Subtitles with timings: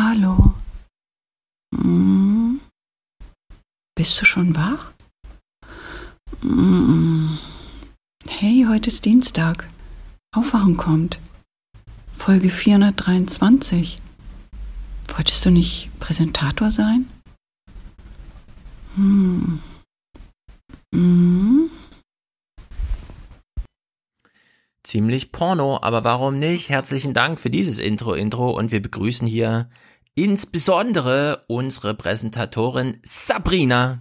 [0.00, 0.54] Hallo.
[1.74, 2.60] Hm.
[3.96, 4.92] Bist du schon wach?
[6.40, 7.36] Hm.
[8.28, 9.68] Hey, heute ist Dienstag.
[10.32, 11.18] Aufwachen kommt.
[12.16, 14.00] Folge 423.
[15.16, 17.10] Wolltest du nicht Präsentator sein?
[18.94, 19.60] Hm.
[20.94, 21.70] Hm.
[24.88, 26.70] Ziemlich Porno, aber warum nicht?
[26.70, 29.68] Herzlichen Dank für dieses Intro-Intro und wir begrüßen hier
[30.14, 34.00] insbesondere unsere Präsentatorin Sabrina.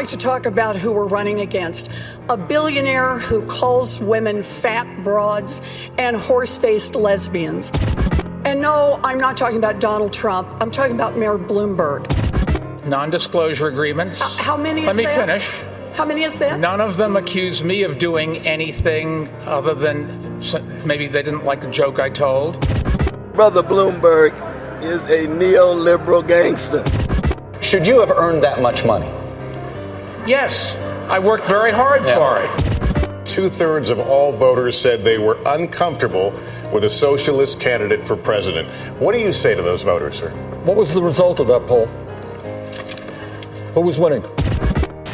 [0.00, 1.90] I'd like to talk about who we're running against.
[2.30, 5.60] A billionaire who calls women fat broads
[5.98, 7.70] and horse faced lesbians.
[8.46, 10.48] And no, I'm not talking about Donald Trump.
[10.58, 12.06] I'm talking about Mayor Bloomberg.
[12.86, 14.22] Non disclosure agreements.
[14.22, 15.18] Uh, how many is Let me that?
[15.18, 15.62] finish.
[15.94, 16.58] How many is that?
[16.58, 20.40] None of them accuse me of doing anything other than
[20.86, 22.58] maybe they didn't like the joke I told.
[23.34, 24.32] Brother Bloomberg
[24.82, 26.82] is a neoliberal gangster.
[27.60, 29.19] Should you have earned that much money?
[30.26, 30.76] Yes,
[31.08, 32.14] I worked very hard Yeah.
[32.14, 33.26] for it.
[33.26, 36.32] Two thirds of all voters said they were uncomfortable
[36.72, 38.68] with a socialist candidate for president.
[38.98, 40.30] What do you say to those voters, sir?
[40.64, 41.86] What was the result of that poll?
[43.74, 44.24] Who was winning?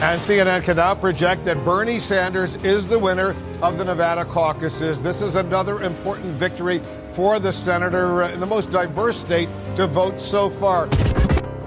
[0.03, 5.01] And CNN can now project that Bernie Sanders is the winner of the Nevada caucuses.
[5.01, 9.87] This is another important victory for the senator uh, in the most diverse state to
[9.87, 10.89] vote so far.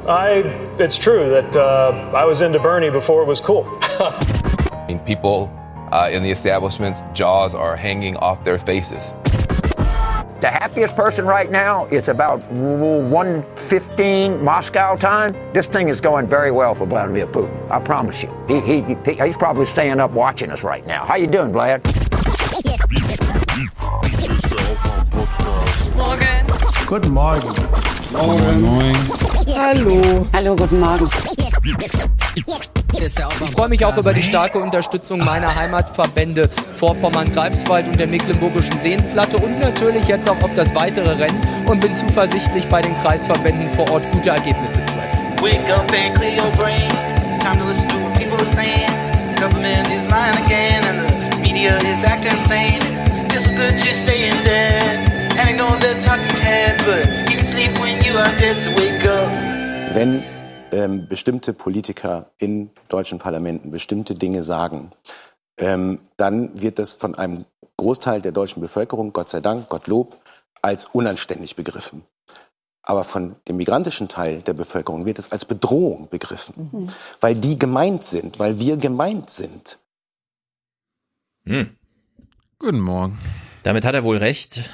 [0.09, 0.37] I,
[0.79, 3.65] it's true that uh, I was into Bernie before it was cool.
[3.81, 5.53] I mean, people
[5.91, 9.13] uh, in the establishment's jaws are hanging off their faces.
[10.41, 15.35] The happiest person right now, it's about 1.15 Moscow time.
[15.53, 17.69] This thing is going very well for Vladimir Putin.
[17.69, 18.33] I promise you.
[18.47, 21.03] He, he, he- he's probably staying up watching us right now.
[21.05, 21.83] How you doing, Vlad?
[26.87, 27.11] Guten
[28.11, 28.93] Morgen.
[29.55, 30.27] Hallo.
[30.33, 31.07] Hallo, guten Morgen.
[33.41, 38.77] Ich freue mich auch über die starke Unterstützung meiner Heimatverbände Vorpommern, Greifswald und der Mecklenburgischen
[38.77, 43.69] Seenplatte und natürlich jetzt auch auf das weitere Rennen und bin zuversichtlich, bei den Kreisverbänden
[43.69, 45.31] vor Ort gute Ergebnisse zu erzielen.
[45.41, 46.89] Wake up and clear your brain.
[47.39, 48.89] Time to listen to what people are saying.
[49.35, 52.81] Government is lying again, and the media is acting insane.
[53.29, 57.28] Feels so good just stay in bed and ignore the talking heads, but
[59.93, 60.23] Wenn
[60.71, 64.91] ähm, bestimmte Politiker in deutschen Parlamenten bestimmte Dinge sagen,
[65.57, 67.45] ähm, dann wird das von einem
[67.77, 70.17] Großteil der deutschen Bevölkerung, Gott sei Dank, Gottlob,
[70.61, 72.03] als unanständig begriffen.
[72.83, 78.05] Aber von dem migrantischen Teil der Bevölkerung wird es als Bedrohung begriffen, weil die gemeint
[78.05, 79.79] sind, weil wir gemeint sind.
[81.45, 81.75] Hm.
[82.59, 83.17] Guten Morgen.
[83.63, 84.69] Damit hat er wohl recht.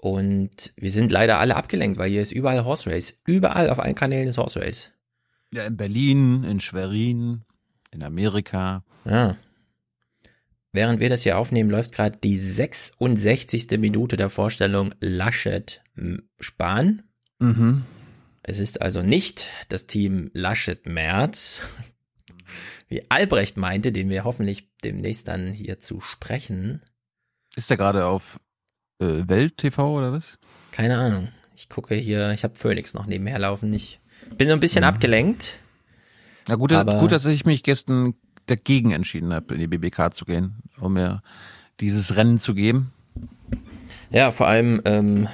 [0.00, 3.18] Und wir sind leider alle abgelenkt, weil hier ist überall Horse Race.
[3.26, 4.92] Überall auf allen Kanälen ist Horse Race.
[5.52, 7.42] Ja, in Berlin, in Schwerin,
[7.90, 8.84] in Amerika.
[9.04, 9.36] Ja.
[10.72, 13.78] Während wir das hier aufnehmen, läuft gerade die 66.
[13.78, 15.82] Minute der Vorstellung Laschet
[16.38, 17.02] Spahn.
[17.40, 17.84] Mhm.
[18.42, 21.62] Es ist also nicht das Team Laschet Merz,
[22.88, 26.82] wie Albrecht meinte, den wir hoffentlich demnächst dann hier zu sprechen.
[27.56, 28.38] Ist der gerade auf
[29.00, 30.38] äh, Welt TV oder was?
[30.72, 31.28] Keine Ahnung.
[31.54, 33.72] Ich gucke hier, ich habe Phoenix noch nebenher laufen.
[33.72, 34.00] Ich
[34.36, 35.58] bin so ein bisschen abgelenkt.
[36.46, 38.14] Na gut, Aber- gut, dass ich mich gestern
[38.46, 41.22] dagegen entschieden habe, in die BBK zu gehen, um mir
[41.80, 42.92] dieses Rennen zu geben.
[44.10, 45.28] Ja, vor allem, ähm,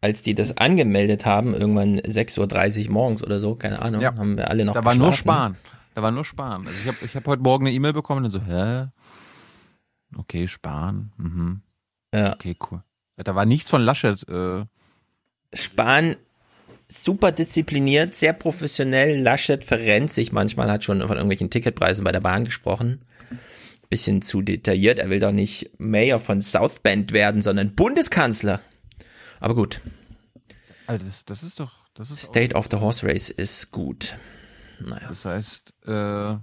[0.00, 4.14] als die das angemeldet haben, irgendwann 6.30 Uhr morgens oder so, keine Ahnung, Ja.
[4.16, 5.12] haben wir alle noch Da war nur.
[5.12, 5.56] Spahn.
[5.94, 6.66] Da war nur Spahn.
[6.66, 8.86] Also ich habe ich hab heute Morgen eine E-Mail bekommen und so, hä?
[10.16, 11.12] Okay, Spahn.
[11.16, 11.62] Mhm.
[12.14, 12.34] Ja.
[12.34, 12.82] Okay, cool.
[13.24, 14.26] Da war nichts von Laschet.
[14.28, 14.64] Äh,
[15.54, 16.16] Spahn
[16.88, 19.20] super diszipliniert, sehr professionell.
[19.20, 23.02] Laschet verrennt sich manchmal, hat schon von irgendwelchen Ticketpreisen bei der Bahn gesprochen.
[23.90, 24.98] Bisschen zu detailliert.
[24.98, 28.60] Er will doch nicht Mayor von South Bend werden, sondern Bundeskanzler.
[29.40, 29.80] Aber gut,
[30.86, 31.72] also das, das ist doch.
[31.94, 34.16] Das ist State of the Horse Race ist gut.
[34.80, 35.08] Naja.
[35.08, 36.36] Das heißt, äh,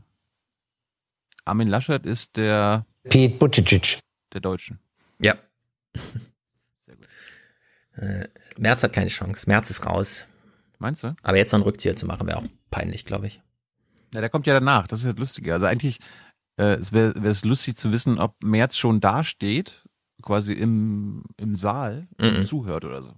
[1.45, 3.99] Armin Laschet ist der Pete Buttigieg.
[4.33, 4.79] der Deutschen.
[5.19, 5.35] Ja.
[7.99, 9.45] Äh, Merz hat keine Chance.
[9.47, 10.25] Merz ist raus.
[10.79, 11.15] Meinst du?
[11.23, 13.41] Aber jetzt noch einen Rückzieher zu machen, wäre auch peinlich, glaube ich.
[14.13, 14.87] Ja, der kommt ja danach.
[14.87, 15.51] Das ist ja lustig.
[15.51, 15.99] Also eigentlich
[16.57, 19.83] äh, wäre es lustig zu wissen, ob Merz schon da steht,
[20.21, 22.45] quasi im, im Saal und Mhm.
[22.45, 23.13] zuhört oder so.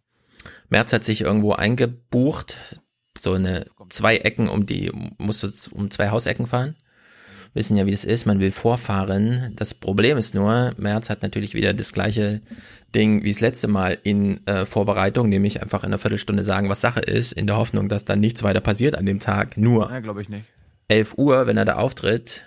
[0.70, 2.58] Merz hat sich irgendwo eingebucht,
[3.20, 6.76] so eine zwei Ecken um die, musste um zwei Hausecken fahren.
[7.54, 9.52] Wissen ja, wie es ist, man will vorfahren.
[9.58, 12.42] Das Problem ist nur, Merz hat natürlich wieder das gleiche
[12.96, 16.80] Ding wie das letzte Mal in äh, Vorbereitung, nämlich einfach in einer Viertelstunde sagen, was
[16.80, 19.58] Sache ist, in der Hoffnung, dass dann nichts weiter passiert an dem Tag.
[19.58, 20.46] Nur Ja, glaube ich nicht.
[20.88, 22.46] 11 Uhr, wenn er da auftritt,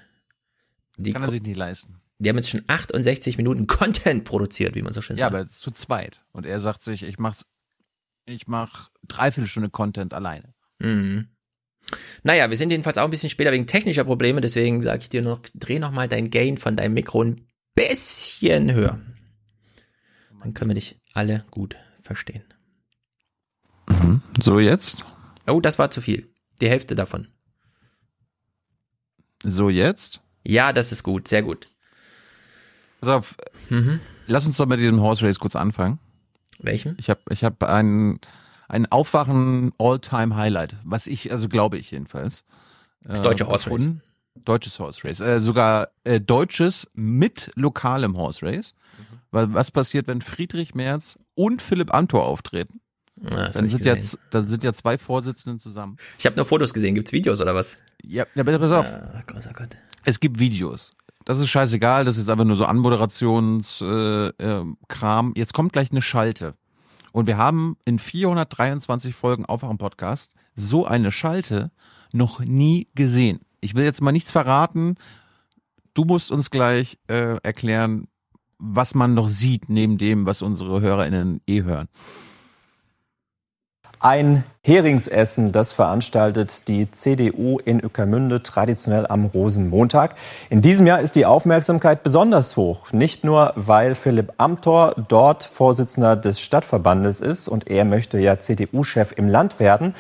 [0.96, 2.00] die Kann er sich nicht leisten.
[2.18, 5.34] die haben jetzt schon 68 Minuten Content produziert, wie man so schön Ja, sagt.
[5.34, 6.24] aber zu zweit.
[6.32, 7.44] Und er sagt sich, ich mach's,
[8.26, 10.54] ich mach dreiviertel Stunde Content alleine.
[10.78, 11.28] Mhm.
[12.23, 15.23] Naja, wir sind jedenfalls auch ein bisschen später wegen technischer Probleme, deswegen sage ich dir
[15.23, 19.00] noch, dreh noch mal dein Gain von deinem Mikro ein bisschen höher.
[20.43, 22.44] Dann können wir dich alle gut verstehen.
[24.43, 25.05] So jetzt?
[25.46, 26.31] Oh, das war zu viel.
[26.61, 27.29] Die Hälfte davon.
[29.43, 30.20] So jetzt?
[30.44, 31.69] Ja, das ist gut, sehr gut.
[33.00, 33.37] Pass auf,
[34.26, 35.99] lass uns doch mit diesem Horse Race kurz anfangen.
[36.58, 36.94] Welchem?
[36.99, 38.20] Ich habe ich hab ein,
[38.69, 42.44] ein Aufwachen All-Time-Highlight, was ich, also glaube ich jedenfalls.
[43.02, 43.88] Das deutsche Horse Race.
[44.44, 45.20] Deutsches Horse Race.
[45.20, 48.75] Äh, sogar äh, deutsches mit lokalem Horse Race.
[49.31, 52.81] Weil was passiert, wenn Friedrich Merz und Philipp Amthor auftreten?
[53.20, 53.96] Ja, hab dann, sind ja,
[54.31, 55.96] dann sind ja zwei Vorsitzenden zusammen.
[56.19, 56.94] Ich habe nur Fotos gesehen.
[56.94, 57.76] Gibt's Videos oder was?
[58.02, 58.87] Ja, ja bitte pass auf.
[58.87, 59.76] Ah, großer Gott.
[60.05, 60.93] Es gibt Videos.
[61.25, 64.32] Das ist scheißegal, das ist einfach nur so Anmoderationskram.
[64.38, 65.38] Äh, äh.
[65.38, 66.55] Jetzt kommt gleich eine Schalte.
[67.14, 71.70] Und wir haben in 423 Folgen Aufwachen Podcast so eine Schalte
[72.11, 73.38] noch nie gesehen.
[73.61, 74.96] Ich will jetzt mal nichts verraten.
[75.94, 78.08] Du musst uns gleich äh, erklären,
[78.58, 81.87] was man noch sieht, neben dem, was unsere HörerInnen eh hören.
[84.04, 90.16] Ein Heringsessen, das veranstaltet die CDU in Ueckermünde traditionell am Rosenmontag.
[90.50, 92.92] In diesem Jahr ist die Aufmerksamkeit besonders hoch.
[92.92, 99.12] Nicht nur, weil Philipp Amthor dort Vorsitzender des Stadtverbandes ist und er möchte ja CDU-Chef
[99.16, 99.94] im Land werden,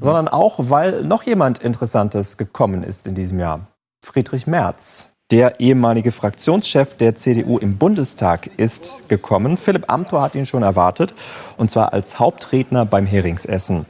[0.00, 3.66] sondern auch, weil noch jemand Interessantes gekommen ist in diesem Jahr.
[4.02, 5.12] Friedrich Merz.
[5.30, 9.56] Der ehemalige Fraktionschef der CDU im Bundestag ist gekommen.
[9.56, 11.14] Philipp Amthor hat ihn schon erwartet,
[11.56, 13.86] und zwar als Hauptredner beim Heringsessen.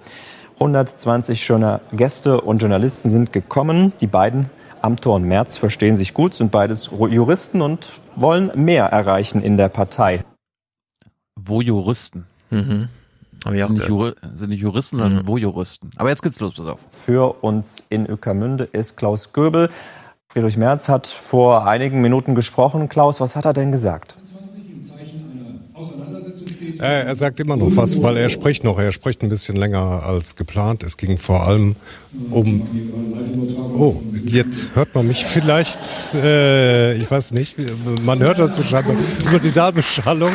[0.59, 3.95] 120 schöner Gäste und Journalisten sind gekommen.
[4.03, 4.51] Die beiden,
[4.83, 9.71] Amthor und Merz, verstehen sich gut, sind beides Juristen und wollen mehr erreichen in der
[9.71, 10.23] Partei.
[11.37, 12.27] Wo Juristen?
[12.51, 12.89] Mhm.
[13.45, 13.89] Sind, nicht.
[13.89, 15.27] Juri sind nicht Juristen, sondern Mhm.
[15.27, 15.91] wo Juristen.
[15.97, 16.81] Aber jetzt geht's los, pass auf.
[16.91, 19.71] Für uns in Ueckermünde ist Klaus Göbel.
[20.33, 22.89] Friedrich Merz hat vor einigen Minuten gesprochen.
[22.89, 24.17] Klaus, was hat er denn gesagt?
[26.79, 28.79] Äh, er sagt immer noch was, weil er spricht noch.
[28.79, 30.85] Er spricht ein bisschen länger als geplant.
[30.85, 31.75] Es ging vor allem
[32.31, 32.63] um.
[33.77, 36.15] Oh, jetzt hört man mich vielleicht.
[36.15, 37.57] Äh, ich weiß nicht.
[38.05, 38.95] Man hört dazu scheinbar
[39.29, 40.31] über die Saalbeschallung.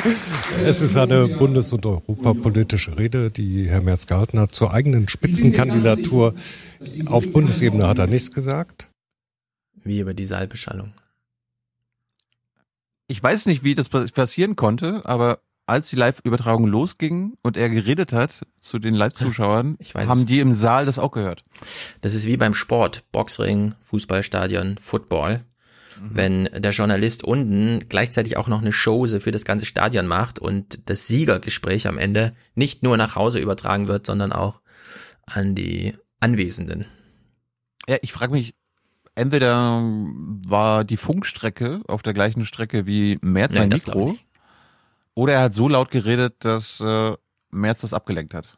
[0.65, 6.33] Es ist eine bundes- und europapolitische Rede, die Herr Merz gehalten hat zur eigenen Spitzenkandidatur.
[7.05, 8.89] Auf Bundesebene hat er nichts gesagt.
[9.85, 10.93] Wie über die Saalbeschallung.
[13.07, 17.69] Ich weiß nicht, wie das pa- passieren konnte, aber als die Live-Übertragung losging und er
[17.69, 19.77] geredet hat zu den Live-Zuschauern,
[20.09, 21.41] haben die im Saal das auch gehört.
[22.01, 25.45] Das ist wie beim Sport, Boxring, Fußballstadion, Football.
[26.01, 30.89] Wenn der Journalist unten gleichzeitig auch noch eine Chose für das ganze Stadion macht und
[30.89, 34.59] das Siegergespräch am Ende nicht nur nach Hause übertragen wird, sondern auch
[35.25, 36.85] an die Anwesenden.
[37.87, 38.55] Ja, ich frage mich,
[39.15, 39.81] entweder
[40.45, 44.15] war die Funkstrecke auf der gleichen Strecke wie Merz sein Mikro,
[45.13, 47.13] oder er hat so laut geredet, dass äh,
[47.51, 48.57] Merz das abgelenkt hat.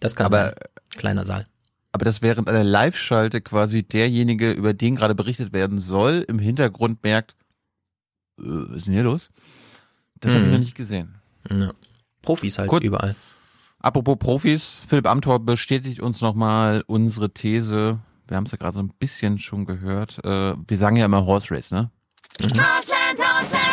[0.00, 0.54] Das kann aber sein.
[0.96, 1.46] kleiner Saal.
[1.92, 7.02] Aber dass während einer Live-Schalte quasi derjenige, über den gerade berichtet werden soll, im Hintergrund
[7.02, 7.34] merkt,
[8.38, 9.30] äh, was ist denn hier los?
[10.20, 10.52] Das habe ich Hm.
[10.52, 11.14] noch nicht gesehen.
[11.50, 11.72] Ja.
[12.22, 12.82] Profis halt Gut.
[12.82, 13.14] überall.
[13.80, 18.00] Apropos Profis, Philipp Amthor bestätigt uns nochmal unsere These.
[18.28, 20.18] Wir haben es ja gerade so ein bisschen schon gehört.
[20.22, 21.90] Äh, wir sagen ja immer Horse Race, ne?
[22.42, 23.68] Hausland, Hausland!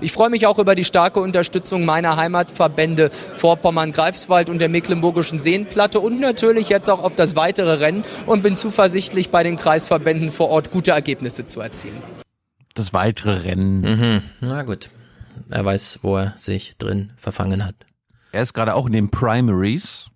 [0.00, 6.00] Ich freue mich auch über die starke Unterstützung meiner Heimatverbände Vorpommern-Greifswald und der Mecklenburgischen Seenplatte
[6.00, 10.48] und natürlich jetzt auch auf das weitere Rennen und bin zuversichtlich, bei den Kreisverbänden vor
[10.48, 12.02] Ort gute Ergebnisse zu erzielen.
[12.74, 13.80] Das weitere Rennen.
[13.82, 14.22] Mhm.
[14.40, 14.88] Na gut.
[15.50, 17.74] Er weiß, wo er sich drin verfangen hat.
[18.32, 20.10] Er ist gerade auch in den Primaries,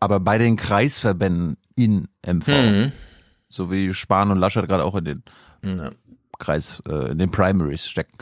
[0.00, 2.48] aber bei den Kreisverbänden in MV.
[2.48, 2.92] Mhm.
[3.48, 5.22] So wie Spahn und Laschet gerade auch in den
[5.64, 5.90] Ja.
[6.38, 8.16] Kreis, äh, in den Primaries stecken.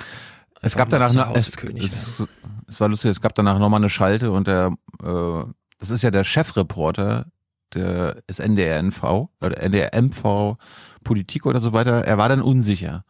[0.61, 2.23] Es gab danach noch, es, es,
[2.69, 5.45] es war lustig, es gab danach nochmal eine Schalte und der, äh,
[5.79, 7.26] das ist ja der Chefreporter
[7.75, 10.57] der ist NDR NV oder NDR MV
[11.05, 12.05] Politik oder so weiter.
[12.05, 13.05] Er war dann unsicher.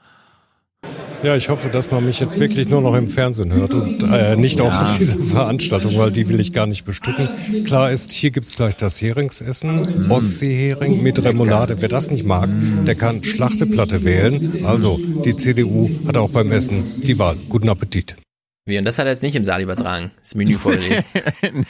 [1.22, 4.34] Ja, ich hoffe, dass man mich jetzt wirklich nur noch im Fernsehen hört und äh,
[4.34, 7.28] nicht auch auf dieser Veranstaltung, weil die will ich gar nicht bestücken.
[7.64, 11.80] Klar ist, hier gibt's gleich das Heringsessen, Ostseehering mit Remoulade.
[11.80, 12.50] Wer das nicht mag,
[12.86, 14.64] der kann Schlachteplatte wählen.
[14.64, 17.36] Also, die CDU hat auch beim Essen die Wahl.
[17.48, 18.16] Guten Appetit.
[18.66, 21.04] Wie, und das hat er jetzt nicht im Saal übertragen, das Menü vorgelesen.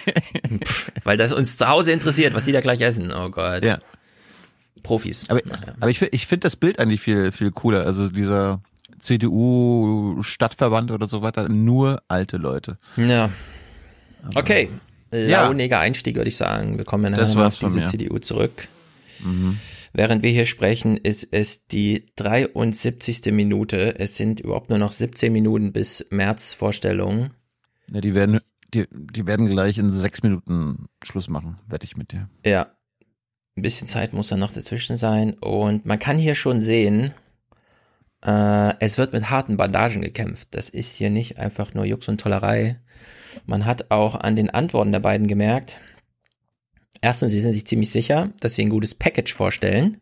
[0.65, 3.13] Pff, Weil das uns zu Hause interessiert, was die da gleich essen.
[3.13, 3.65] Oh Gott.
[3.65, 3.81] Ja.
[4.83, 5.25] Profis.
[5.29, 5.41] Aber,
[5.81, 7.87] aber ich, ich finde das Bild eigentlich viel, viel cooler.
[7.87, 8.61] Also dieser
[9.03, 12.79] CDU-Stadtverband oder so weiter, nur alte Leute.
[12.97, 13.31] Ja.
[14.35, 14.71] Okay.
[15.13, 15.43] Ja.
[15.43, 16.79] Launiger Einstieg, würde ich sagen.
[16.79, 17.85] Wir kommen ja nachher auf diese mir.
[17.85, 18.69] CDU zurück.
[19.21, 19.59] Mhm.
[19.93, 23.31] Während wir hier sprechen, ist es die 73.
[23.33, 23.99] Minute.
[23.99, 27.31] Es sind überhaupt nur noch 17 Minuten bis März Vorstellung.
[27.93, 28.41] Ja, die werden,
[28.73, 32.31] die, die werden gleich in sechs Minuten Schluss machen, wette ich mit dir.
[32.47, 32.69] Ja.
[33.55, 35.35] Ein bisschen Zeit muss dann noch dazwischen sein.
[35.35, 37.13] Und man kann hier schon sehen,
[38.25, 40.49] äh, es wird mit harten Bandagen gekämpft.
[40.52, 42.81] Das ist hier nicht einfach nur Jux und Tollerei.
[43.47, 45.79] Man hat auch an den Antworten der beiden gemerkt,
[47.00, 50.00] erstens, sie sind sich ziemlich sicher, dass sie ein gutes Package vorstellen.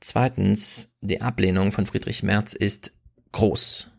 [0.00, 2.92] Zweitens, die Ablehnung von Friedrich Merz ist
[3.32, 3.90] groß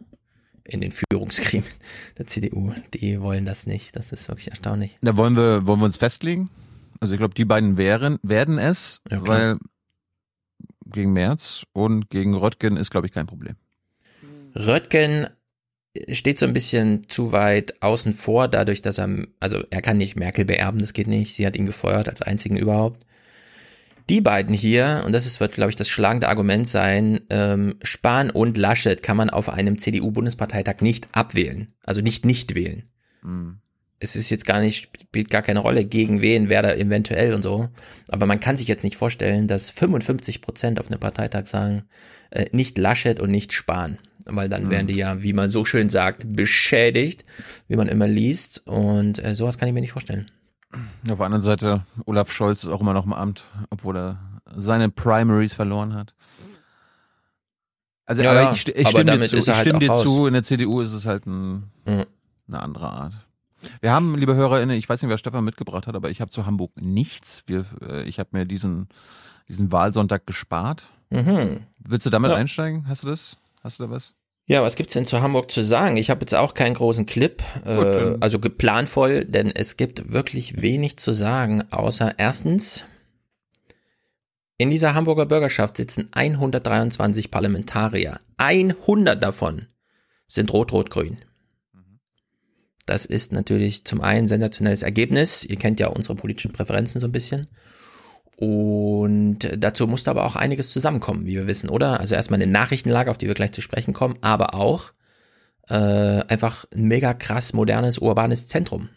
[0.63, 1.69] in den Führungsgremien
[2.17, 2.73] der CDU.
[2.93, 3.95] Die wollen das nicht.
[3.95, 4.97] Das ist wirklich erstaunlich.
[5.01, 6.49] Da wollen wir, wollen wir uns festlegen?
[6.99, 9.57] Also ich glaube, die beiden wären, werden es, Ja, weil
[10.85, 13.55] gegen Merz und gegen Röttgen ist, glaube ich, kein Problem.
[14.55, 15.27] Röttgen
[16.09, 20.15] steht so ein bisschen zu weit außen vor, dadurch, dass er, also er kann nicht
[20.15, 21.35] Merkel beerben, das geht nicht.
[21.35, 23.05] Sie hat ihn gefeuert als einzigen überhaupt.
[24.09, 28.29] Die beiden hier, und das ist, wird, glaube ich, das schlagende Argument sein, ähm, Spahn
[28.29, 31.73] und Laschet kann man auf einem CDU-Bundesparteitag nicht abwählen.
[31.83, 32.83] Also nicht nicht wählen.
[33.23, 33.61] Mhm.
[34.05, 37.41] Es ist jetzt gar nicht, spielt gar keine Rolle, gegen wen, wer da eventuell und
[37.41, 37.67] so.
[38.09, 41.83] Aber man kann sich jetzt nicht vorstellen, dass 55 Prozent auf einem Parteitag sagen,
[42.31, 43.97] äh, nicht Laschet und nicht Spahn.
[44.27, 47.25] Weil dann wären die ja, wie man so schön sagt, beschädigt,
[47.67, 48.63] wie man immer liest.
[48.65, 50.31] Und äh, sowas kann ich mir nicht vorstellen.
[51.09, 54.89] Auf der anderen Seite, Olaf Scholz ist auch immer noch im Amt, obwohl er seine
[54.89, 56.13] Primaries verloren hat.
[58.05, 60.03] Also Ja, ich, ich stimme dir zu, halt stimme dir raus.
[60.03, 62.05] zu, in der CDU ist es halt ein, Mhm.
[62.47, 63.24] eine andere Art.
[63.81, 66.45] Wir haben, liebe HörerInnen, ich weiß nicht, wer Stefan mitgebracht hat, aber ich habe zu
[66.45, 67.43] Hamburg nichts.
[67.47, 68.89] Wir, äh, ich habe mir diesen,
[69.47, 70.89] diesen Wahlsonntag gespart.
[71.09, 71.61] Mhm.
[71.79, 72.37] Willst du damit Ja.
[72.37, 72.87] einsteigen?
[72.87, 73.37] Hast du das?
[73.63, 74.13] Hast du da was?
[74.47, 75.97] Ja, was gibt's denn zu Hamburg zu sagen?
[75.97, 80.97] Ich habe jetzt auch keinen großen Clip, äh, also geplanvoll, denn es gibt wirklich wenig
[80.97, 82.85] zu sagen, außer erstens,
[84.57, 88.19] in dieser Hamburger Bürgerschaft sitzen 123 Parlamentarier.
[88.37, 89.65] 100 davon
[90.27, 91.17] sind rot-rot-grün.
[92.85, 95.43] Das ist natürlich zum einen ein sensationelles Ergebnis.
[95.43, 97.47] Ihr kennt ja unsere politischen Präferenzen so ein bisschen.
[98.37, 101.99] Und dazu musste aber auch einiges zusammenkommen, wie wir wissen, oder?
[101.99, 104.91] Also erstmal eine Nachrichtenlage, auf die wir gleich zu sprechen kommen, aber auch
[105.69, 108.89] äh, einfach ein mega krass modernes urbanes Zentrum.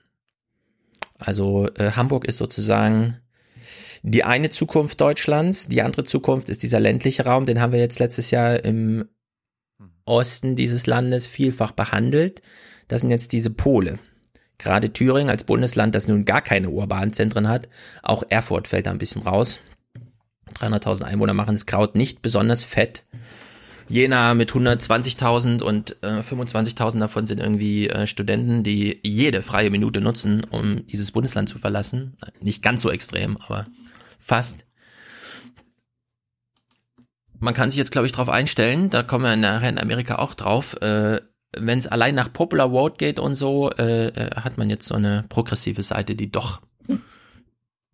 [1.18, 3.18] Also äh, Hamburg ist sozusagen
[4.02, 7.99] die eine Zukunft Deutschlands, die andere Zukunft ist dieser ländliche Raum, den haben wir jetzt
[7.99, 9.09] letztes Jahr im
[10.04, 12.42] Osten dieses Landes vielfach behandelt.
[12.88, 13.99] Das sind jetzt diese Pole.
[14.59, 17.68] Gerade Thüringen als Bundesland, das nun gar keine urbanen Zentren hat,
[18.02, 19.61] auch Erfurt fällt da ein bisschen raus.
[20.61, 23.04] 300.000 Einwohner machen das Kraut nicht besonders fett.
[23.88, 30.00] Jena mit 120.000 und äh, 25.000 davon sind irgendwie äh, Studenten, die jede freie Minute
[30.00, 32.16] nutzen, um dieses Bundesland zu verlassen.
[32.40, 33.66] Nicht ganz so extrem, aber
[34.18, 34.66] fast.
[37.40, 40.35] Man kann sich jetzt, glaube ich, darauf einstellen, da kommen wir nachher in Amerika auch
[40.35, 41.21] drauf, äh,
[41.57, 44.95] wenn es allein nach Popular Vote geht und so, äh, äh, hat man jetzt so
[44.95, 46.61] eine progressive Seite, die doch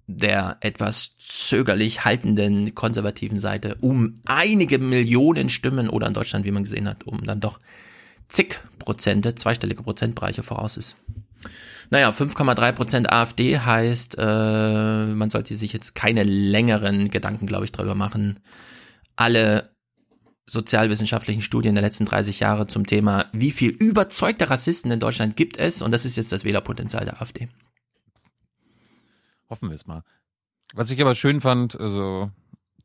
[0.07, 6.65] der etwas zögerlich haltenden konservativen Seite um einige Millionen Stimmen oder in Deutschland, wie man
[6.65, 7.59] gesehen hat, um dann doch
[8.29, 10.97] zig Prozente, zweistellige Prozentbereiche voraus ist.
[11.91, 17.73] Naja, 5,3 Prozent AfD heißt, äh, man sollte sich jetzt keine längeren Gedanken, glaube ich,
[17.73, 18.41] darüber machen.
[19.17, 19.74] Alle
[20.47, 25.57] sozialwissenschaftlichen Studien der letzten 30 Jahre zum Thema, wie viel überzeugte Rassisten in Deutschland gibt
[25.57, 27.49] es, und das ist jetzt das Wählerpotenzial der AfD.
[29.49, 30.03] Hoffen wir es mal.
[30.75, 32.31] Was ich aber schön fand, also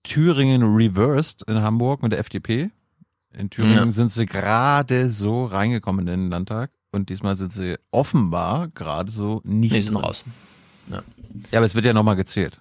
[0.03, 2.69] Thüringen reversed in Hamburg mit der FDP.
[3.33, 3.91] In Thüringen Ja.
[3.91, 9.41] sind sie gerade so reingekommen in den Landtag und diesmal sind sie offenbar gerade so
[9.43, 9.71] nicht.
[9.71, 10.23] Nee, sind raus.
[10.87, 11.03] Ja.
[11.51, 12.59] Ja, aber es wird ja nochmal gezählt.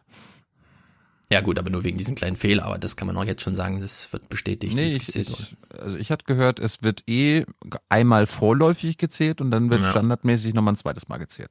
[1.30, 3.54] Ja gut, aber nur wegen diesem kleinen Fehler, aber das kann man auch jetzt schon
[3.54, 7.44] sagen, das wird bestätigt, Nee, ich, ich, also ich hatte gehört, es wird eh
[7.90, 9.90] einmal vorläufig gezählt und dann wird Ja.
[9.90, 11.50] standardmäßig nochmal ein zweites Mal gezählt.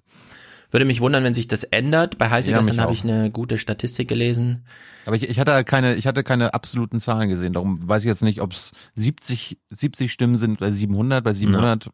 [0.72, 2.18] Würde mich wundern, wenn sich das ändert.
[2.18, 4.66] Bei Heiße Ja, gestern habe ich eine gute Statistik gelesen.
[5.06, 7.54] Aber ich, ich hatte halt keine, ich hatte keine absoluten Zahlen gesehen.
[7.54, 11.24] Darum weiß ich jetzt nicht, ob es 70, 70 Stimmen sind oder 700.
[11.24, 11.90] Bei 700,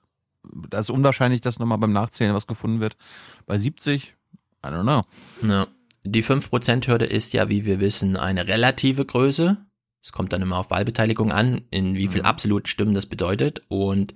[0.70, 2.96] das ist unwahrscheinlich, dass nochmal beim Nachzählen was gefunden wird.
[3.46, 4.16] Bei 70,
[4.66, 5.04] I don't know.
[5.48, 5.68] Ja.
[6.05, 9.57] Die 5%-Hürde ist ja, wie wir wissen, eine relative Größe.
[10.03, 13.62] Es kommt dann immer auf Wahlbeteiligung an, in wie viel absolut Stimmen das bedeutet.
[13.69, 14.13] Und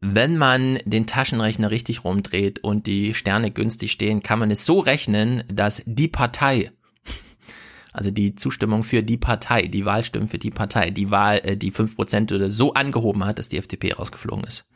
[0.00, 4.80] wenn man den Taschenrechner richtig rumdreht und die Sterne günstig stehen, kann man es so
[4.80, 6.72] rechnen, dass die Partei,
[7.92, 11.70] also die Zustimmung für die Partei, die Wahlstimmen für die Partei, die Wahl, äh, die
[11.70, 14.66] 5% oder so angehoben hat, dass die FDP rausgeflogen ist.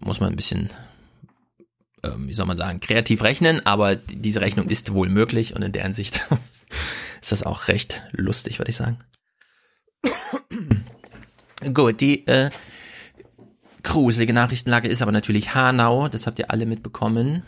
[0.00, 0.70] Muss man ein bisschen
[2.04, 5.62] ähm, wie soll man sagen, kreativ rechnen, aber die- diese Rechnung ist wohl möglich und
[5.62, 6.22] in der Hinsicht
[7.20, 8.98] ist das auch recht lustig, würde ich sagen.
[11.74, 12.50] Gut, die äh,
[13.82, 17.42] gruselige Nachrichtenlage ist aber natürlich Hanau, das habt ihr alle mitbekommen.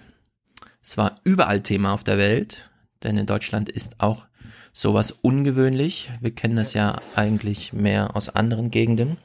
[0.82, 2.70] Es war überall Thema auf der Welt,
[3.02, 4.26] denn in Deutschland ist auch
[4.72, 6.10] sowas ungewöhnlich.
[6.20, 9.18] Wir kennen das ja eigentlich mehr aus anderen Gegenden.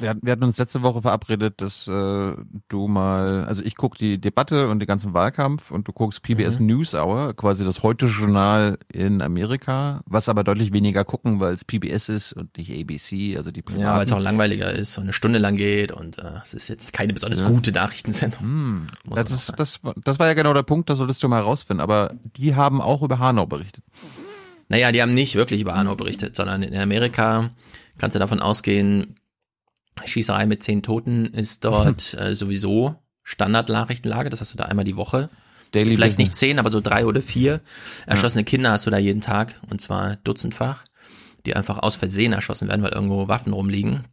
[0.00, 2.32] Wir, hatten- wir hatten uns letzte Woche verabredet, dass äh,
[2.68, 6.60] du mal, also ich gucke die Debatte und den ganzen Wahlkampf und du guckst PBS
[6.60, 6.66] Mhm.
[6.66, 12.08] News Hour, quasi das Heute-Journal in Amerika, was aber deutlich weniger gucken, weil es PBS
[12.08, 13.82] ist und nicht ABC, also die privaten.
[13.82, 16.68] Ja, weil es auch langweiliger ist und eine Stunde lang geht und äh, es ist
[16.68, 17.48] jetzt keine besonders Ja.
[17.48, 18.86] gute Nachrichtensendung.
[19.04, 21.36] Man das, ist, das, war- das war ja genau der Punkt, das solltest du mal
[21.42, 21.80] herausfinden.
[21.80, 23.84] Aber die haben auch über Hanau berichtet.
[24.68, 27.50] Naja, die haben nicht wirklich über Hanau berichtet, sondern in Amerika
[27.96, 29.14] kannst du davon ausgehen,
[30.04, 34.96] Schießerei mit zehn Toten ist dort äh, sowieso Standardnachrichtenlage, das hast du da einmal die
[34.96, 35.28] Woche.
[35.72, 36.38] Daily Vielleicht nicht Business.
[36.38, 37.60] zehn, aber so drei oder vier.
[38.06, 40.84] Erschossene Kinder hast du da jeden Tag und zwar dutzendfach,
[41.44, 44.04] die einfach aus Versehen erschossen werden, weil irgendwo Waffen rumliegen.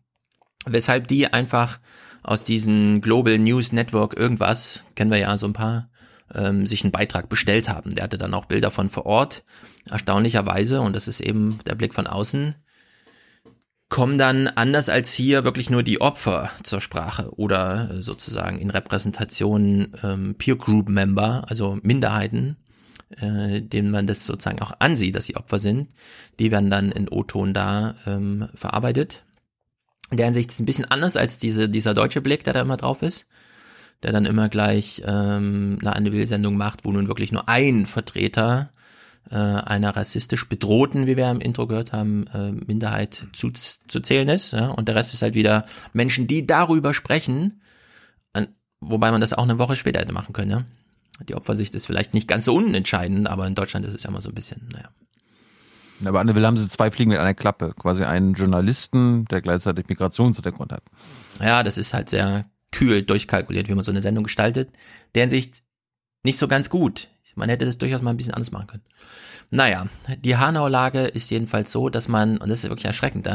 [0.66, 1.80] Weshalb die einfach
[2.24, 5.90] aus diesem Global News Network irgendwas, kennen wir ja so ein paar,
[6.34, 7.94] ähm, sich einen Beitrag bestellt haben.
[7.94, 9.44] Der hatte dann auch Bilder von vor Ort,
[9.90, 12.56] erstaunlicherweise, und das ist eben der Blick von außen,
[13.90, 18.70] kommen dann anders als hier wirklich nur die Opfer zur Sprache oder äh, sozusagen in
[18.70, 22.58] Repräsentation ähm, Peer Group Member, also Minderheiten,
[23.20, 25.90] äh, denen man das sozusagen auch ansieht, dass sie Opfer sind,
[26.40, 29.24] die werden dann in O-Ton da ähm, verarbeitet.
[30.12, 32.62] In der Hinsicht ist es ein bisschen anders als diese, dieser deutsche Blick, der da
[32.62, 33.28] immer drauf ist,
[34.04, 38.85] der dann immer gleich ähm, eine Anne-Will-Sendung macht, wo nun wirklich nur ein Vertreter äh,
[39.34, 44.52] einer rassistisch bedrohten, wie wir im Intro gehört haben, äh, Minderheit zu, zu zählen ist.
[44.52, 44.68] Ja?
[44.68, 47.62] Und der Rest ist halt wieder Menschen, die darüber sprechen,
[48.34, 50.52] an, wobei man das auch eine Woche später hätte machen können.
[50.52, 50.64] Ja?
[51.28, 54.22] Die Opfersicht ist vielleicht nicht ganz so unentscheidend, aber in Deutschland ist es ja immer
[54.22, 54.90] so ein bisschen, naja.
[56.04, 57.74] Aber Anne Will haben sie zwei Fliegen mit einer Klappe.
[57.80, 60.84] Quasi einen Journalisten, der gleichzeitig Migrationshintergrund hat.
[61.40, 64.70] Ja, das ist halt sehr kühl durchkalkuliert, wie man so eine Sendung gestaltet.
[65.16, 65.64] Der Hinsicht
[66.24, 67.10] nicht so ganz gut.
[67.36, 68.84] Man hätte das durchaus mal ein bisschen anders machen können.
[69.52, 69.88] Naja,
[70.24, 73.28] die Hanau-Lage ist jedenfalls so, dass man, und das ist wirklich erschreckend,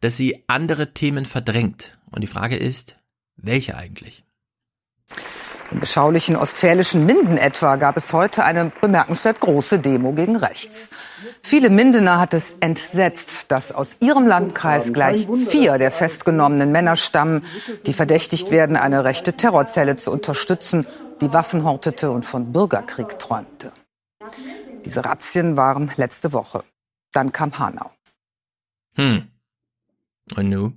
[0.00, 1.98] dass sie andere Themen verdrängt.
[2.10, 2.96] Und die Frage ist,
[3.36, 4.24] welche eigentlich?
[5.72, 10.90] Im beschaulichen ostfälischen Minden etwa gab es heute eine bemerkenswert große Demo gegen rechts.
[11.42, 17.46] Viele Mindener hat es entsetzt, dass aus ihrem Landkreis gleich vier der festgenommenen Männer stammen,
[17.86, 20.86] die verdächtigt werden, eine rechte Terrorzelle zu unterstützen,
[21.22, 23.72] die Waffen hortete und von Bürgerkrieg träumte.
[24.84, 26.64] Diese Razzien waren letzte Woche.
[27.12, 27.90] Dann kam Hanau.
[28.96, 29.26] Hm.
[30.36, 30.72] Und nu?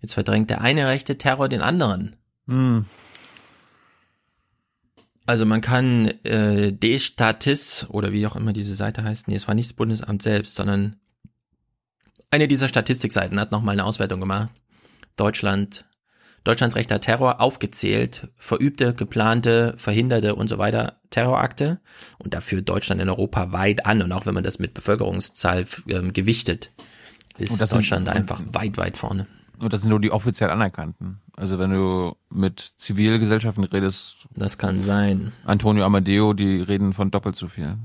[0.00, 2.16] Jetzt verdrängt der eine rechte Terror den anderen.
[2.46, 2.86] Hm.
[5.30, 9.54] Also man kann äh, D-Statis oder wie auch immer diese Seite heißt, nee, es war
[9.54, 10.96] nicht das Bundesamt selbst, sondern
[12.32, 14.48] eine dieser Statistikseiten hat nochmal eine Auswertung gemacht.
[15.14, 15.84] Deutschland,
[16.42, 21.78] Deutschlands rechter Terror aufgezählt, verübte, geplante, verhinderte und so weiter Terrorakte
[22.18, 26.12] und dafür Deutschland in Europa weit an und auch wenn man das mit Bevölkerungszahl ähm,
[26.12, 26.72] gewichtet,
[27.38, 29.28] ist sind- Deutschland da einfach weit, weit vorne.
[29.60, 31.20] Und das sind nur die offiziell anerkannten.
[31.36, 34.26] Also wenn du mit Zivilgesellschaften redest.
[34.34, 35.32] Das kann sein.
[35.44, 37.76] Antonio Amadeo, die reden von doppelt so viel.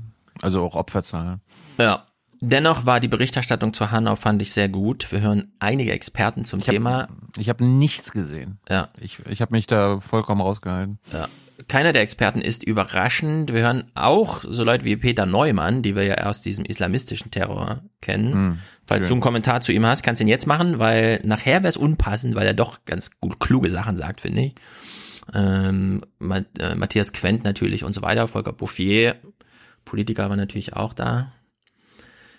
[0.42, 1.40] Also auch Opferzahlen.
[1.78, 2.04] Ja.
[2.40, 5.10] Dennoch war die Berichterstattung zu Hanau, fand ich sehr gut.
[5.10, 7.08] Wir hören einige Experten zum Ich hab- Thema.
[7.38, 8.58] Ich habe nichts gesehen.
[8.68, 8.88] Ja.
[9.00, 10.98] Ich, ich habe mich da vollkommen rausgehalten.
[11.12, 11.28] Ja.
[11.68, 13.52] Keiner der Experten ist überraschend.
[13.52, 17.82] Wir hören auch so Leute wie Peter Neumann, die wir ja aus diesem islamistischen Terror
[18.00, 18.32] kennen.
[18.32, 19.08] Hm, Falls schön.
[19.08, 21.76] du einen Kommentar zu ihm hast, kannst du ihn jetzt machen, weil nachher wäre es
[21.76, 24.54] unpassend, weil er doch ganz gut kluge Sachen sagt, finde ich.
[25.34, 29.16] Ähm, äh, Matthias Quent natürlich und so weiter, Volker Bouffier,
[29.84, 31.32] Politiker war natürlich auch da.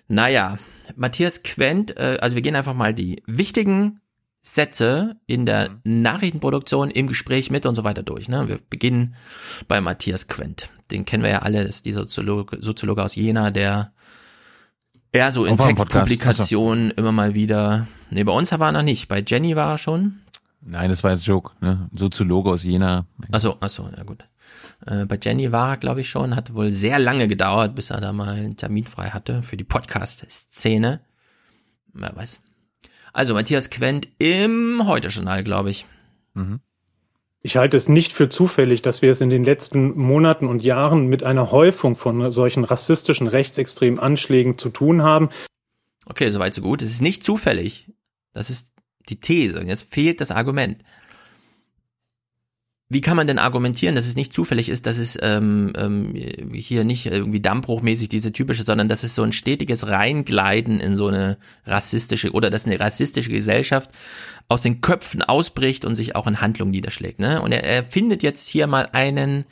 [0.08, 0.58] Naja,
[0.96, 4.00] Matthias Quent, äh, also wir gehen einfach mal die wichtigen
[4.48, 8.30] Sätze in der Nachrichtenproduktion im Gespräch mit und so weiter durch.
[8.30, 8.48] Ne?
[8.48, 9.16] Wir beginnen
[9.68, 10.70] bei Matthias Quent.
[10.90, 13.92] Den kennen wir ja alle, das ist dieser Soziologe, Soziologe aus Jena, der
[15.12, 15.58] eher so in.
[15.58, 17.88] Textpublikationen immer mal wieder.
[18.10, 19.10] Nee, bei uns war er noch nicht.
[19.10, 20.22] Bei Jenny war er schon.
[20.62, 21.90] Nein, das war jetzt Joke, ne?
[21.94, 23.06] Soziologe aus Jena.
[23.34, 24.24] Achso, achso, ja gut.
[24.86, 28.00] Äh, bei Jenny war er, glaube ich, schon, hat wohl sehr lange gedauert, bis er
[28.00, 31.02] da mal einen Termin frei hatte für die Podcast-Szene.
[31.94, 32.40] Wer weiß.
[33.18, 35.88] Also Matthias Quent im Heute-Journal, glaube ich.
[37.42, 41.08] Ich halte es nicht für zufällig, dass wir es in den letzten Monaten und Jahren
[41.08, 45.30] mit einer Häufung von solchen rassistischen, rechtsextremen Anschlägen zu tun haben.
[46.06, 46.84] Okay, soweit so gut.
[46.84, 47.92] Es ist nicht zufällig.
[48.34, 48.72] Das ist
[49.10, 49.62] die These.
[49.62, 50.84] Und jetzt fehlt das Argument.
[52.90, 56.16] Wie kann man denn argumentieren, dass es nicht zufällig ist, dass es ähm, ähm,
[56.54, 61.08] hier nicht irgendwie dammbruchmäßig diese typische, sondern dass es so ein stetiges Reingleiten in so
[61.08, 63.92] eine rassistische oder dass eine rassistische Gesellschaft
[64.48, 67.20] aus den Köpfen ausbricht und sich auch in Handlung niederschlägt.
[67.20, 67.42] Ne?
[67.42, 69.44] Und er, er findet jetzt hier mal einen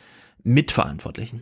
[0.44, 1.42] Mitverantwortlichen.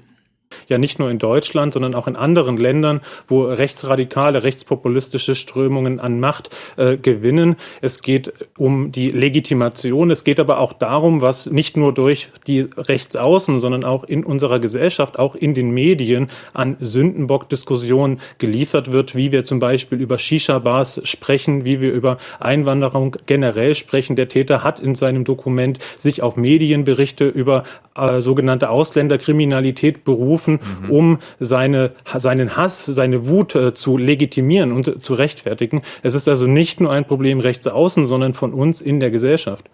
[0.68, 6.20] Ja nicht nur in Deutschland, sondern auch in anderen Ländern, wo rechtsradikale, rechtspopulistische Strömungen an
[6.20, 7.56] Macht äh, gewinnen.
[7.82, 10.12] Es geht um die Legitimation.
[10.12, 14.60] Es geht aber auch darum, was nicht nur durch die Rechtsaußen, sondern auch in unserer
[14.60, 21.02] Gesellschaft, auch in den Medien an Sündenbock-Diskussionen geliefert wird, wie wir zum Beispiel über Shisha-Bars
[21.04, 24.16] sprechen, wie wir über Einwanderung generell sprechen.
[24.16, 27.64] Der Täter hat in seinem Dokument sich auf Medienberichte über
[27.96, 30.43] äh, sogenannte Ausländerkriminalität berufen,
[30.90, 35.82] um seine, seinen Hass, seine Wut äh, zu legitimieren und äh, zu rechtfertigen.
[36.02, 39.70] Es ist also nicht nur ein Problem rechts außen, sondern von uns in der Gesellschaft.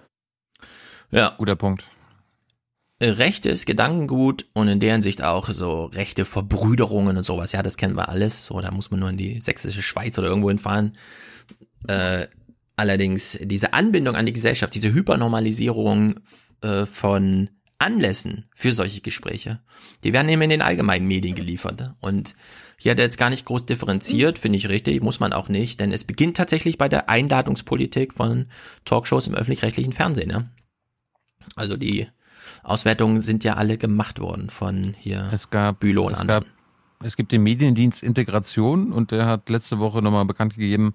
[1.12, 1.36] Ja.
[1.38, 1.86] Guter Punkt.
[3.02, 7.54] rechtes Gedankengut und in deren Sicht auch so rechte Verbrüderungen und sowas.
[7.54, 8.46] Ja, das kennen wir alles.
[8.46, 10.98] So, da muss man nur in die sächsische Schweiz oder irgendwo hinfahren.
[11.88, 12.28] Äh,
[12.76, 16.20] allerdings diese Anbindung an die Gesellschaft, diese Hypernormalisierung
[16.62, 17.50] äh, von
[17.80, 19.62] Anlässen für solche Gespräche,
[20.04, 21.94] die werden eben in den allgemeinen Medien geliefert.
[22.02, 22.36] Und
[22.78, 25.80] hier hat er jetzt gar nicht groß differenziert, finde ich richtig, muss man auch nicht,
[25.80, 28.48] denn es beginnt tatsächlich bei der Einladungspolitik von
[28.84, 30.30] Talkshows im öffentlich-rechtlichen Fernsehen.
[30.30, 30.44] Ja?
[31.56, 32.08] Also die
[32.64, 36.44] Auswertungen sind ja alle gemacht worden von hier Es gab, Bülow und es anderen.
[36.44, 40.94] gab, es gibt den Mediendienst Integration und der hat letzte Woche nochmal bekannt gegeben,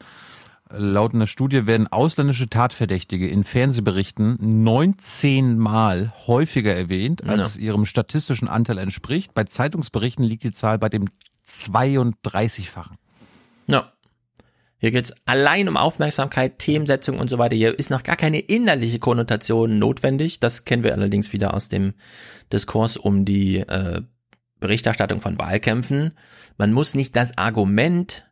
[0.71, 7.47] laut einer Studie werden ausländische Tatverdächtige in Fernsehberichten 19 Mal häufiger erwähnt, als Ja.
[7.47, 9.35] es ihrem statistischen Anteil entspricht.
[9.35, 11.09] Bei Zeitungsberichten liegt die Zahl bei dem
[11.47, 12.97] 32-fachen.
[13.67, 13.93] Ja.
[14.79, 17.57] Hier geht's allein um Aufmerksamkeit, Themensetzung und so weiter.
[17.57, 20.41] Hier ist noch gar keine innerliche Konnotation notwendig.
[20.41, 21.95] Das kennen wir allerdings wieder aus dem
[22.53, 24.03] Diskurs um die äh,
[24.61, 26.13] Berichterstattung von Wahlkämpfen.
[26.59, 28.27] Man muss nicht das Argument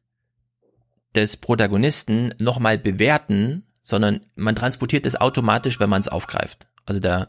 [1.14, 6.68] des Protagonisten nochmal bewerten, sondern man transportiert es automatisch, wenn man es aufgreift.
[6.87, 7.29] Also da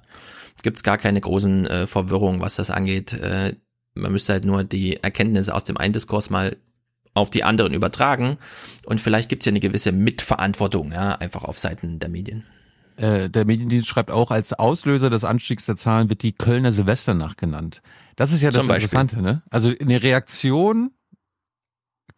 [0.62, 3.14] gibt's gar keine großen äh, Verwirrungen, was das angeht.
[3.14, 3.56] Äh,
[3.96, 6.58] man müsste halt nur die Erkenntnisse aus dem einen Diskurs mal
[7.14, 8.38] auf die anderen übertragen
[8.86, 12.44] und vielleicht gibt's ja eine gewisse Mitverantwortung, ja, einfach auf Seiten der Medien.
[12.98, 17.38] Äh, der Mediendienst schreibt auch, als Auslöser des Anstiegs der Zahlen wird die Kölner Silvesternacht
[17.38, 17.82] genannt.
[18.16, 18.64] Das ist ja das.
[18.64, 19.42] Interessante, ne?
[19.50, 20.92] Also eine Reaktion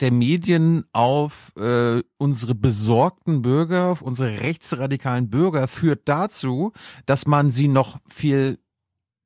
[0.02, 6.72] der Medien auf äh, unsere besorgten Bürger, auf unsere rechtsradikalen Bürger führt dazu,
[7.06, 8.58] dass man sie noch viel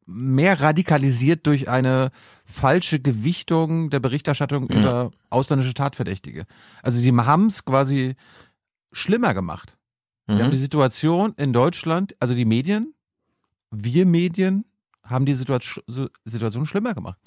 [0.06, 2.10] mehr radikalisiert durch eine
[2.46, 4.80] falsche Gewichtung der Berichterstattung Ja.
[4.80, 6.46] über ausländische Tatverdächtige.
[6.82, 8.16] Also sie haben es quasi
[8.92, 9.78] schlimmer gemacht.
[10.26, 10.42] Wir Mhm.
[10.42, 12.94] haben die Situation in Deutschland, also die Medien,
[13.72, 14.66] wir Medien
[15.04, 17.20] haben die Situation schlimmer gemacht.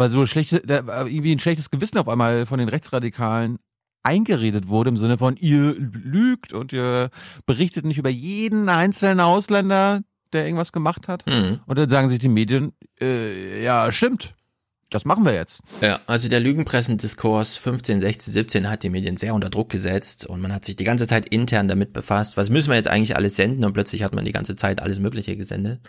[0.00, 3.58] Weil so schlechte, da, irgendwie ein schlechtes Gewissen auf einmal von den Rechtsradikalen
[4.02, 7.10] eingeredet wurde im Sinne von, ihr lügt und ihr
[7.44, 10.00] berichtet nicht über jeden einzelnen Ausländer,
[10.32, 11.26] der irgendwas gemacht hat.
[11.26, 11.60] Mhm.
[11.66, 14.34] Und dann sagen sich die Medien, äh, ja, stimmt,
[14.88, 15.60] das machen wir jetzt.
[15.82, 20.40] Ja, also der Lügenpressendiskurs 15, 16, 17 hat die Medien sehr unter Druck gesetzt und
[20.40, 23.36] man hat sich die ganze Zeit intern damit befasst, was müssen wir jetzt eigentlich alles
[23.36, 25.80] senden und plötzlich hat man die ganze Zeit alles Mögliche gesendet.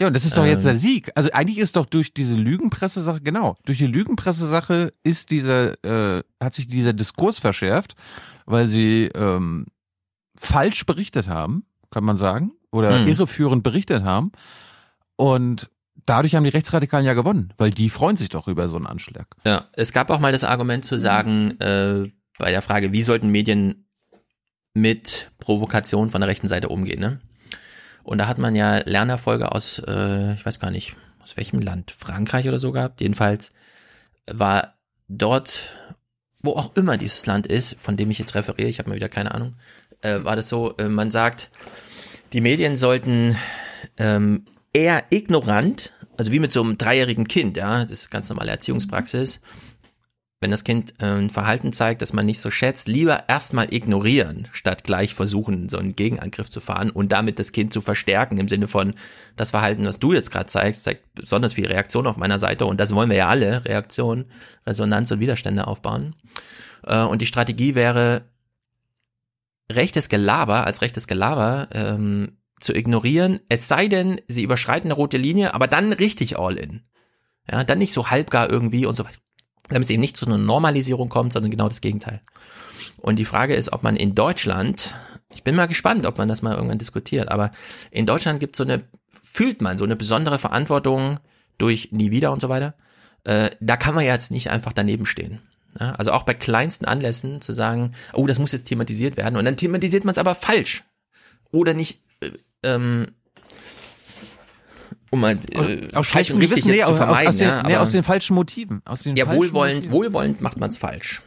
[0.00, 0.64] Ja, und das ist doch jetzt Ähm.
[0.66, 1.10] der Sieg.
[1.14, 6.54] Also eigentlich ist doch durch diese Lügenpresse-Sache, genau, durch die Lügenpresse-Sache ist dieser, äh, hat
[6.54, 7.94] sich dieser Diskurs verschärft,
[8.46, 9.66] weil sie ähm,
[10.36, 13.08] falsch berichtet haben, kann man sagen, oder Hm.
[13.08, 14.32] irreführend berichtet haben.
[15.16, 15.68] Und
[16.06, 19.26] dadurch haben die Rechtsradikalen ja gewonnen, weil die freuen sich doch über so einen Anschlag.
[19.44, 22.04] Ja, es gab auch mal das Argument zu sagen, äh,
[22.38, 23.86] bei der Frage, wie sollten Medien
[24.72, 27.18] mit Provokation von der rechten Seite umgehen, ne?
[28.02, 31.90] Und da hat man ja Lernerfolge aus, äh, ich weiß gar nicht, aus welchem Land,
[31.90, 33.00] Frankreich oder so gehabt.
[33.00, 33.52] Jedenfalls
[34.26, 34.74] war
[35.08, 35.78] dort,
[36.42, 39.08] wo auch immer dieses Land ist, von dem ich jetzt referiere, ich habe mal wieder
[39.08, 39.56] keine Ahnung,
[40.00, 41.50] äh, war das so, äh, man sagt,
[42.32, 43.36] die Medien sollten
[43.96, 48.50] ähm, eher ignorant, also wie mit so einem dreijährigen Kind, ja, das ist ganz normale
[48.50, 49.40] Erziehungspraxis,
[50.40, 54.48] wenn das Kind äh, ein Verhalten zeigt, das man nicht so schätzt, lieber erstmal ignorieren,
[54.52, 58.48] statt gleich versuchen, so einen Gegenangriff zu fahren und damit das Kind zu verstärken, im
[58.48, 58.94] Sinne von,
[59.36, 62.80] das Verhalten, was du jetzt gerade zeigst, zeigt besonders viel Reaktion auf meiner Seite und
[62.80, 64.24] das wollen wir ja alle, Reaktion,
[64.66, 66.16] Resonanz und Widerstände aufbauen.
[66.86, 68.22] Äh, und die Strategie wäre,
[69.70, 75.18] rechtes Gelaber als rechtes Gelaber ähm, zu ignorieren, es sei denn, sie überschreiten eine rote
[75.18, 76.82] Linie, aber dann richtig all in.
[77.50, 79.18] Ja, dann nicht so halbgar irgendwie und so weiter
[79.70, 82.20] damit es eben nicht zu einer Normalisierung kommt, sondern genau das Gegenteil.
[82.98, 84.94] Und die Frage ist, ob man in Deutschland,
[85.30, 87.50] ich bin mal gespannt, ob man das mal irgendwann diskutiert, aber
[87.90, 91.18] in Deutschland gibt so eine, fühlt man so eine besondere Verantwortung
[91.56, 92.74] durch nie wieder und so weiter.
[93.24, 95.40] Äh, da kann man ja jetzt nicht einfach daneben stehen.
[95.78, 99.44] Ja, also auch bei kleinsten Anlässen zu sagen, oh, das muss jetzt thematisiert werden und
[99.44, 100.82] dann thematisiert man es aber falsch
[101.52, 102.32] oder nicht äh,
[102.64, 103.06] ähm,
[105.10, 107.28] um mal äh, aus falsch und richtig Gewissen, nee, zu aus, vermeiden.
[107.28, 108.82] aus, den, ja, nee, aber- aus den falschen Motiven.
[108.84, 109.92] Aus den ja, wohlwollend, Motiven.
[109.92, 111.22] wohlwollend macht man es falsch.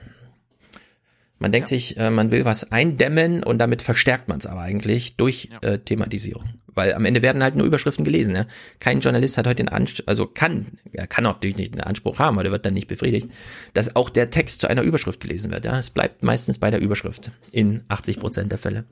[1.40, 5.18] Man denkt sich, äh, man will was eindämmen und damit verstärkt man es aber eigentlich
[5.18, 6.46] durch äh, Thematisierung.
[6.76, 8.36] Weil am Ende werden halt nur Überschriften gelesen.
[8.36, 8.46] Ja?
[8.80, 12.36] Kein Journalist hat heute den Anspruch, also kann, er kann natürlich nicht den Anspruch haben,
[12.36, 13.28] aber der wird dann nicht befriedigt,
[13.74, 15.66] dass auch der Text zu einer Überschrift gelesen wird.
[15.66, 15.78] Ja?
[15.78, 18.86] Es bleibt meistens bei der Überschrift in 80 Prozent der Fälle.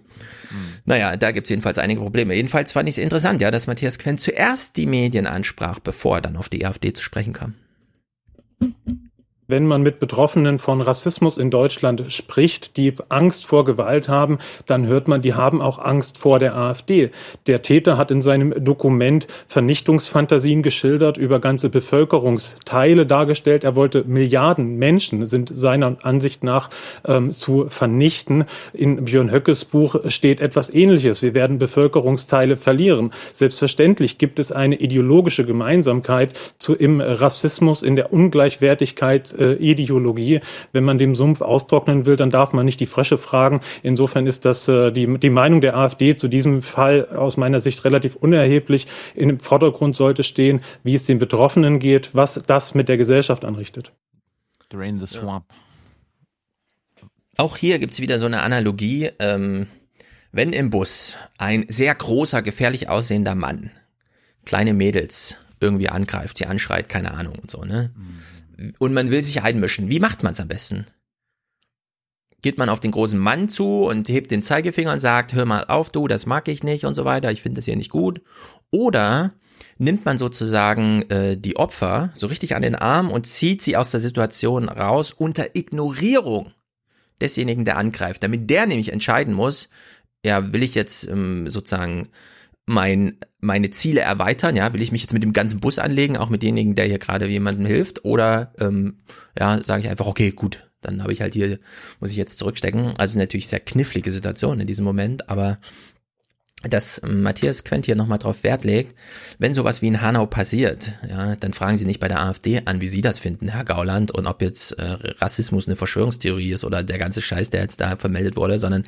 [0.85, 2.33] Naja, da gibt's jedenfalls einige Probleme.
[2.35, 6.21] Jedenfalls fand ich es interessant, ja, dass Matthias Quent zuerst die Medien ansprach, bevor er
[6.21, 7.55] dann auf die AfD zu sprechen kam.
[9.47, 14.85] Wenn man mit Betroffenen von Rassismus in Deutschland spricht, die Angst vor Gewalt haben, dann
[14.85, 17.09] hört man, die haben auch Angst vor der AfD.
[17.47, 23.63] Der Täter hat in seinem Dokument Vernichtungsfantasien geschildert, über ganze Bevölkerungsteile dargestellt.
[23.63, 26.69] Er wollte Milliarden Menschen, sind seiner Ansicht nach
[27.05, 28.45] ähm, zu vernichten.
[28.73, 31.21] In Björn Höckes Buch steht etwas Ähnliches.
[31.21, 33.11] Wir werden Bevölkerungsteile verlieren.
[33.33, 40.39] Selbstverständlich gibt es eine ideologische Gemeinsamkeit zu, im Rassismus, in der Ungleichwertigkeit äh, Ideologie.
[40.71, 43.61] Wenn man dem Sumpf austrocknen will, dann darf man nicht die Frösche fragen.
[43.83, 47.83] Insofern ist das äh, die, die Meinung der AfD zu diesem Fall aus meiner Sicht
[47.83, 48.87] relativ unerheblich.
[49.15, 53.91] Im Vordergrund sollte stehen, wie es den Betroffenen geht, was das mit der Gesellschaft anrichtet.
[54.69, 55.45] Drain the swamp.
[57.37, 59.09] Auch hier gibt's wieder so eine Analogie.
[59.19, 59.67] Ähm,
[60.31, 63.71] wenn im Bus ein sehr großer, gefährlich aussehender Mann
[64.45, 67.91] kleine Mädels irgendwie angreift, sie anschreit, keine Ahnung und so, ne?
[68.79, 69.89] Und man will sich einmischen.
[69.89, 70.85] Wie macht man's am besten?
[72.41, 75.65] Geht man auf den großen Mann zu und hebt den Zeigefinger und sagt, hör mal
[75.65, 78.21] auf, du, das mag ich nicht und so weiter, ich finde das hier nicht gut.
[78.71, 79.33] Oder
[79.77, 83.91] nimmt man sozusagen äh, die Opfer so richtig an den Arm und zieht sie aus
[83.91, 86.51] der Situation raus unter Ignorierung
[87.21, 89.69] desjenigen, der angreift, damit der nämlich entscheiden muss,
[90.25, 92.09] ja, will ich jetzt ähm, sozusagen
[92.65, 96.29] mein, meine Ziele erweitern, ja, will ich mich jetzt mit dem ganzen Bus anlegen, auch
[96.29, 98.99] mit demjenigen, der hier gerade jemandem hilft, oder ähm,
[99.37, 101.59] ja, sage ich einfach, okay, gut, dann habe ich halt hier,
[101.99, 102.93] muss ich jetzt zurückstecken.
[102.97, 105.59] Also natürlich sehr knifflige Situation in diesem Moment, aber
[106.69, 108.95] dass Matthias Quent hier nochmal drauf Wert legt,
[109.39, 112.81] wenn sowas wie in Hanau passiert, ja, dann fragen Sie nicht bei der AfD an,
[112.81, 116.83] wie Sie das finden, Herr Gauland, und ob jetzt äh, Rassismus eine Verschwörungstheorie ist oder
[116.83, 118.83] der ganze Scheiß, der jetzt da vermeldet wurde, sondern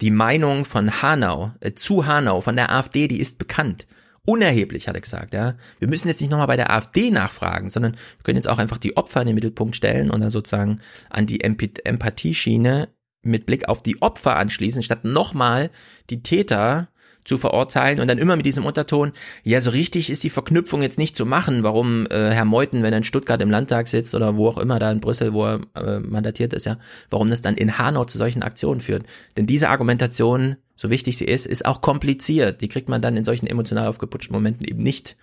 [0.00, 3.86] die Meinung von Hanau, äh, zu Hanau, von der AfD, die ist bekannt.
[4.26, 5.54] Unerheblich, hat er gesagt, ja.
[5.78, 8.78] Wir müssen jetzt nicht nochmal bei der AfD nachfragen, sondern wir können jetzt auch einfach
[8.78, 12.88] die Opfer in den Mittelpunkt stellen und dann sozusagen an die Emp- Empathieschiene
[13.22, 15.70] mit Blick auf die Opfer anschließen, statt nochmal
[16.08, 16.88] die Täter
[17.24, 20.98] zu verurteilen und dann immer mit diesem Unterton, ja, so richtig ist die Verknüpfung jetzt
[20.98, 24.36] nicht zu machen, warum äh, Herr Meuthen, wenn er in Stuttgart im Landtag sitzt oder
[24.36, 26.78] wo auch immer da in Brüssel, wo er äh, mandatiert ist, ja,
[27.10, 29.04] warum das dann in Hanau zu solchen Aktionen führt.
[29.36, 32.60] Denn diese Argumentation, so wichtig sie ist, ist auch kompliziert.
[32.62, 35.16] Die kriegt man dann in solchen emotional aufgeputschten Momenten eben nicht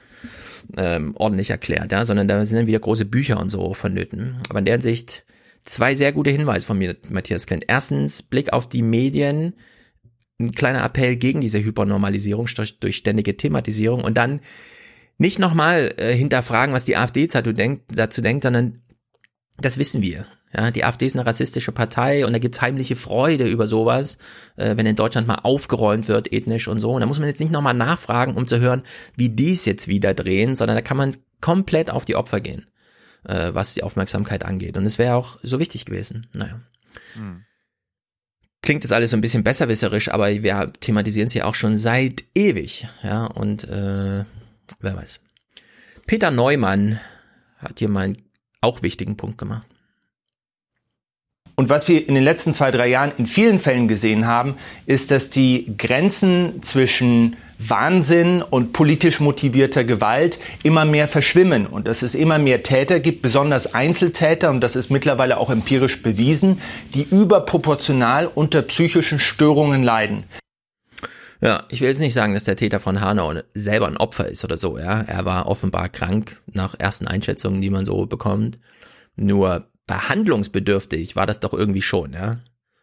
[0.78, 4.38] ähm, ordentlich erklärt, ja, sondern da sind dann wieder große Bücher und so vonnöten.
[4.50, 5.26] Aber in der Hinsicht
[5.64, 7.66] zwei sehr gute Hinweise von mir, Matthias Kent.
[7.68, 9.54] Erstens, Blick auf die Medien,
[10.40, 12.48] ein kleiner Appell gegen diese Hypernormalisierung
[12.80, 14.42] durch, ständige Thematisierung und dann
[15.18, 18.84] nicht nochmal äh, hinterfragen, was die AfD dazu denkt, dazu denkt, sondern
[19.58, 20.28] das wissen wir.
[20.56, 24.18] Ja, die AfD ist eine rassistische Partei und da gibt's heimliche Freude über sowas,
[24.56, 26.92] äh, wenn in Deutschland mal aufgeräumt wird, ethnisch und so.
[26.92, 28.84] Und da muss man jetzt nicht nochmal nachfragen, um zu hören,
[29.16, 32.68] wie die es jetzt wieder drehen, sondern da kann man komplett auf die Opfer gehen,
[33.26, 34.78] äh, was die Aufmerksamkeit angeht.
[34.78, 36.28] Und es wäre auch so wichtig gewesen.
[36.34, 36.62] Naja.
[38.68, 42.26] Klingt das alles so ein bisschen besserwisserisch, aber wir thematisieren es ja auch schon seit
[42.36, 42.86] ewig.
[43.02, 44.26] Ja, und äh,
[44.82, 45.22] wer weiß.
[46.06, 47.00] Peter Neumann
[47.60, 48.18] hat hier mal einen
[48.60, 49.66] auch wichtigen Punkt gemacht.
[51.56, 55.12] Und was wir in den letzten zwei, drei Jahren in vielen Fällen gesehen haben, ist,
[55.12, 62.16] dass die Grenzen zwischen Wahnsinn und politisch motivierter Gewalt immer mehr verschwimmen und dass es
[62.16, 66.62] immer mehr Täter gibt, besonders Einzeltäter, und das ist mittlerweile auch empirisch bewiesen,
[66.94, 70.26] die überproportional unter psychischen Störungen leiden.
[71.42, 74.44] Ja, ich will jetzt nicht sagen, dass der Täter von Hanau selber ein Opfer ist
[74.44, 75.02] oder so, ja.
[75.02, 78.58] Er war offenbar krank nach ersten Einschätzungen, die man so bekommt.
[79.16, 82.38] Nur behandlungsbedürftig war das doch irgendwie schon, ja.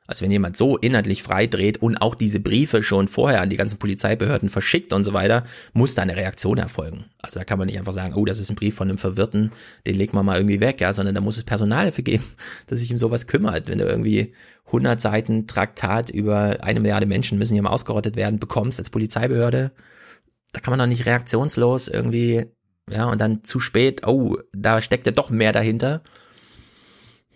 [0.07, 3.57] Also wenn jemand so inhaltlich frei dreht und auch diese Briefe schon vorher an die
[3.57, 7.07] ganzen Polizeibehörden verschickt und so weiter, muss da eine Reaktion erfolgen.
[7.23, 9.51] Also da kann man nicht einfach sagen, oh, das ist ein Brief von einem Verwirrten,
[9.87, 12.25] den legt man mal irgendwie weg, ja, sondern da muss es Personal dafür geben,
[12.67, 13.69] dass sich um sowas kümmert.
[13.69, 14.35] Wenn du irgendwie
[14.67, 19.73] 100 Seiten Traktat über eine Milliarde Menschen müssen hier mal ausgerottet werden, bekommst als Polizeibehörde,
[20.53, 22.45] da kann man doch nicht reaktionslos irgendwie,
[22.91, 26.03] ja, und dann zu spät, oh, da steckt ja doch mehr dahinter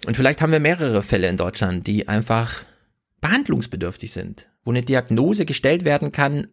[0.07, 2.63] und vielleicht haben wir mehrere Fälle in Deutschland, die einfach
[3.21, 6.49] behandlungsbedürftig sind, wo eine Diagnose gestellt werden kann,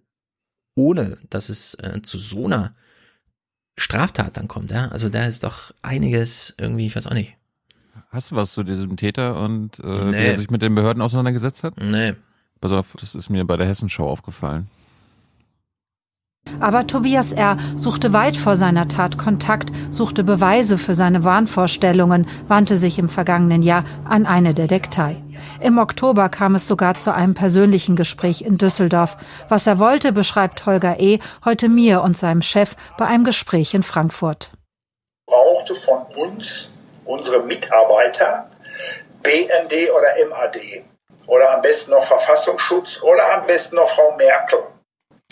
[0.76, 2.76] ohne dass es äh, zu so einer
[3.78, 4.72] Straftat dann kommt.
[4.72, 4.88] Ja?
[4.88, 7.36] Also da ist doch einiges irgendwie, ich weiß auch nicht.
[8.10, 10.12] Hast du was zu diesem Täter und äh, nee.
[10.12, 11.76] wie er sich mit den Behörden auseinandergesetzt hat?
[11.82, 12.14] Nee.
[12.62, 14.68] Pass auf, das ist mir bei der Hessenschau aufgefallen.
[16.60, 17.58] Aber Tobias R.
[17.76, 23.62] suchte weit vor seiner Tat Kontakt, suchte Beweise für seine Wahnvorstellungen, wandte sich im vergangenen
[23.62, 25.18] Jahr an eine Detektei.
[25.60, 29.18] Im Oktober kam es sogar zu einem persönlichen Gespräch in Düsseldorf.
[29.50, 31.20] Was er wollte, beschreibt Holger E.
[31.44, 34.52] heute mir und seinem Chef bei einem Gespräch in Frankfurt.
[35.28, 36.72] Brauchte von uns
[37.06, 38.50] unsere Mitarbeiter
[39.22, 40.58] BND oder MAD
[41.28, 44.60] oder am besten noch Verfassungsschutz oder am besten noch Frau Merkel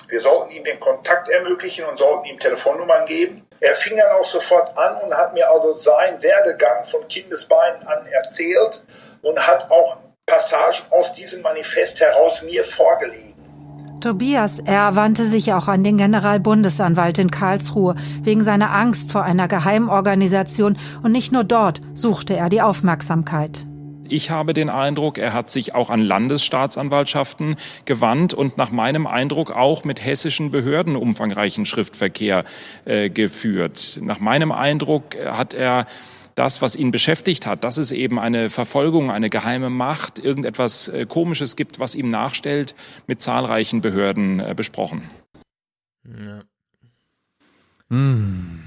[0.07, 3.45] wir sollten ihm den Kontakt ermöglichen und sollten ihm Telefonnummern geben.
[3.59, 8.05] Er fing dann auch sofort an und hat mir also seinen Werdegang von Kindesbeinen an
[8.07, 8.81] erzählt
[9.21, 13.33] und hat auch Passagen aus diesem Manifest heraus mir vorgelegt.
[14.03, 14.97] Tobias R.
[14.97, 21.13] wandte sich auch an den Generalbundesanwalt in Karlsruhe wegen seiner Angst vor einer Geheimorganisation und
[21.13, 23.65] nicht nur dort suchte er die Aufmerksamkeit.
[24.09, 29.51] Ich habe den Eindruck, er hat sich auch an Landesstaatsanwaltschaften gewandt und nach meinem Eindruck
[29.51, 32.43] auch mit hessischen Behörden umfangreichen Schriftverkehr
[32.85, 33.99] äh, geführt.
[34.01, 35.85] Nach meinem Eindruck hat er
[36.35, 41.05] das, was ihn beschäftigt hat, dass es eben eine Verfolgung, eine geheime Macht, irgendetwas äh,
[41.05, 42.75] Komisches gibt, was ihm nachstellt,
[43.07, 45.09] mit zahlreichen Behörden äh, besprochen.
[46.05, 46.41] Ja.
[47.89, 48.63] Hm.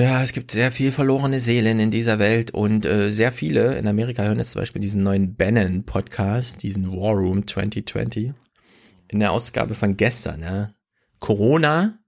[0.00, 3.86] Ja, es gibt sehr viel verlorene Seelen in dieser Welt und äh, sehr viele in
[3.86, 8.32] Amerika hören jetzt zum Beispiel diesen neuen Bannon-Podcast, diesen War Room 2020.
[9.08, 10.70] In der Ausgabe von gestern, ja.
[11.18, 11.98] Corona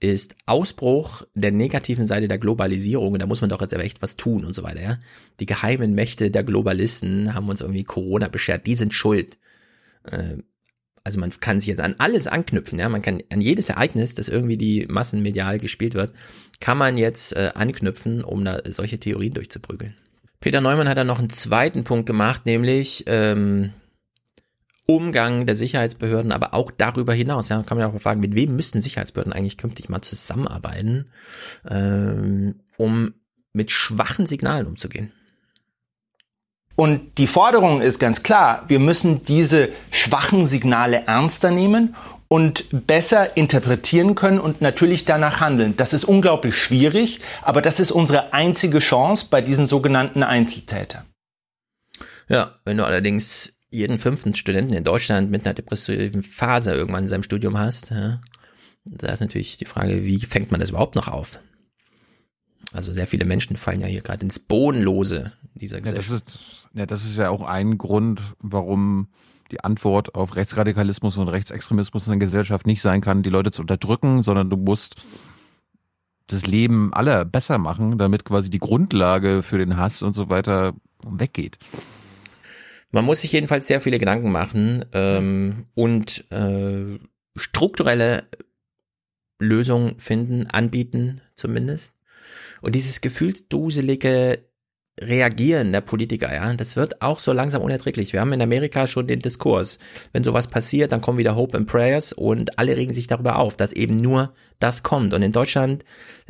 [0.00, 4.02] ist Ausbruch der negativen Seite der Globalisierung und da muss man doch jetzt aber echt
[4.02, 4.98] was tun und so weiter, ja.
[5.38, 9.38] Die geheimen Mächte der Globalisten haben uns irgendwie Corona beschert, die sind schuld.
[10.02, 10.38] Äh,
[11.08, 14.28] also man kann sich jetzt an alles anknüpfen, ja, man kann an jedes Ereignis, das
[14.28, 16.12] irgendwie die massenmedial gespielt wird,
[16.60, 19.94] kann man jetzt äh, anknüpfen, um da solche Theorien durchzuprügeln.
[20.38, 23.72] Peter Neumann hat dann noch einen zweiten Punkt gemacht, nämlich ähm,
[24.84, 27.48] Umgang der Sicherheitsbehörden, aber auch darüber hinaus.
[27.48, 31.06] Ja, kann man ja auch fragen, mit wem müssten Sicherheitsbehörden eigentlich künftig mal zusammenarbeiten,
[31.70, 33.14] ähm, um
[33.54, 35.10] mit schwachen Signalen umzugehen.
[36.78, 41.96] Und die Forderung ist ganz klar, wir müssen diese schwachen Signale ernster nehmen
[42.28, 45.76] und besser interpretieren können und natürlich danach handeln.
[45.76, 51.04] Das ist unglaublich schwierig, aber das ist unsere einzige Chance bei diesen sogenannten Einzeltätern.
[52.28, 57.08] Ja, wenn du allerdings jeden fünften Studenten in Deutschland mit einer depressiven Phase irgendwann in
[57.08, 58.20] seinem Studium hast, ja,
[58.84, 61.40] da ist natürlich die Frage, wie fängt man das überhaupt noch auf?
[62.72, 66.10] Also sehr viele Menschen fallen ja hier gerade ins Bodenlose dieser Gesellschaft.
[66.10, 69.08] Ja, das ist ja, das ist ja auch ein Grund, warum
[69.50, 73.62] die Antwort auf Rechtsradikalismus und Rechtsextremismus in der Gesellschaft nicht sein kann, die Leute zu
[73.62, 74.96] unterdrücken, sondern du musst
[76.26, 80.74] das Leben aller besser machen, damit quasi die Grundlage für den Hass und so weiter
[81.06, 81.58] weggeht.
[82.90, 86.98] Man muss sich jedenfalls sehr viele Gedanken machen ähm, und äh,
[87.36, 88.24] strukturelle
[89.38, 91.92] Lösungen finden, anbieten zumindest.
[92.60, 94.40] Und dieses gefühlsduselige
[95.00, 98.12] Reagieren der Politiker, ja, das wird auch so langsam unerträglich.
[98.12, 99.78] Wir haben in Amerika schon den Diskurs.
[100.12, 103.56] Wenn sowas passiert, dann kommen wieder Hope and Prayers und alle regen sich darüber auf,
[103.56, 105.14] dass eben nur das kommt.
[105.14, 105.84] Und in Deutschland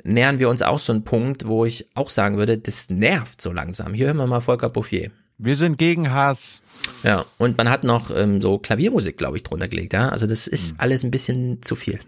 [0.04, 3.52] nähern wir uns auch so einen Punkt, wo ich auch sagen würde, das nervt so
[3.52, 3.94] langsam.
[3.94, 5.10] Hier hören wir mal Volker Bouffier.
[5.38, 6.62] Wir sind gegen Hass.
[7.04, 10.08] Ja, und man hat noch ähm, so Klaviermusik, glaube ich, drunter gelegt, ja.
[10.08, 10.80] Also das ist mhm.
[10.80, 12.00] alles ein bisschen zu viel.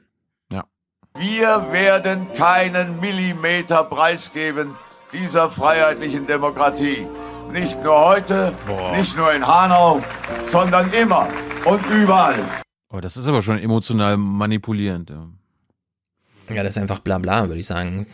[0.52, 0.64] Ja.
[1.16, 4.74] Wir werden keinen Millimeter preisgeben
[5.12, 7.06] dieser freiheitlichen Demokratie.
[7.52, 8.52] Nicht nur heute,
[8.92, 10.02] nicht nur in Hanau,
[10.44, 11.28] sondern immer
[11.64, 12.44] und überall.
[12.92, 15.10] Oh, das ist aber schon emotional manipulierend.
[15.10, 15.28] Ja.
[16.48, 18.06] Ja, das ist einfach bla bla, würde ich sagen.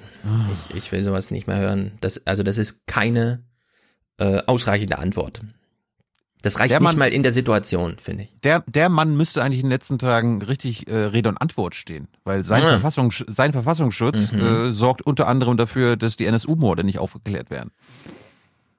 [0.52, 1.92] Ich, ich will sowas nicht mehr hören.
[2.00, 3.44] Das, also das ist keine
[4.18, 5.40] äh, ausreichende Antwort.
[6.42, 8.34] Das reicht Der nicht Mann- mal in der Situation, finde ich.
[8.44, 12.08] Der, der Mann müsste eigentlich in den letzten Tagen richtig äh, Rede und Antwort stehen,
[12.24, 12.68] weil sein, Ja.
[12.70, 14.40] Verfassung, sein Verfassungsschutz Mhm.
[14.40, 17.70] äh, sorgt unter anderem dafür, dass die NSU-Morde nicht aufgeklärt werden.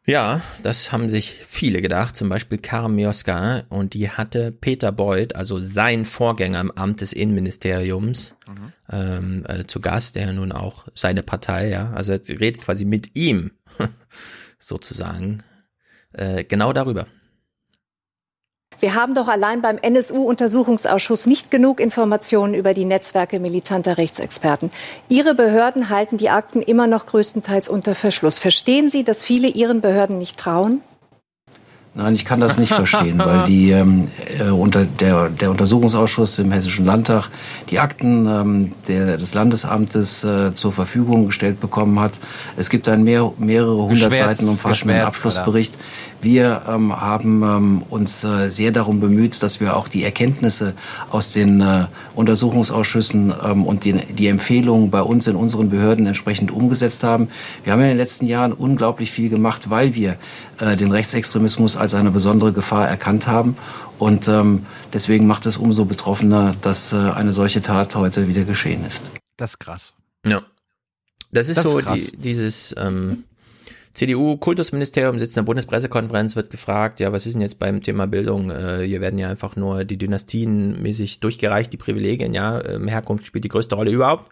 [0.05, 5.35] Ja, das haben sich viele gedacht, zum Beispiel Karin Mioska und die hatte Peter Beuth,
[5.35, 8.37] also sein Vorgänger im Amt des Innenministeriums,
[8.89, 13.51] ähm, äh, zu Gast, der nun auch seine Partei, ja, also redet quasi mit ihm
[14.59, 15.43] sozusagen
[16.13, 17.05] äh, genau darüber.
[18.79, 24.69] Wir haben doch allein beim NSU-Untersuchungsausschuss nicht genug Informationen über die Netzwerke militanter Rechtsexperten.
[25.09, 28.37] Ihre Behörden halten die Akten immer noch größtenteils unter Verschluss.
[28.37, 30.81] Verstehen Sie, dass viele Ihren Behörden nicht trauen?
[31.97, 34.07] Nein, ich kann das nicht verstehen, weil die ähm,
[34.37, 37.29] äh, unter der, der Untersuchungsausschuss im Hessischen Landtag
[37.71, 42.19] die Akten ähm, der, des Landesamtes äh, zur Verfügung gestellt bekommen hat.
[42.55, 45.73] Es gibt einen mehr, mehrere hundert Seiten umfassenden Abschlussbericht.
[46.21, 50.73] Wir ähm, haben ähm, uns äh, sehr darum bemüht, dass wir auch die Erkenntnisse
[51.09, 56.51] aus den äh, Untersuchungsausschüssen ähm, und die, die Empfehlungen bei uns in unseren Behörden entsprechend
[56.51, 57.29] umgesetzt haben.
[57.63, 60.17] Wir haben in den letzten Jahren unglaublich viel gemacht, weil wir
[60.59, 63.55] äh, den Rechtsextremismus als eine besondere Gefahr erkannt haben.
[63.99, 68.85] Und ähm, deswegen macht es umso betroffener, dass äh, eine solche Tat heute wieder geschehen
[68.85, 69.05] ist.
[69.37, 69.93] Das ist krass.
[70.25, 70.41] Ja.
[71.31, 73.25] Das ist Das ist so die, dieses ähm,
[73.93, 78.51] CDU-Kultusministerium sitzt in der Bundespressekonferenz, wird gefragt, ja, was ist denn jetzt beim Thema Bildung?
[78.51, 83.25] Äh, hier werden ja einfach nur die Dynastien mäßig durchgereicht, die Privilegien, ja, ähm, Herkunft
[83.25, 84.31] spielt die größte Rolle überhaupt.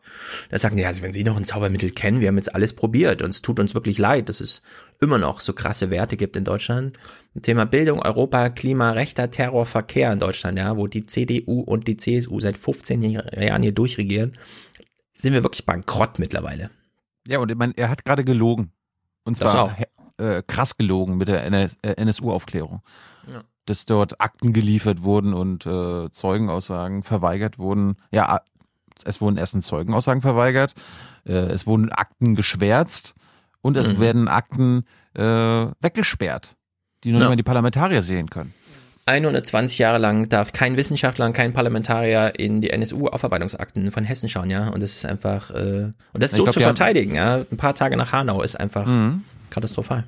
[0.50, 3.22] Dann sagen die, also wenn Sie noch ein Zaubermittel kennen, wir haben jetzt alles probiert
[3.22, 4.62] und es tut uns wirklich leid, dass es
[5.02, 6.98] immer noch so krasse Werte gibt in Deutschland.
[7.42, 11.98] Thema Bildung, Europa, Klima, rechter Terror, Verkehr in Deutschland, ja, wo die CDU und die
[11.98, 14.38] CSU seit 15 Jahren hier durchregieren,
[15.14, 16.70] sind wir wirklich bankrott mittlerweile.
[17.28, 18.72] Ja, und ich meine, er hat gerade gelogen.
[19.26, 19.76] Und Das zwar
[20.18, 22.82] äh, krass gelogen mit der NS, äh, NSU-Aufklärung.
[23.32, 23.42] Ja.
[23.66, 27.98] Dass dort Akten geliefert wurden und äh, Zeugenaussagen verweigert wurden.
[28.12, 28.40] Ja,
[29.04, 30.74] es wurden erstens Zeugenaussagen verweigert,
[31.26, 33.14] äh, es wurden Akten geschwärzt
[33.62, 34.00] und es Mhm.
[34.00, 35.22] werden Akten äh,
[35.82, 36.56] weggesperrt,
[37.04, 37.26] die nur Ja.
[37.26, 38.54] nicht mal die Parlamentarier sehen können.
[39.08, 44.50] 120 Jahre lang darf kein Wissenschaftler und kein Parlamentarier in die NSU-Aufarbeitungsakten von Hessen schauen,
[44.50, 44.70] ja.
[44.70, 47.36] Und das ist einfach, äh, und das Ich so glaub, zu die haben- verteidigen, ja.
[47.52, 49.24] Ein paar Tage nach Hanau ist einfach Mhm.
[49.52, 50.06] katastrophal.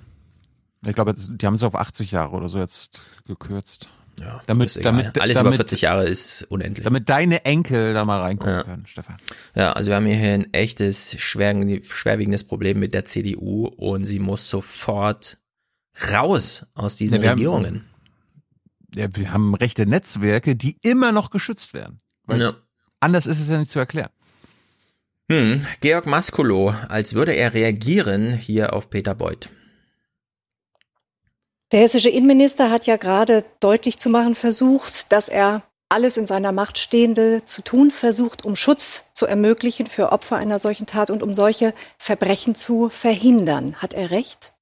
[0.85, 3.87] Ich glaube, die haben es auf 80 Jahre oder so jetzt gekürzt.
[4.19, 6.83] Ja, damit, damit, Alles damit, über 40 Jahre ist unendlich.
[6.83, 8.63] Damit deine Enkel da mal reingucken Ja.
[8.63, 9.17] können, Stefan.
[9.53, 14.17] Ja, also wir haben hier ein echtes, schwer, schwerwiegendes Problem mit der CDU und sie
[14.17, 15.37] muss sofort
[16.13, 17.75] raus aus diesen Ja, haben- Regierungen.
[17.75, 17.81] Ja,
[18.89, 22.01] wir haben rechte Netzwerke, die immer noch geschützt werden.
[22.23, 22.53] Weil Ja.
[22.99, 24.09] Anders ist es ja nicht zu erklären.
[25.29, 29.49] Hm, Georg Maskulo, als würde er reagieren hier auf Peter Beuth.
[31.73, 36.53] Der hessische Innenminister hat ja gerade deutlich zu machen versucht, dass er alles in seiner
[36.53, 41.23] Macht Stehende zu tun versucht, um Schutz zu ermöglichen für Opfer einer solchen Tat und
[41.23, 43.75] um solche Verbrechen zu verhindern.
[43.75, 44.53] Hat er recht?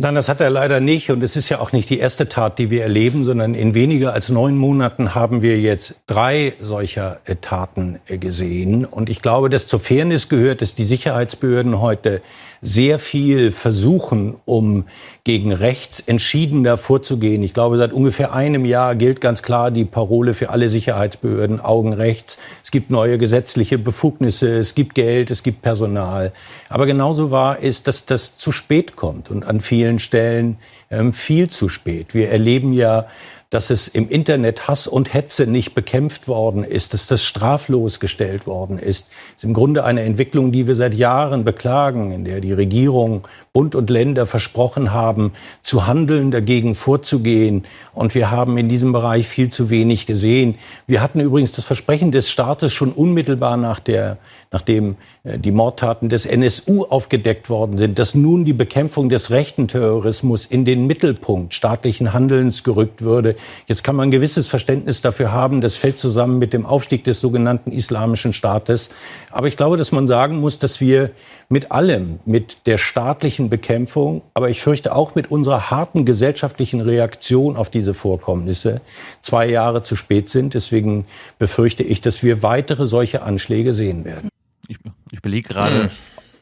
[0.00, 1.10] Nein, das hat er leider nicht.
[1.10, 4.14] Und es ist ja auch nicht die erste Tat, die wir erleben, sondern in weniger
[4.14, 8.86] als neun Monaten haben wir jetzt drei solcher äh, Taten äh, gesehen.
[8.86, 12.22] Und ich glaube, dass zur Fairness gehört, dass die Sicherheitsbehörden heute
[12.62, 14.84] sehr viel versuchen, um
[15.24, 17.42] gegen rechts entschiedener vorzugehen.
[17.42, 21.92] Ich glaube, seit ungefähr einem Jahr gilt ganz klar die Parole für alle Sicherheitsbehörden, Augen
[21.92, 22.38] rechts.
[22.62, 26.32] Es gibt neue gesetzliche Befugnisse, es gibt Geld, es gibt Personal.
[26.68, 30.58] Aber genauso wahr ist, dass das zu spät kommt und an vielen Stellen
[30.90, 32.14] ähm, viel zu spät.
[32.14, 33.06] Wir erleben ja,
[33.50, 38.46] dass es im Internet Hass und Hetze nicht bekämpft worden ist, dass das straflos gestellt
[38.46, 39.08] worden ist.
[39.08, 43.26] Das ist im Grunde eine Entwicklung, die wir seit Jahren beklagen, in der die Regierung,
[43.52, 45.32] Bund und Länder versprochen haben,
[45.62, 47.66] zu handeln, dagegen vorzugehen.
[47.92, 50.54] Und wir haben in diesem Bereich viel zu wenig gesehen.
[50.86, 54.18] Wir hatten übrigens das Versprechen des Staates schon unmittelbar nach der,
[54.50, 59.68] nachdem äh, die Mordtaten des NSU aufgedeckt worden sind, dass nun die Bekämpfung des rechten
[59.68, 63.36] Terrorismus in den Mittelpunkt staatlichen Handelns gerückt würde.
[63.66, 65.60] Jetzt kann man ein gewisses Verständnis dafür haben.
[65.60, 68.90] Das fällt zusammen mit dem Aufstieg des sogenannten Islamischen Staates.
[69.30, 71.10] Aber ich glaube, dass man sagen muss, dass wir
[71.48, 77.56] mit allem, mit der staatlichen Bekämpfung, aber ich fürchte auch mit unserer harten gesellschaftlichen Reaktion
[77.56, 78.80] auf diese Vorkommnisse
[79.22, 80.54] zwei Jahre zu spät sind.
[80.54, 81.04] Deswegen
[81.38, 84.30] befürchte ich, dass wir weitere solche Anschläge sehen werden.
[84.70, 84.78] Ich,
[85.10, 85.90] ich belege gerade, Hm.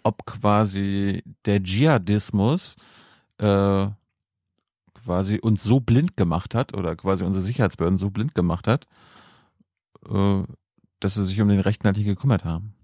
[0.03, 2.76] ob quasi der Dschihadismus
[3.39, 3.87] äh,
[5.05, 8.87] quasi uns so blind gemacht hat oder quasi unsere Sicherheitsbehörden so blind gemacht hat,
[10.11, 10.43] äh,
[11.01, 12.74] dass sie sich um den Rechten halt nicht gekümmert haben.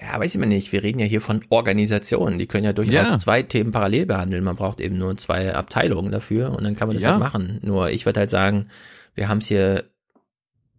[0.00, 0.72] Ja, weiß ich mal nicht.
[0.72, 2.38] Wir reden ja hier von Organisationen.
[2.38, 3.18] Die können ja durchaus Ja.
[3.18, 4.42] zwei Themen parallel behandeln.
[4.44, 7.10] Man braucht eben nur zwei Abteilungen dafür und dann kann man das Ja.
[7.10, 7.58] halt machen.
[7.62, 8.68] Nur ich würde halt sagen,
[9.14, 9.84] wir haben es hier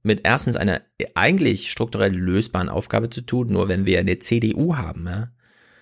[0.04, 0.82] mit erstens einer
[1.16, 3.48] eigentlich strukturell lösbaren Aufgabe zu tun.
[3.48, 5.30] Nur wenn wir eine CDU haben, ja,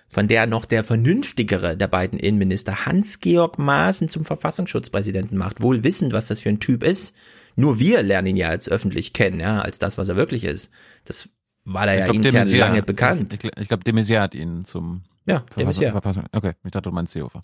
[0.08, 6.14] von der noch der vernünftigere der beiden Innenminister Hans-Georg Maaßen zum Verfassungsschutzpräsidenten macht, wohl wissend,
[6.14, 7.16] was das für ein Typ ist.
[7.56, 10.70] Nur wir lernen ihn ja als öffentlich kennen, ja, als das, was er wirklich ist.
[11.06, 11.30] Das
[11.66, 13.34] war da ja glaub, intern Maizière- lange bekannt.
[13.44, 15.44] Ich, ich glaube, de Maizière hat ihn zum Ja.
[15.92, 17.44] Verfassung- Okay, ich dachte, du meinst Seehofer.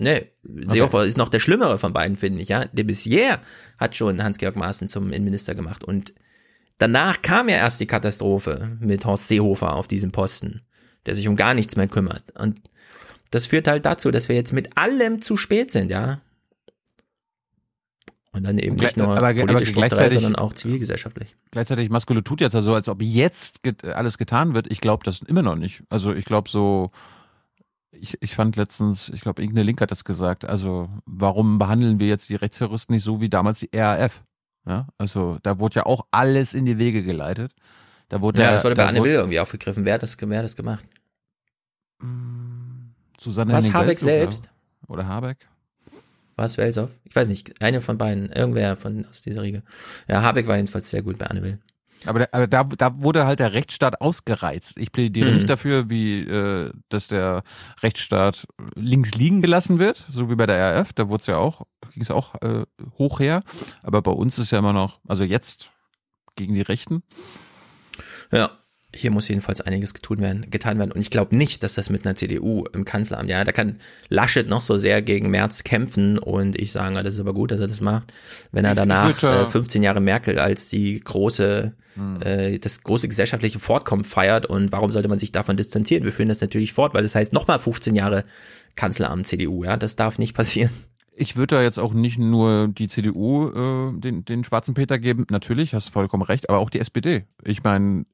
[0.00, 2.64] Nee, Seehofer ist noch der schlimmere von beiden, finde ich, ja.
[2.66, 3.38] De Maizière
[3.78, 6.14] hat schon Hans-Georg Maaßen zum Innenminister gemacht und
[6.78, 10.62] danach kam ja erst die Katastrophe mit Horst Seehofer auf diesem Posten,
[11.06, 12.24] der sich um gar nichts mehr kümmert.
[12.38, 12.60] Und
[13.30, 16.20] das führt halt dazu, dass wir jetzt mit allem zu spät sind, ja.
[18.32, 21.36] Und dann eben nicht nur aber- aber politisch strukturell, gleichzeitig- sondern auch zivilgesellschaftlich.
[21.50, 24.70] Gleichzeitig Maskele tut jetzt ja so, als ob jetzt alles getan wird.
[24.70, 25.82] Ich glaube das immer noch nicht.
[25.88, 26.92] Also ich glaube so,
[28.00, 30.44] ich, ich fand letztens, ich glaube, irgendeine Link hat das gesagt.
[30.44, 34.22] Also warum behandeln wir jetzt die Rechtsterroristen nicht so wie damals die RAF?
[34.66, 37.52] Ja, also da wurde ja auch alles in die Wege geleitet.
[38.08, 39.84] Da wurde Ja, das wurde bei Anne Will irgendwie aufgegriffen.
[39.84, 40.86] Wer hat das, wer hat das gemacht?
[43.20, 44.50] Susanne Was, Habeck selbst?
[44.88, 45.48] Oder Habeck?
[46.36, 46.88] War es Welsow?
[47.04, 49.62] Ich weiß nicht, eine von beiden, irgendwer von aus dieser Riege.
[50.08, 51.58] Ja, Habeck war jedenfalls sehr gut bei Anne Will.
[52.06, 54.76] Aber, da, aber da, da wurde halt der Rechtsstaat ausgereizt.
[54.78, 55.34] Ich plädiere Mhm.
[55.36, 57.42] nicht dafür, wie äh, dass der
[57.82, 60.92] Rechtsstaat links liegen gelassen wird, so wie bei der RAF.
[60.92, 62.64] Da wurde es ja auch, ging es auch äh,
[62.98, 63.42] hoch her.
[63.82, 65.70] Aber bei uns ist ja immer noch, also jetzt
[66.36, 67.02] gegen die Rechten.
[68.32, 68.50] Ja,
[68.94, 70.92] hier muss jedenfalls einiges getun werden, getan werden.
[70.92, 73.76] Und ich glaube nicht, dass das mit einer CDU im Kanzleramt, ja, da kann
[74.08, 77.60] Laschet noch so sehr gegen Merz kämpfen und ich sage, das ist aber gut, dass
[77.60, 78.12] er das macht.
[78.52, 82.22] Wenn er danach äh, äh, 15 Jahre Merkel als die große, Hm.
[82.22, 86.04] äh, das große gesellschaftliche Fortkommen feiert und warum sollte man sich davon distanzieren?
[86.04, 88.24] Wir führen das natürlich fort, weil das heißt nochmal 15 Jahre
[88.76, 90.70] Kanzleramt CDU, ja, das darf nicht passieren.
[91.12, 95.26] Ich würde da jetzt auch nicht nur die CDU äh, den, den schwarzen Peter geben.
[95.28, 97.24] Natürlich, hast du vollkommen recht, aber auch die SPD.
[97.44, 98.06] Ich meine,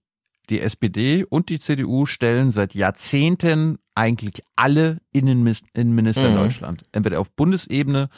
[0.50, 6.34] die SPD und die CDU stellen seit Jahrzehnten eigentlich alle Innenminister in Mhm.
[6.36, 6.84] Deutschland.
[6.92, 8.08] Entweder auf Bundesebene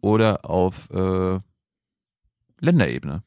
[0.00, 1.38] oder auf äh,
[2.60, 3.22] Länderebene.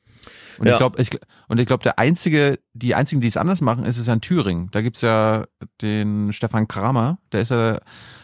[0.58, 0.74] Und Ja.
[0.74, 1.10] ich glaube, ich,
[1.48, 4.22] und ich glaube, der einzige, die einzigen, die es anders machen, ist es ja in
[4.22, 4.70] Thüringen.
[4.72, 5.46] Da gibt's ja
[5.82, 7.82] den Stefan Kramer, der ist ja der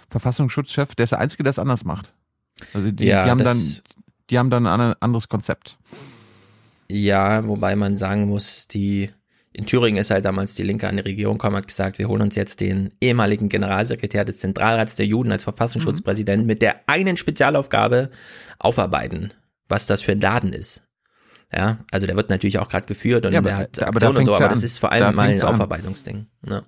[0.10, 2.14] Verfassungsschutzchef, der ist der Einzige, der es anders macht.
[2.74, 3.58] Also die, Ja, die haben dann,
[4.30, 5.78] die haben dann ein anderes Konzept.
[6.90, 9.10] Ja, wobei man sagen muss, die
[9.56, 12.22] in Thüringen ist halt damals die Linke an die Regierung gekommen, hat gesagt, wir holen
[12.24, 18.10] uns jetzt den ehemaligen Generalsekretär des Zentralrats der Juden als Verfassungsschutzpräsident mit der einen Spezialaufgabe
[18.60, 19.32] aufarbeiten,
[19.70, 20.88] was das für ein Laden ist.
[21.53, 24.18] Ja, also der wird natürlich auch gerade geführt und Ja, der hat aber da Aktionen
[24.18, 24.66] und so, aber das an.
[24.66, 25.41] ist vor Da allem mal ein.
[25.41, 26.28] Aufarbeitungsding.
[26.49, 26.64] Ja,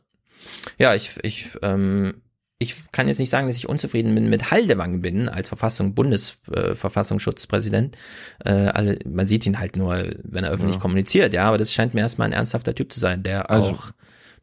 [0.77, 2.21] ja ich, ich, ähm,
[2.59, 7.95] ich kann jetzt nicht sagen, dass ich unzufrieden bin mit Haldewang bin als Verfassung Bundesverfassungsschutzpräsident.
[8.43, 10.81] Äh, äh, alle, man sieht ihn halt nur, wenn er öffentlich Ja.
[10.81, 13.91] kommuniziert, ja, aber das scheint mir erstmal ein ernsthafter Typ zu sein, der Also, auch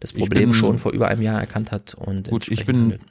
[0.01, 3.03] das Problem bin- schon vor über einem Jahr erkannt hat und Gut, ich bin, handelt.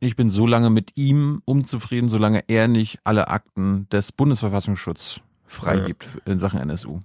[0.00, 6.06] ich bin so lange mit ihm unzufrieden, solange er nicht alle Akten des Bundesverfassungsschutzes freigibt
[6.26, 7.00] in Sachen NSU.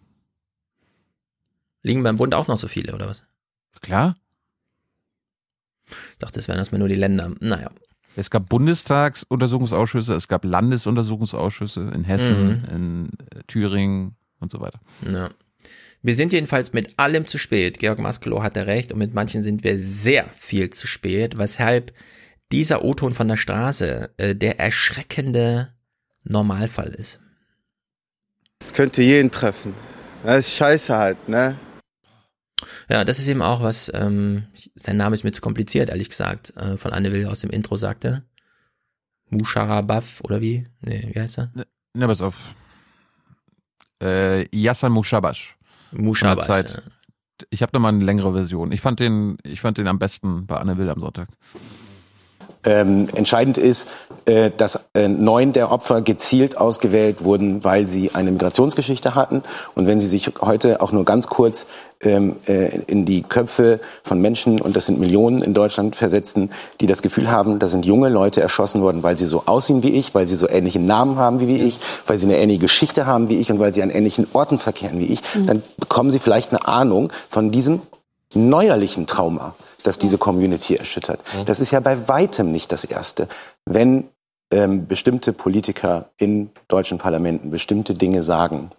[1.83, 3.23] Liegen beim Bund auch noch so viele, oder was?
[3.81, 4.15] Klar.
[5.89, 7.31] Ich dachte, das wären erstmal nur die Länder.
[7.39, 7.69] Naja.
[8.15, 14.79] Es gab Bundestagsuntersuchungsausschüsse, es gab Landesuntersuchungsausschüsse in Hessen, in äh, Thüringen und so weiter.
[15.09, 15.29] Ja.
[16.01, 17.79] Wir sind jedenfalls mit allem zu spät.
[17.79, 21.93] Georg Maskelow hatte recht und mit manchen sind wir sehr viel zu spät, weshalb
[22.51, 25.73] dieser O-Ton von der Straße äh, der erschreckende
[26.23, 27.19] Normalfall ist.
[28.59, 29.73] Es könnte jeden treffen.
[30.23, 31.57] Das ist scheiße halt, ne?
[32.89, 34.43] Ja, das ist eben auch was, ähm,
[34.75, 37.77] sein Name ist mir zu kompliziert, ehrlich gesagt, äh, von Anne Will aus dem Intro
[37.77, 38.23] sagte.
[39.29, 40.67] Musharabaf oder wie?
[40.81, 41.51] Nee, wie heißt er?
[41.93, 42.35] Na, pass auf.
[44.01, 45.57] Äh, Yassan Mushabash.
[45.91, 46.73] Mushabash.
[47.49, 48.71] Ich habe da mal eine längere Version.
[48.71, 51.29] Ich fand den, ich fand den am besten bei Anne Will am Sonntag.
[52.65, 53.87] Ähm, entscheidend ist,
[54.25, 59.43] äh, dass äh, neun der Opfer gezielt ausgewählt wurden, weil sie eine Migrationsgeschichte hatten.
[59.75, 61.67] Und wenn Sie sich heute auch nur ganz kurz
[62.01, 66.51] ähm, äh, in die Köpfe von Menschen, und das sind Millionen in Deutschland, versetzen,
[66.81, 69.91] die das Gefühl haben, da sind junge Leute erschossen worden, weil sie so aussehen wie
[69.91, 73.29] ich, weil sie so ähnliche Namen haben wie ich, weil sie eine ähnliche Geschichte haben
[73.29, 76.51] wie ich und weil sie an ähnlichen Orten verkehren wie ich, dann bekommen Sie vielleicht
[76.51, 77.81] eine Ahnung von diesem
[78.33, 81.19] neuerlichen Trauma, das diese Community erschüttert.
[81.45, 83.27] Das ist ja bei weitem nicht das Erste.
[83.65, 84.09] Wenn
[84.51, 88.71] ähm, bestimmte Politiker in deutschen Parlamenten bestimmte Dinge sagen,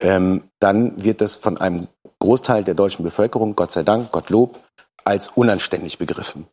[0.00, 1.88] ähm, dann wird das von einem
[2.18, 4.58] Großteil der deutschen Bevölkerung, Gott sei Dank, Gottlob,
[5.04, 6.46] als unanständig begriffen.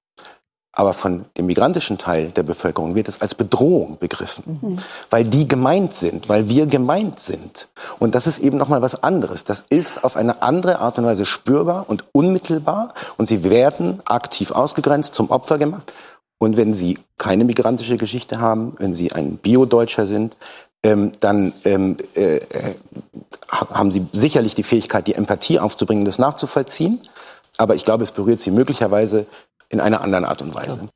[0.79, 4.77] Aber von dem migrantischen Teil der Bevölkerung wird es als Bedrohung begriffen, mhm.
[5.09, 7.67] weil die gemeint sind, weil wir gemeint sind.
[7.99, 9.43] Und das ist eben noch mal was anderes.
[9.43, 14.51] Das ist auf eine andere Art und Weise spürbar und unmittelbar und sie werden aktiv
[14.51, 15.91] ausgegrenzt, zum Opfer gemacht.
[16.37, 20.37] Und wenn sie keine migrantische Geschichte haben, wenn sie ein Bio-Deutscher sind,
[20.81, 22.75] ähm, dann ähm, äh, äh
[23.49, 27.01] haben sie sicherlich die Fähigkeit, die Empathie aufzubringen, das nachzuvollziehen.
[27.57, 29.25] Aber ich glaube, es berührt sie möglicherweise
[29.69, 30.89] in einer anderen Art und Weise.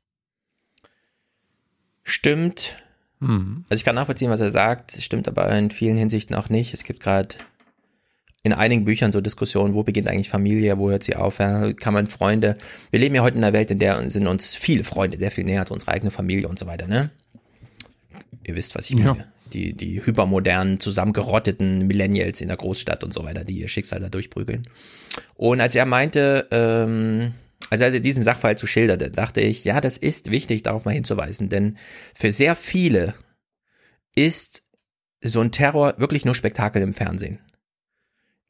[2.02, 2.76] Stimmt.
[3.20, 3.64] Mhm.
[3.68, 6.74] Also ich kann nachvollziehen, was er sagt, stimmt aber in vielen Hinsichten auch nicht.
[6.74, 7.36] Es gibt gerade
[8.42, 11.94] in einigen Büchern so Diskussionen, wo beginnt eigentlich Familie, wo hört sie auf, ja, kann
[11.94, 12.58] man Freunde,
[12.90, 15.44] wir leben ja heute in einer Welt, in der sind uns viele Freunde sehr viel
[15.44, 17.10] näher als unsere eigene Familie und so weiter, ne?
[18.46, 19.18] Ihr wisst, was ich meine.
[19.18, 19.24] Ja.
[19.52, 24.08] Die, die hypermodernen, zusammengerotteten Millennials in der Großstadt und so weiter, die ihr Schicksal da
[24.08, 24.68] durchprügeln.
[25.36, 27.32] Und als er meinte, ähm,
[27.70, 30.92] also als er diesen Sachverhalt zu schilderte, dachte ich, ja, das ist wichtig, darauf mal
[30.92, 31.76] hinzuweisen, denn
[32.14, 33.14] für sehr viele
[34.14, 34.64] ist
[35.22, 37.38] so ein Terror wirklich nur Spektakel im Fernsehen.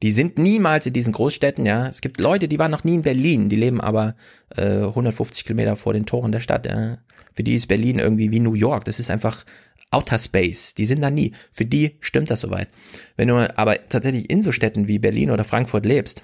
[0.02, 1.86] Die sind niemals in diesen Großstädten, ja.
[1.86, 4.16] Es gibt Leute, die waren noch nie in Berlin, die leben aber
[4.56, 6.66] äh, 150 Kilometer vor den Toren der Stadt.
[6.66, 6.98] Ja.
[7.32, 8.84] Für die ist Berlin irgendwie wie New York.
[8.84, 9.44] Das ist einfach
[9.90, 10.74] Outer Space.
[10.74, 11.32] Die sind da nie.
[11.50, 12.68] Für die stimmt das soweit.
[13.16, 16.22] Wenn du aber tatsächlich in so Städten wie Berlin oder Frankfurt lebst,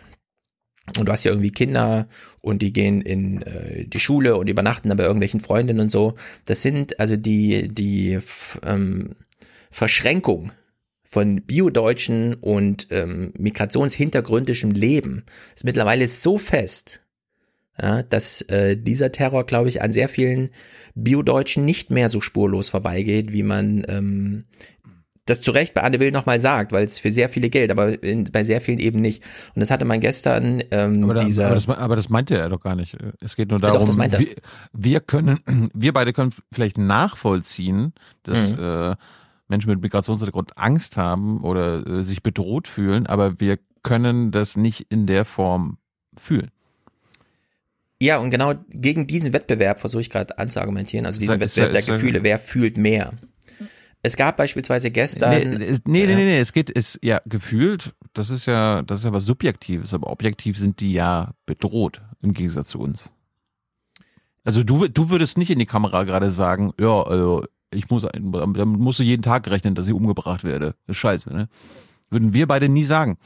[0.98, 2.08] und du hast ja irgendwie Kinder
[2.40, 6.14] und die gehen in äh, die Schule und übernachten dann bei irgendwelchen Freundinnen und so.
[6.46, 8.18] Das sind also die, die
[8.64, 9.14] ähm,
[9.70, 10.52] Verschränkung
[11.04, 15.24] von biodeutschen und ähm, migrationshintergründischem Leben
[15.54, 17.02] ist mittlerweile so fest,
[17.80, 20.50] ja, dass äh, dieser Terror, glaube ich, an sehr vielen
[20.94, 24.44] Biodeutschen nicht mehr so spurlos vorbeigeht, wie man ähm,
[25.30, 28.02] das zu Recht bei Anne Will nochmal sagt, weil es für sehr viele Geld, aber
[28.02, 29.22] in, bei sehr vielen eben nicht.
[29.54, 31.46] Und das hatte man gestern ähm, aber, da, dieser.
[31.46, 32.96] Aber das, aber das meinte er doch gar nicht.
[33.20, 34.34] Es geht nur darum, ja, doch, wir,
[34.72, 35.40] wir, können,
[35.74, 37.92] wir beide können vielleicht nachvollziehen,
[38.24, 38.62] dass mhm.
[38.62, 38.96] äh,
[39.48, 44.86] Menschen mit Migrationshintergrund Angst haben oder äh, sich bedroht fühlen, aber wir können das nicht
[44.90, 45.78] in der Form
[46.16, 46.50] fühlen.
[48.02, 52.22] Ja, und genau gegen diesen Wettbewerb versuche ich gerade anzuargumentieren, also diesen Wettbewerb der Gefühle,
[52.22, 53.12] wer fühlt mehr.
[54.02, 55.30] Es gab beispielsweise gestern.
[55.30, 59.04] Nee, nee, nee, nee, nee, es geht, ist ja gefühlt, das ist ja, das ist
[59.04, 63.12] ja was Subjektives, aber objektiv sind die ja bedroht im Gegensatz zu uns.
[64.42, 68.66] Also du, du würdest nicht in die Kamera gerade sagen, ja, also ich muss, damit
[68.66, 70.74] musst du jeden Tag rechnen, dass ich umgebracht werde.
[70.86, 71.48] Das ist scheiße, ne?
[72.08, 73.18] Würden wir beide nie sagen.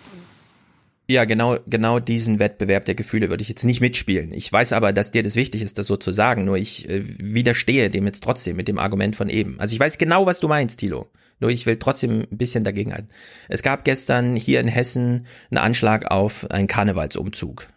[1.06, 4.32] Ja, genau, genau diesen Wettbewerb der Gefühle würde ich jetzt nicht mitspielen.
[4.32, 6.46] Ich weiß aber, dass dir das wichtig ist, das so zu sagen.
[6.46, 9.60] Nur ich äh, widerstehe dem jetzt trotzdem mit dem Argument von eben.
[9.60, 11.10] Also ich weiß genau, was du meinst, Tilo.
[11.40, 13.08] Nur ich will trotzdem ein bisschen dagegen halten.
[13.48, 17.68] Es gab gestern hier in Hessen einen Anschlag auf einen Karnevalsumzug.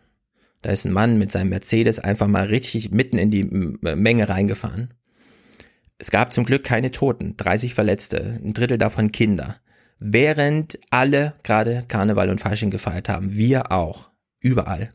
[0.61, 4.93] Da ist ein Mann mit seinem Mercedes einfach mal richtig mitten in die Menge reingefahren.
[5.97, 9.57] Es gab zum Glück keine Toten, 30 Verletzte, ein Drittel davon Kinder
[9.99, 13.33] während alle gerade Karneval und Fasching gefeiert haben.
[13.33, 14.09] Wir auch.
[14.39, 14.89] Überall.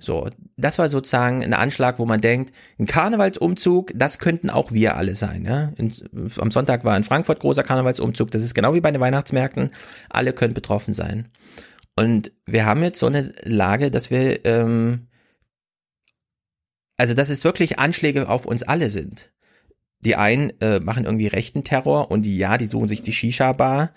[0.00, 4.96] So, das war sozusagen ein Anschlag, wo man denkt, ein Karnevalsumzug, das könnten auch wir
[4.96, 5.44] alle sein.
[5.44, 5.72] Ja?
[5.76, 5.92] In,
[6.38, 9.70] am Sonntag war in Frankfurt großer Karnevalsumzug, das ist genau wie bei den Weihnachtsmärkten,
[10.10, 11.28] alle können betroffen sein.
[11.96, 15.06] Und wir haben jetzt so eine Lage, dass wir, ähm,
[16.96, 19.32] also dass es wirklich Anschläge auf uns alle sind.
[20.04, 23.92] Die einen äh, machen irgendwie rechten Terror und die, ja, die suchen sich die Shisha-Bar,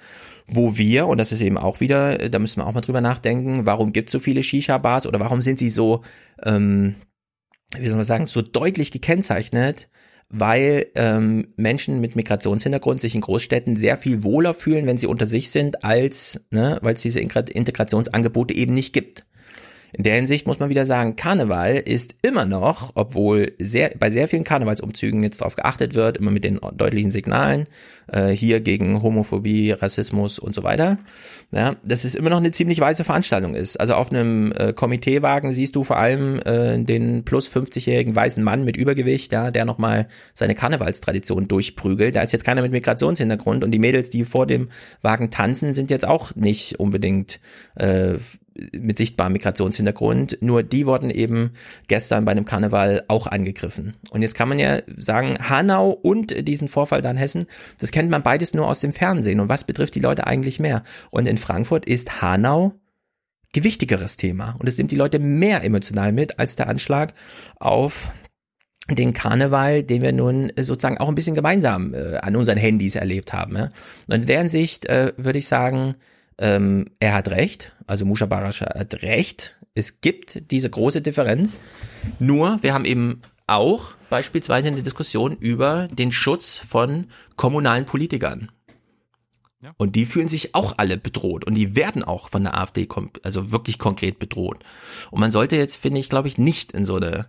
[0.47, 3.01] wo wir, und das ist eben auch wieder, äh, da müssen wir auch mal drüber
[3.01, 6.03] nachdenken, warum gibt es so viele Shisha-Bars oder warum sind sie so,
[6.43, 6.95] ähm,
[7.78, 9.89] wie soll man sagen, so deutlich gekennzeichnet,
[10.30, 15.26] weil ähm, Menschen mit Migrationshintergrund sich in Großstädten sehr viel wohler fühlen, wenn sie unter
[15.26, 19.26] sich sind, als, ne, weil es diese Integrationsangebote eben nicht gibt.
[19.93, 24.27] In der Hinsicht muss man wieder sagen, Karneval ist immer noch, obwohl sehr, bei sehr
[24.27, 27.65] vielen Karnevalsumzügen jetzt darauf geachtet wird, immer mit den deutlichen Signalen,
[28.11, 30.97] äh, hier gegen Homophobie, Rassismus und so weiter,
[31.51, 33.79] ja, dass es immer noch eine ziemlich weise Veranstaltung ist.
[33.79, 38.65] Also auf einem äh, Komiteewagen siehst du vor allem äh, den plus 50-jährigen weißen Mann
[38.65, 42.15] mit Übergewicht, ja, der nochmal seine Karnevalstradition durchprügelt.
[42.15, 44.69] Da ist jetzt keiner mit Migrationshintergrund und die Mädels, die vor dem
[45.01, 47.39] Wagen tanzen, sind jetzt auch nicht unbedingt
[47.75, 48.15] äh,
[48.78, 50.38] mit sichtbarem Migrationshintergrund.
[50.41, 51.51] Nur die wurden eben
[51.88, 53.95] gestern bei einem Karneval auch angegriffen.
[54.12, 57.47] Und jetzt kann man ja sagen, Hanau und diesen Vorfall da in Hessen,
[57.80, 59.39] das kennt man beides nur aus dem Fernsehen.
[59.39, 60.84] Und was betrifft die Leute eigentlich mehr?
[61.12, 62.74] Und in Frankfurt ist Hanau
[63.53, 64.55] gewichtigeres Thema.
[64.60, 67.14] Und es nimmt die Leute mehr emotional mit als der Anschlag
[67.58, 68.12] auf
[68.89, 73.34] den Karneval, den wir nun sozusagen auch ein bisschen gemeinsam äh, an unseren Handys erlebt
[73.34, 73.55] haben.
[73.55, 73.70] Ja?
[74.08, 75.95] Und in deren Sicht äh, würde ich sagen,
[76.38, 79.57] ähm, er hat recht, also Musha Barasch hat recht.
[79.73, 81.57] Es gibt diese große Differenz.
[82.19, 88.51] Nur, wir haben eben auch beispielsweise eine Diskussion über den Schutz von kommunalen Politikern.
[89.77, 92.88] Und die fühlen sich auch alle bedroht und die werden auch von der AfD
[93.23, 94.59] also wirklich konkret bedroht.
[95.09, 97.27] Und man sollte jetzt, finde ich, glaube ich, nicht in so eine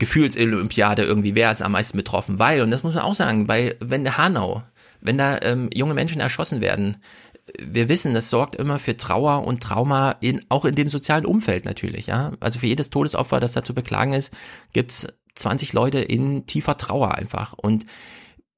[0.00, 3.76] Gefühlsolympiade irgendwie, wer ist am meisten betroffen, weil, und das muss man auch sagen, bei,
[3.78, 4.64] wenn Hanau,
[5.00, 6.96] wenn da ähm, junge Menschen erschossen werden,
[7.58, 11.64] wir wissen, das sorgt immer für Trauer und Trauma in, auch in dem sozialen Umfeld
[11.64, 12.32] natürlich, ja.
[12.40, 14.32] Also für jedes Todesopfer, das da zu beklagen ist,
[14.72, 17.52] gibt's 20 Leute in tiefer Trauer einfach.
[17.54, 17.86] Und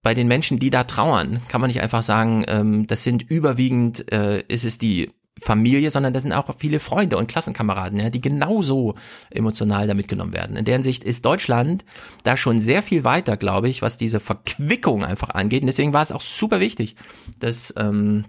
[0.03, 4.13] bei den Menschen, die da trauern, kann man nicht einfach sagen, ähm, das sind überwiegend,
[4.13, 5.11] äh, ist es die
[5.41, 8.95] Familie, sondern das sind auch viele Freunde und Klassenkameraden, ja, die genauso
[9.31, 10.57] emotional damit genommen werden.
[10.57, 11.85] In deren Sicht ist Deutschland
[12.23, 15.63] da schon sehr viel weiter, glaube ich, was diese Verquickung einfach angeht.
[15.63, 16.95] Und deswegen war es auch super wichtig,
[17.41, 18.25] dass ähm,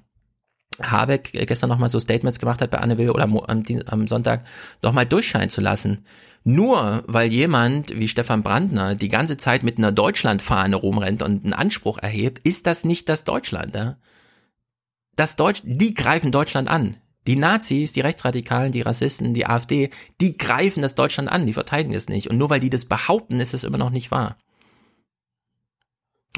[0.82, 4.46] Habeck gestern nochmal so Statements gemacht hat bei Anne Will oder am, am Sonntag
[4.82, 6.06] nochmal durchscheinen zu lassen.
[6.44, 11.54] Nur weil jemand wie Stefan Brandner die ganze Zeit mit einer Deutschlandfahne rumrennt und einen
[11.54, 13.74] Anspruch erhebt, ist das nicht das Deutschland.
[13.74, 13.98] Ja?
[15.16, 16.98] Das Deutsch, die greifen Deutschland an.
[17.26, 19.90] Die Nazis, die Rechtsradikalen, die Rassisten, die AfD,
[20.22, 22.30] die greifen das Deutschland an, die verteidigen es nicht.
[22.30, 24.38] Und nur weil die das behaupten, ist es immer noch nicht wahr.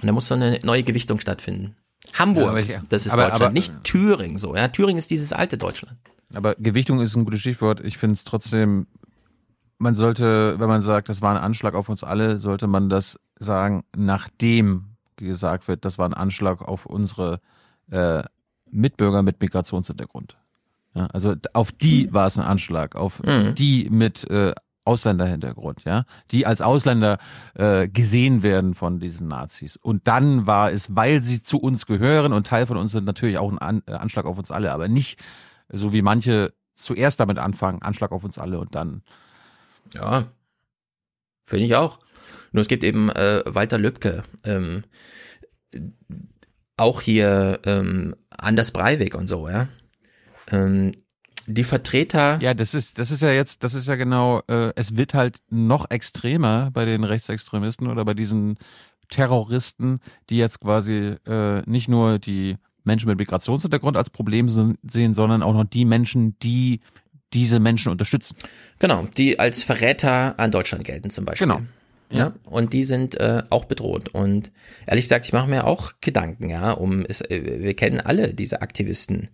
[0.01, 1.75] Und da muss so eine neue Gewichtung stattfinden.
[2.13, 4.55] Hamburg, ja, das ist aber, Deutschland, aber, nicht Thüringen so.
[4.55, 5.97] Ja, Thüringen ist dieses alte Deutschland.
[6.33, 7.79] Aber Gewichtung ist ein gutes Stichwort.
[7.81, 8.87] Ich finde es trotzdem,
[9.77, 13.19] man sollte, wenn man sagt, das war ein Anschlag auf uns alle, sollte man das
[13.39, 17.39] sagen, nachdem gesagt wird, das war ein Anschlag auf unsere
[17.91, 18.23] äh,
[18.69, 20.37] Mitbürger mit Migrationshintergrund.
[20.93, 23.53] Ja, also auf die war es ein Anschlag, auf mhm.
[23.55, 24.53] die mit äh,
[24.87, 27.19] Ausländerhintergrund, ja, die als Ausländer
[27.55, 29.75] äh, gesehen werden von diesen Nazis.
[29.75, 33.37] Und dann war es, weil sie zu uns gehören und Teil von uns sind, natürlich
[33.37, 35.19] auch ein An äh, Anschlag auf uns alle, aber nicht
[35.69, 39.03] so wie manche zuerst damit anfangen, Anschlag auf uns alle und dann.
[39.93, 40.25] Ja,
[41.43, 41.99] finde ich auch.
[42.51, 44.83] Nur es gibt eben äh, Walter Lübcke, ähm,
[46.77, 49.67] auch hier ähm, Anders Breivik und so, ja.
[50.49, 50.93] Ähm,
[51.47, 52.39] die Vertreter.
[52.41, 55.37] Ja, das ist, das ist ja jetzt, das ist ja genau, äh, es wird halt
[55.49, 58.57] noch extremer bei den Rechtsextremisten oder bei diesen
[59.09, 65.43] Terroristen, die jetzt quasi äh, nicht nur die Menschen mit Migrationshintergrund als Problem sehen, sondern
[65.43, 66.81] auch noch die Menschen, die
[67.33, 68.35] diese Menschen unterstützen.
[68.79, 71.47] Genau, die als Verräter an Deutschland gelten zum Beispiel.
[71.47, 71.61] Genau.
[72.09, 74.07] Ja, und die sind äh, auch bedroht.
[74.09, 74.53] Und
[74.85, 78.61] ehrlich gesagt, ich mache mir auch Gedanken, ja, um es, äh, wir kennen alle diese
[78.61, 79.29] Aktivisten,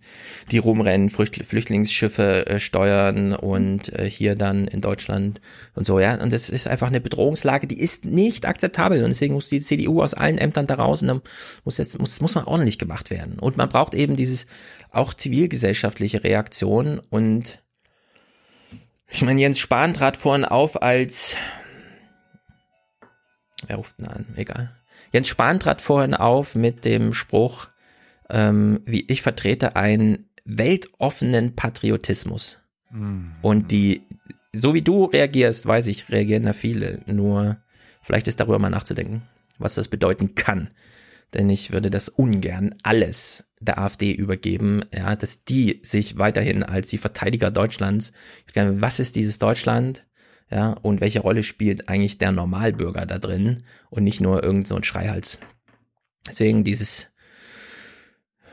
[0.50, 5.40] die rumrennen, Flücht, Flüchtlingsschiffe äh, steuern und äh, hier dann in Deutschland
[5.76, 6.20] und so, ja.
[6.20, 9.04] Und das ist einfach eine Bedrohungslage, die ist nicht akzeptabel.
[9.04, 11.20] Und deswegen muss die CDU aus allen Ämtern da raus und dann
[11.64, 13.38] muss jetzt, muss, muss man ordentlich gemacht werden.
[13.38, 14.46] Und man braucht eben dieses
[14.90, 17.60] auch zivilgesellschaftliche Reaktion und
[19.08, 21.36] ich meine, Jens Spahn trat vorhin auf als
[23.66, 24.26] Wer ruft denn an?
[24.36, 24.70] Egal.
[25.12, 27.68] Jens Spahn trat vorhin auf mit dem Spruch,
[28.30, 32.58] ähm, wie ich vertrete einen weltoffenen Patriotismus.
[32.90, 33.32] Mhm.
[33.42, 34.02] Und die,
[34.54, 37.00] so wie du reagierst, weiß ich, reagieren da viele.
[37.06, 37.58] Nur
[38.02, 39.22] vielleicht ist darüber mal nachzudenken,
[39.58, 40.70] was das bedeuten kann.
[41.32, 46.88] Denn ich würde das ungern alles der AfD übergeben, ja, dass die sich weiterhin als
[46.88, 48.12] die Verteidiger Deutschlands,
[48.54, 50.04] was ist dieses Deutschland?
[50.50, 54.76] Ja, und welche Rolle spielt eigentlich der Normalbürger da drin und nicht nur irgend so
[54.76, 55.38] ein Schreihals.
[56.28, 57.10] Deswegen dieses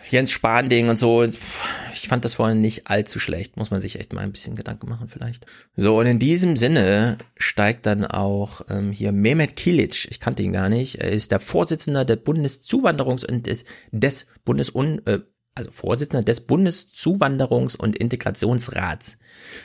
[0.10, 4.12] Jens Spahn-Ding und so, ich fand das vorhin nicht allzu schlecht, muss man sich echt
[4.12, 5.46] mal ein bisschen Gedanken machen vielleicht.
[5.78, 10.52] So, und in diesem Sinne steigt dann auch ähm, hier Mehmet Kilic, ich kannte ihn
[10.52, 15.20] gar nicht, er ist der Vorsitzender der Bundeszuwanderungs- und des, des Bundesun, äh,
[15.56, 19.18] also Vorsitzender des Bundeszuwanderungs- und Integrationsrats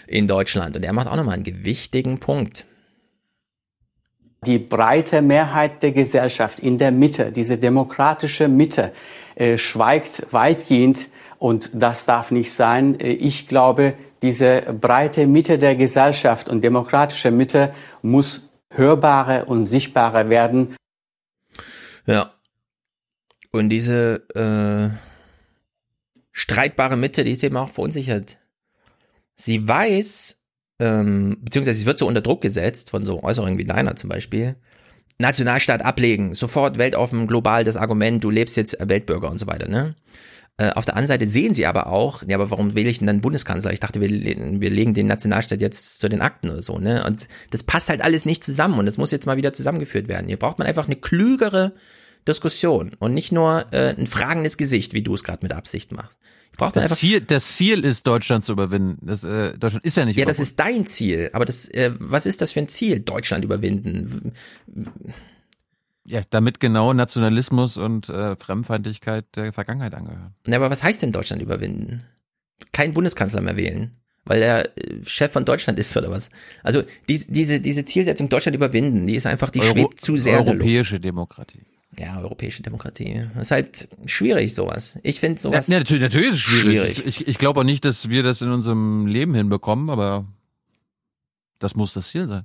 [0.07, 0.77] in Deutschland.
[0.77, 2.67] Und er macht auch nochmal einen gewichtigen Punkt.
[4.45, 8.93] Die breite Mehrheit der Gesellschaft in der Mitte, diese demokratische Mitte,
[9.35, 11.09] äh, schweigt weitgehend
[11.39, 12.99] und das darf nicht sein.
[13.01, 20.29] Äh, ich glaube, diese breite Mitte der Gesellschaft und demokratische Mitte muss hörbarer und sichtbarer
[20.29, 20.75] werden.
[22.07, 22.33] Ja.
[23.53, 25.06] Und diese äh
[26.37, 28.37] streitbare Mitte, die ist eben auch verunsichert.
[29.37, 30.39] Sie weiß,
[30.79, 34.57] ähm, beziehungsweise sie wird so unter Druck gesetzt von so Äußerungen wie deiner zum Beispiel.
[35.19, 39.95] Nationalstaat ablegen, sofort weltoffen, global das Argument, du lebst jetzt Weltbürger und so weiter, ne?
[40.59, 43.07] Äh, auf der anderen Seite sehen sie aber auch, ja, aber warum wähle ich denn
[43.07, 43.73] dann Bundeskanzler?
[43.73, 47.03] Ich dachte, wir, wir legen den Nationalstaat jetzt zu den Akten oder so, ne?
[47.07, 50.27] Und das passt halt alles nicht zusammen und das muss jetzt mal wieder zusammengeführt werden.
[50.27, 51.73] Hier braucht man einfach eine klügere
[52.27, 56.19] Diskussion und nicht nur äh, ein fragendes Gesicht, wie du es gerade mit Absicht machst.
[56.53, 59.07] Ich brauche Das Ziel, das Ziel ist, Deutschland zu überwinden.
[59.07, 62.25] Das, äh, Deutschland ist ja nicht ja, das ist dein Ziel, aber das, äh, was
[62.25, 63.01] ist das für ein Ziel?
[63.01, 64.33] Deutschland überwinden.
[66.07, 70.35] Ja, damit genau Nationalismus und äh, Fremdfeindlichkeit der Vergangenheit angehören.
[70.47, 72.05] Na, aber was heißt denn Deutschland überwinden?
[72.73, 73.91] Kein Bundeskanzler mehr wählen,
[74.25, 76.31] weil er äh, Chef von Deutschland ist oder was?
[76.63, 80.39] Also die, diese diese Zielsetzung Deutschland überwinden, die ist einfach, die Euro- schwebt zu sehr.
[80.39, 81.63] Europäische Demokratie.
[81.99, 83.25] Ja, europäische Demokratie.
[83.35, 84.99] Das ist halt schwierig sowas.
[85.03, 86.97] Ich finde sowas Ja, natürlich, natürlich ist es schwierig.
[86.99, 87.07] schwierig.
[87.07, 90.27] Ich, ich glaube auch nicht, dass wir das in unserem Leben hinbekommen, aber
[91.59, 92.45] das muss das Ziel sein.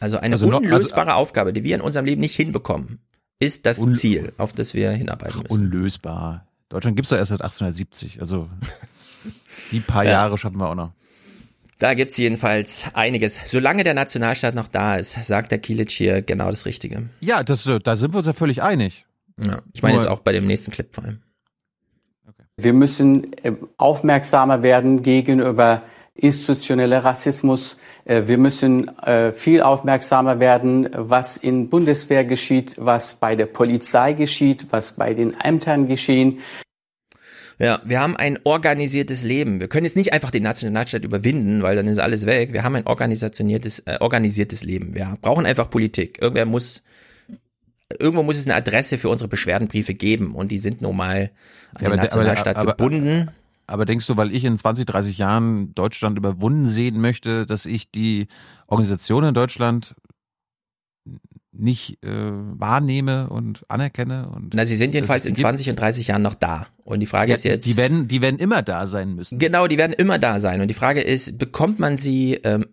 [0.00, 2.98] Also eine Also noch- also- unlösbare Aufgabe, die wir in unserem Leben nicht hinbekommen,
[3.38, 5.52] ist das Ziel, auf das wir hinarbeiten müssen.
[5.52, 6.46] Unlösbar.
[6.68, 8.20] Deutschland gibt's doch erst seit 1870.
[8.20, 8.50] Also
[9.70, 10.10] die paar Ja.
[10.12, 10.92] Jahre schaffen wir auch noch.
[11.78, 13.38] Da gibt's jedenfalls einiges.
[13.44, 17.10] Solange der Nationalstaat noch da ist, sagt der Kilic hier genau das Richtige.
[17.20, 19.04] Ja, das, äh, da sind wir uns ja völlig einig.
[19.38, 21.20] Ja, ich meine jetzt auch bei dem nächsten Clip vor allem.
[22.56, 25.82] Wir müssen äh, aufmerksamer werden gegenüber
[26.14, 27.76] institutioneller Rassismus.
[28.06, 28.90] Äh, Wir müssen
[29.34, 35.38] viel aufmerksamer werden, was in Bundeswehr geschieht, was bei der Polizei geschieht, was bei den
[35.38, 36.38] Ämtern geschehen.
[37.58, 39.60] Ja, wir haben ein organisiertes Leben.
[39.60, 42.52] Wir können jetzt nicht einfach den Nationalstaat überwinden, weil dann ist alles weg.
[42.52, 44.94] Wir haben ein organisationiertes, äh, organisiertes Leben.
[44.94, 46.18] Wir brauchen einfach Politik.
[46.20, 46.84] Irgendwer muss,
[47.98, 51.30] irgendwo muss es eine Adresse für unsere Beschwerdenbriefe geben und die sind nun mal
[51.74, 53.30] an den Nationalstaat gebunden.
[53.66, 57.90] Aber denkst du, weil ich in 20, 30 Jahren Deutschland überwunden sehen möchte, dass ich
[57.90, 58.28] die
[58.66, 59.94] Organisation in Deutschland
[61.58, 64.28] nicht äh, wahrnehme und anerkenne?
[64.34, 66.66] Und Na, sie sind jedenfalls in gibt- 20 und 30 Jahren noch da.
[66.84, 67.66] Und die Frage Ja, ist jetzt.
[67.66, 69.38] die werden, die werden immer da sein müssen.
[69.38, 70.60] Genau, die werden immer da sein.
[70.60, 72.66] Und die Frage ist, bekommt man sie, ähm,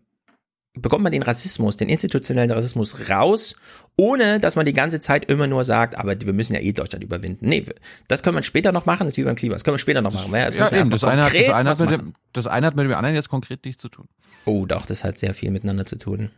[0.76, 3.56] bekommt man den Rassismus, den institutionellen Rassismus raus,
[3.96, 7.04] ohne dass man die ganze Zeit immer nur sagt, aber wir müssen ja eh Deutschland
[7.04, 7.48] überwinden.
[7.48, 7.66] Nee,
[8.08, 10.02] das können wir später noch machen, das ist wie beim Klima, das können wir später
[10.02, 10.34] noch machen.
[10.34, 12.76] Ja, eben, das eine, hat, konkret das, eine was hat mit dem, das eine hat
[12.76, 14.08] mit dem anderen jetzt konkret nichts zu tun.
[14.46, 16.32] Oh, doch, das hat sehr viel miteinander zu tun.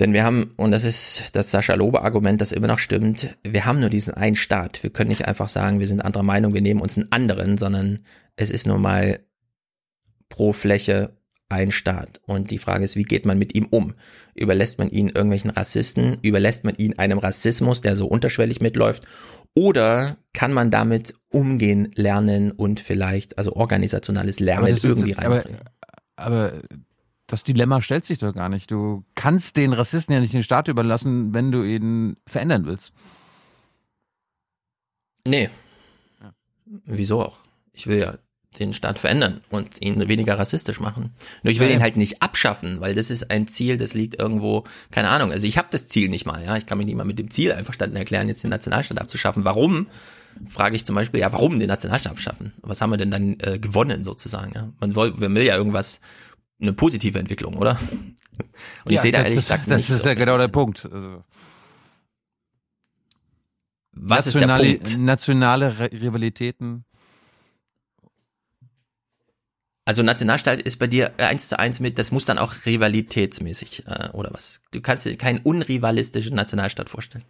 [0.00, 3.80] Denn wir haben, und das ist das Sascha Lobe-Argument, das immer noch stimmt, wir haben
[3.80, 4.82] nur diesen einen Staat.
[4.82, 8.00] Wir können nicht einfach sagen, wir sind anderer Meinung, wir nehmen uns einen anderen, sondern
[8.36, 9.20] es ist nun mal
[10.30, 11.16] pro Fläche
[11.50, 12.20] ein Staat.
[12.26, 13.94] Und die Frage ist, wie geht man mit ihm um?
[14.34, 16.16] Überlässt man ihn irgendwelchen Rassisten?
[16.22, 19.06] Überlässt man ihn einem Rassismus, der so unterschwellig mitläuft?
[19.54, 25.60] Oder kann man damit umgehen lernen und vielleicht, also organisationales Lernen irgendwie aber, reinbringen?
[26.16, 26.52] aber
[27.30, 28.70] das Dilemma stellt sich doch gar nicht.
[28.70, 32.92] Du kannst den Rassisten ja nicht den Staat überlassen, wenn du ihn verändern willst.
[35.26, 35.50] Nee.
[36.66, 37.38] Wieso auch?
[37.72, 38.14] Ich will ja
[38.58, 41.14] den Staat verändern und ihn weniger rassistisch machen.
[41.42, 41.84] Nur ich will Ja, ihn ja.
[41.84, 45.30] halt nicht abschaffen, weil das ist ein Ziel, das liegt irgendwo, keine Ahnung.
[45.30, 46.56] Also ich habe das Ziel nicht mal, ja.
[46.56, 49.44] Ich kann mich nicht mal mit dem Ziel einverstanden erklären, jetzt den Nationalstaat abzuschaffen.
[49.44, 49.86] Warum?
[50.48, 52.52] Frage ich zum Beispiel, ja, warum den Nationalstaat abschaffen?
[52.62, 54.52] Was haben wir denn dann äh, gewonnen sozusagen?
[54.54, 54.72] Ja?
[54.80, 56.00] Man will, man will ja irgendwas,
[56.60, 57.78] eine positive Entwicklung, oder?
[58.84, 60.38] Und ich Ja, sehe da das- ehrlich das, gesagt Das nicht ist so ja genau
[60.38, 60.48] der.
[60.48, 60.84] Punkt.
[60.90, 61.24] Also,
[63.92, 64.98] Was ist der nationale- Punkt?
[64.98, 66.84] Nationale Rivalitäten.
[69.84, 74.10] Also Nationalstaat ist bei dir eins zu eins mit, das muss dann auch rivalitätsmäßig, äh,
[74.12, 74.60] oder was?
[74.70, 77.24] Du kannst dir keinen unrivalistischen Nationalstaat vorstellen.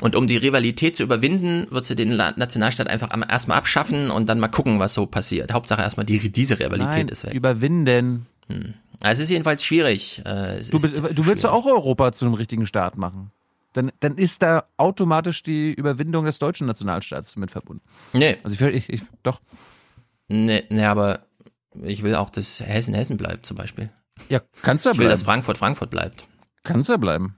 [0.00, 4.40] Und um die Rivalität zu überwinden, würdest du den Nationalstaat einfach erstmal abschaffen und dann
[4.40, 5.52] mal gucken, was so passiert.
[5.52, 7.32] Hauptsache erstmal die, diese Rivalität Nein, ist weg.
[7.32, 8.26] überwinden.
[8.48, 8.74] Hm.
[9.00, 10.22] Also es ist jedenfalls schwierig.
[10.24, 13.30] Äh, es Du, ist bist- du willst ja auch Europa zu einem richtigen Staat machen.
[13.72, 17.82] Dann, dann ist da automatisch die Überwindung des deutschen Nationalstaats mit verbunden.
[18.12, 18.36] Nee.
[18.42, 19.40] Also ich, will- ich, ich doch.
[20.28, 21.20] Nee, nee, aber
[21.82, 23.90] ich will auch, dass Hessen Hessen bleibt zum Beispiel.
[24.28, 25.10] Ja, kannst du ja Ich will, bleiben.
[25.12, 26.28] dass Frankfurt Frankfurt bleibt.
[26.62, 27.36] Kannst ja bleiben.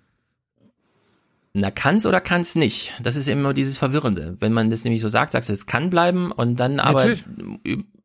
[1.58, 2.92] Na, kann's oder kann's nicht?
[3.02, 4.36] Das ist nur dieses Verwirrende.
[4.40, 7.24] Wenn man das nämlich so sagt, sagst du, es kann bleiben und dann aber, Natürlich.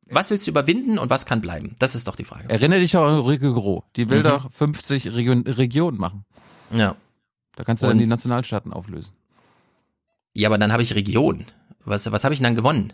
[0.09, 1.75] was willst du überwinden und was kann bleiben?
[1.79, 2.47] Das ist doch die Frage.
[2.49, 3.83] Erinnere dich auch an Ulrike Gros.
[3.97, 4.23] Die will Mhm.
[4.23, 6.23] doch 50 Region, Regionen machen.
[6.71, 6.95] Ja.
[7.57, 9.11] Da kannst du Und- dann die Nationalstaaten auflösen.
[10.33, 11.45] Ja, aber dann habe ich Regionen.
[11.83, 12.93] Was, was habe ich denn dann gewonnen?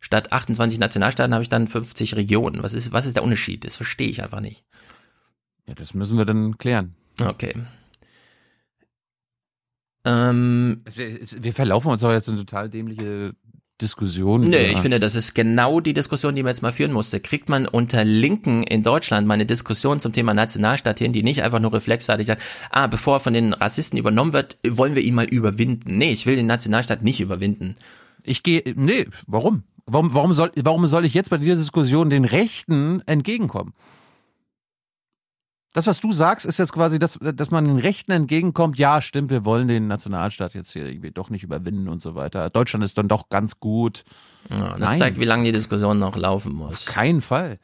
[0.00, 2.64] Statt 28 Nationalstaaten habe ich dann 50 Regionen.
[2.64, 3.64] Was ist, was ist der Unterschied?
[3.64, 4.64] Das verstehe ich einfach nicht.
[5.68, 6.96] Ja, das müssen wir dann klären.
[7.22, 7.54] Okay.
[10.04, 13.34] Ähm, Wir verlaufen uns doch jetzt in total dämliche
[13.80, 14.40] Diskussion.
[14.40, 17.20] Nee, über- ich finde, das ist genau die Diskussion, die man jetzt mal führen musste.
[17.20, 21.42] Kriegt man unter Linken in Deutschland mal eine Diskussion zum Thema Nationalstaat hin, die nicht
[21.42, 25.14] einfach nur reflexartig sagt, ah, bevor er von den Rassisten übernommen wird, wollen wir ihn
[25.14, 25.96] mal überwinden.
[25.96, 27.76] Nee, ich will den Nationalstaat nicht überwinden.
[28.24, 29.62] Ich gehe, nee, warum?
[29.86, 33.72] Warum, warum, soll, warum soll ich jetzt bei dieser Diskussion den Rechten entgegenkommen?
[35.74, 39.30] Das, was du sagst, ist jetzt quasi, dass, dass man den Rechten entgegenkommt, ja, stimmt,
[39.30, 42.48] wir wollen den Nationalstaat jetzt hier irgendwie doch nicht überwinden und so weiter.
[42.48, 44.04] Deutschland ist dann doch ganz gut.
[44.48, 44.98] Ja, das Nein.
[44.98, 46.88] zeigt, wie lange die Diskussion noch laufen muss.
[46.88, 47.58] Auf keinen Fall.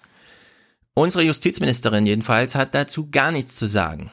[0.95, 4.11] Unsere Justizministerin jedenfalls hat dazu gar nichts zu sagen.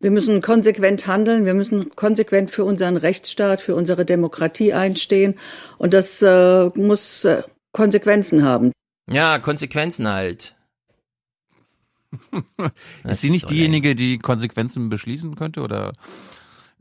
[0.00, 5.34] Wir müssen konsequent handeln, wir müssen konsequent für unseren Rechtsstaat, für unsere Demokratie einstehen.
[5.76, 7.42] Und das äh, muss äh,
[7.72, 8.72] Konsequenzen haben.
[9.10, 10.56] Ja, Konsequenzen halt.
[13.04, 15.92] Ist sie nicht so diejenige, die Konsequenzen beschließen könnte oder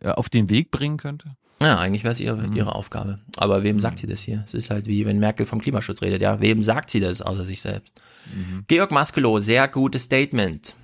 [0.02, 1.36] äh, auf den Weg bringen könnte?
[1.62, 2.56] Ja, eigentlich wäre es ihre, Mhm.
[2.56, 3.20] ihre Aufgabe.
[3.38, 4.44] Aber wem sagt sie das hier?
[4.46, 6.22] Es ist halt wie wenn Merkel vom Klimaschutz redet.
[6.22, 7.94] Ja, wem sagt sie das außer sich selbst?
[8.34, 8.64] Mhm.
[8.68, 10.76] Georg Maskelow, sehr gutes Statement.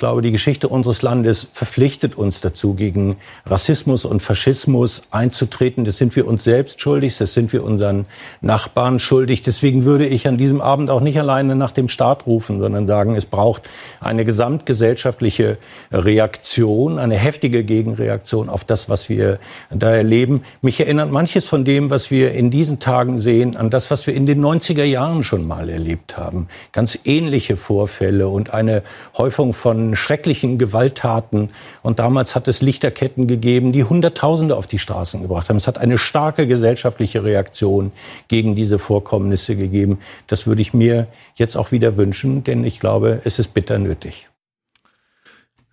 [0.00, 5.84] Ich glaube, die Geschichte unseres Landes verpflichtet uns dazu, gegen Rassismus und Faschismus einzutreten.
[5.84, 8.06] Das sind wir uns selbst schuldig, das sind wir unseren
[8.40, 9.42] Nachbarn schuldig.
[9.42, 13.14] Deswegen würde ich an diesem Abend auch nicht alleine nach dem Staat rufen, sondern sagen,
[13.14, 13.68] es braucht
[14.00, 15.58] eine gesamtgesellschaftliche
[15.92, 19.38] Reaktion, eine heftige Gegenreaktion auf das, was wir
[19.68, 20.44] da erleben.
[20.62, 24.14] Mich erinnert manches von dem, was wir in diesen Tagen sehen, an das, was wir
[24.14, 26.46] in den 90er Jahren schon mal erlebt haben.
[26.72, 28.82] Ganz ähnliche Vorfälle und eine
[29.18, 31.50] Häufung von schrecklichen Gewalttaten.
[31.82, 35.56] Und damals hat es Lichterketten gegeben, die Hunderttausende auf die Straßen gebracht haben.
[35.56, 37.92] Es hat eine starke gesellschaftliche Reaktion
[38.28, 39.98] gegen diese Vorkommnisse gegeben.
[40.26, 44.28] Das würde ich mir jetzt auch wieder wünschen, denn ich glaube, es ist bitter nötig.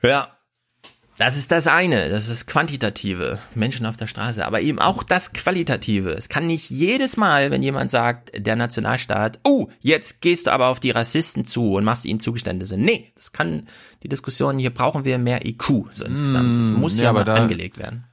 [0.01, 0.36] Ja.
[1.17, 5.01] Das ist das eine, das ist das Quantitative, Menschen auf der Straße, aber eben auch
[5.03, 6.11] das Qualitative.
[6.11, 10.67] Es kann nicht jedes Mal, wenn jemand sagt, der Nationalstaat, oh, jetzt gehst du aber
[10.67, 12.77] auf die Rassisten zu und machst ihnen Zugeständnisse.
[12.77, 13.65] Nee, das kann
[14.03, 16.55] die Diskussion, hier brauchen wir mehr IQ so insgesamt.
[16.55, 18.03] Das Mm, muss nee, ja aber da- angelegt werden.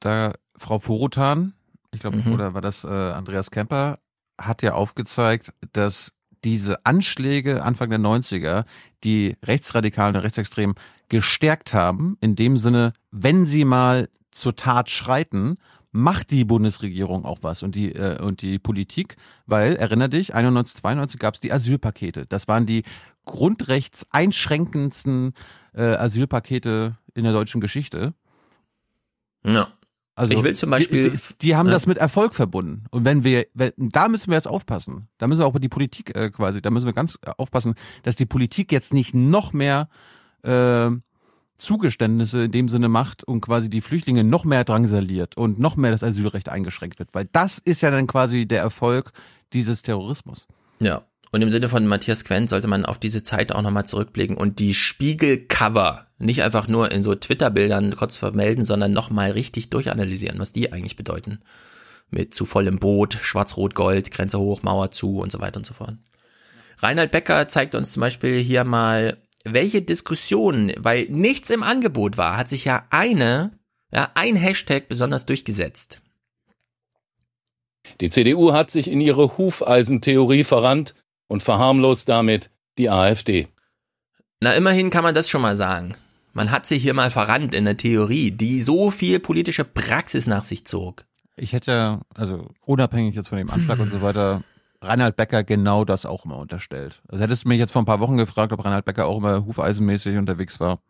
[0.00, 1.52] Da Frau Vorotan,
[1.92, 2.32] ich glaube, Mhm.
[2.32, 4.00] oder war das äh, Andreas Kemper,
[4.40, 6.12] hat ja aufgezeigt, dass
[6.44, 8.64] diese Anschläge Anfang der 90er
[9.04, 10.76] die Rechtsradikalen und Rechtsextremen
[11.08, 15.58] gestärkt haben, in dem Sinne, wenn sie mal zur Tat schreiten,
[15.92, 19.16] macht die Bundesregierung auch was und die äh, und die Politik,
[19.46, 22.26] weil erinner dich, 91 92 gab es die Asylpakete.
[22.26, 22.84] Das waren die
[23.24, 25.32] grundrechtseinschränkendsten
[25.74, 28.14] äh, Asylpakete in der deutschen Geschichte.
[29.44, 29.66] Ja.
[30.20, 31.72] Also Ich will zum Beispiel- die, die, die haben Ja.
[31.72, 32.84] das mit Erfolg verbunden.
[32.90, 35.08] Und wenn wir, wenn, da müssen wir jetzt aufpassen.
[35.18, 37.74] Da müssen wir auch bei die Politik äh, quasi, da müssen wir ganz äh, aufpassen,
[38.02, 39.88] dass die Politik jetzt nicht noch mehr
[40.42, 40.90] äh,
[41.56, 45.90] Zugeständnisse in dem Sinne macht und quasi die Flüchtlinge noch mehr drangsaliert und noch mehr
[45.90, 47.10] das Asylrecht eingeschränkt wird.
[47.12, 49.12] Weil das ist ja dann quasi der Erfolg
[49.52, 50.46] dieses Terrorismus.
[50.80, 51.02] Ja.
[51.32, 54.58] Und im Sinne von Matthias Quent sollte man auf diese Zeit auch nochmal zurückblicken und
[54.58, 60.52] die Spiegelcover nicht einfach nur in so Twitter-Bildern kurz vermelden, sondern nochmal richtig durchanalysieren, was
[60.52, 61.40] die eigentlich bedeuten.
[62.10, 65.94] Mit zu vollem Boot, Schwarz-Rot-Gold, Grenze hoch, Mauer zu und so weiter und so fort.
[66.78, 72.36] Reinhard Becker zeigt uns zum Beispiel hier mal, welche Diskussionen, weil nichts im Angebot war,
[72.36, 73.52] hat sich ja eine,
[73.92, 76.00] ja, ein Hashtag besonders durchgesetzt.
[78.00, 80.94] Die CDU hat sich in ihre Hufeisentheorie verrannt
[81.30, 83.46] und verharmlost damit die AfD.
[84.40, 85.94] Na, immerhin kann man das schon mal sagen.
[86.32, 90.42] Man hat sich hier mal verrannt in der Theorie, die so viel politische Praxis nach
[90.42, 91.04] sich zog.
[91.36, 94.42] Ich hätte, also unabhängig jetzt von dem Anschlag und so weiter,
[94.82, 97.00] Reinhard Becker genau das auch immer unterstellt.
[97.08, 99.44] Also hättest du mich jetzt vor ein paar Wochen gefragt, ob Reinhard Becker auch immer
[99.44, 100.80] hufeisenmäßig unterwegs war.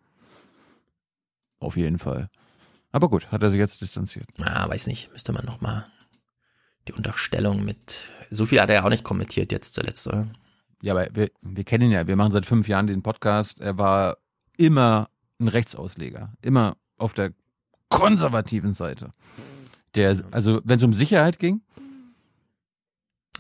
[1.59, 2.31] Auf jeden Fall.
[2.93, 4.27] Aber gut, hat er sich jetzt distanziert.
[4.41, 5.87] Ah, weiß nicht, müsste man noch mal
[6.89, 10.29] die Unterstellung mit, so viel hat er ja auch nicht kommentiert jetzt zuletzt, oder?
[10.83, 12.07] Ja, aber wir, wir kennen ihn ja.
[12.07, 13.61] Wir machen seit fünf Jahren den Podcast.
[13.61, 14.17] Er war
[14.57, 16.33] immer ein Rechtsausleger.
[16.41, 17.33] Immer auf der
[17.91, 19.13] konservativen Seite.
[19.95, 21.61] Der, also, wenn es um Sicherheit ging,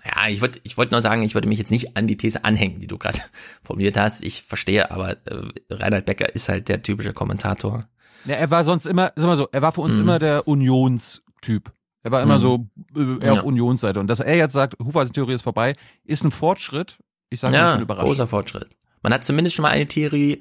[0.05, 2.45] Ja, ich wollte ich wollte nur sagen, ich würde mich jetzt nicht an die These
[2.45, 3.19] anhängen, die du gerade
[3.63, 4.23] formuliert hast.
[4.23, 7.87] Ich verstehe, aber äh, Reinhard Becker ist halt der typische Kommentator.
[8.27, 10.03] Ja, er war sonst immer, sag mal so, er war für uns Mhm.
[10.03, 11.73] immer der Unionstyp.
[12.03, 12.43] Er war immer Mhm.
[12.43, 13.41] so äh, eher Ja.
[13.41, 14.01] auf Unionsseite.
[14.01, 15.75] Und dass er jetzt sagt, Hufeisentheorie ist vorbei,
[16.05, 16.99] ist ein Fortschritt.
[17.29, 18.07] Ich sage, ich Ja, bin überrascht.
[18.07, 18.69] großer Fortschritt.
[19.03, 20.41] Man hat zumindest schon mal eine Theorie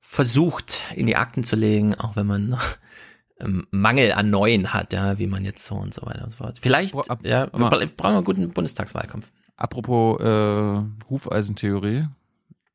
[0.00, 2.62] versucht in die Akten zu legen, auch wenn man noch
[3.40, 6.36] ähm, Mangel an Neuen hat, ja, wie man jetzt so und so weiter und so
[6.38, 6.58] fort.
[6.60, 9.30] Vielleicht, Boah, ab- ja, wir bra- brauchen wir einen guten Bundestagswahlkampf.
[9.56, 12.06] Apropos äh, Hufeisentheorie,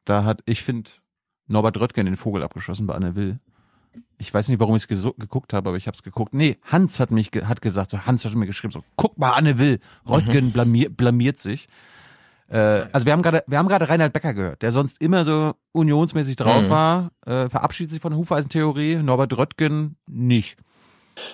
[0.06, 0.90] da hat, ich finde,
[1.48, 3.40] Norbert Röttgen den Vogel abgeschossen bei Anne Will.
[4.24, 6.34] Ich weiß nicht, warum ich es geguckt habe, aber ich habe es geguckt.
[6.34, 9.32] Nee, Hans hat mich ge hat gesagt, so, Hans hat mir geschrieben, so, guck mal,
[9.32, 10.52] Anne Will, Röttgen mhm.
[10.52, 11.68] blamier blamiert sich.
[12.50, 15.56] Äh, also wir haben gerade, wir haben gerade Reinhard Becker gehört, der sonst immer so
[15.74, 16.70] unionsmäßig drauf mhm.
[16.70, 20.56] war, äh, verabschiedet sich von der Hufeisentheorie, Norbert Röttgen nicht.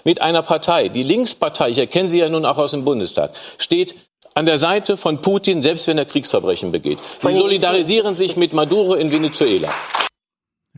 [0.03, 3.95] Mit einer Partei, die Linkspartei, ich erkenne sie ja nun auch aus dem Bundestag, steht
[4.33, 6.97] an der Seite von Putin, selbst wenn er Kriegsverbrechen begeht.
[7.21, 9.69] Sie solidarisieren sich mit Maduro in Venezuela.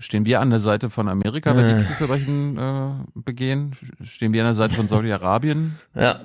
[0.02, 3.76] Stehen wir an der Seite von Amerika, wenn die Kriegsverbrechen äh, begehen?
[4.04, 5.80] Stehen wir an der Seite von Saudi-Arabien?
[5.94, 6.14] Ja.
[6.14, 6.18] Äh,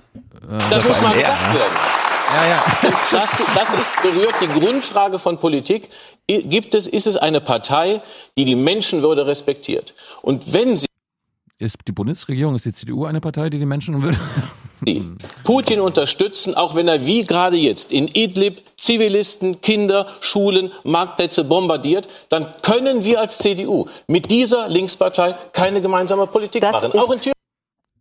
[0.71, 1.77] das muss mal gesagt werden.
[2.35, 2.65] Ja, ja.
[3.13, 5.91] Das, das ist, berührt die Grundfrage von Politik.
[6.27, 8.01] Gibt es, ist es eine Partei,
[8.39, 9.95] die die Menschenwürde respektiert?
[10.23, 10.87] Und wenn sie
[11.59, 14.03] ist die Bundesregierung, ist die CDU eine Partei, die die Menschen
[15.45, 22.09] Putin unterstützen, auch wenn er wie gerade jetzt in Idlib Zivilisten, Kinder, Schulen, Marktplätze bombardiert,
[22.29, 26.99] dann können wir als CDU mit dieser Linkspartei keine gemeinsame Politik das machen.
[26.99, 27.33] Auch in Thüringen.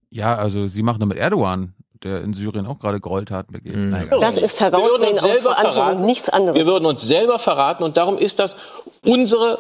[0.09, 1.73] Ja, also sie machen damit Erdogan
[2.03, 3.76] der in Syrien auch gerade Gräueltaten begeht.
[3.76, 4.07] Mhm.
[4.21, 6.57] Das ist aus Verantwortung, nichts anderes.
[6.57, 8.57] Wir würden uns selber verraten und darum ist das
[9.03, 9.57] unsere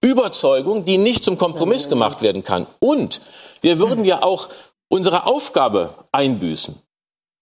[0.00, 2.66] Überzeugung, die nicht zum Kompromiss gemacht werden kann.
[2.78, 3.20] Und
[3.60, 4.48] wir würden ja auch
[4.88, 6.82] unsere Aufgabe einbüßen.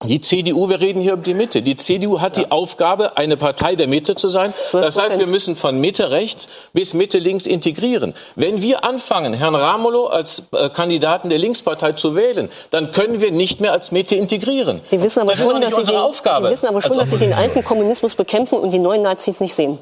[0.05, 1.63] Die CDU, wir reden hier über die Mitte.
[1.63, 2.43] Die CDU hat ja.
[2.43, 4.53] die Aufgabe, eine Partei der Mitte zu sein.
[4.73, 8.13] Das heißt, wir müssen von Mitte rechts bis Mitte links integrieren.
[8.35, 13.33] Wenn wir anfangen, Herrn Ramolo als äh, Kandidaten der Linkspartei zu wählen, dann können wir
[13.33, 14.83] nicht mehr als Mitte integrieren.
[14.91, 16.49] Sie wissen aber das schon, ist nicht dass unsere Sie den, Aufgabe.
[16.49, 19.55] Sie wissen aber schon, dass Sie den alten Kommunismus bekämpfen und die neuen Nazis nicht
[19.55, 19.79] sehen.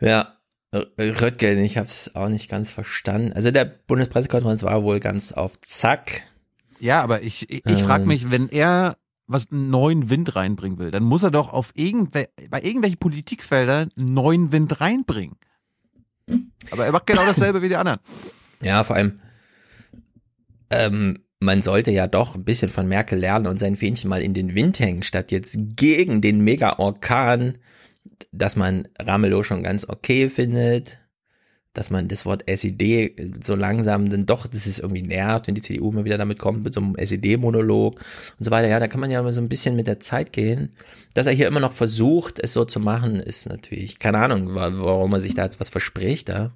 [0.00, 0.37] Ja,
[0.74, 3.32] Röttgen, ich habe es auch nicht ganz verstanden.
[3.32, 6.22] Also der Bundespressekonferenz war wohl ganz auf Zack.
[6.78, 8.08] Ja, aber ich, ich, ich frage ähm.
[8.08, 8.96] mich, wenn er
[9.26, 13.90] was einen neuen Wind reinbringen will, dann muss er doch auf irgendwel bei irgendwelchen Politikfeldern
[13.96, 15.36] einen neuen Wind reinbringen.
[16.70, 18.00] Aber er macht genau dasselbe wie die anderen.
[18.62, 19.20] Ja, vor allem,
[20.70, 24.34] ähm, man sollte ja doch ein bisschen von Merkel lernen und sein Fähnchen mal in
[24.34, 27.58] den Wind hängen, statt jetzt gegen den Mega-Orkan
[28.32, 30.98] dass man Ramelow schon ganz okay findet,
[31.78, 35.60] dass man das Wort SED so langsam dann doch, das ist irgendwie nervt, wenn die
[35.60, 38.68] CDU immer wieder damit kommt mit so einem SED-Monolog und so weiter.
[38.68, 40.70] Ja, da kann man ja mal so ein bisschen mit der Zeit gehen.
[41.14, 45.12] Dass er hier immer noch versucht, es so zu machen, ist natürlich, keine Ahnung, warum
[45.12, 46.52] er sich da jetzt was verspricht, da.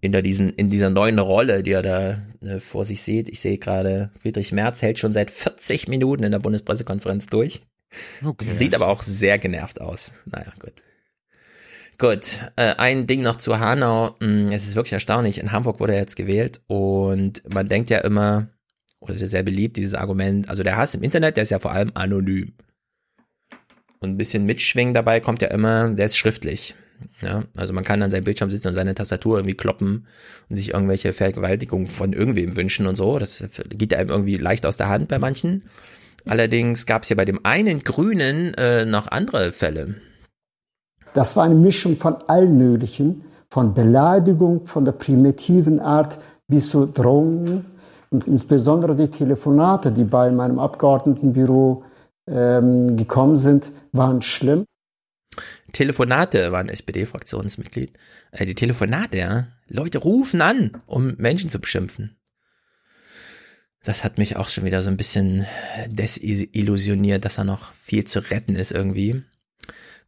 [0.00, 3.28] Hinter diesen, in dieser neuen Rolle, die er da äh, vor sich sieht.
[3.28, 7.60] Ich sehe gerade, Friedrich Merz hält schon seit 40 Minuten in der Bundespressekonferenz durch.
[8.24, 8.44] Okay.
[8.44, 10.12] Sieht aber auch sehr genervt aus.
[10.24, 10.72] Naja, gut.
[11.98, 14.16] Gut, äh, ein Ding noch zu Hanau.
[14.20, 15.38] Hm, es ist wirklich erstaunlich.
[15.38, 18.48] In Hamburg wurde er jetzt gewählt und man denkt ja immer,
[19.00, 21.58] oder ist ja sehr beliebt, dieses Argument, also der Hass im Internet, der ist ja
[21.58, 22.52] vor allem anonym.
[24.00, 26.74] Und ein bisschen Mitschwingen dabei kommt ja immer, der ist schriftlich.
[27.20, 30.06] Ja, also man kann an seinem Bildschirm sitzen und seine Tastatur irgendwie kloppen
[30.48, 33.18] und sich irgendwelche Vergewaltigungen von irgendwem wünschen und so.
[33.18, 35.64] Das geht einem irgendwie leicht aus der Hand bei manchen.
[36.28, 39.94] Allerdings gab es ja bei dem einen Grünen äh, noch andere Fälle.
[41.14, 46.18] Das war eine Mischung von allen möglichen, von Beleidigung, von der primitiven Art
[46.48, 47.64] bis zu Drohungen
[48.10, 51.84] und insbesondere die Telefonate, die bei meinem Abgeordnetenbüro
[52.28, 54.64] ähm, gekommen sind, waren schlimm.
[55.72, 57.92] Telefonate waren SPD-Fraktionsmitglied.
[58.32, 59.46] Äh, die Telefonate, ja.
[59.68, 62.16] Leute rufen an, um Menschen zu beschimpfen
[63.86, 65.46] das hat mich auch schon wieder so ein bisschen
[65.86, 69.22] desillusioniert, dass da noch viel zu retten ist irgendwie.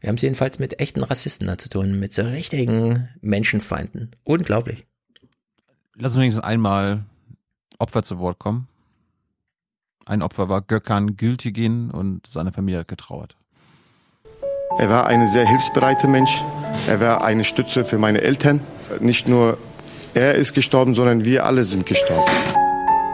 [0.01, 4.17] Wir haben es jedenfalls mit echten Rassisten da zu tun, mit so richtigen Menschenfeinden.
[4.25, 4.85] Unglaublich.
[5.95, 7.05] Lass uns wenigstens einmal
[7.79, 8.67] Opfer zu Wort kommen.
[10.07, 13.37] Ein Opfer war Gökhan Gültigin und seine Familie hat getrauert.
[14.79, 16.43] Er war ein sehr hilfsbereiter Mensch.
[16.89, 18.61] Er war eine Stütze für meine Eltern.
[19.01, 19.57] Nicht nur
[20.15, 22.33] er ist gestorben, sondern wir alle sind gestorben.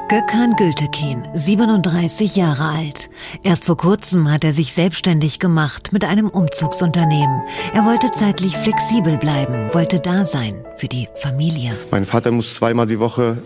[0.08, 3.08] Gökhan Gültekin, 37 Jahre alt.
[3.42, 7.40] Erst vor kurzem hat er sich selbstständig gemacht mit einem Umzugsunternehmen.
[7.72, 11.74] Er wollte zeitlich flexibel bleiben, wollte da sein für die Familie.
[11.90, 13.38] Mein Vater muss zweimal die Woche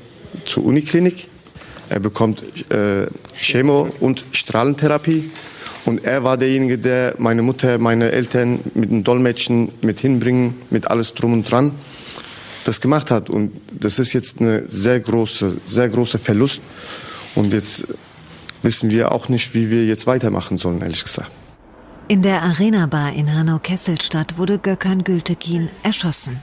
[0.47, 1.28] zur Uniklinik.
[1.90, 5.30] Er bekommt äh, Chemo- und Strahlentherapie.
[5.85, 10.90] Und er war derjenige, der meine Mutter, meine Eltern mit dem Dolmetschen mit hinbringen, mit
[10.90, 11.72] alles drum und dran
[12.68, 13.30] das gemacht hat.
[13.30, 16.60] Und das ist jetzt eine sehr große, sehr große Verlust.
[17.34, 17.86] Und jetzt
[18.62, 21.32] wissen wir auch nicht, wie wir jetzt weitermachen sollen, ehrlich gesagt.
[22.08, 26.42] In der Arena Bar in Hanau-Kesselstadt wurde Gökhan Gültekin erschossen.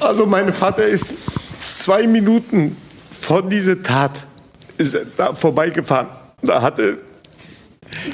[0.00, 1.16] Also mein Vater ist
[1.60, 2.76] zwei Minuten
[3.10, 4.26] vor dieser Tat
[4.78, 6.08] ist da vorbeigefahren.
[6.42, 6.98] Da hatte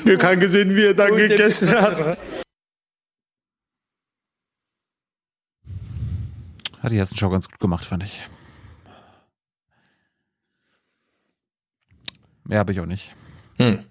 [0.05, 2.19] Gökhan gesehen, wie er da gegessen hat.
[6.89, 8.19] Hat die Hessenschau ganz gut gemacht, fand ich.
[12.44, 13.15] Mehr habe ich auch nicht.
[13.59, 13.85] Hm.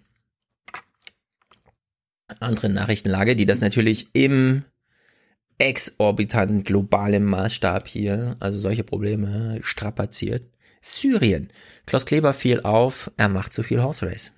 [2.40, 4.64] Andere Nachrichtenlage, die das natürlich im
[5.60, 10.50] exorbitanten globalen Maßstab hier, also solche Probleme strapaziert.
[10.82, 11.54] Syrien.
[11.86, 14.32] Klaus Kleber fiel auf, er macht zu viel Horse Race.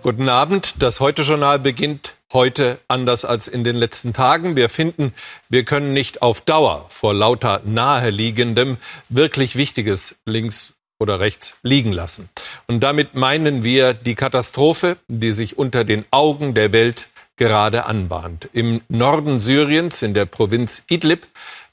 [0.00, 0.80] Guten Abend.
[0.80, 4.54] Das Heute-Journal beginnt heute anders als in den letzten Tagen.
[4.54, 5.12] Wir finden,
[5.48, 8.76] wir können nicht auf Dauer vor lauter naheliegendem
[9.08, 12.28] wirklich Wichtiges links oder rechts liegen lassen.
[12.68, 18.48] Und damit meinen wir die Katastrophe, die sich unter den Augen der Welt gerade anbahnt.
[18.52, 21.26] Im Norden Syriens, in der Provinz Idlib,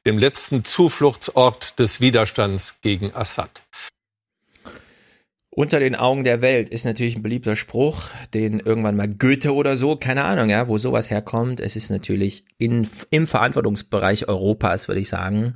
[0.04, 3.62] dem letzten Zufluchtsort des Widerstands gegen Assad.
[5.57, 9.77] Unter den Augen der Welt ist natürlich ein beliebter Spruch, den irgendwann mal Goethe oder
[9.77, 11.61] so, keine Ahnung, ja, wo sowas herkommt.
[11.61, 15.56] Es ist natürlich in, im Verantwortungsbereich Europas, würde ich sagen.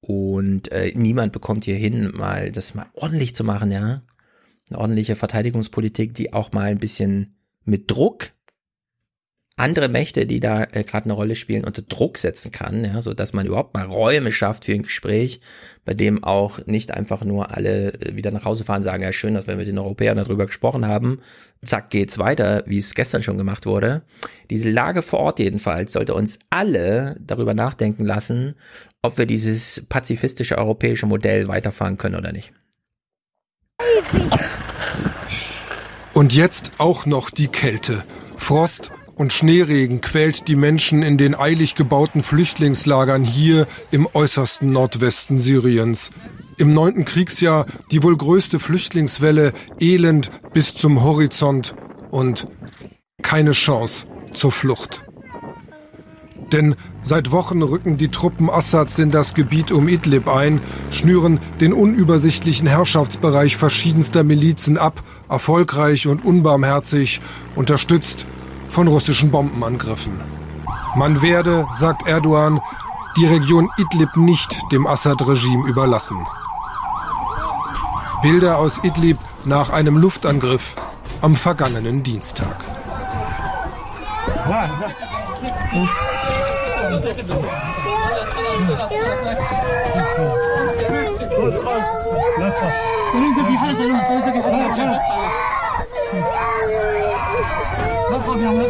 [0.00, 4.02] Und äh, niemand bekommt hier hin, mal das mal ordentlich zu machen, ja.
[4.68, 8.32] Eine ordentliche Verteidigungspolitik, die auch mal ein bisschen mit Druck
[9.60, 13.14] andere Mächte, die da äh, gerade eine Rolle spielen, unter Druck setzen kann, ja, so
[13.14, 15.40] dass man überhaupt mal Räume schafft für ein Gespräch,
[15.84, 19.34] bei dem auch nicht einfach nur alle äh, wieder nach Hause fahren, sagen, ja schön,
[19.34, 21.20] dass wir mit den Europäern darüber gesprochen haben,
[21.62, 24.02] zack geht's weiter, wie es gestern schon gemacht wurde.
[24.48, 28.54] Diese Lage vor Ort jedenfalls sollte uns alle darüber nachdenken lassen,
[29.02, 32.52] ob wir dieses pazifistische europäische Modell weiterfahren können oder nicht.
[36.12, 38.04] Und jetzt auch noch die Kälte.
[38.36, 38.90] Frost
[39.20, 46.10] und Schneeregen quält die Menschen in den eilig gebauten Flüchtlingslagern hier im äußersten Nordwesten Syriens.
[46.56, 51.74] Im neunten Kriegsjahr die wohl größte Flüchtlingswelle, Elend bis zum Horizont
[52.10, 52.48] und
[53.20, 55.04] keine Chance zur Flucht.
[56.50, 61.74] Denn seit Wochen rücken die Truppen Assads in das Gebiet um Idlib ein, schnüren den
[61.74, 67.20] unübersichtlichen Herrschaftsbereich verschiedenster Milizen ab, erfolgreich und unbarmherzig,
[67.54, 68.26] unterstützt
[68.70, 70.20] von russischen Bombenangriffen.
[70.96, 72.60] Man werde, sagt Erdogan,
[73.16, 76.26] die Region Idlib nicht dem Assad-Regime überlassen.
[78.22, 80.76] Bilder aus Idlib nach einem Luftangriff
[81.20, 82.56] am vergangenen Dienstag.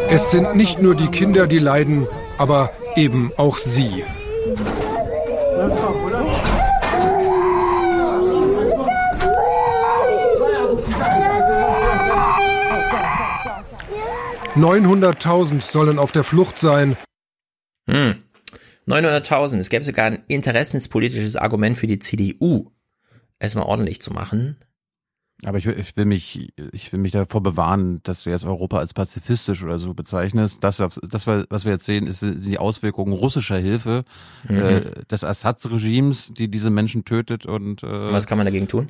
[0.09, 2.07] Es sind nicht nur die Kinder, die leiden,
[2.37, 4.03] aber eben auch sie.
[14.55, 16.97] Neunhunderttausend sollen auf der Flucht sein.
[17.89, 18.21] Hm.
[18.87, 19.59] 900.000.
[19.59, 22.71] Es gäbe sogar ein interessenspolitisches Argument für die CDU,
[23.39, 24.57] es mal ordentlich zu machen.
[25.45, 28.77] Aber ich will, ich will mich, ich will mich davor bewahren, dass du jetzt Europa
[28.77, 30.63] als pazifistisch oder so bezeichnest.
[30.63, 34.03] Das, das was wir jetzt sehen, ist, sind die Auswirkungen russischer Hilfe
[34.47, 34.55] mhm.
[34.55, 37.83] äh, des Assad-Regimes, die diese Menschen tötet und.
[37.83, 38.87] Äh, was kann man dagegen tun?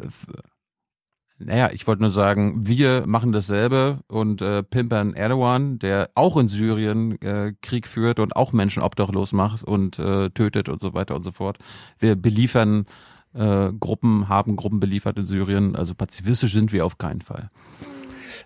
[1.43, 6.47] Naja, ich wollte nur sagen, wir machen dasselbe und äh, pimpern Erdogan, der auch in
[6.47, 11.15] Syrien äh, Krieg führt und auch Menschen obdachlos macht und äh, tötet und so weiter
[11.15, 11.57] und so fort.
[11.97, 12.85] Wir beliefern
[13.33, 15.75] äh, Gruppen, haben Gruppen beliefert in Syrien.
[15.75, 17.49] Also pazifistisch sind wir auf keinen Fall.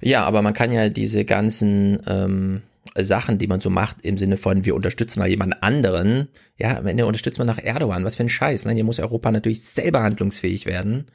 [0.02, 2.62] Ja, aber man kann ja diese ganzen ähm,
[2.98, 6.88] Sachen, die man so macht, im Sinne von, wir unterstützen mal jemand anderen, ja, am
[6.88, 8.66] Ende unterstützt man nach Erdogan, was für ein Scheiß.
[8.66, 8.74] Ne?
[8.74, 11.07] Hier muss Europa natürlich selber handlungsfähig werden.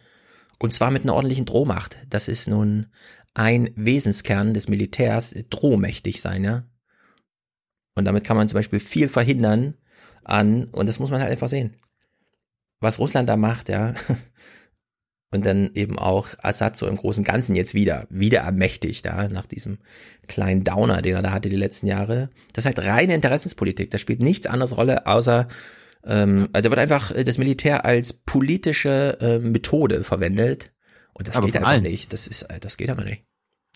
[0.59, 1.97] Und zwar mit einer ordentlichen Drohmacht.
[2.11, 2.89] Das ist nun
[3.33, 6.65] ein Wesenskern des Militärs, drohmächtig sein, ja.
[7.95, 9.75] Und damit kann man zum Beispiel viel verhindern
[10.25, 11.77] an, und das muss man halt einfach sehen.
[12.81, 13.95] Was Russland da macht, ja.
[15.33, 19.47] Und dann eben auch Assad so im großen Ganzen jetzt wieder, wieder ermächtigt, ja, nach
[19.47, 19.79] diesem
[20.27, 22.31] kleinen Downer, den er da hatte die letzten Jahre.
[22.53, 23.93] Das ist halt reine Interessenspolitik.
[23.93, 25.47] Da spielt nichts anderes Rolle, außer
[26.05, 30.73] ähm, also wird einfach äh, das Militär als politische äh, Methode verwendet.
[31.13, 31.83] Und das aber geht einfach allen.
[31.83, 32.13] nicht.
[32.13, 33.25] Das ist, äh, das geht aber nicht.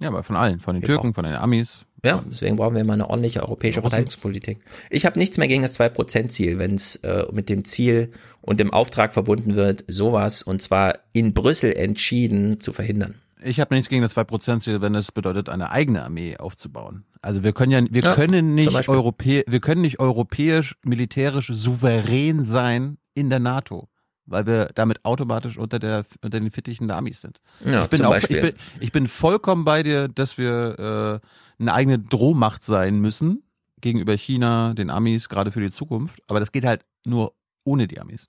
[0.01, 1.87] Ja, aber von allen, von den Türken, von den Amis.
[2.05, 4.59] Ja, deswegen brauchen wir mal eine ordentliche europäische Verteidigungspolitik.
[4.91, 8.11] Ich habe nichts mehr gegen das 2%-Ziel, wenn es äh, mit dem Ziel
[8.43, 13.15] und dem Auftrag verbunden wird, sowas und zwar in Brüssel entschieden zu verhindern.
[13.43, 17.05] Ich habe nichts gegen das 2%-Ziel, wenn es bedeutet, eine eigene Armee aufzubauen.
[17.23, 22.45] Also wir können ja, wir ja, können nicht europäisch, wir können nicht europäisch militärisch souverän
[22.45, 23.89] sein in der NATO,
[24.27, 27.41] weil wir damit automatisch unter der unter den Fittichen der Amis sind.
[27.65, 28.37] Ja, ich bin zum auch, Beispiel.
[28.37, 31.27] Ich bin, ich bin vollkommen bei dir, dass wir äh,
[31.59, 33.43] eine eigene Drohmacht sein müssen
[33.81, 36.23] gegenüber China, den Amis, gerade für die Zukunft.
[36.27, 38.29] Aber das geht halt nur ohne die Amis.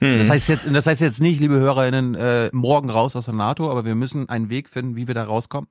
[0.00, 0.18] Hm.
[0.18, 3.70] Das heißt jetzt, das heißt jetzt nicht, liebe HörerInnen, äh, morgen raus aus der NATO,
[3.70, 5.68] aber wir müssen einen Weg finden, wie wir da rauskommen.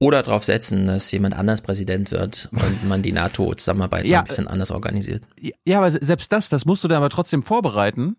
[0.00, 4.46] Oder darauf setzen, dass jemand anders Präsident wird und man die NATO-Zusammenarbeit ja, ein bisschen
[4.46, 5.26] anders organisiert.
[5.64, 8.16] Ja, aber selbst das, das musst du dann aber trotzdem vorbereiten.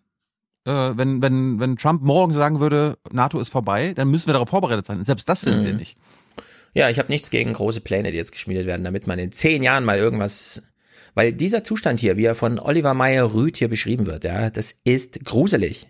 [0.66, 4.50] Äh, wenn, wenn, wenn Trump morgen sagen würde, NATO ist vorbei, dann müssen wir darauf
[4.50, 5.06] vorbereitet sein.
[5.06, 5.66] Selbst das sind mhm.
[5.66, 5.98] wir nicht.
[6.74, 9.64] Ja, ich habe nichts gegen große Pläne, die jetzt geschmiedet werden, damit man in zehn
[9.64, 10.62] Jahren mal irgendwas
[11.16, 15.26] weil dieser Zustand hier, wie er von Oliver Meyer-Rüth hier beschrieben wird, ja, das ist
[15.26, 15.88] gruselig.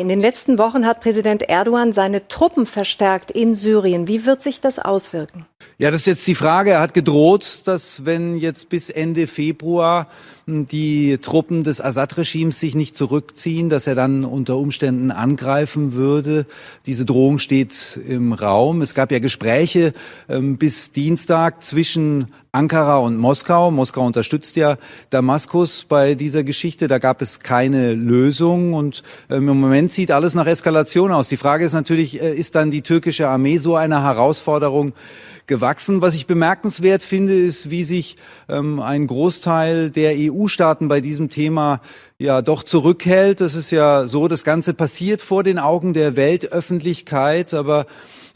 [0.00, 4.06] In den letzten Wochen hat Präsident Erdogan seine Truppen verstärkt in Syrien.
[4.06, 5.44] Wie wird sich das auswirken?
[5.76, 6.70] Ja, das ist jetzt die Frage.
[6.70, 10.06] Er hat gedroht, dass wenn jetzt bis Ende Februar
[10.48, 16.46] die Truppen des Assad-Regimes sich nicht zurückziehen, dass er dann unter Umständen angreifen würde.
[16.86, 18.80] Diese Drohung steht im Raum.
[18.80, 19.92] Es gab ja Gespräche
[20.28, 23.70] ähm, bis Dienstag zwischen Ankara und Moskau.
[23.70, 24.78] Moskau unterstützt ja
[25.10, 26.88] Damaskus bei dieser Geschichte.
[26.88, 31.28] Da gab es keine Lösung und ähm, im Moment sieht alles nach Eskalation aus.
[31.28, 34.94] Die Frage ist natürlich, äh, ist dann die türkische Armee so eine Herausforderung
[35.48, 36.00] gewachsen?
[36.00, 38.16] Was ich bemerkenswert finde, ist, wie sich
[38.48, 41.80] ähm, ein Großteil der EU-Staaten bei diesem Thema
[42.18, 43.40] ja doch zurückhält.
[43.40, 47.86] Das ist ja so, das Ganze passiert vor den Augen der Weltöffentlichkeit, aber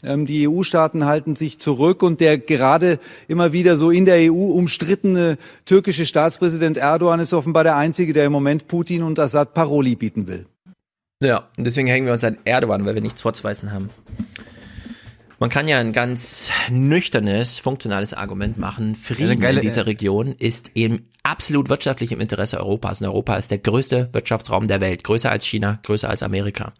[0.03, 4.51] ähm, die EU-Staaten halten sich zurück und der gerade immer wieder so in der EU
[4.51, 9.95] umstrittene türkische Staatspräsident Erdogan ist offenbar der einzige, der im Moment Putin und Assad Paroli
[9.95, 10.45] bieten will.
[11.23, 13.89] Ja, und deswegen hängen wir uns an Erdogan, weil wir nichts vorzuweisen haben.
[15.43, 18.95] Man kann ja ein ganz nüchternes, funktionales Argument machen.
[18.95, 23.01] Frieden geile, in dieser Region ist im absolut wirtschaftlichem Interesse Europas.
[23.01, 25.03] Und Europa ist der größte Wirtschaftsraum der Welt.
[25.03, 26.71] Größer als China, größer als Amerika.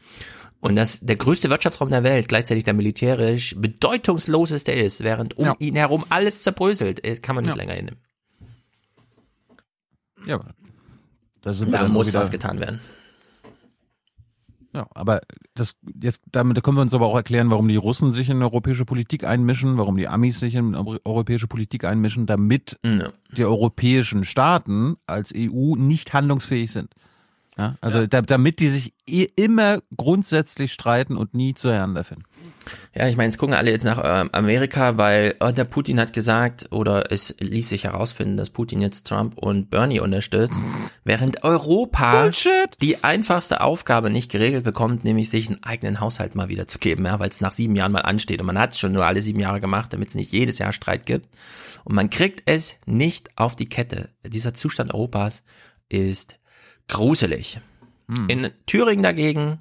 [0.62, 5.56] Und dass der größte Wirtschaftsraum der Welt gleichzeitig der militärisch bedeutungsloseste ist, während um ja.
[5.60, 7.62] ihn herum alles zerbröselt, äh, kann man nicht ja.
[7.62, 8.00] länger hinnehmen.
[10.26, 10.40] Ja,
[11.42, 12.80] da, da muss was getan werden.
[14.74, 15.22] Ja, aber
[15.54, 18.86] das jetzt damit können wir uns aber auch erklären, warum die Russen sich in europäische
[18.86, 23.10] Politik einmischen, warum die Amis sich in europäische Politik einmischen, damit ja.
[23.38, 26.96] die europäischen Staaten als EU nicht handlungsfähig sind.
[27.58, 28.08] Ja, also ja.
[28.08, 32.24] Da, damit die sich eh immer grundsätzlich streiten und nie zueinander finden.
[32.96, 36.14] Ja, ich meine, jetzt gucken alle jetzt nach äh, Amerika, weil oh, der Putin hat
[36.14, 40.64] gesagt, oder es ließ sich herausfinden, dass Putin jetzt Trump und Bernie unterstützt,
[41.04, 42.70] während Europa Bullshit.
[42.82, 47.06] die einfachste Aufgabe nicht geregelt bekommt, nämlich sich einen eigenen Haushalt mal wieder zu geben,
[47.06, 48.42] ja, weil es nach sieben Jahren mal ansteht.
[48.42, 50.74] Und man hat es schon nur alle sieben Jahre gemacht, damit es nicht jedes Jahr
[50.74, 51.28] Streit gibt.
[51.84, 54.10] Und man kriegt es nicht auf die Kette.
[54.26, 55.44] Dieser Zustand Europas
[55.90, 56.38] ist
[56.88, 57.60] gruselig.
[58.14, 58.30] Hm.
[58.30, 59.60] In Thüringen dagegen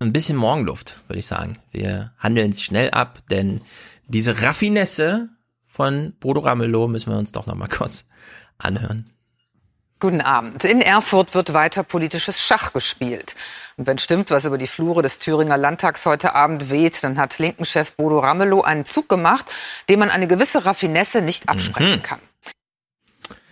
[0.00, 1.54] ein bisschen Morgenluft, würde ich sagen.
[1.70, 3.60] Wir handeln es schnell ab, denn
[4.08, 5.28] diese Raffinesse
[5.62, 8.04] von Bodo Ramelow müssen wir uns doch noch mal kurz
[8.58, 9.06] anhören.
[10.00, 10.64] Guten Abend.
[10.64, 13.36] In Erfurt wird weiter politisches Schach gespielt.
[13.76, 17.38] Und wenn stimmt, was über die Flure des Thüringer Landtags heute Abend weht, dann hat
[17.38, 19.46] Linken-Chef Bodo Ramelow einen Zug gemacht,
[19.88, 22.02] dem man eine gewisse Raffinesse nicht absprechen mhm.
[22.02, 22.20] kann.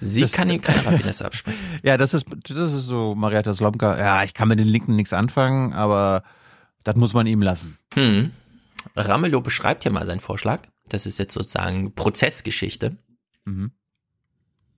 [0.00, 1.58] Sie das, kann ihm keine Raffinesse absprechen.
[1.82, 3.98] Ja, das ist, das ist so Marietta Slomka.
[3.98, 6.22] Ja, ich kann mit den Linken nichts anfangen, aber
[6.84, 7.78] das muss man ihm lassen.
[7.94, 8.30] Hm.
[8.96, 10.62] Ramelow beschreibt ja mal seinen Vorschlag.
[10.88, 12.96] Das ist jetzt sozusagen Prozessgeschichte.
[13.44, 13.72] Mhm.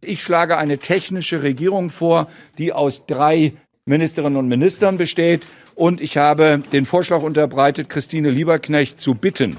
[0.05, 2.28] Ich schlage eine technische Regierung vor,
[2.59, 3.55] die aus drei
[3.85, 5.43] Ministerinnen und Ministern besteht.
[5.74, 9.59] Und ich habe den Vorschlag unterbreitet, Christine Lieberknecht zu bitten,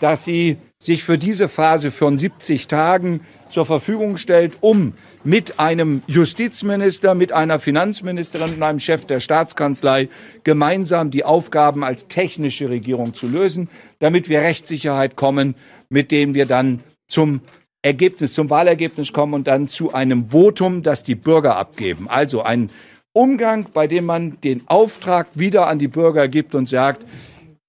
[0.00, 4.92] dass sie sich für diese Phase von 70 Tagen zur Verfügung stellt, um
[5.22, 10.08] mit einem Justizminister, mit einer Finanzministerin und einem Chef der Staatskanzlei
[10.42, 13.68] gemeinsam die Aufgaben als technische Regierung zu lösen,
[13.98, 15.54] damit wir Rechtssicherheit kommen,
[15.88, 17.40] mit dem wir dann zum
[17.80, 22.08] Ergebnis, zum Wahlergebnis kommen und dann zu einem Votum, das die Bürger abgeben.
[22.08, 22.70] Also ein
[23.12, 27.06] Umgang, bei dem man den Auftrag wieder an die Bürger gibt und sagt,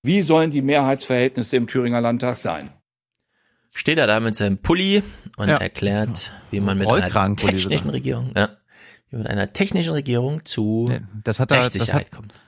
[0.03, 2.69] wie sollen die Mehrheitsverhältnisse im Thüringer Landtag sein?
[3.76, 5.03] Steht er da mit seinem Pulli
[5.38, 5.57] und ja.
[5.57, 8.49] erklärt, wie man mit einer technischen Regierung, ja,
[9.10, 10.91] wie mit einer technischen Regierung zu
[11.23, 12.41] das hat er, Rechtssicherheit das hat, kommt.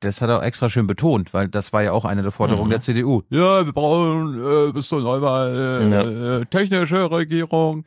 [0.00, 2.70] Das hat er extra schön betont, weil das war ja auch eine der Forderungen mhm.
[2.70, 3.22] der CDU.
[3.28, 6.38] Ja, wir brauchen äh, bis zur Neuwahl äh, ja.
[6.38, 7.84] Äh, technische Regierung.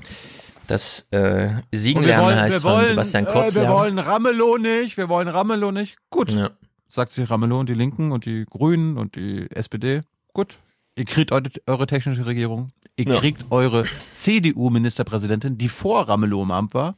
[0.67, 3.55] Das äh, Siegenlernen heißt wir wollen, von Sebastian Kurz.
[3.55, 5.97] Äh, wir wollen Ramelow nicht, wir wollen Ramelow nicht.
[6.09, 6.31] Gut.
[6.31, 6.51] Ja
[6.93, 10.01] sagt sich Ramelow und die Linken und die Grünen und die SPD.
[10.31, 10.59] Gut.
[10.95, 12.71] Ihr kriegt eure, eure technische Regierung.
[12.95, 13.19] Ihr ja.
[13.19, 16.95] kriegt eure CDU-Ministerpräsidentin, die vor Ramelow im Amt war.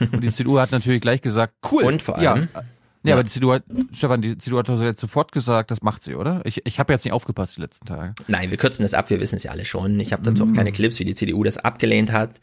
[0.00, 1.84] Und die CDU hat natürlich gleich gesagt, cool.
[1.84, 2.62] Und vor allem, ja,
[3.02, 6.02] Ja, aber die CDU hat, Stefan, die CDU hat doch jetzt sofort gesagt, das macht
[6.02, 6.42] sie, oder?
[6.44, 8.14] Ich, ich habe jetzt nicht aufgepasst die letzten Tage.
[8.28, 9.98] Nein, wir kürzen das ab, wir wissen es ja alle schon.
[10.00, 12.40] Ich habe dazu auch keine Clips, wie die CDU das abgelehnt hat.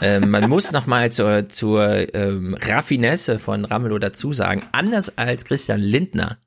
[0.00, 5.80] ähm, man muss nochmal zur, zur ähm, Raffinesse von Ramelow dazu sagen, anders als Christian
[5.80, 6.38] Lindner,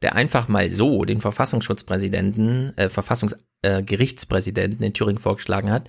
[0.00, 5.88] der einfach mal so den Verfassungsschutzpräsidenten, äh, Verfassungsgerichtspräsidenten äh, in Thüringen vorgeschlagen hat,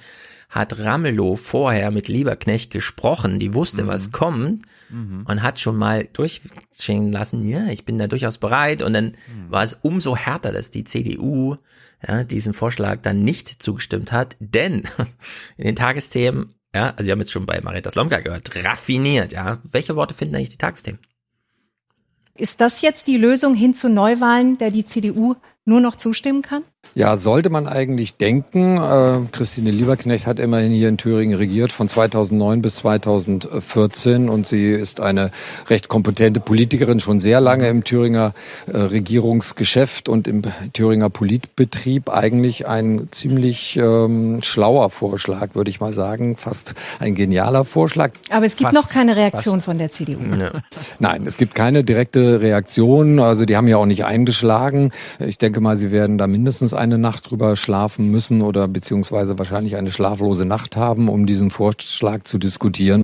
[0.49, 3.87] hat Ramelow vorher mit Lieberknecht gesprochen, die wusste, mhm.
[3.87, 5.25] was kommt mhm.
[5.27, 9.49] und hat schon mal durchschingen lassen, ja, ich bin da durchaus bereit und dann mhm.
[9.49, 11.57] war es umso härter, dass die CDU
[12.07, 14.83] ja, diesem Vorschlag dann nicht zugestimmt hat, denn
[15.57, 19.59] in den Tagesthemen, ja, also wir haben jetzt schon bei Marietta Slomka gehört, raffiniert, ja,
[19.63, 20.99] welche Worte finden eigentlich die Tagesthemen?
[22.37, 26.63] Ist das jetzt die Lösung hin zu Neuwahlen, der die CDU nur noch zustimmen kann?
[26.93, 28.77] Ja, sollte man eigentlich denken.
[28.77, 34.69] Äh, Christine Lieberknecht hat immerhin hier in Thüringen regiert von 2009 bis 2014 und sie
[34.69, 35.31] ist eine
[35.69, 38.33] recht kompetente Politikerin, schon sehr lange im Thüringer
[38.67, 40.43] äh, Regierungsgeschäft und im
[40.73, 42.09] Thüringer Politbetrieb.
[42.09, 48.11] Eigentlich ein ziemlich ähm, schlauer Vorschlag, würde ich mal sagen, fast ein genialer Vorschlag.
[48.29, 49.65] Aber es gibt fast, noch keine Reaktion fast.
[49.65, 50.19] von der CDU.
[50.35, 50.51] Ja.
[50.99, 53.19] Nein, es gibt keine direkte Reaktion.
[53.19, 54.91] Also die haben ja auch nicht eingeschlagen.
[55.19, 59.75] Ich denke mal, sie werden da mindestens eine Nacht drüber schlafen müssen oder beziehungsweise wahrscheinlich
[59.75, 63.01] eine schlaflose Nacht haben, um diesen Vorschlag zu diskutieren.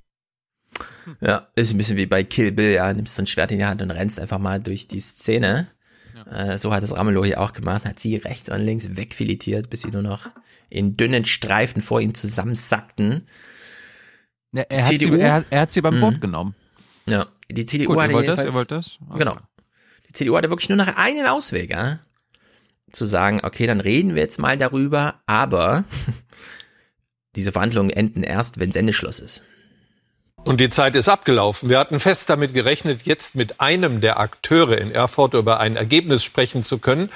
[1.20, 3.66] Ja, ist ein bisschen wie bei Kill Bill, ja, nimmst so ein Schwert in die
[3.66, 5.68] Hand und rennst einfach mal durch die Szene.
[6.16, 6.54] Ja.
[6.54, 9.82] Äh, so hat es Ramelow hier auch gemacht, hat sie rechts und links wegfiletiert, bis
[9.82, 10.30] sie nur noch
[10.70, 13.24] in dünnen Streifen vor ihm zusammensackten.
[14.54, 16.02] Ja, er, hat CDU, sie, er, er, hat sie beim mhm.
[16.02, 16.56] Wort genommen.
[17.08, 19.00] Ja, die CDU Gut, hatte ihr wollt das, ihr wollt das?
[19.08, 19.20] Okay.
[19.20, 19.38] Genau.
[20.08, 22.00] Die CDU hatte wirklich nur noch einen Ausweg, ja
[22.92, 25.84] zu sagen, okay, dann reden wir jetzt mal darüber, aber
[27.36, 29.42] diese Verhandlungen enden erst, wenn Sendeschluss ist.
[30.44, 31.70] Und die Zeit ist abgelaufen.
[31.70, 36.24] Wir hatten fest damit gerechnet, jetzt mit einem der Akteure in Erfurt über ein Ergebnis
[36.24, 37.10] sprechen zu können.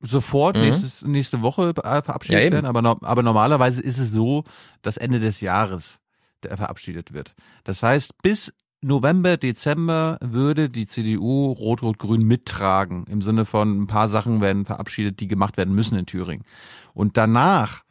[0.00, 0.64] sofort mhm.
[0.64, 4.44] nächstes, nächste Woche äh, verabschiedet ja, werden, aber, aber normalerweise ist es so,
[4.82, 6.00] dass Ende des Jahres
[6.42, 7.34] der verabschiedet wird.
[7.64, 8.52] Das heißt, bis
[8.84, 13.06] November, Dezember würde die CDU Rot-Rot-Grün mittragen.
[13.08, 16.44] Im Sinne von ein paar Sachen werden verabschiedet, die gemacht werden müssen in Thüringen.
[16.92, 17.82] Und danach,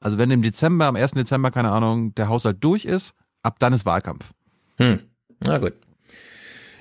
[0.00, 1.12] also wenn im Dezember, am 1.
[1.12, 4.32] Dezember, keine Ahnung, der Haushalt durch ist, ab dann ist Wahlkampf.
[4.76, 5.00] Hm.
[5.40, 5.72] Na gut.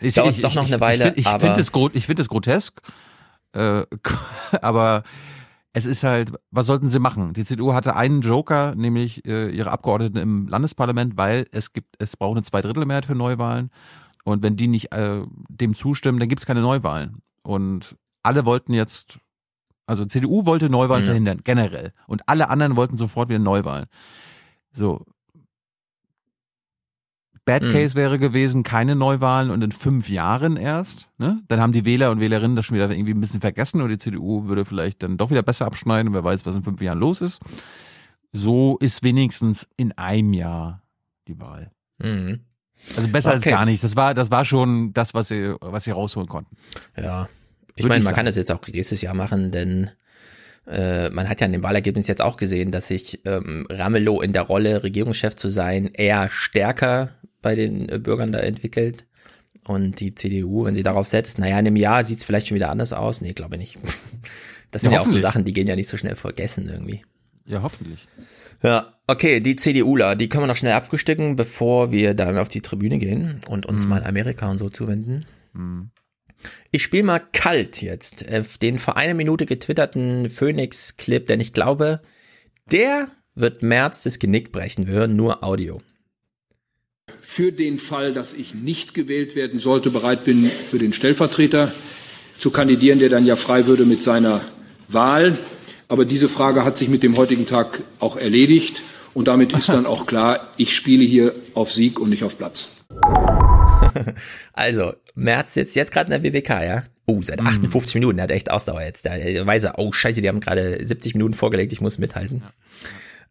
[0.02, 1.14] Ich, Dauert ich, doch noch eine Weile.
[1.16, 2.82] Ich, ich, ich finde es find grotesk,
[3.54, 3.84] äh,
[4.62, 5.04] aber
[5.74, 7.34] es ist halt, was sollten sie machen?
[7.34, 12.18] Die CDU hatte einen Joker, nämlich äh, ihre Abgeordneten im Landesparlament, weil es gibt, es
[12.18, 13.72] braucht eine Zweidrittelmehrheit für Neuwahlen.
[14.24, 17.22] Und wenn die nicht äh, dem zustimmen, dann gibt es keine Neuwahlen.
[17.44, 19.20] Und alle wollten jetzt,
[19.88, 21.08] also CDU wollte Neuwahlen mhm.
[21.08, 21.94] verhindern, generell.
[22.06, 23.88] Und alle anderen wollten sofort wieder Neuwahlen.
[24.74, 25.06] So,
[27.52, 27.74] Bad mhm.
[27.74, 31.10] Case wäre gewesen, keine Neuwahlen und in fünf Jahren erst.
[31.18, 31.42] Ne?
[31.50, 33.98] Dann haben die Wähler und Wählerinnen das schon wieder irgendwie ein bisschen vergessen und die
[33.98, 36.14] CDU würde vielleicht dann doch wieder besser abschneiden.
[36.14, 37.42] Wer weiß, was in fünf Jahren los ist.
[38.32, 40.82] So ist wenigstens in einem Jahr
[41.28, 41.72] die Wahl.
[41.98, 42.40] Mhm.
[42.96, 43.36] Also besser okay.
[43.36, 43.82] als gar nichts.
[43.82, 46.56] Das war, das war schon das, was sie, was sie rausholen konnten.
[46.96, 47.28] Ja.
[47.76, 49.92] Ich meine, man kann das jetzt auch nächstes Jahr machen, denn
[50.68, 54.32] äh, man hat ja in dem Wahlergebnis jetzt auch gesehen, dass sich ähm, Ramelow in
[54.32, 57.10] der Rolle, Regierungschef zu sein, eher stärker
[57.42, 59.06] bei den äh, Bürgern da entwickelt
[59.66, 62.56] Und die CDU, wenn sie darauf setzt, naja, in einem Jahr sieht es vielleicht schon
[62.56, 63.22] wieder anders aus.
[63.22, 63.78] Nee, glaube ich nicht.
[64.72, 67.04] Das sind ja, ja auch so Sachen, die gehen ja nicht so schnell vergessen irgendwie.
[67.46, 68.08] Ja, hoffentlich.
[68.64, 72.62] Ja, okay, die CDUler, die können wir noch schnell abfrühstücken, bevor wir dann auf die
[72.62, 73.90] Tribüne gehen und uns mhm.
[73.90, 75.26] mal Amerika und so zuwenden.
[75.52, 75.92] Mhm.
[76.72, 78.24] Ich spiele mal kalt jetzt.
[78.24, 82.02] Äh, den vor einer Minute getwitterten Phoenix-Clip, denn ich glaube,
[82.72, 84.88] der wird März das Genick brechen.
[84.88, 85.82] Wir hören nur Audio.
[87.34, 91.72] Für den Fall, dass ich nicht gewählt werden sollte, bereit bin, für den Stellvertreter
[92.38, 94.42] zu kandidieren, der dann ja frei würde mit seiner
[94.90, 95.40] Wahl.
[95.88, 98.82] Aber diese Frage hat sich mit dem heutigen Tag auch erledigt.
[99.14, 102.72] Und damit ist dann auch klar, ich spiele hier auf Sieg und nicht auf Platz.
[104.52, 106.84] Also, Merz sitzt jetzt gerade in der WWK, ja?
[107.06, 107.98] Oh, seit 58 mm.
[107.98, 109.06] Minuten, er hat echt Ausdauer jetzt.
[109.06, 112.44] Da weiß er, oh scheiße, die haben gerade 70 Minuten vorgelegt, ich muss mithalten.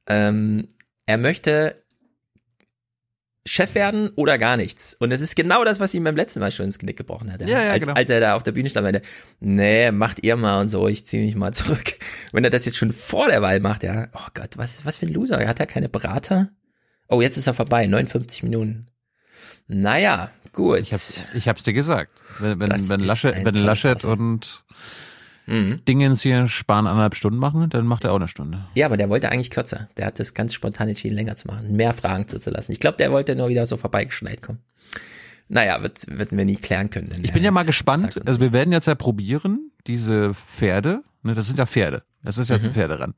[0.09, 0.29] Ja.
[0.29, 0.69] Ähm,
[1.05, 1.75] er möchte
[3.47, 4.95] Chef werden oder gar nichts.
[4.95, 7.41] Und das ist genau das, was ihm beim letzten Mal schon ins Genick gebrochen hat.
[7.41, 7.95] Ja, ja, als, genau.
[7.95, 9.03] als er da auf der Bühne stand, meinte,
[9.41, 11.95] nee, macht ihr mal und so, ich ziehe mich mal zurück.
[12.33, 15.07] Wenn er das jetzt schon vor der Wahl macht, ja, oh Gott, was, was für
[15.07, 15.47] ein Loser.
[15.47, 16.51] Hat er keine Berater?
[17.09, 18.87] Oh, jetzt ist er vorbei, 59 Minuten.
[19.67, 20.81] Naja, gut.
[20.81, 22.13] Ich hab's, ich hab's dir gesagt.
[22.41, 24.65] Wenn, wenn, wenn Laschet, wenn Laschet und
[25.47, 25.85] mhm.
[25.87, 28.65] Dingens hier sparen anderthalb Stunden machen, dann macht er auch eine Stunde.
[28.75, 29.89] Ja, aber der wollte eigentlich kürzer.
[29.97, 32.73] Der hat das ganz spontan entschieden, länger zu machen, mehr Fragen zuzulassen.
[32.73, 34.61] Ich glaube, der wollte nur wieder so vorbeigeschneit kommen.
[35.49, 37.11] Naja, wird, werden wir nie klären können.
[37.23, 38.21] Ich bin ja mal gespannt.
[38.25, 42.05] Also wir werden jetzt ja probieren, diese Pferde, ne, das sind ja Pferde.
[42.23, 42.73] Das ist ja mhm.
[42.73, 43.15] Pferde ran.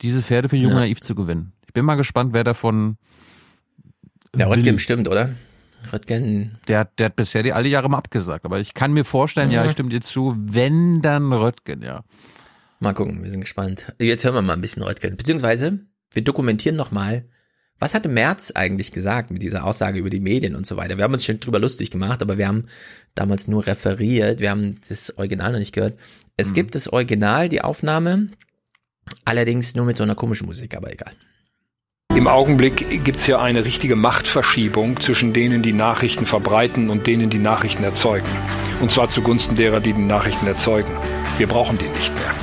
[0.00, 0.80] Diese Pferde für Junge ja.
[0.80, 1.52] Naiv zu gewinnen.
[1.66, 2.96] Ich bin mal gespannt, wer davon.
[4.34, 5.30] Der Röttgen stimmt, oder?
[5.92, 6.58] Röttgen.
[6.68, 8.44] Der, der hat bisher die alle Jahre mal abgesagt.
[8.44, 12.04] Aber ich kann mir vorstellen, ja, ja ich stimme dir zu, wenn dann Röttgen, ja.
[12.80, 13.94] Mal gucken, wir sind gespannt.
[13.98, 15.16] Jetzt hören wir mal ein bisschen Röttgen.
[15.16, 15.80] Beziehungsweise,
[16.12, 17.24] wir dokumentieren nochmal,
[17.78, 20.96] was hatte Merz eigentlich gesagt mit dieser Aussage über die Medien und so weiter?
[20.98, 22.66] Wir haben uns schon drüber lustig gemacht, aber wir haben
[23.14, 24.38] damals nur referiert.
[24.38, 25.98] Wir haben das Original noch nicht gehört.
[26.36, 26.54] Es mhm.
[26.54, 28.28] gibt das Original, die Aufnahme,
[29.24, 31.12] allerdings nur mit so einer komischen Musik, aber egal.
[32.14, 37.30] Im Augenblick gibt es ja eine richtige Machtverschiebung zwischen denen, die Nachrichten verbreiten und denen,
[37.30, 38.28] die Nachrichten erzeugen.
[38.82, 40.90] Und zwar zugunsten derer, die die Nachrichten erzeugen.
[41.38, 42.34] Wir brauchen die nicht mehr.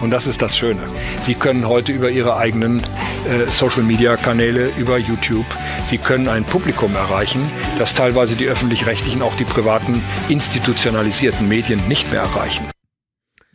[0.00, 0.80] Und das ist das Schöne.
[1.20, 5.46] Sie können heute über Ihre eigenen äh, Social-Media-Kanäle, über YouTube,
[5.88, 12.10] Sie können ein Publikum erreichen, das teilweise die öffentlich-rechtlichen, auch die privaten, institutionalisierten Medien nicht
[12.10, 12.64] mehr erreichen.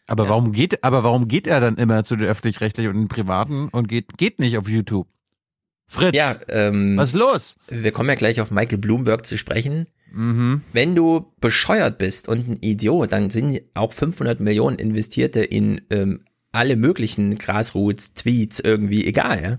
[0.08, 0.30] Aber ja.
[0.30, 3.88] warum geht, aber warum geht er dann immer zu den öffentlich-rechtlichen und den privaten und
[3.88, 5.08] geht, geht nicht auf YouTube?
[5.94, 7.56] Fritz, ja, ähm, was ist los?
[7.68, 9.86] Wir kommen ja gleich auf Michael Bloomberg zu sprechen.
[10.12, 10.62] Mhm.
[10.74, 16.22] Wenn du bescheuert bist und ein Idiot, dann sind auch 500 Millionen investierte in ähm,
[16.52, 19.42] alle möglichen Grassroots, Tweets irgendwie egal.
[19.42, 19.50] Ja?
[19.50, 19.58] ja.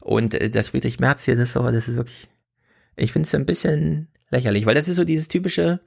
[0.00, 2.28] Und äh, das Friedrich Merz hier, das, so, das ist wirklich,
[2.96, 5.80] ich finde es ein bisschen lächerlich, weil das ist so dieses typische,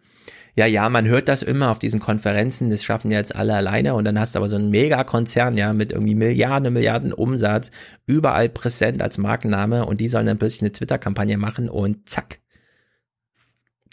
[0.59, 4.03] ja, ja, man hört das immer auf diesen Konferenzen, das schaffen jetzt alle alleine und
[4.03, 7.71] dann hast du aber so einen Megakonzern, ja, mit irgendwie Milliarden, Milliarden Umsatz,
[8.05, 12.41] überall präsent als Markenname und die sollen dann plötzlich eine Twitter-Kampagne machen und zack,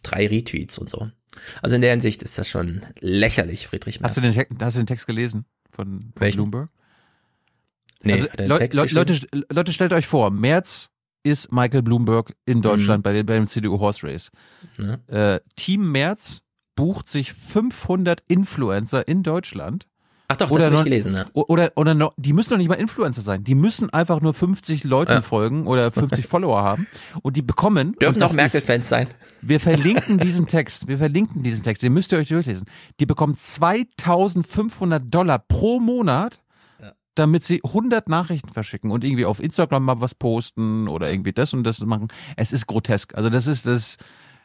[0.03, 1.09] drei Retweets und so.
[1.63, 4.17] Also in der Hinsicht ist das schon lächerlich, Friedrich Merz.
[4.17, 6.69] Hast du den, hast du den Text gelesen von, von Bloomberg?
[8.03, 9.21] Nee, also, Le Le Leute,
[9.53, 10.91] Leute, stellt euch vor, März
[11.23, 13.03] ist Michael Bloomberg in Deutschland mhm.
[13.03, 14.33] bei, bei, dem CDU Horse Race.
[14.79, 15.35] Ja.
[15.35, 16.43] Äh, Team März
[16.77, 19.89] bucht sich 500 Influencer in Deutschland.
[20.29, 21.15] Ach doch, das habe ich gelesen.
[21.15, 21.25] Ja.
[21.35, 23.45] Oder, oder noch, die müssen doch nicht mal Influencer sein.
[23.45, 25.23] Die müssen einfach nur 50 Leuten ja.
[25.23, 26.89] folgen oder 50 Follower haben.
[27.23, 27.95] Und die bekommen.
[28.01, 29.09] Dürfen auch Merkel-Fans sein.
[29.41, 30.89] Wir verlinken diesen Text.
[30.89, 31.83] Wir verlinken diesen Text.
[31.83, 32.67] Den müsst ihr euch durchlesen.
[32.99, 36.43] Die bekommen 2500 Dollar pro Monat,
[36.83, 36.91] ja.
[37.15, 41.55] damit sie 100 Nachrichten verschicken und irgendwie auf Instagram mal was posten oder irgendwie das
[41.55, 42.09] und das machen.
[42.37, 43.15] Es ist grotesk.
[43.15, 43.97] Also das ist das,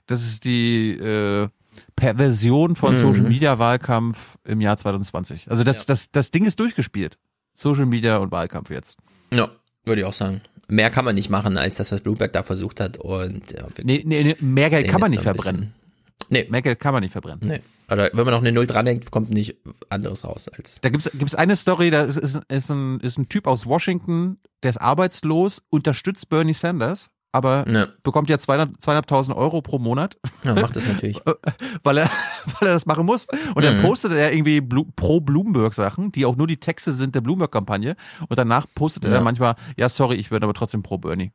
[0.06, 1.50] das ist die, äh,
[1.96, 3.00] Perversion von mhm.
[3.00, 5.50] Social Media Wahlkampf im Jahr 2020.
[5.50, 5.84] Also das, ja.
[5.88, 7.18] das, das Ding ist durchgespielt.
[7.54, 8.98] Social Media und Wahlkampf jetzt.
[9.34, 9.50] Ja,
[9.84, 10.42] würde ich auch sagen.
[10.68, 12.98] Mehr kann man nicht machen, als das, was Bloomberg da versucht hat.
[12.98, 15.74] Und ja, nee, nee, nee, mehr Geld kann man nicht verbrennen.
[16.30, 16.48] Nee.
[16.50, 17.42] Mehr Geld kann man nicht verbrennen.
[17.44, 17.60] Nee.
[17.92, 19.58] Oder wenn man noch eine Null dranhängt, kommt nicht
[19.90, 20.80] anderes raus als.
[20.80, 24.38] Da gibt's gibt's eine Story, da ist, ist, ist, ein, ist ein Typ aus Washington,
[24.64, 27.88] der ist arbeitslos, unterstützt Bernie Sanders aber ne.
[28.04, 30.18] bekommt ja 200, 200.000 Euro pro Monat.
[30.44, 31.20] Ja, macht das natürlich.
[31.84, 32.10] weil, er,
[32.60, 33.28] weil er das machen muss.
[33.56, 33.82] Und dann mhm.
[33.82, 37.96] postet er irgendwie Blu pro Bloomberg Sachen, die auch nur die Texte sind der Bloomberg-Kampagne.
[38.28, 39.12] Und danach postet ja.
[39.12, 41.32] er manchmal, ja, sorry, ich bin aber trotzdem pro Bernie.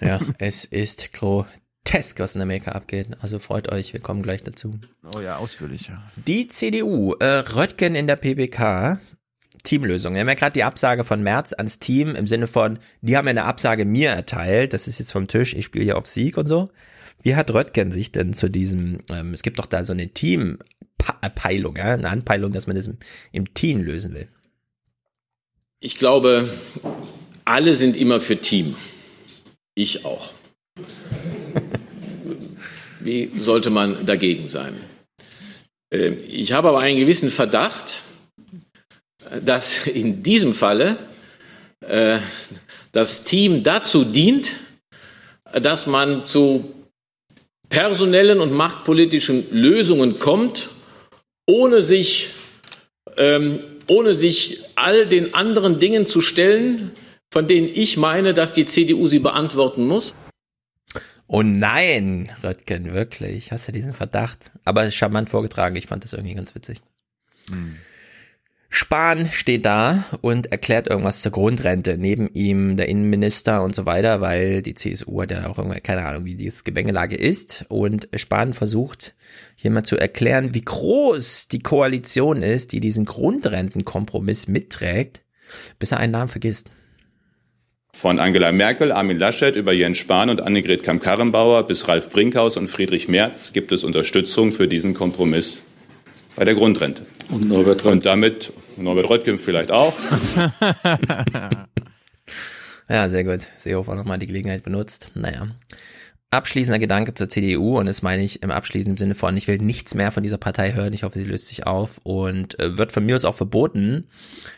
[0.00, 3.08] Ja, es ist grotesk, was in Amerika abgeht.
[3.20, 4.78] Also freut euch, wir kommen gleich dazu.
[5.16, 5.88] Oh ja, ausführlich.
[5.88, 6.02] Ja.
[6.26, 9.00] Die CDU, äh, Röttgen in der PBK,
[9.64, 10.14] Teamlösung.
[10.14, 13.26] Wir haben ja gerade die Absage von Merz ans Team im Sinne von, die haben
[13.26, 16.36] ja eine Absage mir erteilt, das ist jetzt vom Tisch, ich spiele hier auf Sieg
[16.36, 16.70] und so.
[17.22, 21.76] Wie hat Röttgen sich denn zu diesem, ähm, es gibt doch da so eine Teampeilung,
[21.76, 22.98] ja, eine Anpeilung, dass man das im,
[23.32, 24.28] im Team lösen will?
[25.80, 26.50] Ich glaube,
[27.44, 28.76] alle sind immer für Team.
[29.74, 30.32] Ich auch.
[33.00, 34.74] Wie sollte man dagegen sein?
[35.90, 38.02] Ähm, ich habe aber einen gewissen Verdacht,
[39.44, 40.96] dass in diesem Falle
[41.80, 42.18] äh,
[42.92, 44.56] das Team dazu dient,
[45.52, 46.74] dass man zu
[47.68, 50.70] personellen und machtpolitischen Lösungen kommt,
[51.46, 52.30] ohne sich,
[53.16, 56.92] ähm, ohne sich all den anderen Dingen zu stellen,
[57.32, 60.14] von denen ich meine, dass die CDU sie beantworten muss.
[61.26, 63.50] Oh nein, Röttgen, wirklich.
[63.50, 64.52] Hast du diesen Verdacht?
[64.64, 65.74] Aber charmant vorgetragen.
[65.76, 66.80] Ich fand das irgendwie ganz witzig.
[67.48, 67.76] Hm.
[68.76, 71.96] Spahn steht da und erklärt irgendwas zur Grundrente.
[71.96, 76.04] Neben ihm der Innenminister und so weiter, weil die CSU hat ja auch irgendwie, keine
[76.04, 77.66] Ahnung, wie diese Gemengelage ist.
[77.68, 79.14] Und Spahn versucht
[79.54, 85.22] hier mal zu erklären, wie groß die Koalition ist, die diesen Grundrentenkompromiss mitträgt,
[85.78, 86.68] bis er einen Namen vergisst.
[87.92, 92.66] Von Angela Merkel, Armin Laschet über Jens Spahn und Annegret Kamm-Karrenbauer bis Ralf Brinkhaus und
[92.66, 95.62] Friedrich Merz gibt es Unterstützung für diesen Kompromiss
[96.34, 97.06] bei der Grundrente.
[97.28, 97.92] Und Norbert Röttgen.
[97.92, 99.94] Und damit Norbert Röttgen vielleicht auch.
[102.88, 103.48] ja, sehr gut.
[103.56, 105.10] Seehofer nochmal die Gelegenheit benutzt.
[105.14, 105.48] Naja.
[106.30, 109.94] Abschließender Gedanke zur CDU und das meine ich im abschließenden Sinne von, ich will nichts
[109.94, 110.92] mehr von dieser Partei hören.
[110.92, 114.08] Ich hoffe, sie löst sich auf und äh, wird von mir aus auch verboten.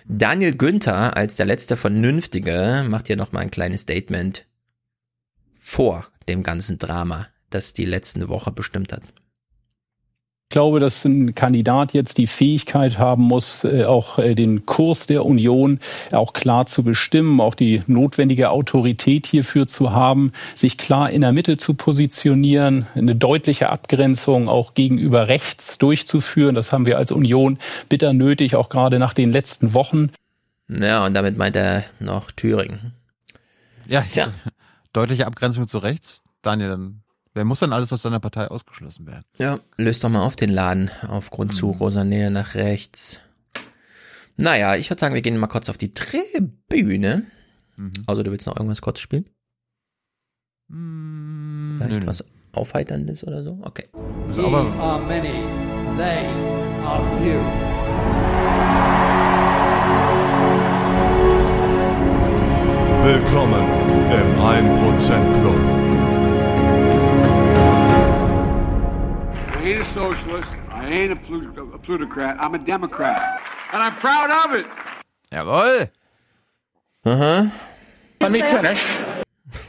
[0.06, 4.46] Daniel Günther als der letzte Vernünftige macht hier nochmal ein kleines Statement
[5.60, 9.02] vor dem ganzen Drama, das die letzte Woche bestimmt hat.
[10.48, 15.08] Ich glaube, dass ein Kandidat jetzt die Fähigkeit haben muss, äh, auch äh, den Kurs
[15.08, 15.80] der Union
[16.12, 21.32] auch klar zu bestimmen, auch die notwendige Autorität hierfür zu haben, sich klar in der
[21.32, 26.54] Mitte zu positionieren, eine deutliche Abgrenzung auch gegenüber rechts durchzuführen.
[26.54, 27.58] Das haben wir als Union
[27.88, 30.10] bitter nötig, auch gerade nach den letzten Wochen.
[30.68, 32.94] Ja, und damit meint er noch Thüringen.
[33.88, 34.32] Ja, ja.
[34.92, 36.22] deutliche Abgrenzung zu rechts.
[36.40, 37.02] Daniel, dann
[37.36, 39.26] Wer muss dann alles aus seiner Partei ausgeschlossen werden?
[39.36, 41.54] Ja, löst doch mal auf den Laden aufgrund mhm.
[41.54, 43.20] zu großer Nähe nach rechts.
[44.38, 47.24] Naja, ich würde sagen, wir gehen mal kurz auf die Tribüne.
[47.76, 47.90] Mhm.
[48.06, 49.28] Also du willst noch irgendwas kurz spielen?
[50.68, 52.26] Mhm, Vielleicht nö, was nö.
[52.52, 53.58] Aufheiterndes oder so?
[53.60, 53.84] Okay.
[54.32, 55.44] Ye are many,
[55.98, 56.24] they
[56.86, 57.36] are few.
[63.04, 63.62] Willkommen
[64.10, 65.86] im 1% Club.
[69.66, 70.54] Ain't a socialist.
[70.70, 72.36] I ain't a, plut a plutocrat.
[72.40, 73.40] I'm a Democrat.
[73.72, 74.66] And I'm proud of it.
[75.32, 75.90] Jawohl.
[77.04, 77.52] Aha.
[78.20, 79.00] Let me finish.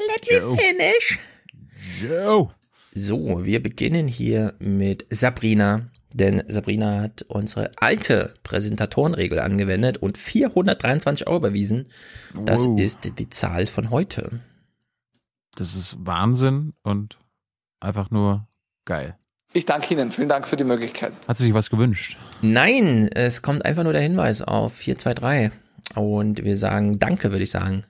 [0.00, 1.20] Let me finish.
[2.00, 2.50] Joe.
[2.94, 11.28] So, wir beginnen hier mit Sabrina, denn Sabrina hat unsere alte Präsentatorenregel angewendet und 423
[11.28, 11.86] Euro überwiesen.
[12.44, 12.80] Das wow.
[12.80, 14.40] ist die Zahl von heute.
[15.54, 17.18] Das ist Wahnsinn und
[17.80, 18.47] einfach nur
[18.88, 19.18] Geil.
[19.52, 20.10] Ich danke Ihnen.
[20.10, 21.12] Vielen Dank für die Möglichkeit.
[21.28, 22.16] Hat sich was gewünscht?
[22.40, 25.52] Nein, es kommt einfach nur der Hinweis auf 423.
[25.94, 27.84] Und wir sagen Danke, würde ich sagen.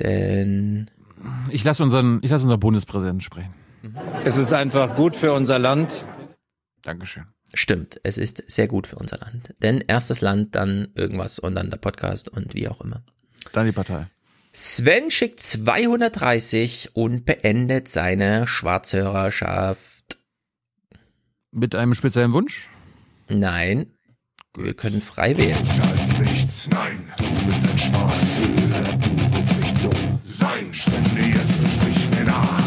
[0.00, 0.90] Denn.
[1.50, 3.52] Ich lasse unseren, ich lasse unseren Bundespräsidenten sprechen.
[4.24, 6.06] Es ist einfach gut für unser Land.
[6.80, 7.24] Dankeschön.
[7.52, 9.54] Stimmt, es ist sehr gut für unser Land.
[9.62, 13.02] Denn erstes Land, dann irgendwas und dann der Podcast und wie auch immer.
[13.52, 14.06] Dann die Partei.
[14.52, 19.93] Sven schickt 230 und beendet seine Schwarzhörerschaft
[21.54, 22.68] mit einem speziellen Wunsch?
[23.28, 23.86] Nein.
[24.56, 25.58] Wir können frei wählen.
[25.58, 27.08] Das heißt nichts, nein.
[27.16, 29.90] Du bist ein Schwarzhörer, du willst nicht so
[30.24, 30.72] sein.
[30.72, 32.62] Spende jetzt und sprich mir nach.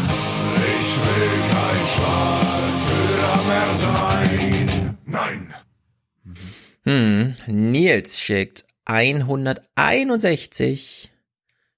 [0.80, 4.98] Ich will kein Schwarzhörer mehr sein.
[5.06, 5.54] Nein.
[6.84, 11.10] Hm, Nils schickt 161.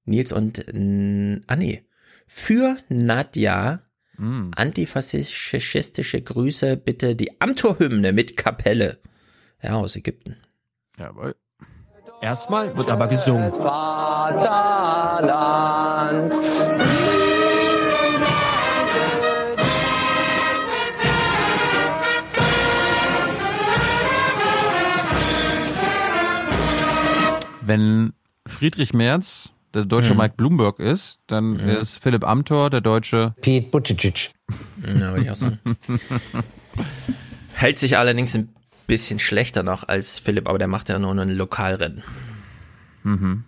[0.05, 0.65] Nils und,
[1.47, 1.85] ah nee,
[2.27, 3.83] für Nadja
[4.21, 4.51] Mm.
[4.55, 8.99] Antifaschistische Grüße, bitte die Amtorhymne mit Kapelle.
[9.63, 10.37] Ja, aus Ägypten.
[10.99, 11.35] Jawohl.
[12.21, 13.51] Erstmal wird aber gesungen.
[13.51, 14.39] Vaterland.
[27.63, 28.13] Wenn
[28.47, 30.19] Friedrich Merz der deutsche hm.
[30.19, 31.75] Mike Bloomberg ist, dann ja.
[31.75, 34.33] ist Philipp Amthor der deutsche Pete Buttigieg.
[34.87, 35.59] Ja, würde ich auch sagen.
[37.55, 38.49] Hält sich allerdings ein
[38.87, 42.03] bisschen schlechter noch als Philipp, aber der macht ja nur ein Lokalrennen.
[43.05, 43.45] Mhm.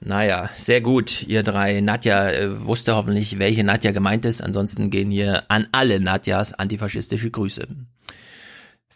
[0.00, 1.80] Naja, sehr gut, ihr drei.
[1.80, 4.40] Nadja äh, wusste hoffentlich, welche Nadja gemeint ist.
[4.40, 7.66] Ansonsten gehen hier an alle Nadjas antifaschistische Grüße.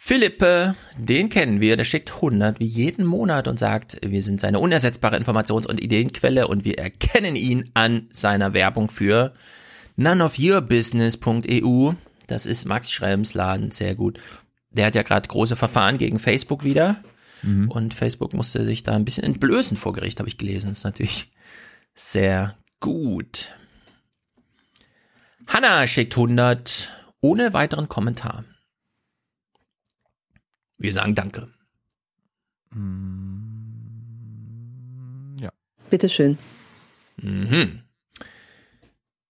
[0.04, 4.58] Philippe, den kennen wir, der schickt 100 wie jeden Monat und sagt, wir sind seine
[4.58, 9.32] unersetzbare Informations- und Ideenquelle und wir erkennen ihn an seiner Werbung für
[9.94, 11.92] noneofyourbusiness.eu.
[12.26, 14.18] Das ist Max Schrems Laden, sehr gut.
[14.70, 16.96] Der hat ja gerade große Verfahren gegen Facebook wieder.
[17.42, 17.70] Mhm.
[17.70, 20.70] Und Facebook musste sich da ein bisschen entblößen vor Gericht, habe ich gelesen.
[20.70, 21.30] Das ist natürlich
[21.94, 23.52] sehr gut.
[25.46, 28.42] Hanna schickt 100 ohne weiteren Kommentar.
[30.82, 31.46] Wir sagen Danke.
[35.40, 35.50] Ja.
[35.90, 36.38] Bitteschön.
[37.18, 37.82] Mhm.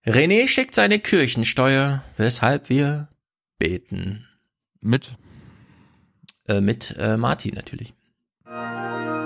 [0.07, 3.09] René schickt seine Kirchensteuer, weshalb wir
[3.59, 4.27] beten.
[4.81, 5.15] Mit?
[6.49, 7.93] Äh, mit äh, Martin natürlich.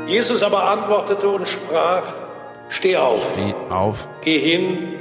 [0.08, 2.12] Jesus aber antwortete und sprach,
[2.68, 3.24] steh auf.
[3.34, 4.08] Steh auf.
[4.22, 4.96] Geh hin,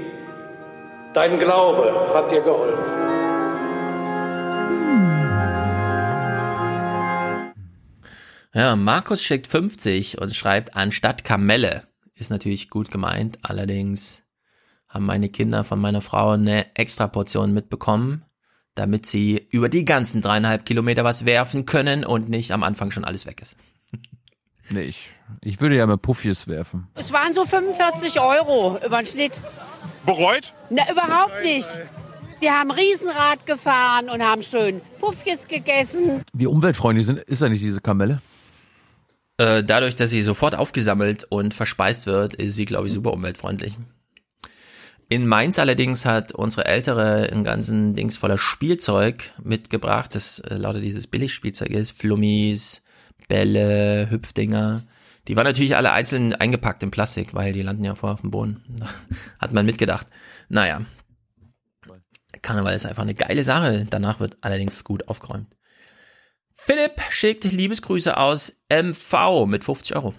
[1.15, 3.24] dein Glaube hat dir geholfen.
[8.55, 11.83] Ja, Markus schickt 50 und schreibt anstatt Kamelle.
[12.13, 14.23] Ist natürlich gut gemeint, allerdings
[14.87, 18.23] haben meine Kinder von meiner Frau eine extra Portion mitbekommen,
[18.73, 23.03] damit sie über die ganzen dreieinhalb Kilometer was werfen können und nicht am Anfang schon
[23.03, 23.57] alles weg ist.
[24.71, 25.11] Nee, ich,
[25.41, 26.87] ich würde ja mal Puffies werfen.
[26.95, 29.39] Es waren so 45 Euro über den Schnitt.
[30.07, 30.55] Bereut?
[30.71, 31.67] Na, überhaupt nicht.
[32.39, 36.23] Wir haben Riesenrad gefahren und haben schön Puffies gegessen.
[36.33, 38.23] Wie umweltfreundlich sind, ist eigentlich diese Kamelle?
[39.37, 43.77] Äh, dadurch, dass sie sofort aufgesammelt und verspeist wird, ist sie, glaube ich, super umweltfreundlich.
[45.07, 50.79] In Mainz allerdings hat unsere Ältere einen ganzen Dings voller Spielzeug mitgebracht, das äh, lauter
[50.79, 52.81] dieses Billigspielzeug ist, Flummis,
[53.27, 54.83] Bälle, Hüpfdinger.
[55.27, 58.31] Die waren natürlich alle einzeln eingepackt in Plastik, weil die landen ja vorher auf dem
[58.31, 58.63] Boden.
[59.39, 60.07] Hat man mitgedacht.
[60.49, 60.81] Naja.
[62.41, 63.85] Karneval ist einfach eine geile Sache.
[63.89, 65.47] Danach wird allerdings gut aufgeräumt.
[66.65, 70.15] Philipp schickt Liebesgrüße aus MV mit 50 Euro.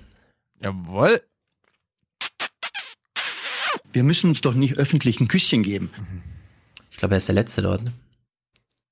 [0.60, 1.20] Jawohl.
[3.93, 5.90] Wir müssen uns doch nicht öffentlich ein Küsschen geben.
[6.93, 7.82] Ich glaube, er ist der Letzte dort.
[7.82, 7.93] Ne?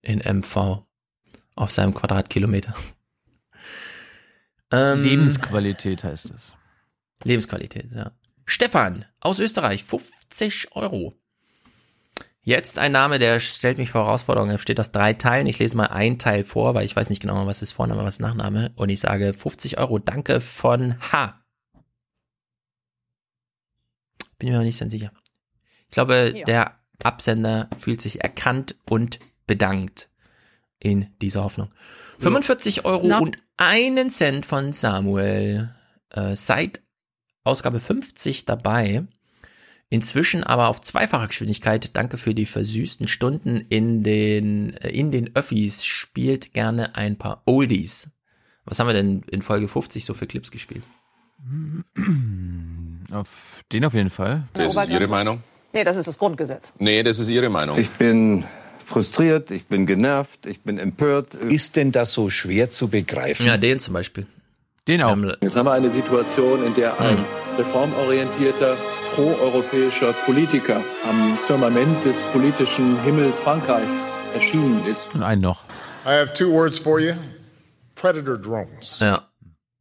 [0.02, 0.82] In MV.
[1.54, 2.74] Auf seinem Quadratkilometer.
[4.72, 6.52] Ähm, Lebensqualität heißt es.
[7.22, 8.10] Lebensqualität, ja.
[8.44, 11.14] Stefan aus Österreich, 50 Euro.
[12.46, 14.50] Jetzt ein Name, der stellt mich vor Herausforderungen.
[14.50, 15.46] Er besteht aus drei Teilen.
[15.46, 18.16] Ich lese mal einen Teil vor, weil ich weiß nicht genau, was ist Vorname, was
[18.16, 18.70] ist Nachname.
[18.76, 19.98] Und ich sage 50 Euro.
[19.98, 21.42] Danke von H.
[24.38, 25.10] Bin mir noch nicht ganz sicher.
[25.88, 26.44] Ich glaube, ja.
[26.44, 30.10] der Absender fühlt sich erkannt und bedankt
[30.78, 31.70] in dieser Hoffnung.
[32.18, 33.20] 45 Euro Na.
[33.20, 35.74] und einen Cent von Samuel.
[36.10, 36.82] Äh, seit
[37.42, 39.06] Ausgabe 50 dabei.
[39.90, 41.96] Inzwischen aber auf zweifacher Geschwindigkeit.
[41.96, 45.84] Danke für die versüßten Stunden in den, äh, in den Öffis.
[45.84, 48.10] Spielt gerne ein paar Oldies.
[48.64, 50.82] Was haben wir denn in Folge 50 so für Clips gespielt?
[53.10, 53.28] Auf
[53.70, 54.44] den auf jeden Fall.
[54.54, 55.42] Das ist Ihre Meinung?
[55.72, 56.72] Nee, das ist das Grundgesetz.
[56.78, 57.78] Nee, das ist Ihre Meinung.
[57.78, 58.44] Ich bin
[58.84, 61.34] frustriert, ich bin genervt, ich bin empört.
[61.34, 63.46] Ist denn das so schwer zu begreifen?
[63.46, 64.26] Ja, den zum Beispiel.
[64.86, 65.16] Den auch.
[65.40, 67.24] Jetzt haben wir eine Situation, in der ein
[67.56, 68.76] reformorientierter,
[69.14, 75.14] proeuropäischer Politiker am Firmament des politischen Himmels Frankreichs erschienen ist.
[75.14, 75.62] Und einen noch.
[76.04, 77.14] I have two words for you.
[77.94, 78.98] Predator drones.
[79.00, 79.22] Ja.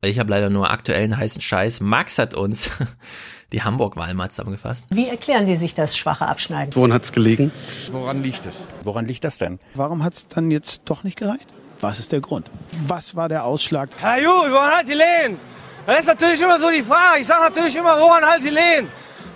[0.04, 1.80] Ich habe leider nur aktuellen heißen Scheiß.
[1.82, 2.70] Max hat uns
[3.52, 4.88] die Hamburg-Wahl mal zusammengefasst.
[4.92, 6.76] Wie erklären Sie sich das schwache Abschneiden?
[6.76, 7.52] Woran hat es gelegen?
[7.92, 8.64] Woran liegt es?
[8.84, 9.60] Woran liegt das denn?
[9.74, 11.48] Warum hat es dann jetzt doch nicht gereicht?
[11.82, 12.52] Was ist der Grund?
[12.86, 13.90] Was war der Ausschlag?
[13.98, 15.40] Herr Ju, woran halt die Lehen?
[15.88, 17.22] Das ist natürlich immer so die Frage.
[17.22, 18.90] Ich sage natürlich immer, woran halt die Lehen?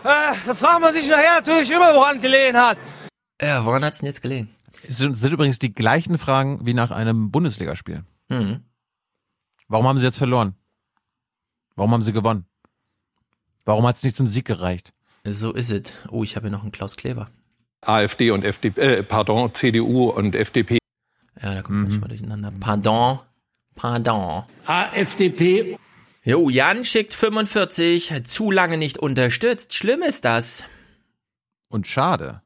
[0.07, 2.77] Äh, da fragt man sich nachher natürlich immer, woran die Lehen hat.
[3.41, 4.47] Ja, woran hat es denn jetzt gelegen?
[4.87, 8.05] Es sind, sind übrigens die gleichen Fragen wie nach einem Bundesligaspiel.
[8.29, 8.63] Mhm.
[9.67, 10.55] Warum haben sie jetzt verloren?
[11.75, 12.45] Warum haben sie gewonnen?
[13.65, 14.93] Warum hat es nicht zum Sieg gereicht?
[15.25, 15.93] So ist es.
[16.09, 17.29] Oh, ich habe hier noch einen Klaus Kleber.
[17.81, 20.77] AfD und FDP, äh, pardon, CDU und FDP.
[21.41, 21.83] Ja, da kommt mhm.
[21.83, 22.53] manchmal durcheinander.
[22.61, 23.19] Pardon,
[23.75, 24.45] pardon.
[24.65, 25.77] AfDP.
[26.27, 29.73] Jo, Jan schickt 45, zu lange nicht unterstützt.
[29.73, 30.65] Schlimm ist das.
[31.69, 32.41] Und schade.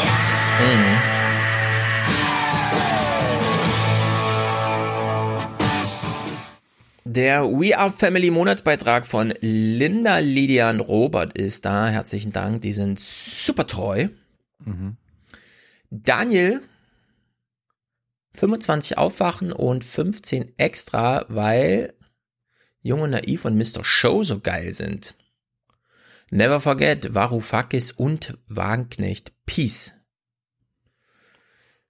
[7.17, 11.87] Der We Are Family Monatsbeitrag von Linda Lydian Robert ist da.
[11.87, 14.09] Herzlichen Dank, die sind super treu.
[14.59, 14.97] Mhm.
[15.89, 16.61] Daniel,
[18.35, 21.95] 25 Aufwachen und 15 extra, weil
[22.83, 23.83] Jung und Naiv und Mr.
[23.83, 25.15] Show so geil sind.
[26.29, 29.33] Never forget, Varoufakis und Wagenknecht.
[29.47, 29.95] Peace.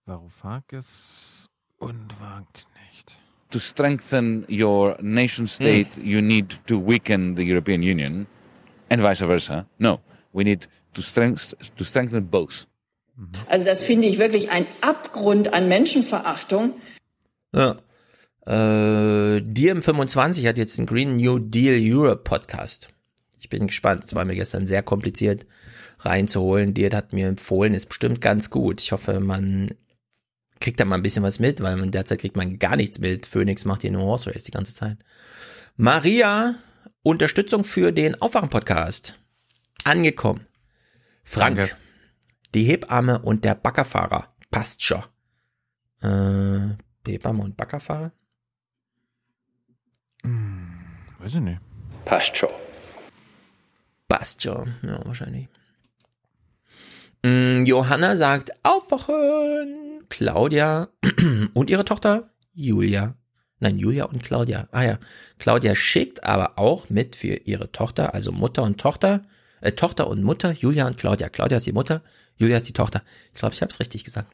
[0.05, 1.49] Varoufakis
[1.79, 2.76] und Wagenknecht.
[3.51, 8.27] To strengthen your nation state, you need to weaken the European Union,
[8.89, 9.65] and vice versa.
[9.79, 10.01] No,
[10.33, 12.67] we need to, strength, to strengthen both.
[13.47, 16.73] Also das finde ich wirklich ein Abgrund an Menschenverachtung.
[17.53, 17.77] Ja.
[18.45, 22.89] Äh, Diem25 hat jetzt einen Green New Deal Europe Podcast.
[23.39, 24.03] Ich bin gespannt.
[24.03, 25.45] Es war mir gestern sehr kompliziert
[25.99, 26.73] reinzuholen.
[26.73, 28.81] Diet hat mir empfohlen, ist bestimmt ganz gut.
[28.81, 29.71] Ich hoffe, man
[30.59, 33.25] kriegt da mal ein bisschen was mit, weil man derzeit kriegt man gar nichts mit.
[33.25, 34.97] Phoenix macht hier nur Horse Race die ganze Zeit.
[35.75, 36.55] Maria,
[37.03, 39.13] Unterstützung für den Aufwachen-Podcast.
[39.83, 40.45] Angekommen.
[41.23, 41.75] Frank, Danke.
[42.53, 44.33] die Hebamme und der Baggerfahrer.
[44.49, 45.03] Passt schon.
[46.01, 46.75] Äh,
[47.07, 48.11] Hebamme und Baggerfahrer?
[51.19, 51.59] Weiß ich nicht.
[52.05, 52.49] Passt schon.
[54.07, 54.73] Passt schon.
[54.81, 55.47] Ja, wahrscheinlich.
[57.23, 59.86] Mm, Johanna sagt aufwachen.
[60.09, 60.89] Claudia
[61.53, 63.15] und ihre Tochter Julia.
[63.59, 64.67] Nein, Julia und Claudia.
[64.71, 64.99] Ah ja.
[65.39, 69.23] Claudia schickt aber auch mit für ihre Tochter, also Mutter und Tochter,
[69.61, 71.29] äh, Tochter und Mutter, Julia und Claudia.
[71.29, 72.03] Claudia ist die Mutter,
[72.35, 73.03] Julia ist die Tochter.
[73.33, 74.31] Ich glaube, ich habe es richtig gesagt.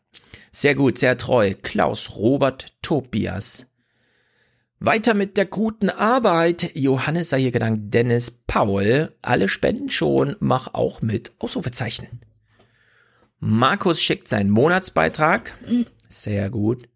[0.51, 1.53] Sehr gut, sehr treu.
[1.61, 3.67] Klaus, Robert, Tobias.
[4.79, 6.71] Weiter mit der guten Arbeit.
[6.75, 9.15] Johannes sei hier gedankt, Dennis, Paul.
[9.21, 11.31] Alle spenden schon, mach auch mit.
[11.39, 12.19] Ausrufezeichen.
[13.45, 15.57] Markus schickt seinen Monatsbeitrag.
[16.07, 16.88] Sehr gut.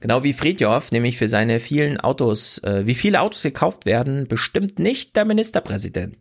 [0.00, 4.78] Genau wie Friedjof, nämlich für seine vielen Autos, äh, wie viele Autos gekauft werden, bestimmt
[4.78, 6.18] nicht der Ministerpräsident.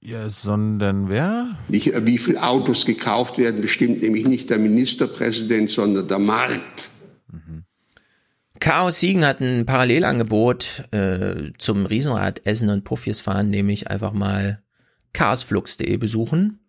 [0.00, 1.56] Ja, sondern wer?
[1.68, 6.90] Nicht, äh, wie viele Autos gekauft werden, bestimmt nämlich nicht der Ministerpräsident, sondern der Markt.
[8.58, 14.62] Chaos Siegen hat ein Parallelangebot äh, zum Riesenrad Essen und Puffies fahren, nämlich einfach mal
[15.12, 16.61] chaosflux.de besuchen.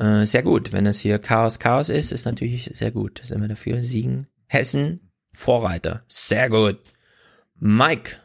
[0.00, 3.20] Äh, sehr gut, wenn das hier Chaos Chaos ist, ist natürlich sehr gut.
[3.22, 3.82] Sind wir dafür?
[3.82, 6.04] Siegen, Hessen, Vorreiter.
[6.08, 6.78] Sehr gut.
[7.58, 8.16] Mike,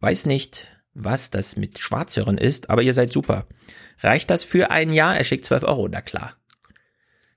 [0.00, 3.46] weiß nicht, was das mit Schwarzhörern ist, aber ihr seid super.
[4.00, 5.16] Reicht das für ein Jahr?
[5.16, 6.34] Er schickt 12 Euro, na klar.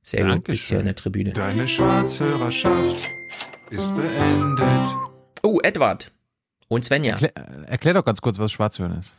[0.02, 1.34] Sehr gut, bis hier in der Tribüne.
[1.34, 3.10] Deine Schwarzhörerschaft
[3.72, 4.96] ist beendet.
[5.44, 6.12] Oh, Edward
[6.70, 7.16] und Svenja.
[7.16, 9.16] Erklär, erklär doch ganz kurz, was Schwarzhören ist.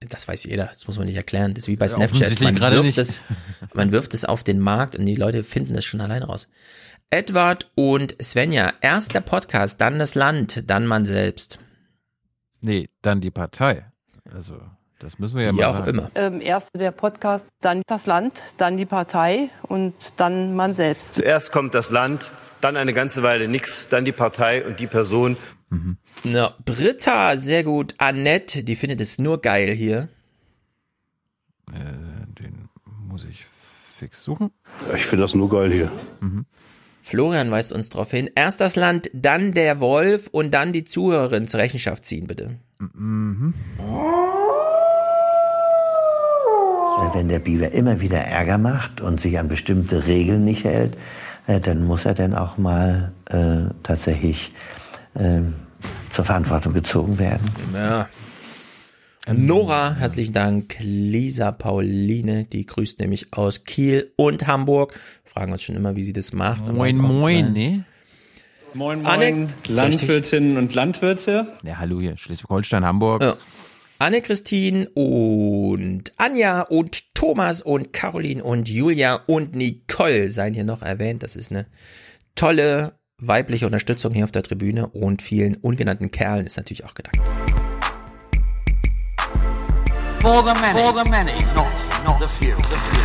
[0.00, 1.54] Das weiß jeder, das muss man nicht erklären.
[1.54, 2.40] Das ist wie bei Ja, Snapchat.
[2.40, 3.22] Man wirft, es,
[3.74, 6.48] man wirft es auf den Markt und die Leute finden das schon alleine raus.
[7.10, 8.72] Edward und Svenja.
[8.80, 11.58] Erst der Podcast, dann das Land, dann man selbst.
[12.60, 13.86] Nee, dann die Partei.
[14.32, 14.60] Also,
[15.00, 15.90] das müssen wir ja Wie mal auch sagen.
[15.90, 16.10] immer.
[16.14, 21.14] Ähm, erst der Podcast, dann das Land, dann die Partei und dann man selbst.
[21.14, 22.30] Zuerst kommt das Land,
[22.60, 25.36] dann eine ganze Weile nix, dann die Partei und die Person.
[26.24, 27.94] Na, Britta, sehr gut.
[27.98, 30.08] Annette, die findet es nur geil hier.
[31.72, 32.68] Äh, den
[33.06, 33.44] muss ich
[33.98, 34.50] fix suchen.
[34.94, 35.90] Ich finde das nur geil hier.
[37.02, 38.30] Florian weist uns darauf hin.
[38.34, 42.58] Erst das Land, dann der Wolf und dann die Zuhörerin zur Rechenschaft ziehen, bitte.
[42.78, 43.54] Mhm.
[47.14, 50.96] Wenn der Biber immer wieder Ärger macht und sich an bestimmte Regeln nicht hält,
[51.46, 54.52] äh, dann muss er dann auch mal äh, tatsächlich
[55.18, 55.54] ähm,
[56.12, 57.48] zur Verantwortung gezogen werden.
[57.74, 58.08] Ja.
[59.30, 60.76] Nora, herzlichen Dank.
[60.80, 64.98] Lisa Pauline, die grüßt nämlich aus Kiel und Hamburg.
[65.24, 66.66] Fragen uns schon immer, wie sie das macht.
[66.72, 67.84] Moin, moin, ne?
[68.72, 71.48] Moin, Anne- moin, Landwirtinnen und Landwirte.
[71.62, 73.22] Ja, hallo hier, Schleswig-Holstein, Hamburg.
[73.22, 73.36] Ja.
[73.98, 81.22] Anne-Christine und Anja und Thomas und Caroline und Julia und Nicole seien hier noch erwähnt.
[81.22, 81.66] Das ist eine
[82.34, 87.18] tolle weibliche Unterstützung hier auf der Tribüne und vielen ungenannten Kerlen ist natürlich auch gedankt.
[90.20, 90.78] For the many.
[90.80, 91.66] For the many, not,
[92.04, 92.54] not the few.
[92.56, 93.02] The few.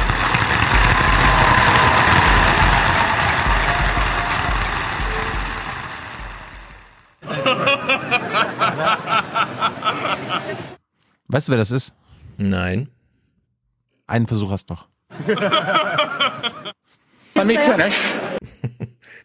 [11.27, 11.93] Weißt du, wer das ist?
[12.37, 12.89] Nein.
[14.05, 14.87] Einen Versuch hast du noch.
[17.33, 17.95] Let me finish.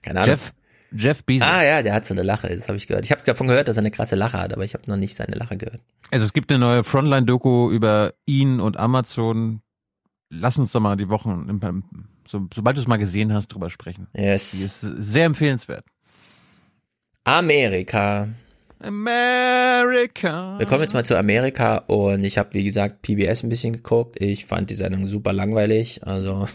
[0.00, 0.30] Keine Ahnung.
[0.30, 0.52] Jeff,
[0.92, 1.48] Jeff Bezos.
[1.48, 3.04] Ah ja, der hat so eine Lache, das habe ich gehört.
[3.04, 5.14] Ich habe davon gehört, dass er eine krasse Lache hat, aber ich habe noch nicht
[5.14, 5.82] seine Lache gehört.
[6.10, 9.60] Also es gibt eine neue Frontline-Doku über ihn und Amazon.
[10.30, 11.60] Lass uns doch mal die Wochen,
[12.26, 14.08] so, sobald du es mal gesehen hast, drüber sprechen.
[14.14, 14.52] Yes.
[14.52, 15.84] Die ist sehr empfehlenswert.
[17.24, 18.28] Amerika.
[18.80, 20.58] America.
[20.58, 24.20] Wir kommen jetzt mal zu Amerika und ich habe, wie gesagt, PBS ein bisschen geguckt.
[24.20, 26.06] Ich fand die Sendung super langweilig.
[26.06, 26.48] Also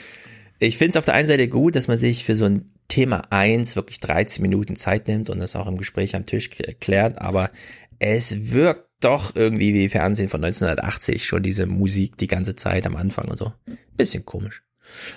[0.58, 3.22] ich finde es auf der einen Seite gut, dass man sich für so ein Thema
[3.30, 7.50] 1 wirklich 13 Minuten Zeit nimmt und das auch im Gespräch am Tisch klärt, aber
[7.98, 12.94] es wirkt doch irgendwie wie Fernsehen von 1980, schon diese Musik die ganze Zeit am
[12.94, 13.52] Anfang und so.
[13.96, 14.62] Bisschen komisch.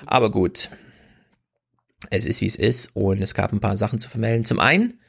[0.08, 0.72] Aber gut.
[2.10, 4.44] Es ist wie es ist und es gab ein paar Sachen zu vermelden.
[4.44, 5.00] Zum einen,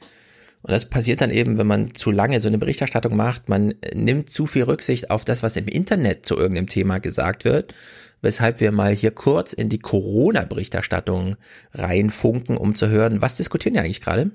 [0.61, 4.29] und das passiert dann eben, wenn man zu lange so eine Berichterstattung macht, man nimmt
[4.29, 7.73] zu viel Rücksicht auf das, was im Internet zu irgendeinem Thema gesagt wird,
[8.21, 11.35] weshalb wir mal hier kurz in die Corona-Berichterstattung
[11.73, 14.31] reinfunken, um zu hören, was diskutieren wir eigentlich gerade?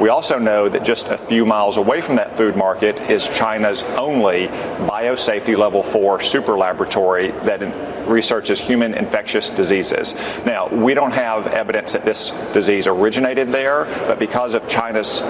[0.00, 3.82] We also know that just a few miles away from that food market is China's
[3.96, 4.48] only
[4.88, 7.60] biosafety level 4 super laboratory that
[8.08, 10.14] researches human infectious diseases.
[10.44, 15.20] Now, we don't have evidence that this disease originated there, but because of China's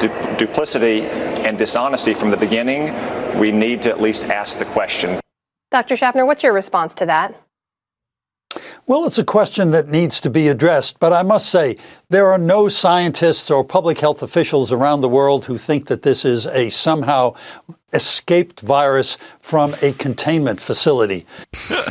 [0.00, 0.08] du
[0.38, 1.02] duplicity
[1.44, 2.94] and dishonesty from the beginning,
[3.38, 5.20] we need to at least ask the question.
[5.70, 5.96] Dr.
[5.96, 7.34] Schaffner, what's your response to that?
[8.86, 11.76] Well, it's a question that needs to be addressed, but I must say
[12.08, 16.24] there are no scientists or public health officials around the world who think that this
[16.24, 17.34] is a somehow
[17.92, 21.24] escaped virus from a containment facility.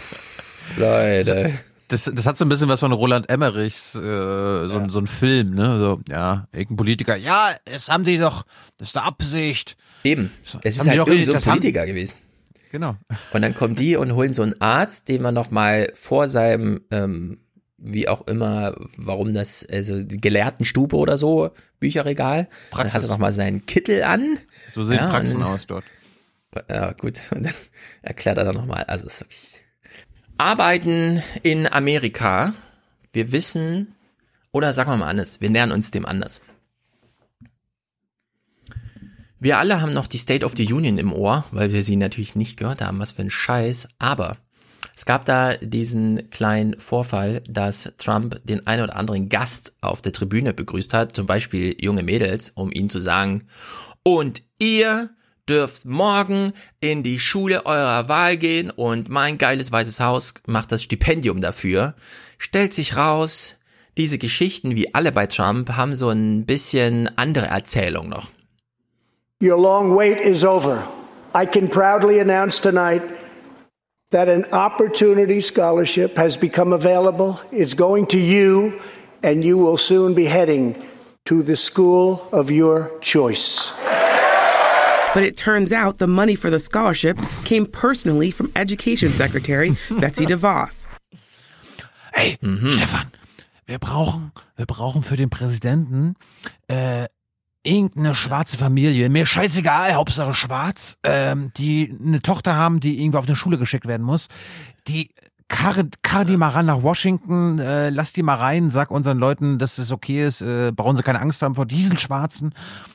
[0.78, 1.54] Leute.
[1.88, 4.90] Das, das hat so ein bisschen was von Roland Emmerichs, äh, so, ja.
[4.90, 5.80] so ein Film, ne?
[5.80, 8.44] So, ja, irgendein Politiker, ja, das haben die doch,
[8.78, 9.76] das ist der Absicht.
[10.04, 10.32] Eben.
[10.62, 12.20] Es ist halt irgend so ein Politiker haben, gewesen.
[12.72, 12.96] Genau.
[13.34, 16.82] Und dann kommen die und holen so einen Arzt, den man noch mal vor seinem,
[16.92, 17.40] ähm,
[17.78, 22.48] wie auch immer, warum das, also Gelehrtenstube oder so, Bücherregal.
[22.70, 22.94] Praxis.
[22.94, 24.38] Dann hat er noch mal seinen Kittel an.
[24.74, 25.86] So sehen ja, Praxen und, aus dort.
[26.70, 27.22] Ja, gut.
[27.32, 27.54] Und dann
[28.02, 29.62] erklärt er dann noch mal, also ist wirklich
[30.38, 32.54] Arbeiten in Amerika.
[33.12, 33.96] Wir wissen,
[34.52, 36.42] oder sagen wir mal anders, wir nähern uns dem anders.
[39.42, 42.36] Wir alle haben noch die State of the Union im Ohr, weil wir sie natürlich
[42.36, 43.88] nicht gehört haben, was für ein Scheiß.
[43.98, 44.36] Aber
[44.98, 50.12] es gab da diesen kleinen Vorfall, dass Trump den einen oder anderen Gast auf der
[50.12, 53.48] Tribüne begrüßt hat, zum Beispiel junge Mädels, um ihnen zu sagen,
[54.04, 55.12] und ihr
[55.48, 56.52] dürft morgen
[56.82, 61.96] in die Schule eurer Wahl gehen und mein geiles weißes Haus macht das Stipendium dafür.
[62.38, 63.56] Stellt sich raus,
[63.98, 68.28] diese Geschichten, wie alle bei Trump, haben so ein bisschen andere Erzählung noch.
[69.42, 70.86] Your long wait is over.
[71.34, 73.02] I can proudly announce tonight
[74.12, 77.40] that an opportunity scholarship has become available.
[77.50, 78.82] It's going to you,
[79.24, 80.76] and you will soon be heading
[81.28, 83.72] to the school of your choice.
[85.14, 90.26] But it turns out the money for the scholarship came personally from Education Secretary Betsy
[90.26, 90.86] DeVos.
[92.14, 92.72] Hey, mhm.
[92.72, 93.10] Stefan,
[93.68, 96.16] wir brauchen, wir brauchen für den Präsidenten
[96.68, 97.08] äh,
[97.64, 103.28] irgendeine schwarze Familie, mir scheißegal, Hauptsache schwarz, ähm, die eine Tochter haben, die irgendwie auf
[103.28, 104.28] eine Schule geschickt werden muss,
[104.88, 105.10] die
[105.50, 109.60] karre, karre die mal ran nach Washington, äh, lass die mal rein, sag unseren Leuten,
[109.60, 112.54] dass es okay ist, äh, brauchen sie keine Angst haben vor diesen Schwarzen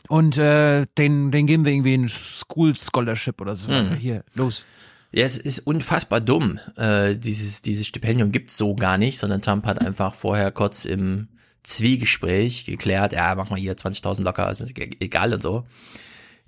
[0.09, 3.71] und äh, den, den geben wir irgendwie ein School Scholarship oder so.
[3.71, 3.97] Mhm.
[3.97, 4.65] Hier, los.
[5.13, 6.59] Ja, es ist unfassbar dumm.
[6.77, 11.29] Äh, dieses, dieses Stipendium gibt's so gar nicht, sondern Trump hat einfach vorher kurz im
[11.65, 14.63] Zwiegespräch geklärt, ja, mach mal hier 20.000 locker, ist
[15.01, 15.67] egal und so.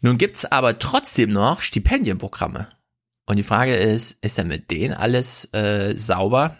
[0.00, 2.68] Nun gibt's aber trotzdem noch Stipendienprogramme.
[3.26, 6.56] Und die Frage ist, ist denn mit denen alles äh, sauber?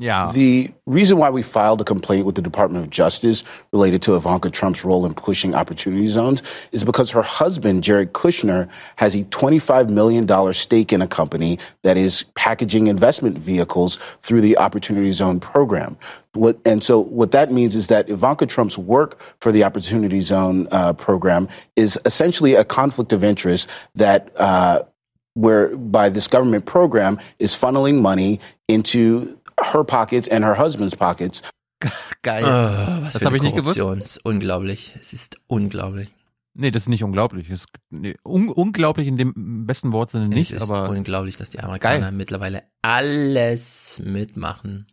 [0.00, 0.32] Yeah.
[0.32, 4.48] The reason why we filed a complaint with the Department of Justice related to Ivanka
[4.48, 8.66] Trump's role in pushing opportunity zones is because her husband, Jared Kushner,
[8.96, 14.56] has a $25 million stake in a company that is packaging investment vehicles through the
[14.56, 15.98] Opportunity Zone program.
[16.32, 20.66] What, and so what that means is that Ivanka Trump's work for the Opportunity Zone
[20.70, 21.46] uh, program
[21.76, 24.82] is essentially a conflict of interest that uh,
[25.34, 29.38] where by this government program is funneling money into
[29.72, 31.42] her pockets and her husband's pockets.
[32.22, 32.44] Geil.
[32.44, 33.78] Oh, was das habe ich nicht gewusst.
[33.78, 34.96] Es ist unglaublich.
[35.00, 36.10] Es ist unglaublich.
[36.52, 37.48] Nee, das ist nicht unglaublich.
[37.48, 40.50] Es, nee, un unglaublich in dem besten Wortsinne nicht.
[40.50, 42.12] Es ist aber unglaublich, dass die Amerikaner geil.
[42.12, 44.86] mittlerweile alles mitmachen.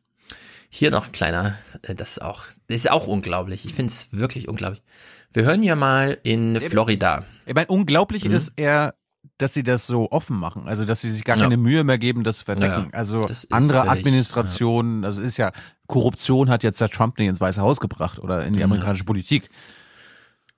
[0.69, 3.65] Hier noch ein kleiner, äh, das ist auch, das ist auch unglaublich.
[3.65, 4.83] Ich finde es wirklich unglaublich.
[5.31, 7.25] Wir hören ja mal in Florida.
[7.45, 8.33] Ich meine, unglaublich mhm.
[8.33, 8.93] ist eher
[9.37, 10.67] dass sie das so offen machen.
[10.67, 11.43] Also, dass sie sich gar Ja.
[11.43, 12.89] keine Mühe mehr geben, das zu verdecken.
[12.91, 15.51] Ja, also, andere völlig, Administrationen, also ist ja,
[15.87, 18.65] Korruption hat jetzt der Trump nicht ins Weiße Haus gebracht oder in die Ja.
[18.65, 19.49] amerikanische Politik.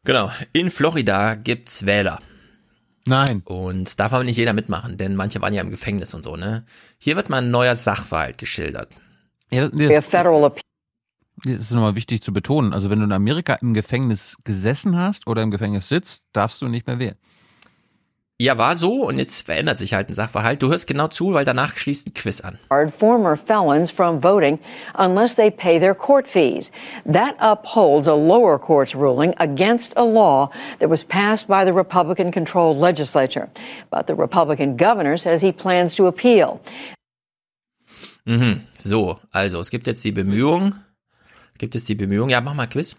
[0.05, 0.31] Genau.
[0.53, 2.21] In Florida gibt's Wähler.
[3.05, 3.41] Nein.
[3.45, 6.65] Und darf aber nicht jeder mitmachen, denn manche waren ja im Gefängnis und so, ne?
[6.99, 8.95] Hier wird mal ein neuer Sachverhalt geschildert.
[9.51, 10.61] Ja, das, federal appeal.
[11.43, 12.71] das ist nochmal wichtig zu betonen.
[12.71, 16.67] Also, wenn du in Amerika im Gefängnis gesessen hast oder im Gefängnis sitzt, darfst du
[16.67, 17.15] nicht mehr wählen.
[18.41, 20.63] Ja, war so und jetzt verändert sich halt ein Sachverhalt.
[20.63, 22.57] Du hörst genau zu, weil danach schließt ein Quiz an.
[22.69, 24.59] barred former felons from voting
[24.97, 26.71] unless they pay their court fees.
[27.05, 32.31] That upholds a lower court's ruling against a law that was passed by the Republican
[32.31, 33.49] controlled legislature.
[33.91, 36.61] But the Republican governor says he plans to appeal.
[38.25, 38.61] Mhm.
[38.77, 40.75] So, also es gibt jetzt die Bemühung.
[41.57, 42.29] Gibt es die Bemühung?
[42.29, 42.95] Ja, mach mal Quiz.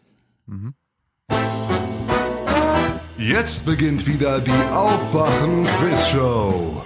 [3.21, 6.83] Jetzt beginnt wieder die Aufwachen-Quiz-Show.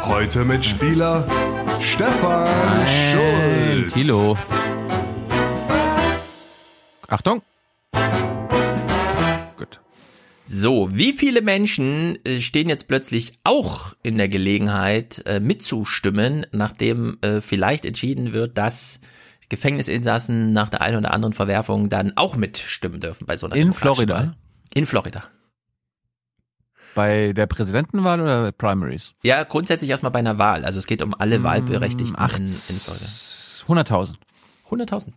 [0.00, 1.24] Heute mit Spieler
[1.80, 3.92] Stefan Schulz.
[3.92, 4.36] Kilo.
[7.06, 7.40] Achtung.
[10.44, 17.18] So, wie viele Menschen äh, stehen jetzt plötzlich auch in der Gelegenheit äh, mitzustimmen, nachdem
[17.20, 18.98] äh, vielleicht entschieden wird, dass
[19.52, 23.74] Gefängnisinsassen nach der einen oder anderen Verwerfung dann auch mitstimmen dürfen bei so einer In
[23.74, 24.14] Florida?
[24.14, 24.34] Wahl?
[24.72, 25.24] In Florida.
[26.94, 29.12] Bei der Präsidentenwahl oder bei Primaries?
[29.22, 30.64] Ja, grundsätzlich erstmal bei einer Wahl.
[30.64, 33.04] Also es geht um alle Wahlberechtigten acht- in, in Florida.
[33.84, 34.14] 100.000.
[34.70, 35.08] 100.000.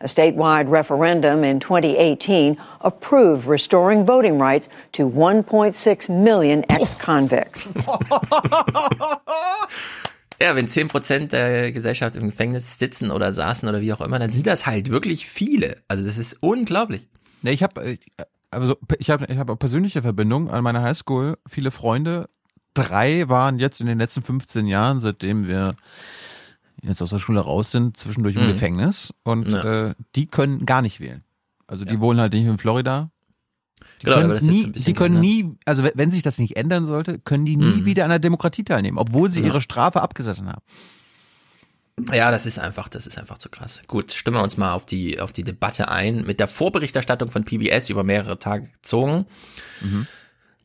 [0.00, 7.68] A statewide referendum in 2018 approved restoring voting rights to 1.6 million ex-convicts.
[10.42, 14.32] Ja, wenn 10% der Gesellschaft im Gefängnis sitzen oder saßen oder wie auch immer, dann
[14.32, 15.76] sind das halt wirklich viele.
[15.88, 17.06] Also das ist unglaublich.
[17.42, 17.96] Ne, ich habe
[18.50, 22.28] also ich habe ich habe persönliche Verbindung an meiner Highschool, viele Freunde.
[22.74, 25.76] Drei waren jetzt in den letzten 15 Jahren, seitdem wir
[26.82, 28.48] jetzt aus der Schule raus sind, zwischendurch im Mhm.
[28.48, 29.90] Gefängnis und Ja.
[29.90, 31.22] äh, die können gar nicht wählen.
[31.66, 33.10] Also die wohnen halt nicht in Florida.
[34.00, 35.84] Die Genau, können, aber das ist jetzt nie, so ein bisschen die können nie, also
[35.94, 37.84] wenn- sich das nicht ändern sollte, können die nie Mhm.
[37.86, 39.46] wieder an der Demokratie teilnehmen, obwohl sie Ja.
[39.46, 40.62] ihre Strafe abgesessen haben.
[42.12, 43.82] Ja, das ist einfach, das ist einfach zu krass.
[43.86, 46.24] Gut, stimmen wir uns mal auf die, auf die Debatte ein.
[46.26, 49.26] Mit der Vorberichterstattung von PBS über mehrere Tage gezogen.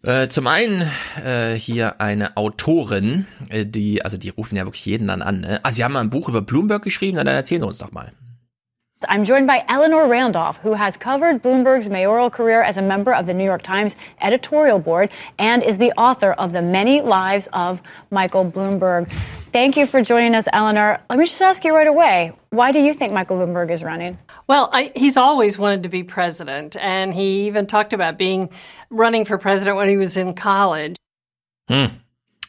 [0.04, 0.90] Äh, zum einen
[1.24, 5.42] äh, hier eine Autorin, äh, die, also die rufen ja wirklich jeden dann an.
[5.42, 5.60] Ne?
[5.64, 8.14] Ah, sie haben mal ein Buch über Bloomberg geschrieben, dann erzählen Sie uns doch mal.
[9.08, 13.28] I'm joined by Eleanor Randolph, who has covered Bloomberg's mayoral career as a member of
[13.28, 17.82] the New York Times editorial board and is the author of The Many Lives of
[18.10, 19.08] Michael Bloomberg.
[19.52, 21.00] Thank you for joining us, Eleanor.
[21.12, 24.18] Let me just ask you right away why do you think Michael Bloomberg is running?
[24.48, 28.50] Well, I, he's always wanted to be president, and he even talked about being
[28.90, 30.96] running for president when he was in college.
[31.68, 31.92] Hm.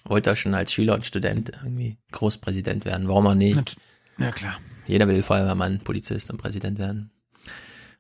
[0.04, 3.08] Wollte er schon als Schüler und Student irgendwie Großpräsident werden.
[3.08, 3.76] Warum auch nicht?
[4.18, 4.56] Ja, klar.
[4.89, 7.10] Jeder will Feuerwehrmann, Polizist und Präsident werden.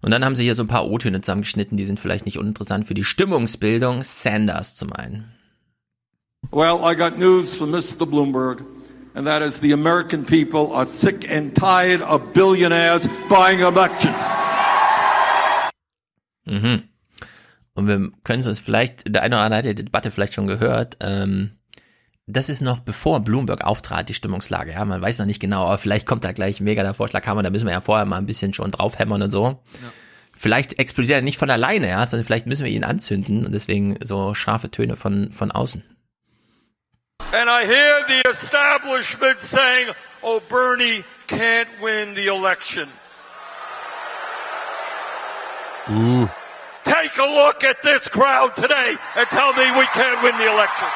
[0.00, 2.86] Und dann haben sie hier so ein paar O-Töne zusammengeschnitten, die sind vielleicht nicht uninteressant
[2.86, 4.02] für die Stimmungsbildung.
[4.04, 5.32] Sanders zum einen.
[6.50, 8.06] Well, I got news from Mr.
[8.06, 8.64] Bloomberg,
[9.14, 14.32] and that is the American people are sick and tired of billionaires buying elections.
[16.46, 16.84] Mhm.
[17.74, 20.46] Und wir können uns vielleicht, der eine oder andere hat ja die Debatte vielleicht schon
[20.46, 21.57] gehört, ähm,
[22.28, 24.72] das ist noch bevor Bloomberg auftrat, die Stimmungslage.
[24.72, 27.50] Ja, man weiß noch nicht genau, aber vielleicht kommt da gleich mega der Vorschlaghammer, da
[27.50, 29.62] müssen wir ja vorher mal ein bisschen schon draufhämmern und so.
[30.36, 33.96] Vielleicht explodiert er nicht von alleine, ja, sondern vielleicht müssen wir ihn anzünden und deswegen
[34.04, 35.82] so scharfe Töne von, von außen.
[37.32, 39.88] And I hear the establishment saying,
[40.22, 42.88] oh, Bernie can't win the election.
[45.88, 46.28] Uh.
[46.84, 50.88] Take a look at this crowd today and tell me we can't win the election.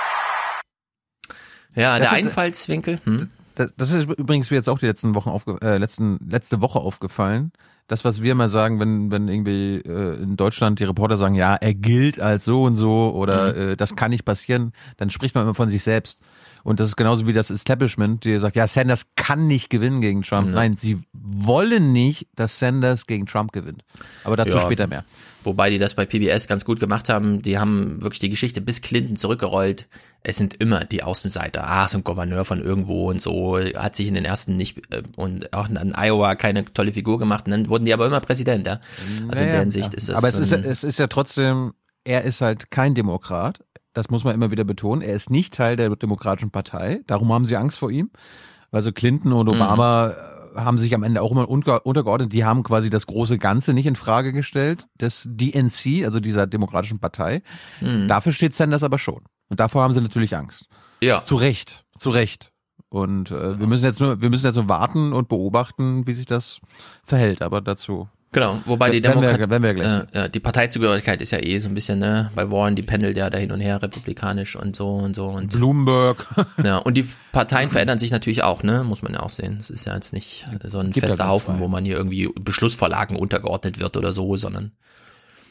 [1.75, 2.99] Ja, Das der Einfallswinkel.
[3.05, 3.29] Hm?
[3.55, 6.79] Das, das ist übrigens mir jetzt auch die letzten Wochen aufge äh, letzten, letzte Woche
[6.79, 7.53] aufgefallen.
[7.89, 11.57] Das, was wir immer sagen, wenn, wenn irgendwie äh, in Deutschland die Reporter sagen, ja,
[11.57, 13.61] er gilt als so und so oder Mhm.
[13.73, 16.21] äh, das kann nicht passieren, dann spricht man immer von sich selbst.
[16.63, 20.23] Und das ist genauso wie das Establishment, die sagt, ja, Sanders kann nicht gewinnen gegen
[20.23, 20.49] Trump.
[20.49, 20.55] Ja.
[20.55, 23.83] Nein, sie wollen nicht, dass Sanders gegen Trump gewinnt.
[24.25, 24.63] Aber dazu Ja.
[24.63, 25.03] später mehr.
[25.45, 27.43] Wobei die das bei PBS ganz gut gemacht haben.
[27.43, 29.89] Die haben wirklich die Geschichte bis Clinton zurückgerollt.
[30.23, 31.67] Es sind immer die Außenseiter.
[31.69, 33.59] Ah, so ein Gouverneur von irgendwo und so.
[33.59, 37.47] Hat sich in den ersten nicht äh, und auch in Iowa keine tolle Figur gemacht.
[37.47, 38.81] Und dann wurden die aber immer Präsident, ja.
[39.29, 39.97] Also in Naja, der Hinsicht ja.
[39.97, 40.15] ist es.
[40.17, 41.73] Aber es ist, ja- es ist ja trotzdem,
[42.05, 43.61] er ist halt kein Demokrat.
[43.95, 45.03] Das muss man immer wieder betonen.
[45.03, 47.01] Er ist nicht Teil der Demokratischen Partei.
[47.07, 48.11] Darum haben sie Angst vor ihm.
[48.71, 49.53] Also Clinton und Mhm.
[49.55, 50.15] Obama äh,
[50.55, 52.33] haben sich am Ende auch immer unter, untergeordnet.
[52.33, 56.99] Die haben quasi das große Ganze nicht in Frage gestellt, des DNC, also dieser Demokratischen
[56.99, 57.43] Partei.
[57.81, 58.09] Mhm.
[58.09, 59.23] Dafür steht Sanders aber schon.
[59.49, 60.69] Und davor haben sie natürlich Angst.
[61.01, 61.25] Ja.
[61.25, 62.53] Zu Recht, zu Recht.
[62.89, 66.27] Und äh, wir müssen jetzt nur, wir müssen jetzt nur warten und beobachten, wie sich
[66.27, 66.61] das
[67.05, 67.41] verhält.
[67.43, 71.21] Aber dazu Genau, wobei die Werden wir- Demokrat werden wir gleich äh, ja, die Parteizugehörigkeit
[71.21, 73.61] ist ja eh so ein bisschen, ne, bei Warren, die pendelt ja da hin und
[73.61, 76.27] her, republikanisch und so und so und Bloomberg.
[76.65, 79.57] ja, und die Parteien verändern sich natürlich auch, ne, muss man ja auch sehen.
[79.59, 81.61] Das ist ja jetzt nicht so ein Gibt fester nur Haufen, zwei.
[81.65, 84.73] wo man hier irgendwie Beschlussvorlagen untergeordnet wird oder so, sondern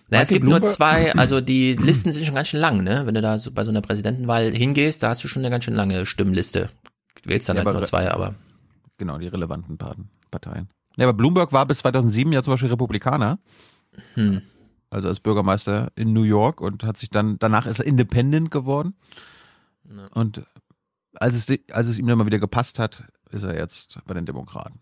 [0.09, 2.83] na, es Michael gibt nur Bloomberg- zwei, also die Listen sind schon ganz schön lang,
[2.83, 3.05] ne?
[3.05, 5.65] Wenn du da so bei so einer Präsidentenwahl hingehst, da hast du schon eine ganz
[5.65, 6.69] schön lange Stimmenliste.
[7.21, 8.33] Du wählst dann Ja, halt nur zwei, aber
[8.97, 10.67] Genau, die relevanten Parteien.
[10.97, 13.39] Ja, aber Bloomberg war bis 2007 ja zum Beispiel Republikaner.
[14.15, 14.41] Hm.
[14.89, 18.95] Also als Bürgermeister in New York und hat sich dann, danach ist er Independent geworden.
[20.13, 20.43] Und
[21.15, 24.25] als es, als es ihm dann mal wieder gepasst hat, ist er jetzt bei den
[24.25, 24.79] Demokraten.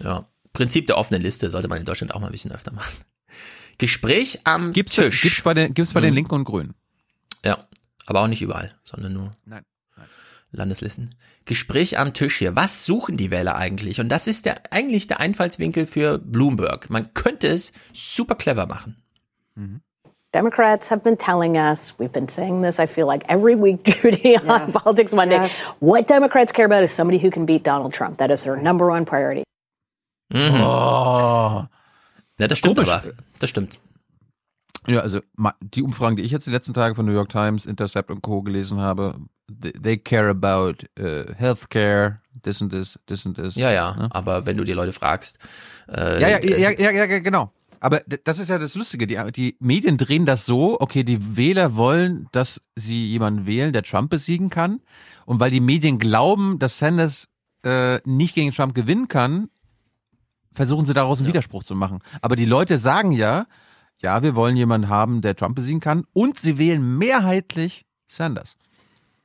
[0.00, 0.26] Ja.
[0.52, 2.96] Prinzip der offenen Liste sollte man in Deutschland auch mal ein bisschen öfter machen.
[3.78, 5.22] Gespräch am Gibt's, Tisch.
[5.22, 6.14] gibt's bei den, gibt's bei den Hm.
[6.14, 6.74] Linken und Grünen?
[7.44, 7.66] Ja,
[8.06, 9.64] aber auch nicht überall, sondern nur Nein.
[10.56, 11.14] Landeslisten.
[11.44, 12.56] Gespräch am Tisch hier.
[12.56, 14.00] Was suchen die Wähler eigentlich?
[14.00, 16.90] Und das ist der eigentlich der Einfallswinkel für Bloomberg.
[16.90, 18.96] Man könnte es super clever machen.
[20.32, 24.36] Democrats have been telling us, we've been saying this, I feel like every week, Judy,
[24.36, 25.48] on Politics Monday.
[25.80, 28.18] What Democrats care about is somebody who can beat Donald Trump.
[28.18, 29.44] That is their number one priority.
[30.32, 30.60] Mhm.
[30.60, 31.66] Oh.
[32.38, 32.90] Ja, das stimmt Komisch.
[32.90, 33.12] aber.
[33.38, 33.78] Das stimmt.
[34.86, 35.20] Ja, also
[35.60, 38.42] die Umfragen, die ich jetzt die letzten Tage von New York Times, Intercept und Co.
[38.42, 39.16] gelesen habe,
[39.62, 43.54] they, they care about uh, healthcare, this and this, this and this.
[43.54, 44.08] Ja, ja, Ne?
[44.10, 45.38] aber wenn du die Leute fragst,
[45.88, 47.50] äh, Ja, ja, ja, ja, ja, ja, genau.
[47.80, 49.06] Aber das ist ja das Lustige.
[49.06, 53.82] Die, die Medien drehen das so, okay, die Wähler wollen, dass sie jemanden wählen, der
[53.82, 54.80] Trump besiegen kann.
[55.26, 57.28] Und weil die Medien glauben, dass Sanders
[57.62, 59.50] äh, nicht gegen Trump gewinnen kann,
[60.52, 61.98] versuchen sie daraus einen Widerspruch zu machen.
[62.22, 63.46] Aber die Leute sagen ja,
[64.04, 66.04] ja, wir wollen jemanden haben, der Trump besiegen kann.
[66.12, 68.56] Und sie wählen mehrheitlich Sanders.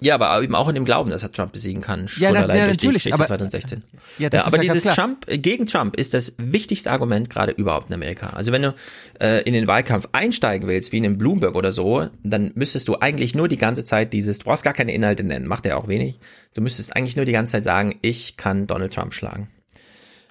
[0.02, 2.08] Ja, aber eben auch in dem Glauben, dass er Trump besiegen kann.
[2.08, 3.84] Schon Ja, allein ja, durch die natürlich, Geschichte aber- 2016.
[4.18, 4.96] Ja, ist aber ja dieses.
[4.96, 8.28] Trump, äh, gegen Trump ist das wichtigste Argument gerade überhaupt in Amerika.
[8.30, 8.74] Also wenn du
[9.20, 12.96] äh, in den Wahlkampf einsteigen willst, wie in einem Bloomberg oder so, dann müsstest du
[12.96, 15.90] eigentlich nur die ganze Zeit dieses, du brauchst gar keine Inhalte nennen, macht er auch
[15.90, 16.18] wenig.
[16.54, 19.50] Du müsstest eigentlich nur die ganze Zeit sagen, ich kann Donald Trump schlagen.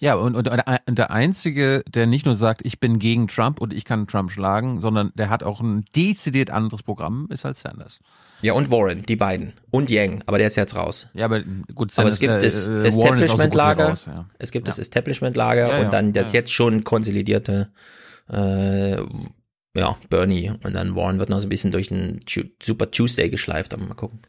[0.00, 3.72] Ja, und, und, und der Einzige, der nicht nur sagt, ich bin gegen Trump und
[3.72, 8.00] ich kann Trump schlagen, sondern der hat auch ein dezidiert anderes Programm, ist halt Sanders.
[8.40, 9.54] Ja, und Warren, die beiden.
[9.70, 11.08] Und Yang, aber der ist jetzt raus.
[11.14, 11.40] Ja, aber
[11.74, 14.26] gut, Aber Sanders, es gibt äh, das äh, so Establishment-Lager, raus, ja.
[14.38, 14.82] es gibt das Ja.
[14.82, 17.70] Establishment-Lager Ja, und dann das jetzt schon konsolidierte
[18.30, 18.96] äh,
[19.74, 22.20] ja, Bernie und dann Warren wird noch so ein bisschen durch den
[22.62, 24.20] Super Tuesday geschleift, aber mal gucken.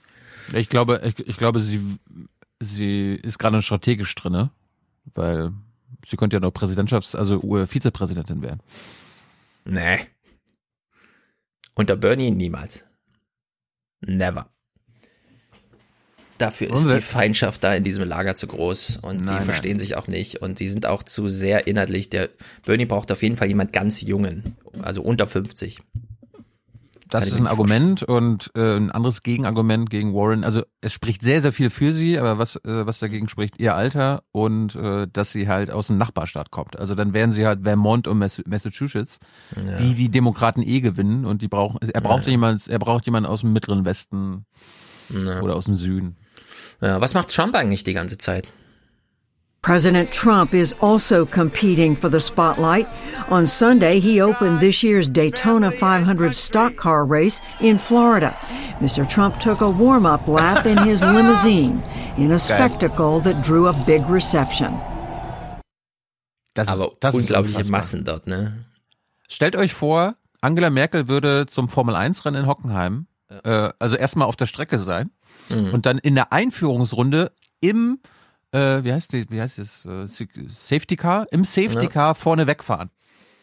[0.54, 1.80] Ich glaube, ich, ich glaube, sie,
[2.60, 4.52] sie ist gerade strategisch drinne,
[5.15, 5.52] weil
[6.06, 8.61] sie könnte ja noch Präsidentschafts-, also Vizepräsidentin werden.
[9.65, 9.99] Nee.
[11.76, 12.86] Unter Bernie niemals.
[14.06, 14.49] Never.
[16.38, 19.98] Dafür ist die Feindschaft da in diesem Lager zu groß und Nein, die verstehen sich
[19.98, 22.10] auch nicht und die sind auch zu sehr inhaltlich.
[22.10, 22.30] Der
[22.65, 25.81] Bernie braucht auf jeden Fall jemand ganz Jungen, also unter 50.
[27.10, 30.44] Das ist ein Argument und äh, ein anderes Gegenargument gegen Warren.
[30.44, 33.76] Also es spricht sehr, sehr viel für sie, aber was, äh, was dagegen spricht, ihr
[33.76, 36.77] Alter und äh, dass sie halt aus dem Nachbarstaat kommt.
[36.77, 39.19] Also dann wären sie halt Vermont und Mass- Massachusetts,
[39.56, 39.77] Ja.
[39.77, 42.31] die die Demokraten eh gewinnen und die brauchen, er braucht Ja.
[42.31, 44.45] jemand, er braucht jemanden aus dem mittleren Westen
[45.10, 45.41] Ja.
[45.41, 46.15] oder aus dem Süden.
[46.81, 48.53] Ja, was macht Trump eigentlich die ganze Zeit?
[49.61, 52.88] President Trump is also competing for the spotlight.
[53.30, 58.31] On Sunday, he opened this year's Daytona 500 stock car race in Florida.
[58.80, 59.07] Mr.
[59.07, 61.84] Trump took a warm up lap in his limousine
[62.18, 64.73] in a spectacle that drew a big reception.
[66.53, 67.80] Das Aber das ist unglaubliche unfassbar.
[67.80, 68.65] Massen dort, ne?
[69.27, 73.07] Stellt euch vor, Angela Merkel würde zum Formel 1 Rennen in Hockenheim,
[73.44, 75.11] äh, also erstmal auf der Strecke sein
[75.49, 75.72] Mhm.
[75.73, 77.99] und dann in der Einführungsrunde im,
[78.51, 80.07] äh, wie heißt die, wie heißt es, äh,
[80.47, 81.89] Safety Car, im Safety Ja.
[81.89, 82.89] Car vorne wegfahren.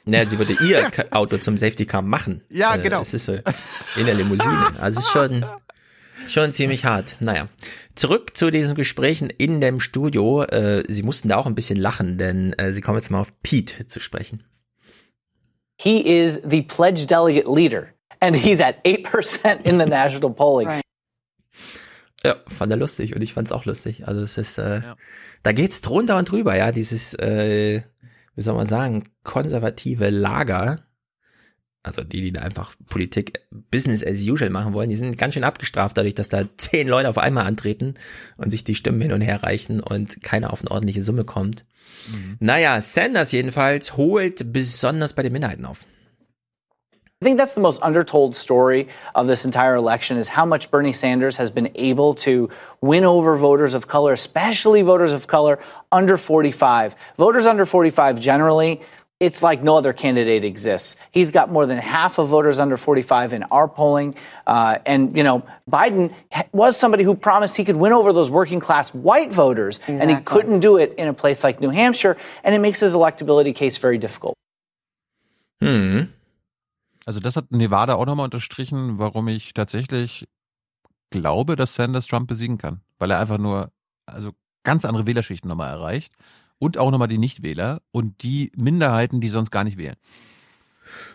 [0.05, 2.43] Naja, sie würde ihr Auto zum Safety Car machen.
[2.49, 3.01] Ja, Äh, genau.
[3.01, 3.33] Es ist so
[3.97, 4.73] in der Limousine.
[4.81, 5.45] Also es ist schon,
[6.29, 7.17] schon ziemlich hart.
[7.21, 7.49] Naja,
[7.97, 10.45] zurück zu diesen Gesprächen in dem Studio.
[10.45, 13.33] Äh, sie mussten da auch ein bisschen lachen, denn äh, sie kommen jetzt mal auf
[13.43, 14.45] Pete zu sprechen.
[15.79, 17.89] He is the pledged delegate leader,
[18.21, 20.69] and he's at 8% in the national polling.
[22.27, 24.07] Ja, fand er lustig und ich fand's auch lustig.
[24.07, 24.83] Also es ist, äh,
[25.43, 27.83] da geht's drunter und drüber, ja, dieses, äh,
[28.35, 30.87] wie soll man sagen, konservative Lager
[31.87, 33.41] also die, die da einfach Politik
[33.71, 37.09] Business as usual machen wollen, die sind ganz schön abgestraft dadurch, dass da zehn Leute
[37.09, 37.95] auf einmal antreten
[38.37, 41.65] und sich die Stimmen hin und her reichen und keiner auf eine ordentliche Summe kommt.
[42.09, 42.37] Mhm.
[42.41, 45.87] Naja, Sanders jedenfalls holt besonders bei den Minderheiten auf.
[47.23, 50.93] I think that's the most undertold story of this entire election is how much Bernie
[50.93, 52.51] Sanders has been able to
[52.83, 55.59] win over voters of color, especially voters of color
[55.91, 56.95] under 45.
[57.17, 58.83] Voters under 45 generally
[59.19, 60.97] it's like no other candidate exists.
[61.11, 64.15] He's got more than half of voters under 45 in our polling.
[64.47, 66.13] Uh, and, you know, Biden
[66.53, 70.01] was somebody who promised he could win over those working class white voters, exactly.
[70.01, 72.19] and he couldn't do it in a place like New Hampshire.
[72.45, 74.37] And it makes his electability case very difficult.
[75.63, 76.13] Hm.
[77.07, 80.29] Also, das hat Nevada auch nochmal unterstrichen, warum ich tatsächlich
[81.11, 82.83] glaube, dass Sanders Trump besiegen kann.
[82.99, 83.73] Weil er einfach nur,
[84.05, 84.33] also
[84.65, 86.13] ganz andere Wählerschichten nochmal erreicht
[86.59, 89.97] und auch nochmal die Nichtwähler und die Minderheiten, die sonst gar nicht wählen.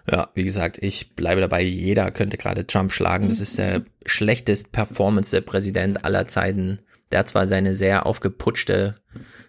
[0.09, 3.27] Ja, wie gesagt, ich bleibe dabei, jeder könnte gerade Trump schlagen.
[3.29, 6.79] Das ist der schlechtest performance Präsident aller Zeiten.
[7.11, 8.95] Der hat zwar seine sehr aufgeputschte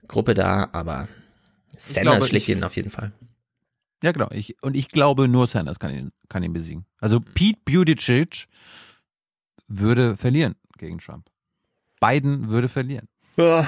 [0.09, 1.09] Gruppe da, aber
[1.77, 3.13] Sanders schlägt ihn auf jeden Fall.
[4.03, 4.29] Ja, genau.
[4.33, 6.87] Ich, und ich glaube, nur Sanders kann ihn, kann ihn besiegen.
[7.01, 8.47] Also Pete Buttigieg
[9.69, 11.27] würde verlieren gegen Trump.
[12.01, 13.09] Biden würde verlieren.
[13.37, 13.67] Ja,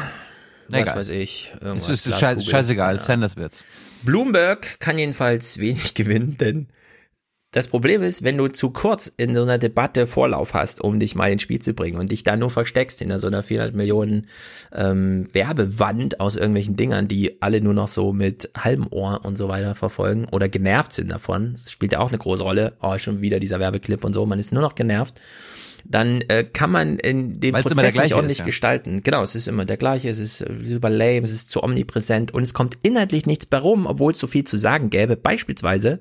[0.69, 1.55] was weiß ich.
[1.61, 3.01] Es ist scheiß, scheißegal, ja.
[3.01, 3.65] Sanders wird's.
[4.02, 6.69] Bloomberg kann jedenfalls wenig gewinnen, denn
[7.55, 11.14] das Problem ist, wenn du zu kurz in so einer Debatte Vorlauf hast, um dich
[11.14, 14.26] mal ins Spiel zu bringen und dich da nur versteckst hinter so einer 400 Millionen
[14.74, 19.47] ähm, Werbewand aus irgendwelchen Dingern, die alle nur noch so mit halbem Ohr und so
[19.47, 21.52] weiter verfolgen oder genervt sind davon.
[21.52, 22.72] Das spielt ja auch eine große Rolle.
[22.82, 24.26] Oh, schon wieder dieser Werbeclip und so.
[24.26, 25.20] Man ist nur noch genervt
[25.85, 28.47] dann äh, kann man in dem Weil's Prozess nicht ordentlich ist, ja.
[28.47, 29.02] gestalten.
[29.02, 32.43] Genau, es ist immer der gleiche, es ist super lame, es ist zu omnipräsent und
[32.43, 36.01] es kommt inhaltlich nichts bei rum, obwohl es so viel zu sagen gäbe, beispielsweise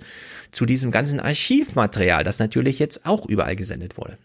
[0.52, 4.18] zu diesem ganzen Archivmaterial, das natürlich jetzt auch überall gesendet wurde.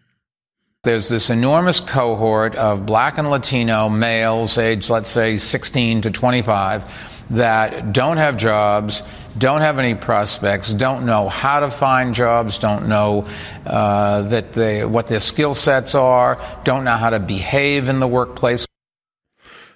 [0.84, 6.84] There's this enormous cohort of black and Latino males aged, let's say, 16 to 25
[7.30, 9.02] that don't have jobs,
[9.38, 13.26] don't have any prospects, don't know how to find jobs, don't know
[13.66, 18.08] uh, that they, what their skill sets are, don't know how to behave in the
[18.08, 18.66] workplace.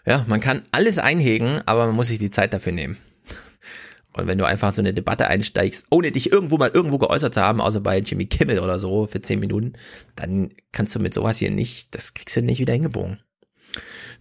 [0.04, 2.98] Ja, man kann alles einhegen, aber man muss sich die Zeit dafür nehmen.
[4.14, 7.40] Und wenn du einfach so eine Debatte einsteigst, ohne dich irgendwo mal irgendwo geäußert zu
[7.40, 9.72] haben, außer bei Jimmy Kimmel oder so für zehn Minuten,
[10.16, 13.20] dann kannst du mit sowas hier nicht, das kriegst du nicht wieder hingebogen.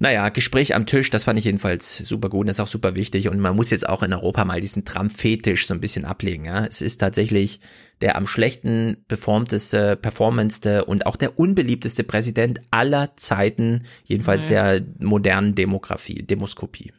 [0.01, 3.29] Naja, Gespräch am Tisch, das fand ich jedenfalls super gut und ist auch super wichtig.
[3.29, 6.45] Und man muss jetzt auch in Europa mal diesen Trump-Fetisch so ein bisschen ablegen.
[6.45, 6.65] Ja?
[6.65, 7.59] Es ist tatsächlich
[8.01, 14.49] der am schlechten performteste, performanteste und auch der unbeliebteste Präsident aller Zeiten, jedenfalls mhm.
[14.49, 16.91] der modernen Demografie, Demoskopie.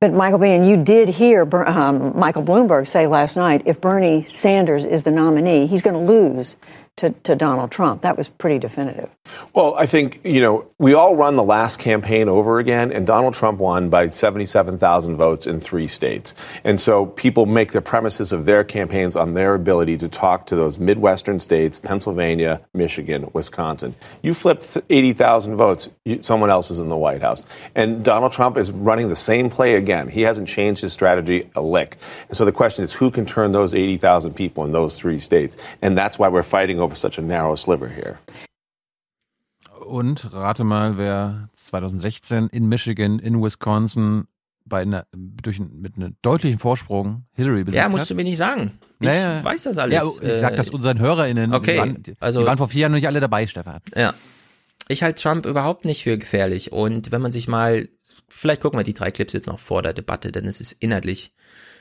[0.00, 4.84] But Michael Bean, you did hear um, Michael Bloomberg say last night, if Bernie Sanders
[4.84, 6.56] is the nominee, he's going to lose
[6.96, 8.02] to, to Donald Trump.
[8.02, 9.15] That was pretty definitive.
[9.52, 13.32] Well, I think, you know, we all run the last campaign over again, and Donald
[13.32, 16.34] Trump won by 77,000 votes in three states.
[16.62, 20.56] And so people make the premises of their campaigns on their ability to talk to
[20.56, 23.94] those Midwestern states, Pennsylvania, Michigan, Wisconsin.
[24.20, 25.88] You flipped 80,000 votes,
[26.20, 27.46] someone else is in the White House.
[27.74, 30.08] And Donald Trump is running the same play again.
[30.08, 31.96] He hasn't changed his strategy a lick.
[32.28, 35.56] And so the question is who can turn those 80,000 people in those three states?
[35.80, 38.18] And that's why we're fighting over such a narrow sliver here.
[39.86, 44.26] Und rate mal, wer 2016 in Michigan, in Wisconsin
[44.64, 48.10] bei einer, durch, mit einem deutlichen Vorsprung Hillary besiegt Ja, musst hat.
[48.10, 48.78] du mir nicht sagen.
[48.98, 49.42] Ich naja.
[49.44, 49.94] weiß das alles.
[49.94, 51.54] Ja, ich sag das unseren HörerInnen.
[51.54, 51.74] Okay.
[51.74, 53.80] Die waren, also, die waren vor vier Jahren noch nicht alle dabei, Stefan.
[53.94, 54.12] Ja.
[54.88, 56.72] Ich halte Trump überhaupt nicht für gefährlich.
[56.72, 57.88] Und wenn man sich mal,
[58.28, 61.32] vielleicht gucken wir die drei Clips jetzt noch vor der Debatte, denn es ist inhaltlich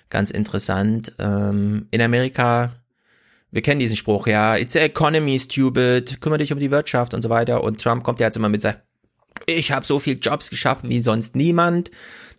[0.09, 1.13] ganz interessant.
[1.19, 2.71] Ähm, in Amerika
[3.55, 7.21] wir kennen diesen Spruch, ja, it's a economy, stupid, kümmere dich um die Wirtschaft und
[7.21, 7.63] so weiter.
[7.63, 8.75] Und Trump kommt ja jetzt immer mit seinem,
[9.45, 11.89] ich habe so viel Jobs geschaffen wie sonst niemand.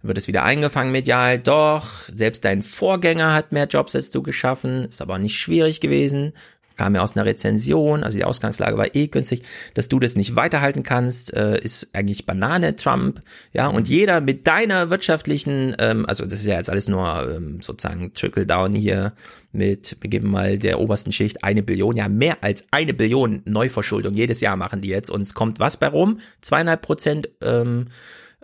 [0.03, 4.23] Dann wird es wieder eingefangen medial, doch, selbst dein Vorgänger hat mehr Jobs als du
[4.23, 6.35] geschaffen, ist aber nicht schwierig gewesen
[6.77, 9.43] kam ja aus einer Rezension, also die Ausgangslage war eh günstig,
[9.75, 13.23] dass du das nicht weiterhalten kannst, äh, ist eigentlich Banane, Trump,
[13.53, 17.61] ja, und jeder mit deiner wirtschaftlichen, ähm, also das ist ja jetzt alles nur ähm,
[17.61, 19.13] sozusagen Trickle-Down hier
[19.53, 24.15] mit, wir geben mal der obersten Schicht eine Billion, ja, mehr als eine Billion Neuverschuldung
[24.15, 26.21] jedes Jahr machen die jetzt und es kommt was bei rum?
[26.43, 27.87] Zweieinhalb Prozent, ähm,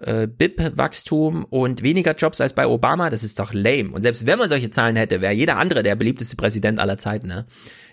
[0.03, 3.91] äh, BIP-Wachstum und weniger Jobs als bei Obama, das ist doch lame.
[3.93, 7.29] Und selbst wenn man solche Zahlen hätte, wäre jeder andere der beliebteste Präsident aller Zeiten.
[7.29, 7.47] Ne?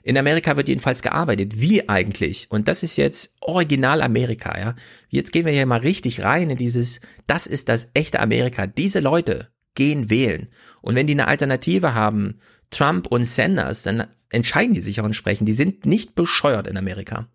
[0.03, 1.59] In Amerika wird jedenfalls gearbeitet.
[1.59, 2.47] Wie eigentlich?
[2.49, 4.75] Und das ist jetzt original Amerika, ja.
[5.09, 8.67] Jetzt gehen wir hier mal richtig rein in dieses, das ist das echte Amerika.
[8.67, 10.49] Diese Leute gehen wählen.
[10.81, 12.39] Und wenn die eine Alternative haben
[12.69, 15.47] Trump und Sanders, dann entscheiden die sich auch entsprechend.
[15.47, 17.27] Die sind nicht bescheuert in Amerika.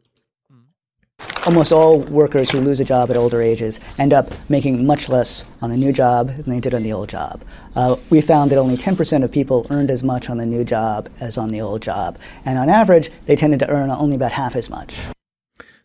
[1.46, 5.44] Almost all workers who lose a job at older ages end up making much less
[5.60, 7.42] on the new job than they did on the old job.
[7.76, 11.10] Uh, we found that only 10% of people earned as much on the new job
[11.20, 12.16] as on the old job.
[12.46, 14.94] And on average, they tended to earn only about half as much.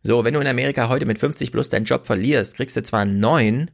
[0.02, 3.04] So, wenn du in Amerika heute mit 50 plus deinen Job verlierst, kriegst du zwar
[3.04, 3.70] neuen,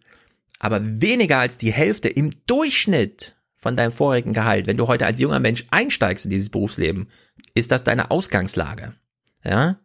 [0.58, 4.66] aber weniger als die Hälfte im Durchschnitt von deinem vorigen Gehalt.
[4.66, 7.10] Wenn du heute als junger Mensch einsteigst in dieses Berufsleben,
[7.54, 8.96] ist das deine Ausgangslage.
[9.44, 9.78] Ja?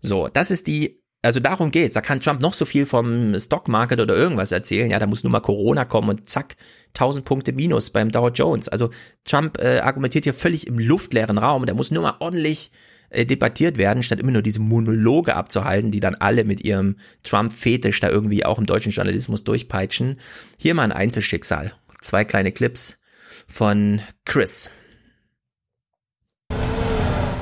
[0.00, 1.94] So, das ist die also darum geht's.
[1.94, 4.90] Da kann Trump noch so viel vom Stock Market oder irgendwas erzählen.
[4.90, 6.56] Ja, da muss nur mal Corona kommen und zack,
[6.88, 8.68] 1000 Punkte Minus beim Dow Jones.
[8.68, 8.90] Also
[9.24, 11.64] Trump äh, argumentiert hier völlig im luftleeren Raum.
[11.64, 12.72] Da muss nur mal ordentlich
[13.08, 18.00] äh, debattiert werden, statt immer nur diese Monologe abzuhalten, die dann alle mit ihrem Trump-Fetisch
[18.00, 20.18] da irgendwie auch im deutschen Journalismus durchpeitschen.
[20.58, 21.72] Hier mal ein Einzelschicksal.
[22.02, 22.98] Zwei kleine Clips
[23.46, 24.70] von Chris.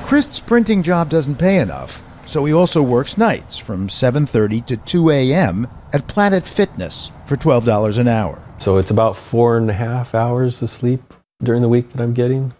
[0.07, 2.01] Chris' printing job doesn't pay enough.
[2.25, 5.67] So he also works nights from 7:30 to 2 a.m.
[5.91, 8.41] at Planet Fitness for $12 an hour.
[8.59, 11.01] So it's about four and a half hours of sleep
[11.41, 12.53] during the week that I'm getting.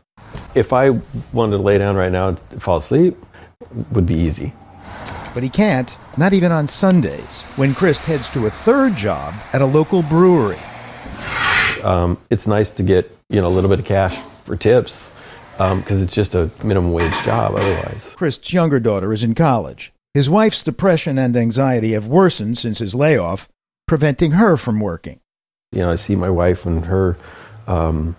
[0.53, 0.89] If I
[1.31, 3.15] wanted to lay down right now and fall asleep,
[3.91, 4.53] would be easy.
[5.33, 9.61] But he can't, not even on Sundays, when Chris heads to a third job at
[9.61, 10.59] a local brewery.
[11.83, 15.09] Um, it's nice to get you know a little bit of cash for tips
[15.57, 18.13] because um, it's just a minimum wage job otherwise.
[18.15, 19.93] Chris's younger daughter is in college.
[20.13, 23.47] His wife's depression and anxiety have worsened since his layoff,
[23.87, 25.19] preventing her from working.
[25.71, 27.17] You know, I see my wife and her,
[27.67, 28.15] um,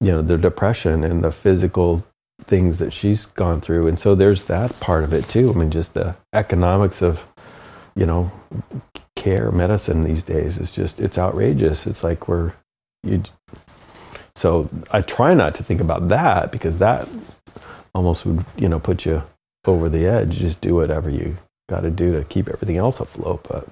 [0.00, 2.04] you know, the depression and the physical
[2.44, 3.86] things that she's gone through.
[3.86, 5.50] And so there's that part of it too.
[5.50, 7.26] I mean, just the economics of,
[7.94, 8.32] you know,
[9.16, 11.86] care, medicine these days is just, it's outrageous.
[11.86, 12.52] It's like we're,
[13.02, 13.22] you,
[14.38, 17.08] so I try not to think about that because that
[17.92, 19.24] almost would, you know, put you
[19.66, 20.36] over the edge.
[20.36, 21.36] Just do whatever you
[21.68, 23.44] got to do to keep everything else afloat.
[23.48, 23.68] But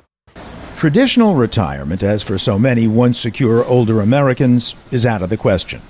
[0.76, 5.82] traditional retirement, as for so many once secure older Americans, is out of the question.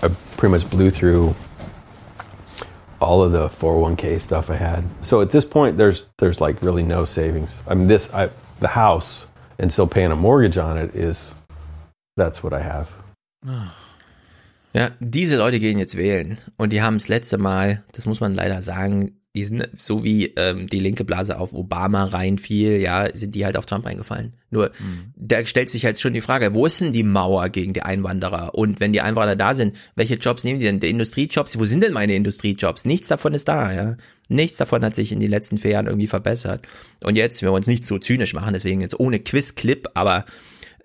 [0.00, 1.34] I pretty much blew through
[3.00, 4.84] all of the 401k stuff I had.
[5.00, 7.60] So at this point, there's there's like really no savings.
[7.66, 8.30] I mean, this I
[8.60, 9.26] the house
[9.58, 11.34] and still paying a mortgage on it is
[12.16, 12.88] that's what I have.
[13.44, 13.74] Ah.
[14.72, 18.34] Ja, diese Leute gehen jetzt wählen und die haben das letzte Mal, das muss man
[18.34, 23.34] leider sagen, die sind so wie ähm, die linke Blase auf Obama reinfiel, ja, sind
[23.36, 24.32] die halt auf Trump reingefallen.
[24.50, 25.12] Nur mhm.
[25.14, 28.56] da stellt sich halt schon die Frage, wo ist denn die Mauer gegen die Einwanderer?
[28.56, 30.80] Und wenn die Einwanderer da sind, welche Jobs nehmen die denn?
[30.80, 32.84] Die Industriejobs, wo sind denn meine Industriejobs?
[32.84, 33.96] Nichts davon ist da, ja.
[34.28, 36.66] Nichts davon hat sich in den letzten vier Jahren irgendwie verbessert.
[37.00, 40.24] Und jetzt, wir wollen uns nicht so zynisch machen, deswegen jetzt ohne Quiz-Clip, aber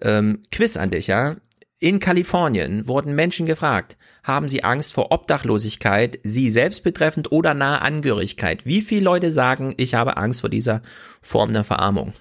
[0.01, 1.37] ähm, Quiz an dich, ja.
[1.79, 7.81] In Kalifornien wurden Menschen gefragt, haben sie Angst vor Obdachlosigkeit, sie selbst betreffend oder nahe
[7.81, 8.65] Angehörigkeit?
[8.65, 10.81] Wie viele Leute sagen, ich habe Angst vor dieser
[11.21, 12.13] Form der Verarmung?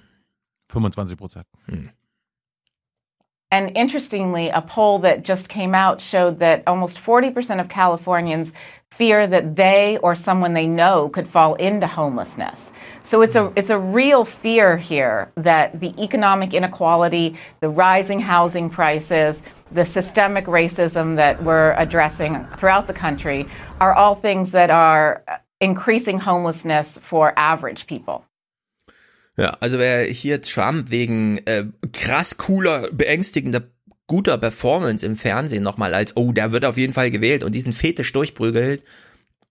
[0.71, 1.47] 25 Prozent.
[1.67, 1.91] Hm.
[3.55, 8.53] And interestingly, a poll that just came out showed that almost 40% of Californians
[8.91, 12.73] fear that they or someone they know could fall into homelessness.
[13.05, 13.53] So it's a hmm.
[13.55, 19.41] it's a real fear here that the economic inequality, the rising housing prices,
[19.71, 23.47] the systemic racism that we're addressing throughout the country
[23.79, 28.25] are all things that are uh, increasing homelessness for average people.
[29.37, 33.63] Ja, also wer hier Trump wegen äh, krass cooler, beängstigender,
[34.07, 37.73] guter Performance im Fernsehen nochmal als, oh, der wird auf jeden Fall gewählt und diesen
[37.73, 38.85] Fetisch durchprügelt,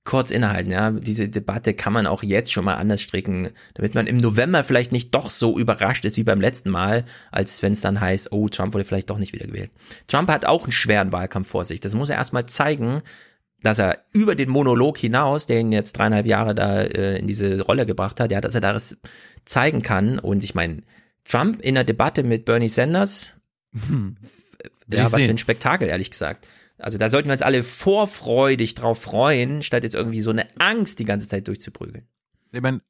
[0.05, 0.91] kurz innehalten, ja.
[0.91, 4.91] Diese Debatte kann man auch jetzt schon mal anders stricken, damit man im November vielleicht
[4.91, 8.47] nicht doch so überrascht ist wie beim letzten Mal, als wenn es dann heißt, oh,
[8.49, 9.71] Trump wurde vielleicht doch nicht wieder gewählt.
[10.07, 11.79] Trump hat auch einen schweren Wahlkampf vor sich.
[11.79, 13.01] Das muss er erstmal zeigen,
[13.63, 17.61] dass er über den Monolog hinaus, der ihn jetzt dreieinhalb Jahre da äh, in diese
[17.61, 18.97] Rolle gebracht hat, ja, dass er das
[19.45, 20.19] zeigen kann.
[20.19, 20.83] Und ich meine,
[21.25, 23.35] Trump in der Debatte mit Bernie Sanders,
[23.87, 24.17] hm.
[24.87, 26.47] ja, was für ein Spektakel, ehrlich gesagt.
[26.77, 30.99] Also da sollten wir uns alle vorfreudig drauf freuen, statt jetzt irgendwie so eine Angst
[30.99, 32.07] die ganze Zeit durchzuprügeln.
[32.51, 32.81] Ich meine,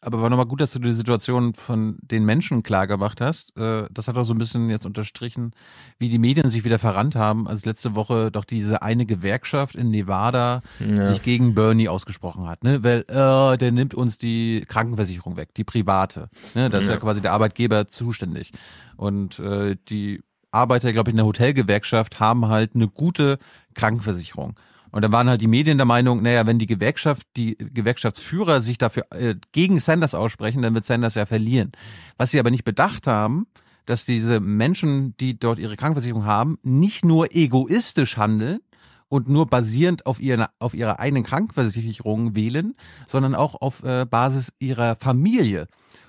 [0.00, 3.56] aber war nochmal gut, dass du die Situation von den Menschen klar gemacht hast.
[3.56, 5.52] Äh, das hat auch so ein bisschen jetzt unterstrichen,
[5.98, 9.90] wie die Medien sich wieder verrannt haben, als letzte Woche doch diese eine Gewerkschaft in
[9.90, 11.10] Nevada ja.
[11.10, 12.62] sich gegen Bernie ausgesprochen hat.
[12.62, 12.84] Ne?
[12.84, 16.28] Weil äh, der nimmt uns die Krankenversicherung weg, die private.
[16.54, 16.70] Ne?
[16.70, 16.94] Da ist ja.
[16.94, 18.52] ja quasi der Arbeitgeber zuständig.
[18.96, 23.38] Und äh, die Arbeiter, glaube ich, in der Hotelgewerkschaft haben halt eine gute
[23.74, 24.54] Krankenversicherung.
[24.90, 28.78] Und dann waren halt die Medien der Meinung, naja, wenn die Gewerkschaft, die Gewerkschaftsführer sich
[28.78, 31.72] dafür äh, gegen Sanders aussprechen, dann wird Sanders ja verlieren.
[32.16, 33.46] Was sie aber nicht bedacht haben,
[33.86, 38.60] dass diese Menschen, die dort ihre Krankenversicherung haben, nicht nur egoistisch handeln
[39.08, 42.74] und nur basierend auf, ihre, auf ihrer eigenen Krankenversicherung wählen,
[43.06, 45.66] sondern auch auf äh, Basis ihrer Familie.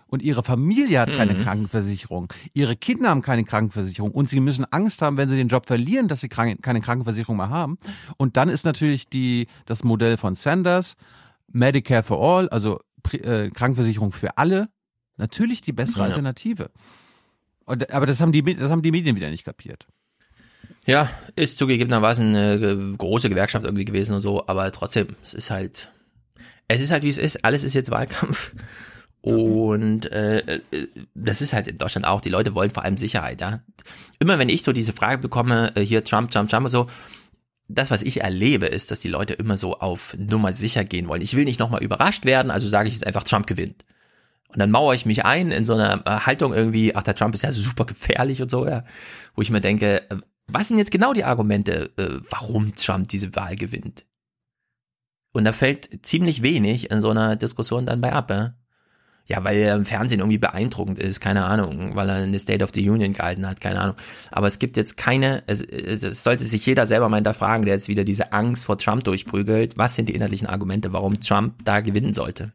[0.10, 1.44] Und ihre Familie hat keine Mhm.
[1.44, 2.34] Krankenversicherung.
[2.54, 4.12] Ihre Kinder haben keine Krankenversicherung.
[4.12, 7.38] Und sie müssen Angst haben, wenn sie den Job verlieren, dass sie krank, keine Krankenversicherung
[7.38, 7.78] mehr haben.
[8.18, 10.96] Und dann ist natürlich die, das Modell von Sanders,
[11.52, 12.80] Medicare for All, also
[13.12, 14.70] äh, Krankenversicherung für alle,
[15.18, 16.06] natürlich die bessere Ja.
[16.06, 16.72] Alternative.
[17.66, 19.86] Und, aber das haben, die, das haben die Medien wieder nicht kapiert.
[20.88, 25.52] Ja, ist zugegebenermaßen eine ge- große Gewerkschaft irgendwie gewesen und so, aber trotzdem, es ist
[25.52, 25.92] halt,
[26.68, 28.54] es ist halt wie es ist, alles ist jetzt Wahlkampf.
[29.22, 30.62] Und äh, äh,
[31.14, 33.62] das ist halt in Deutschland auch, die Leute wollen vor allem Sicherheit, ja.
[34.20, 36.88] Immer wenn ich so diese Frage bekomme, äh, hier Trump, Trump, Trump und so,
[37.68, 41.22] das, was ich erlebe, ist, dass die Leute immer so auf Nummer sicher gehen wollen.
[41.22, 43.86] Ich will nicht nochmal überrascht werden, also sage ich jetzt einfach, Trump gewinnt.
[44.48, 47.36] Und dann mauere ich mich ein in so einer äh, Haltung irgendwie, ach, der Trump
[47.36, 48.86] ist ja super gefährlich und so, ja.
[49.36, 50.02] Wo ich mir denke,
[50.48, 54.06] was sind jetzt genau die Argumente, äh, warum Trump diese Wahl gewinnt?
[55.32, 58.56] Und da fällt ziemlich wenig in so einer Diskussion dann bei ab, ja.
[59.30, 62.72] Ja, weil er im Fernsehen irgendwie beeindruckend ist, keine Ahnung, weil er eine State of
[62.74, 63.96] the Union gehalten hat, keine Ahnung.
[64.32, 67.88] Aber es gibt jetzt keine, es, es, sollte sich jeder selber mal hinterfragen, der jetzt
[67.88, 69.78] wieder diese Angst vor Trump durchprügelt.
[69.78, 72.54] Was sind die inhaltlichen Argumente, warum Trump da gewinnen sollte?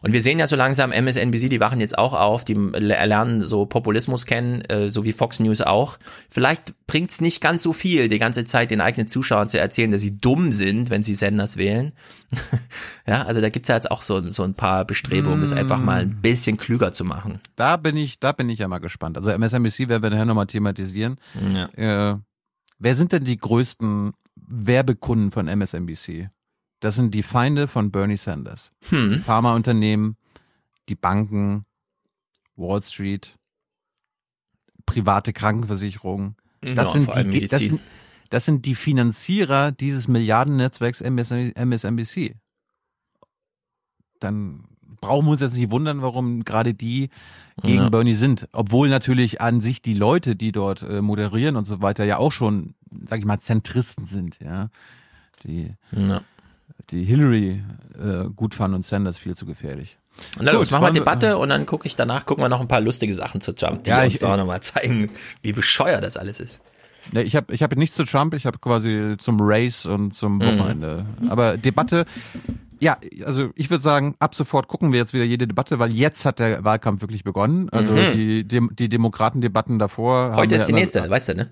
[0.00, 3.66] Und wir sehen ja so langsam MSNBC, die wachen jetzt auch auf, die lernen so
[3.66, 5.98] Populismus kennen, äh, so wie Fox News auch.
[6.30, 10.00] Vielleicht bringt's nicht ganz so viel, die ganze Zeit den eigenen Zuschauern zu erzählen, dass
[10.00, 11.92] sie dumm sind, wenn sie Senders wählen.
[13.06, 16.02] ja, also da gibt's ja jetzt auch so, so ein paar Bestrebungen, das einfach mal
[16.02, 17.40] ein bisschen klüger zu machen.
[17.56, 19.16] Da bin ich, da bin ich ja mal gespannt.
[19.16, 21.16] Also MSNBC werden wir nachher nochmal thematisieren.
[21.54, 22.12] Ja.
[22.12, 22.18] Äh,
[22.78, 26.28] wer sind denn die größten Werbekunden von MSNBC?
[26.80, 28.72] Das sind die Feinde von Bernie Sanders.
[28.88, 29.20] Hm.
[29.20, 30.16] Pharmaunternehmen,
[30.88, 31.64] die Banken,
[32.56, 33.36] Wall Street,
[34.86, 36.36] private Krankenversicherungen.
[36.60, 37.80] Das, Ja, sind die, das, sind,
[38.30, 42.34] das sind die Finanzierer dieses Milliardennetzwerks MS- MSNBC.
[44.20, 44.64] Dann
[45.00, 47.10] brauchen wir uns jetzt nicht wundern, warum gerade die
[47.62, 47.88] gegen Ja.
[47.88, 48.48] Bernie sind.
[48.52, 52.32] Obwohl natürlich an sich die Leute, die dort äh, moderieren und so weiter, ja auch
[52.32, 52.74] schon,
[53.08, 54.70] sag ich mal, Zentristen sind, ja.
[55.44, 56.22] Die, Ja.
[56.90, 57.62] Die Hillary
[57.98, 59.96] äh, gut fanden und Sanders viel zu gefährlich.
[60.38, 62.60] Und dann los, Gut, machen wir Debatte und dann gucke ich danach, gucken wir noch
[62.60, 65.10] ein paar lustige Sachen zu Trump, die Ja, uns ich- auch nochmal zeigen,
[65.42, 66.60] wie bescheuert das alles ist.
[67.12, 70.36] Ne, ich habe ich hab nichts zu Trump, ich habe quasi zum Race und zum
[70.38, 70.42] Mhm.
[70.42, 71.06] Wochenende.
[71.28, 72.04] Aber Debatte,
[72.80, 76.24] ja, also ich würde sagen, ab sofort gucken wir jetzt wieder jede Debatte, weil jetzt
[76.26, 77.70] hat der Wahlkampf wirklich begonnen.
[77.70, 78.12] Also Mhm.
[78.14, 80.32] die, die Demokratendebatten davor.
[80.36, 81.50] Heute ist die nächste, weißt du, ne?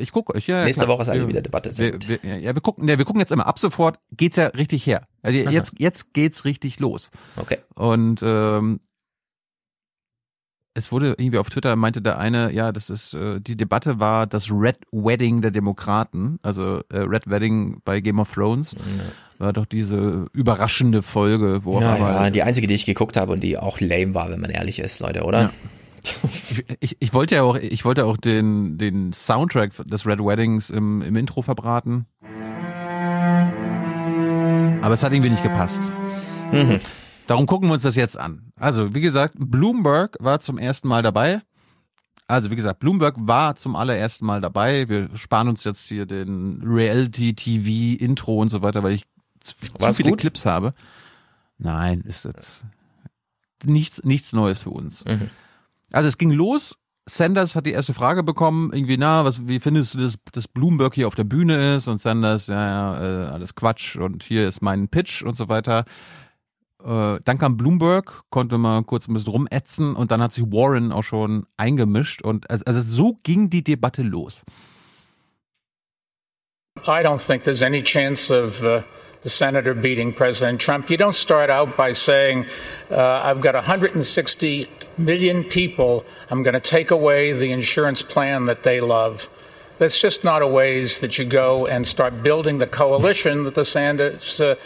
[0.00, 0.94] Ich gucke, ich, ja, Nächste klar.
[0.94, 1.76] Woche ist also wieder Debatte.
[1.76, 3.46] Wir, wir, ja, wir gucken, ne, wir gucken jetzt immer.
[3.46, 5.06] Ab sofort geht's ja richtig her.
[5.22, 7.10] Also jetzt, jetzt geht's richtig los.
[7.36, 7.58] Okay.
[7.74, 8.80] Und ähm,
[10.74, 14.26] es wurde irgendwie auf Twitter meinte der eine, ja, das ist äh, die Debatte war
[14.26, 18.76] das Red Wedding der Demokraten, also äh, Red Wedding bei Game of Thrones.
[19.38, 23.32] War doch diese überraschende Folge, wo Ja, aber ja, die einzige, die ich geguckt habe
[23.32, 25.40] und die auch lame war, wenn man ehrlich ist, Leute, oder?
[25.42, 25.50] Ja.
[26.80, 31.02] ich, ich, wollte ja auch, ich wollte auch den, den Soundtrack des Red Weddings im,
[31.02, 32.06] im Intro verbraten.
[34.82, 35.80] Aber es hat irgendwie nicht gepasst.
[36.52, 36.80] Mhm.
[37.26, 38.52] Darum gucken wir uns das jetzt an.
[38.56, 41.42] Also, wie gesagt, Bloomberg war zum ersten Mal dabei.
[42.26, 44.88] Also, wie gesagt, Bloomberg war zum allerersten Mal dabei.
[44.88, 49.04] Wir sparen uns jetzt hier den Reality-TV-Intro und so weiter, weil ich
[49.40, 50.20] zu, zu War's viele gut?
[50.20, 50.72] Clips habe.
[51.58, 52.64] Nein, ist jetzt
[53.64, 55.04] nichts, nichts Neues für uns.
[55.04, 55.30] Mhm.
[55.92, 56.76] Also es ging los.
[57.08, 60.94] Sanders hat die erste Frage bekommen, irgendwie, na, was, wie findest du, dass, dass Bloomberg
[60.94, 61.88] hier auf der Bühne ist?
[61.88, 65.84] Und Sanders, ja, ja, äh, alles Quatsch und hier ist mein Pitch und so weiter.
[66.84, 70.92] Äh, dann kam Bloomberg, konnte mal kurz ein bisschen rumätzen und dann hat sich Warren
[70.92, 74.44] auch schon eingemischt und also, also so ging die Debatte los.
[76.86, 78.82] I don't think there's any chance of uh,
[79.22, 80.88] the senator beating President Trump.
[80.88, 82.46] You don't start out by saying,
[82.90, 88.62] uh, I've got 160 million people, I'm going to take away the insurance plan that
[88.62, 89.28] they love.
[89.78, 93.64] That's just not a ways that you go and start building the coalition that the
[93.64, 94.56] Sanders uh,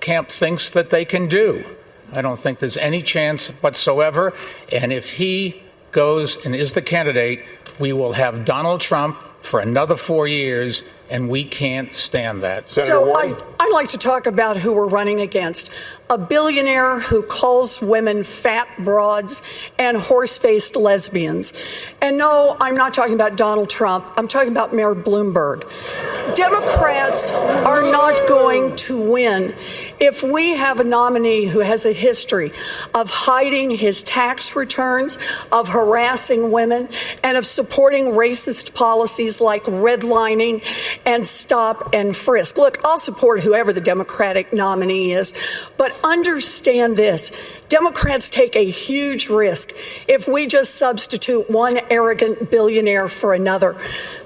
[0.00, 1.64] camp thinks that they can do.
[2.12, 4.32] I don't think there's any chance whatsoever.
[4.70, 7.44] And if he goes and is the candidate,
[7.78, 12.68] we will have Donald Trump for another four years, and we can't stand that.
[12.70, 15.70] so I, I'd like to talk about who we're running against.
[16.08, 19.42] A billionaire who calls women fat broads
[19.76, 21.52] and horse-faced lesbians.
[22.00, 24.06] And no, I'm not talking about Donald Trump.
[24.16, 25.64] I'm talking about Mayor Bloomberg.
[26.36, 29.54] Democrats are not going to win
[29.98, 32.52] if we have a nominee who has a history
[32.94, 35.18] of hiding his tax returns,
[35.50, 36.88] of harassing women,
[37.24, 40.62] and of supporting racist policies like redlining
[41.06, 42.58] and stop and frisk.
[42.58, 45.32] Look, I'll support whoever the Democratic nominee is,
[45.76, 47.32] but understand this.
[47.68, 49.72] Democrats take a huge risk
[50.06, 53.76] if we just substitute one arrogant billionaire for another.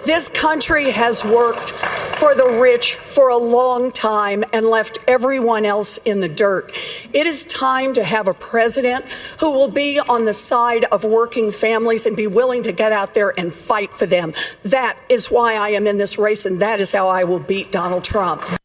[0.05, 1.73] This country has worked
[2.21, 6.71] for the rich for a long time and left everyone else in the dirt.
[7.15, 9.07] It is time to have a president
[9.41, 13.15] who will be on the side of working families and be willing to get out
[13.15, 14.35] there and fight for them.
[14.65, 17.73] That is why I am in this race, and that is how I will beat
[17.73, 18.60] Donald Trump.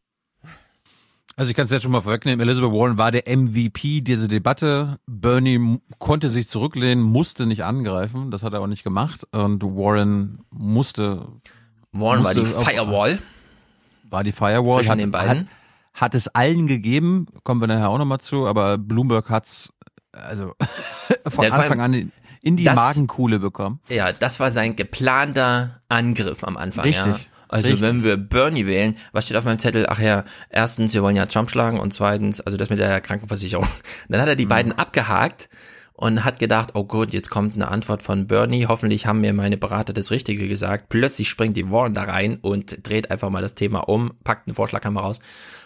[1.38, 5.00] Also ich kann es jetzt schon mal vorwegnehmen, Elizabeth Warren war der MVP dieser Debatte.
[5.06, 9.28] Bernie konnte sich zurücklehnen, musste nicht angreifen, das hat er auch nicht gemacht.
[9.34, 11.28] Und Warren musste.
[11.92, 13.20] Warren musste war die Firewall.
[14.10, 14.78] War die Firewall.
[14.78, 15.40] Zwischen hat, den beiden.
[15.40, 19.74] Hat, hat es allen gegeben, kommen wir nachher auch nochmal zu, aber Bloomberg hat's
[20.14, 20.54] also
[21.24, 23.82] von vor Anfang an in die das- Magenkuhle bekommen.
[23.90, 26.86] Ja, das war sein geplanter Angriff am Anfang.
[26.92, 27.20] Ja.
[27.48, 27.82] Also Richtig.
[27.88, 29.86] wenn wir Bernie wählen, was steht auf meinem Zettel?
[29.88, 33.68] Ach ja, erstens, wir wollen ja Trump schlagen und zweitens, also das mit der Krankenversicherung.
[34.10, 34.38] Dann hat er Mhm.
[34.40, 35.50] die beiden abgehakt
[35.94, 39.56] und hat gedacht, oh gut, jetzt kommt eine Antwort von Bernie, hoffentlich haben mir meine
[39.58, 40.90] Berater das Richtige gesagt.
[40.90, 44.56] Plötzlich springt die Warren da rein und dreht einfach mal das Thema um, packt einen
[44.56, 45.20] Vorschlaghammer raus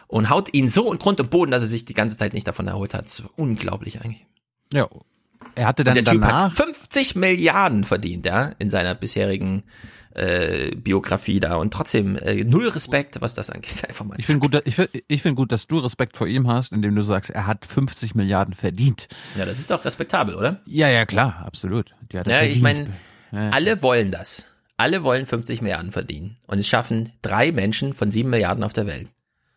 [0.08, 2.48] und haut ihn so in Grund und Boden, dass er sich die ganze Zeit nicht
[2.48, 3.06] davon erholt hat.
[3.06, 4.26] Das ist unglaublich eigentlich.
[4.72, 4.88] Ja.
[5.56, 9.64] Er hatte dann Und der Typ danach hat 50 Milliarden verdient, ja, in seiner bisherigen
[10.20, 13.84] äh, Biografie da und trotzdem äh, null Respekt, was das angeht.
[13.88, 14.16] Einfach mal.
[14.20, 16.72] Ich finde gut, dass- ich find, ich find gut, dass du Respekt vor ihm hast,
[16.72, 19.08] indem du sagst, er hat 50 Milliarden verdient.
[19.36, 20.62] Ja, das ist doch respektabel, oder?
[20.66, 21.96] Ja, ja, klar, absolut.
[22.12, 22.90] Ja, ich meine,
[23.32, 23.50] Ja.
[23.52, 24.46] alle wollen das.
[24.78, 26.38] Alle wollen 50 Milliarden verdienen.
[26.48, 29.08] Und es schaffen drei Menschen von sieben Milliarden auf der Welt.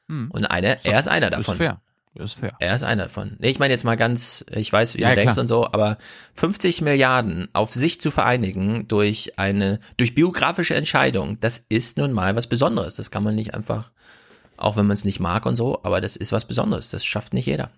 [0.08, 0.30] Hm.
[0.32, 1.54] Und einer, er ist einer davon.
[1.54, 1.80] Ist fair.
[2.14, 2.54] Ist fair.
[2.60, 3.36] Er ist einer davon.
[3.38, 5.42] Nee, ich meine jetzt mal ganz, ich weiß, wie Ja, du denkst klar.
[5.42, 5.96] und so, aber
[6.34, 12.36] 50 Milliarden auf sich zu vereinigen durch eine, durch biografische Entscheidung, das ist nun mal
[12.36, 12.94] was Besonderes.
[12.94, 13.92] Das kann man nicht einfach,
[14.58, 16.90] auch wenn man es nicht mag und so, aber das ist was Besonderes.
[16.90, 17.70] Das schafft nicht jeder.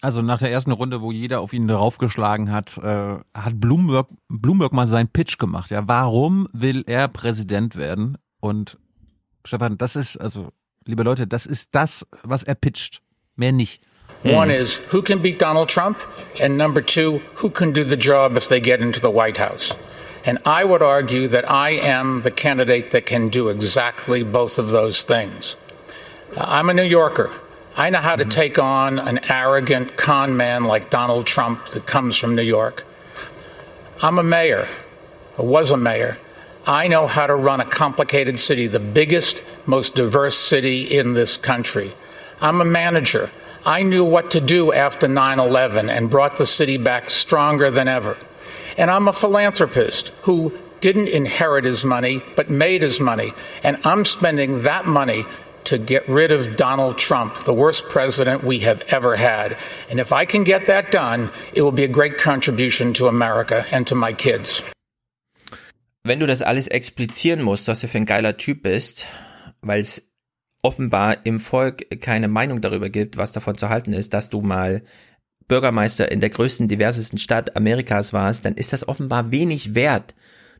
[0.00, 4.72] Also nach der ersten Runde, wo jeder auf ihn draufgeschlagen hat, äh, hat Bloomberg, Bloomberg
[4.72, 5.70] mal seinen Pitch gemacht.
[5.70, 8.18] Ja, warum will er Präsident werden?
[8.40, 8.78] Und
[9.44, 10.50] Stefan, das ist, also,
[10.84, 13.00] liebe Leute, das ist das, was er pitcht.
[13.36, 13.80] Mehr nicht.
[14.22, 16.00] One is who can beat Donald Trump?
[16.40, 19.74] And number two, who can do the job if they get into the White House?
[20.24, 24.70] And I would argue that I am the candidate that can do exactly both of
[24.70, 25.56] those things.
[26.36, 27.32] Uh, I'm a New Yorker.
[27.76, 32.16] I know how to take on an arrogant con man like Donald Trump that comes
[32.16, 32.84] from New York.
[34.02, 34.68] I'm a mayor,
[35.36, 36.18] or was a mayor.
[36.66, 41.36] I know how to run a complicated city, the biggest, most diverse city in this
[41.36, 41.92] country.
[42.42, 43.30] I'm a manager.
[43.64, 47.88] I knew what to do after 9 11 and brought the city back stronger than
[47.88, 48.16] ever.
[48.76, 53.32] And I'm a philanthropist who didn't inherit his money, but made his money.
[53.62, 55.24] And I'm spending that money
[55.64, 59.56] to get rid of Donald Trump, the worst president we have ever had.
[59.88, 63.64] And if I can get that done, it will be a great contribution to America
[63.70, 64.62] and to my kids.
[66.04, 69.06] wenn du das alles explizieren musst, was du für ein geiler Typ bist,
[69.60, 70.11] weil es
[70.62, 74.82] offenbar im Volk keine Meinung darüber gibt, was davon zu halten ist, dass du mal
[75.48, 80.14] Bürgermeister in der größten, diversesten Stadt Amerikas warst, dann ist das offenbar wenig wert.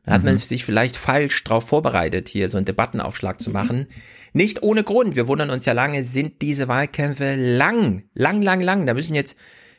[0.05, 0.39] Da hat man Mhm.
[0.39, 3.87] sich vielleicht falsch drauf vorbereitet, hier so einen Debattenaufschlag zu machen.
[4.33, 5.15] Nicht ohne Grund.
[5.15, 8.85] Wir wundern uns ja lange, sind diese Wahlkämpfe lang, lang, lang, lang.
[8.85, 9.37] Da müssen jetzt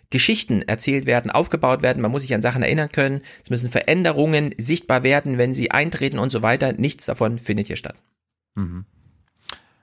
[0.08, 2.00] Geschichten erzählt werden, aufgebaut werden.
[2.00, 3.20] Man muss sich an Sachen erinnern können.
[3.42, 6.72] Es müssen Veränderungen sichtbar werden, wenn sie eintreten und so weiter.
[6.72, 8.02] Nichts davon findet hier statt.
[8.54, 8.86] Mhm.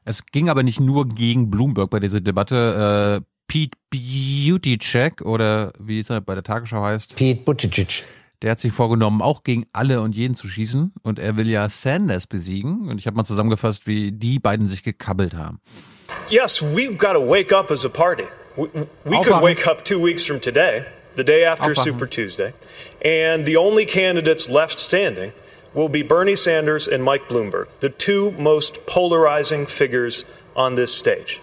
[0.05, 3.21] Es ging aber nicht nur gegen Bloomberg bei dieser Debatte.
[3.21, 7.15] Äh, Pete Buttigieg oder wie es bei der Tagesschau heißt.
[7.15, 8.05] Pete Buttigieg.
[8.41, 10.93] Der hat sich vorgenommen, auch gegen alle und jeden zu schießen.
[11.03, 12.89] Und er will ja Sanders besiegen.
[12.89, 15.59] Und ich habe mal zusammengefasst, wie die beiden sich gekabbelt haben.
[16.29, 18.23] Yes, we've got to wake up as a party.
[18.55, 18.67] We,
[19.05, 21.83] we could wake up two weeks from today, the day after Aufwachen.
[21.83, 22.53] Super Tuesday,
[23.03, 25.31] and the only candidates left standing
[25.73, 30.25] will be Bernie Sanders and Mike Bloomberg, the two most polarizing figures
[30.55, 31.41] on this stage.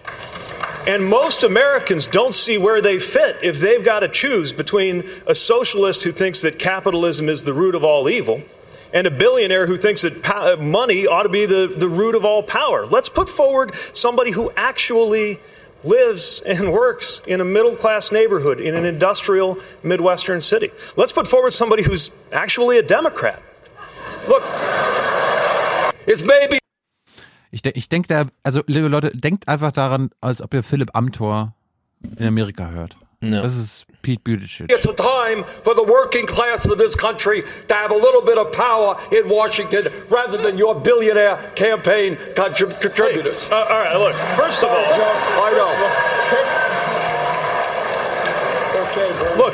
[0.87, 5.35] And most Americans don't see where they fit if they've got to choose between a
[5.35, 8.43] socialist who thinks that capitalism is the root of all evil
[8.93, 12.15] and a billionaire who thinks that pa- uh, money ought to be the, the root
[12.15, 12.85] of all power.
[12.85, 15.39] Let's put forward somebody who actually
[15.83, 20.71] lives and works in a middle class neighborhood in an industrial Midwestern city.
[20.95, 23.43] Let's put forward somebody who's actually a Democrat.
[24.27, 24.43] Look,
[26.05, 26.59] it's maybe
[27.51, 30.95] Ich, de ich denke da, also liebe Leute, denkt einfach daran, als ob ihr Philipp
[30.95, 31.53] Amthor
[32.17, 32.95] in Amerika hört.
[33.21, 33.41] Ja.
[33.41, 34.71] Das ist Pete Buttigieg.
[34.71, 38.37] It's a time for the working class of this country to have a little bit
[38.37, 43.49] of power in Washington rather than your billionaire campaign contrib- contributors.
[43.51, 45.75] Uh, all right, look, first of all, I know.
[49.37, 49.53] Look,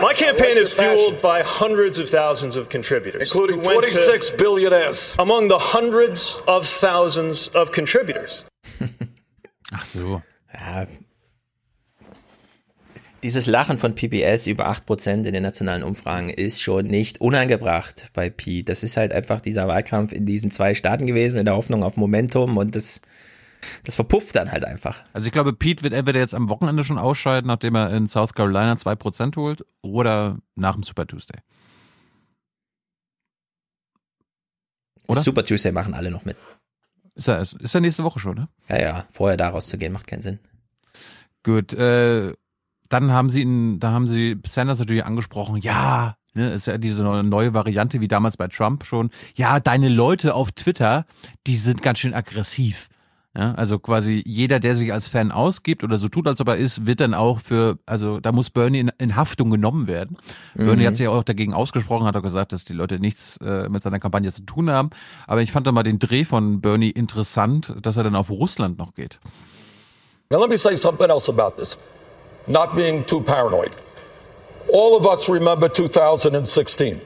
[0.00, 4.32] my campaign is fueled by hundreds of thousands of contributors, Including who went to- 26
[4.36, 5.14] billionaires.
[5.18, 8.44] among the hundreds of thousands of contributors.
[9.72, 10.22] Ach so.
[10.52, 10.86] Ja.
[13.22, 18.30] Dieses Lachen von PBS über 8% in den nationalen Umfragen ist schon nicht unangebracht bei
[18.30, 18.64] Pi.
[18.64, 21.96] Das ist halt einfach dieser Wahlkampf in diesen zwei Staaten gewesen, in der Hoffnung auf
[21.98, 23.02] Momentum und das,
[23.84, 24.98] das verpufft dann halt einfach.
[25.12, 28.34] Also ich glaube, Pete wird entweder jetzt am Wochenende schon ausscheiden, nachdem er in South
[28.34, 31.40] Carolina 2% holt, oder nach dem Super Tuesday.
[35.06, 35.20] Oder?
[35.20, 36.36] Super Tuesday machen alle noch mit.
[37.14, 38.48] Ist er, ist er nächste Woche schon, ne?
[38.68, 40.38] Ja, ja, vorher da rauszugehen macht keinen Sinn.
[41.42, 42.34] Gut, äh,
[42.88, 47.02] dann haben sie ihn, da haben sie Sanders natürlich angesprochen, ja, ne, ist ja diese
[47.02, 49.10] neue, neue Variante wie damals bei Trump schon.
[49.34, 51.06] Ja, deine Leute auf Twitter,
[51.46, 52.88] die sind ganz schön aggressiv.
[53.36, 56.56] Ja, also quasi jeder, der sich als Fan ausgibt oder so tut, als ob er
[56.56, 60.16] ist, wird dann auch für, also da muss Bernie in, in Haftung genommen werden.
[60.56, 60.66] Mhm.
[60.66, 63.84] Bernie hat sich auch dagegen ausgesprochen, hat auch gesagt, dass die Leute nichts äh, mit
[63.84, 64.90] seiner Kampagne zu tun haben.
[65.28, 68.78] Aber ich fand da mal den Dreh von Bernie interessant, dass er dann auf Russland
[68.78, 69.20] noch geht.
[70.30, 71.78] Now, let me say something else about this,
[72.48, 73.70] not being too paranoid.
[74.72, 77.00] All of us remember 2016.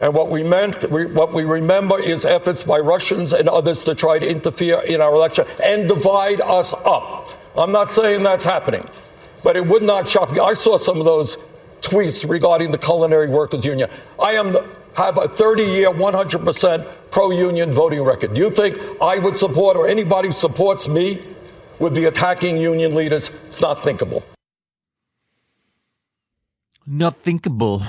[0.00, 4.18] And what we meant, what we remember is efforts by Russians and others to try
[4.18, 7.30] to interfere in our election and divide us up.
[7.56, 8.86] I'm not saying that's happening,
[9.42, 10.40] but it would not shock me.
[10.40, 11.38] I saw some of those
[11.80, 13.88] tweets regarding the Culinary Workers Union.
[14.20, 14.66] I am the,
[14.96, 18.34] have a 30 year, 100% pro union voting record.
[18.34, 21.22] Do you think I would support or anybody who supports me
[21.78, 23.30] would be attacking union leaders?
[23.46, 24.22] It's not thinkable.
[26.86, 27.82] Not thinkable.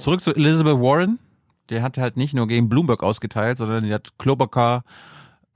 [0.00, 1.18] Zurück zu Elizabeth Warren.
[1.70, 4.84] Der hat halt nicht nur gegen Bloomberg ausgeteilt, sondern die hat Klobuchar,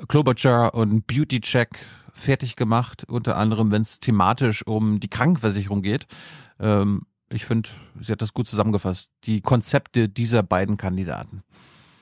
[0.09, 1.79] Klobuchar und Beauty Check
[2.13, 3.05] fertig gemacht.
[3.09, 6.07] Unter anderem, wenn es thematisch um die Krankenversicherung geht.
[6.61, 9.09] Ähm, ich finde, sie hat das gut zusammengefasst.
[9.25, 11.43] Die Konzepte dieser beiden Kandidaten.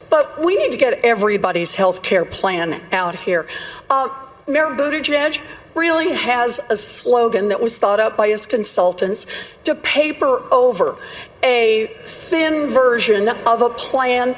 [0.09, 3.44] But we need to get everybody's health care plan out here.
[3.89, 4.09] Uh,
[4.49, 5.41] Mayor Buttigieg
[5.77, 9.27] really has a slogan that was thought up by his consultants
[9.62, 10.97] to paper over
[11.43, 14.35] a thin version of a plan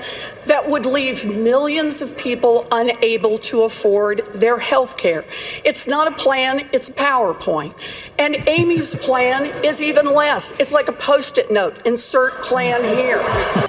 [0.47, 5.25] that would leave millions of people unable to afford their health care.
[5.65, 7.75] It's not a plan, it's a PowerPoint.
[8.19, 10.53] And Amy's plan is even less.
[10.61, 13.23] It's like a post it note insert plan here.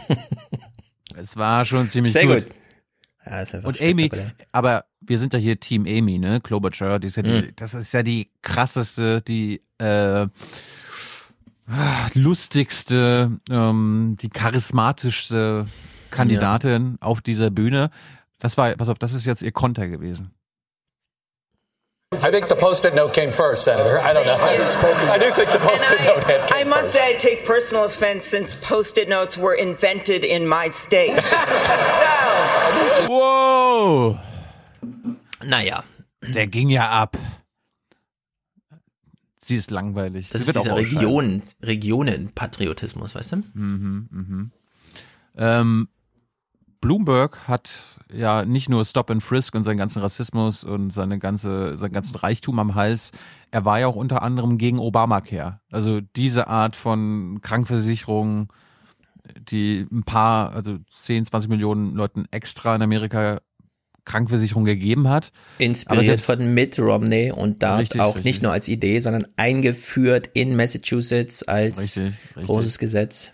[1.16, 2.46] Es war schon ziemlich Sehr gut.
[2.46, 2.56] gut.
[3.26, 4.32] Ja, ist Und Amy, spektakulär.
[4.52, 6.42] aber wir sind ja hier Team Amy, ne?
[6.42, 7.54] Klobuchar, die ist ja die, Mhm.
[7.56, 10.28] das ist ja die krasseste, die äh,
[12.14, 15.66] lustigste, ähm, die charismatischste
[16.12, 17.90] Kandidatin auf dieser Bühne.
[18.40, 20.32] Das war, pass auf, das ist jetzt ihr Konter gewesen.
[22.22, 23.98] I think the post-it note came first, Senator.
[23.98, 24.38] I don't know.
[24.38, 24.54] I,
[25.16, 26.94] I do think the post-it I- note had came I must first.
[26.94, 31.24] say, I take personal offense since post-it notes were invented in my state.
[32.98, 34.20] so, Wow!
[35.44, 35.84] Naja.
[36.22, 37.18] Der ging ja ab.
[39.44, 40.30] Sie ist langweilig.
[40.30, 40.76] Das Sie ist dieser.
[40.76, 43.36] Regionen, Regionenpatriotismus, weißt du?
[43.54, 44.52] Mhm, mhm.
[45.36, 45.88] Ähm,
[46.80, 47.70] Bloomberg hat
[48.12, 52.16] ja nicht nur Stop and Frisk und seinen ganzen Rassismus und seine ganze, seinen ganzen
[52.16, 53.12] Reichtum am Hals.
[53.52, 55.60] Er war ja auch unter anderem gegen Obamacare.
[55.72, 58.52] Also diese Art von Krankenversicherung,
[59.38, 63.40] die ein paar, also 10, 20 Millionen Leuten extra in Amerika
[64.06, 65.32] Krankenversicherung gegeben hat.
[65.60, 68.26] Inspiriert selbst- von Mitt Romney und da Richtig, auch richtig.
[68.26, 72.04] nicht nur als Idee, sondern eingeführt in Massachusetts als Richtig,
[72.36, 72.46] richtig.
[72.46, 73.32] großes Gesetz.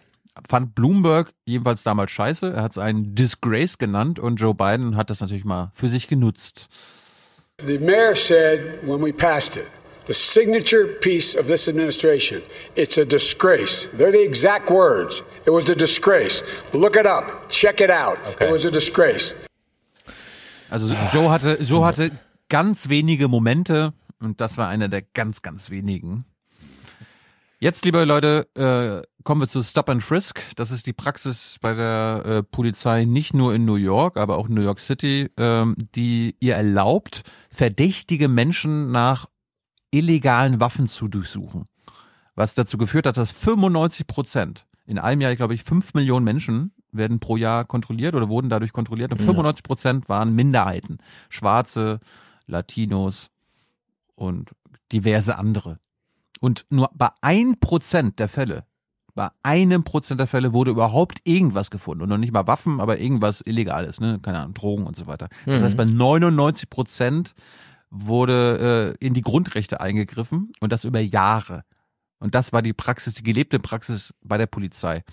[0.47, 2.53] fand Bloomberg jedenfalls damals scheiße.
[2.55, 6.07] Er hat es einen Disgrace genannt und Joe Biden hat das natürlich mal für sich
[6.07, 6.67] genutzt.
[7.65, 9.65] The mayor said when we passed it,
[10.07, 12.41] the signature piece of this administration,
[12.75, 13.89] it's a disgrace.
[13.97, 15.23] They're the exact words.
[15.45, 16.41] It was a disgrace.
[16.71, 17.49] Look it up.
[17.49, 18.17] Check it out.
[18.39, 19.33] It was a disgrace.
[20.69, 22.11] Also Joe hatte, Joe hatte
[22.47, 26.25] ganz wenige Momente und das war einer der ganz, ganz wenigen.
[27.61, 30.41] Jetzt, liebe Leute, äh, kommen wir zu Stop and Frisk.
[30.55, 34.47] Das ist die Praxis bei der äh, Polizei nicht nur in New York, aber auch
[34.47, 39.25] in New York City, ähm, die ihr erlaubt, verdächtige Menschen nach
[39.91, 41.65] illegalen Waffen zu durchsuchen.
[42.35, 46.71] Was dazu geführt hat, dass 95 Prozent in einem Jahr, glaube ich, 5 Millionen Menschen
[46.91, 50.97] werden pro Jahr kontrolliert oder wurden dadurch kontrolliert und 95 Prozent waren Minderheiten.
[51.29, 51.99] Schwarze,
[52.47, 53.29] Latinos
[54.15, 54.51] und
[54.91, 55.79] diverse andere.
[56.39, 58.65] Und nur bei ein Prozent der Fälle,
[59.13, 62.03] bei einem Prozent der Fälle wurde überhaupt irgendwas gefunden.
[62.03, 64.19] Und noch nicht mal Waffen, aber irgendwas Illegales, ne?
[64.21, 65.27] Keine Ahnung, Drogen und so weiter.
[65.45, 65.65] Das Mhm.
[65.65, 67.35] heißt, bei 99 Prozent
[67.89, 71.63] wurde äh, in die Grundrechte eingegriffen und das über Jahre.
[72.19, 75.03] Und das war die Praxis, die gelebte Praxis bei der Polizei.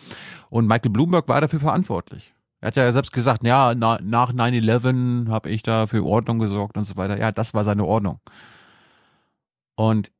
[0.50, 2.34] Und Michael Bloomberg war dafür verantwortlich.
[2.60, 6.76] Er hat ja selbst gesagt, ja, na, nach 9-11 habe ich da für Ordnung gesorgt
[6.76, 7.18] und so weiter.
[7.18, 8.20] Ja, das war seine Ordnung.
[9.74, 10.10] Und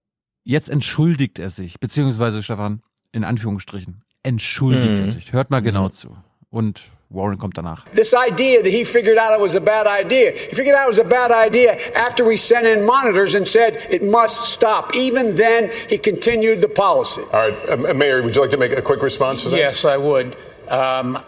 [0.44, 2.82] jetzt entschuldigt er sich, beziehungsweise Stefan,
[3.12, 4.98] in Anführungsstrichen, entschuldigt Mhm.
[4.98, 5.32] er sich.
[5.32, 6.16] Hört mal genau zu.
[6.50, 7.84] Und Warren kommt danach.
[7.94, 10.32] This idea that he figured out it was a bad idea.
[10.32, 13.86] He figured out it was a bad idea after we sent in monitors and said
[13.90, 14.94] it must stop.
[14.96, 17.22] Even then, he continued the policy.
[17.32, 19.56] All right, um, Mayor, would you like to make a quick response to that?
[19.56, 20.36] Yes, I would.
[20.68, 21.22] Um,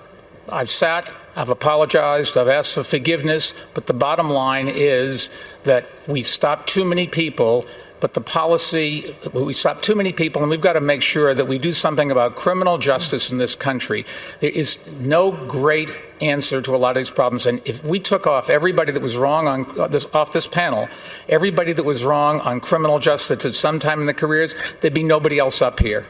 [0.48, 5.30] I've sat, I've apologized, I've asked for forgiveness, but the bottom line is
[5.62, 7.66] that we stopped too many people.
[8.00, 11.46] But the policy, we stop too many people, and we've got to make sure that
[11.46, 14.06] we do something about criminal justice in this country.
[14.40, 17.46] There is no great answer to a lot of these problems.
[17.46, 20.88] And if we took off everybody that was wrong on uh, this, off this panel,
[21.28, 25.02] everybody that was wrong on criminal justice at some time in their careers, there'd be
[25.02, 26.06] nobody else up here.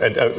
[0.00, 0.30] And, uh,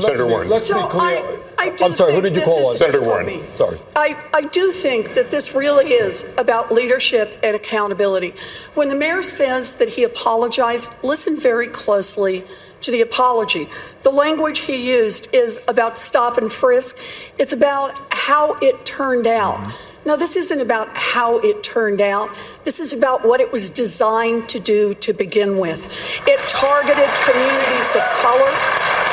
[0.00, 0.48] Senator Warren.
[0.48, 1.18] Let's be clear.
[1.18, 2.76] I, I I'm sorry, who did you call on?
[2.76, 3.42] Senator Warren.
[3.52, 3.78] Sorry.
[3.96, 8.34] I, I do think that this really is about leadership and accountability.
[8.74, 12.44] When the mayor says that he apologized, listen very closely
[12.82, 13.68] to the apology.
[14.02, 16.98] The language he used is about stop and frisk,
[17.38, 19.58] it's about how it turned out.
[19.58, 19.93] Mm-hmm.
[20.06, 22.28] Now, this isn't about how it turned out.
[22.64, 25.86] This is about what it was designed to do to begin with.
[26.26, 28.50] It targeted communities of color.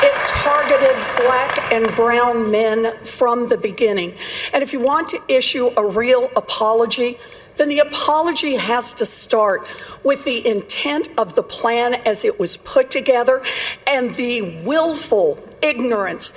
[0.03, 4.16] It targeted black and brown men from the beginning.
[4.53, 7.18] And if you want to issue a real apology,
[7.56, 9.66] then the apology has to start
[10.03, 13.44] with the intent of the plan as it was put together
[13.88, 16.34] and the willful ignorance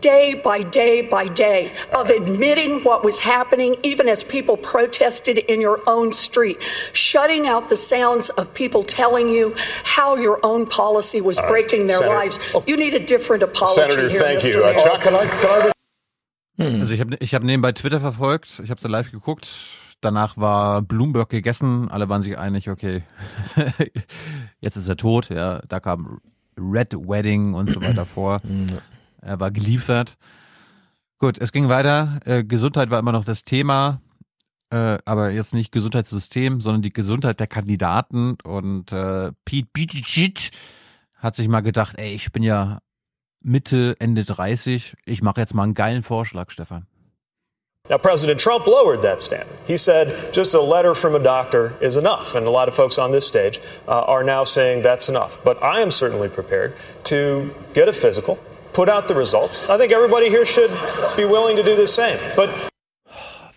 [0.00, 5.60] day by day by day of admitting what was happening, even as people protested in
[5.60, 6.60] your own street,
[6.92, 11.48] shutting out the sounds of people telling you how your own policy was right.
[11.48, 12.38] breaking their Senator- lives.
[12.66, 14.54] You need a different apology Senator, here, thank Mr.
[14.54, 14.64] you.
[14.64, 14.74] Uh.
[14.78, 15.72] Chuck, can I, can I
[16.80, 19.48] Also ich habe ich hab nebenbei Twitter verfolgt, ich habe sie live geguckt.
[20.00, 23.02] Danach war Bloomberg gegessen, alle waren sich einig, okay,
[24.60, 25.60] jetzt ist er tot, ja.
[25.68, 26.20] Da kam
[26.56, 28.40] Red Wedding und so weiter vor.
[29.28, 30.16] Er war geliefert.
[31.18, 32.20] Gut, es ging weiter.
[32.24, 34.00] Äh, Gesundheit war immer noch das Thema,
[34.70, 38.36] äh, aber jetzt nicht Gesundheitssystem, sondern die Gesundheit der Kandidaten.
[38.42, 40.50] Und äh, Pete Buttigieg
[41.14, 42.78] hat sich mal gedacht, ey, ich bin ja
[43.40, 46.86] Mitte, Ende 30, ich mache jetzt mal einen geilen Vorschlag, Stefan.
[47.88, 49.56] Now, President Trump lowered that standard.
[49.66, 52.34] He said just a letter from a doctor is enough.
[52.34, 55.42] And a lot of folks on this stage uh, are now saying that's enough.
[55.42, 56.74] But I am certainly prepared
[57.04, 58.38] to get a physical,
[58.78, 59.64] put out the results.
[59.64, 60.70] I think everybody here should
[61.16, 62.16] be willing to do the same.
[62.36, 62.48] But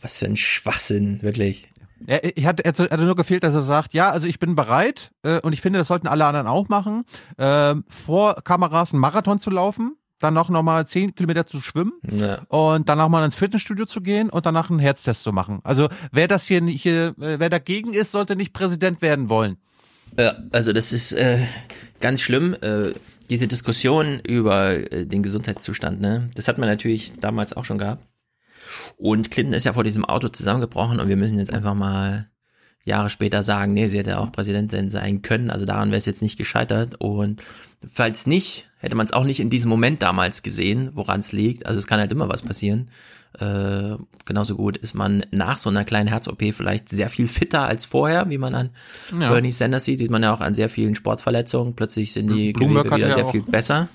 [0.02, 1.70] Was für ein Schwachsinn, wirklich.
[2.08, 5.12] Er, er, hat, er hatte nur gefehlt, dass er sagt, ja, also ich bin bereit
[5.22, 7.04] äh, und ich finde, das sollten alle anderen auch machen,
[7.38, 11.94] ähm, vor Kameras einen Marathon zu laufen, dann noch, noch mal zehn Kilometer zu schwimmen
[12.12, 12.40] Ja.
[12.48, 15.60] und danach mal ins Fitnessstudio zu gehen und danach einen Herztest zu machen.
[15.64, 19.58] Also wer das hier, nicht- hier äh, wer dagegen ist, sollte nicht Präsident werden wollen.
[20.18, 21.46] Ja, also das ist äh,
[22.00, 22.56] ganz schlimm.
[22.62, 22.94] Äh,
[23.32, 28.04] diese Diskussion über äh, den Gesundheitszustand, ne, das hat man natürlich damals auch schon gehabt.
[28.98, 32.30] Und Clinton ist ja vor diesem Auto zusammengebrochen und wir müssen jetzt einfach mal
[32.84, 35.50] Jahre später sagen, nee, sie hätte auch Präsidentin sein können.
[35.50, 36.96] Also daran wäre es jetzt nicht gescheitert.
[37.00, 37.42] Und
[37.88, 41.66] falls nicht, hätte man es auch nicht in diesem Moment damals gesehen, woran es liegt.
[41.66, 42.90] Also es kann halt immer was passieren.
[43.40, 43.96] Äh,
[44.26, 48.30] genauso gut ist man nach so einer kleinen Herz-OP vielleicht sehr viel fitter als vorher,
[48.30, 48.70] wie man an
[49.18, 49.30] Ja.
[49.30, 51.76] Bernie Sanders sieht, sieht man ja auch an sehr vielen Sportverletzungen.
[51.76, 53.88] Plötzlich sind die Bloomberg Gewebe wieder ja sehr viel besser.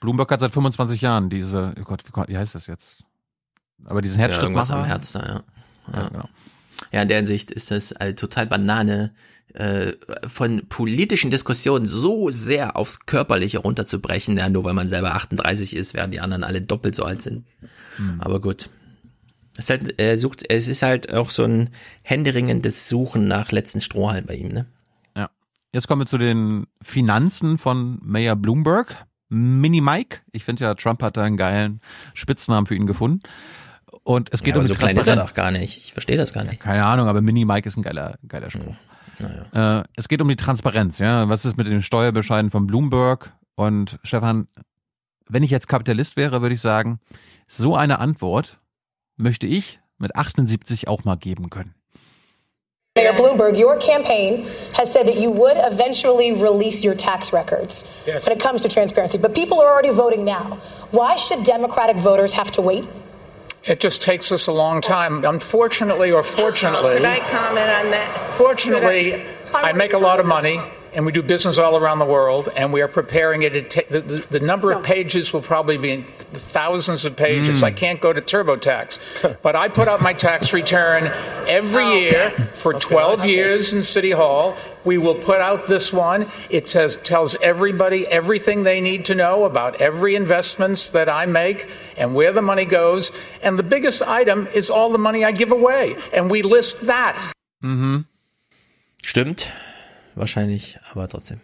[0.00, 3.02] Bloomberg hat seit 25 Jahren diese, oh Gott, wie, heißt das jetzt?
[3.84, 5.42] Aber diesen Ja, Herzschritt irgendwas am Herz da, ja.
[5.92, 6.28] Ja, genau.
[6.92, 9.12] Ja, in der Hinsicht ist es halt total Banane,
[9.54, 9.92] äh,
[10.26, 15.94] von politischen Diskussionen so sehr aufs Körperliche runterzubrechen, ja, nur weil man selber 38 ist,
[15.94, 17.46] während die anderen alle doppelt so alt sind.
[17.96, 18.20] Hm.
[18.20, 18.70] Aber gut.
[19.56, 21.70] Es ist, halt, er sucht, es ist halt auch so ein
[22.02, 24.66] händeringendes Suchen nach letzten Strohhalm bei ihm, ne?
[25.16, 25.30] Ja.
[25.72, 29.06] Jetzt kommen wir zu den Finanzen von Mayor Bloomberg.
[29.28, 30.20] Mini Mike.
[30.30, 31.80] Ich finde ja, Trump hat da einen geilen
[32.14, 33.20] Spitznamen für ihn gefunden.
[34.04, 35.76] Und es geht Ja, aber um so klein ist er doch gar nicht.
[35.76, 36.60] Ich verstehe das gar nicht.
[36.60, 38.74] Keine Ahnung, aber Mini Mike ist ein geiler, geiler Spruch.
[39.52, 41.28] Äh, es geht um die Transparenz, ja.
[41.28, 43.32] Was ist mit den Steuerbescheiden von Bloomberg?
[43.56, 44.48] Und Stefan,
[45.28, 47.00] wenn ich jetzt Kapitalist wäre, würde ich sagen,
[47.46, 48.58] so eine Antwort
[49.16, 51.74] möchte ich mit 78 auch mal geben können.
[52.96, 54.44] Mayor Bloomberg, your campaign
[54.76, 58.26] has said that you would eventually release your tax records Yes.
[58.26, 60.58] when it comes to transparency, but people are already voting now.
[60.90, 62.84] Why should Democratic voters have to wait?
[63.64, 65.24] It just takes us a long time.
[65.24, 68.30] Unfortunately or fortunately, Could I comment on that?
[68.34, 70.60] fortunately, I make a lot of money.
[70.94, 73.70] And we do business all around the world, and we are preparing it.
[73.70, 77.60] ta- the, the, the number of pages will probably be in thousands of pages.
[77.60, 77.64] Mm.
[77.64, 81.04] I can't go to TurboTax, but I put out my tax return
[81.46, 84.56] every year for 12 years in City Hall.
[84.84, 86.26] We will put out this one.
[86.48, 91.68] It says, tells everybody everything they need to know about every investments that I make
[91.96, 93.12] and where the money goes.
[93.42, 97.32] And the biggest item is all the money I give away, and we list that.
[97.62, 98.06] Mhm.
[99.02, 99.50] Stimmt.
[100.18, 101.40] Wahrscheinlich, aber trotzdem.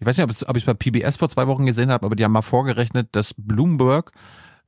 [0.00, 2.06] Ich weiß nicht, ob es- ob ich es bei PBS vor zwei Wochen gesehen habe,
[2.06, 4.12] aber die haben mal vorgerechnet, dass Bloomberg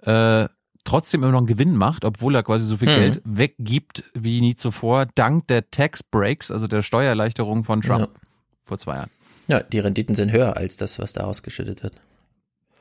[0.06, 0.48] äh,
[0.84, 3.00] trotzdem immer noch einen Gewinn macht, obwohl er quasi so viel Mhm.
[3.00, 8.20] Geld weggibt wie nie zuvor, dank der Tax Breaks, also der Steuererleichterung von Trump Ja.
[8.64, 9.10] vor zwei Jahren.
[9.48, 11.94] Ja, die Renditen sind höher als das, was da ausgeschüttet wird.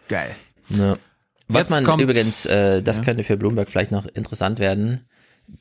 [0.09, 0.31] Geil.
[0.69, 0.97] Ja.
[1.47, 3.03] Was Jetzt man kommt- übrigens, äh, das Ja.
[3.03, 5.05] könnte für Bloomberg vielleicht noch interessant werden.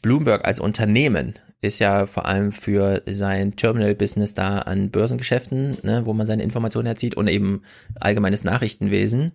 [0.01, 6.13] Bloomberg als Unternehmen ist ja vor allem für sein Terminal-Business da an Börsengeschäften, ne, wo
[6.13, 7.63] man seine Informationen erzieht und eben
[7.95, 9.33] allgemeines Nachrichtenwesen.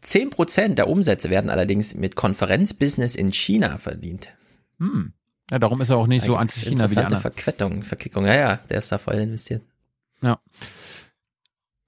[0.00, 4.30] Zehn Prozent der Umsätze werden allerdings mit Konferenzbusiness in China verdient.
[4.78, 5.12] Hm.
[5.50, 7.22] Ja, darum ist er auch nicht Da so anti-China wie die anderen.
[7.22, 8.26] Verquettung, Verkickung.
[8.26, 9.62] Ja, ja, der ist da voll investiert.
[10.22, 10.40] Ja.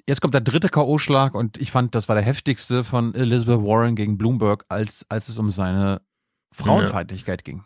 [0.07, 3.97] Jetzt kommt der dritte K.O.-Schlag und ich fand, das war der heftigste von Elizabeth Warren
[3.97, 6.03] gegen Bloomberg, als, als es um seine
[6.53, 7.63] Frauenfeindlichkeit ging.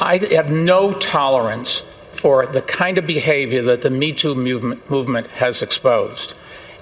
[0.00, 5.26] I have no tolerance for the kind of behavior that the Me Too movement, movement
[5.28, 6.34] has exposed.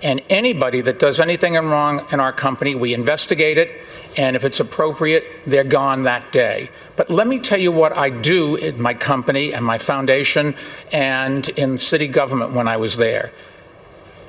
[0.03, 3.81] And anybody that does anything wrong in our company, we investigate it,
[4.17, 6.71] and if it's appropriate, they're gone that day.
[6.97, 10.55] But let me tell you what I do in my company and my foundation
[10.93, 13.33] and in city government when I was there.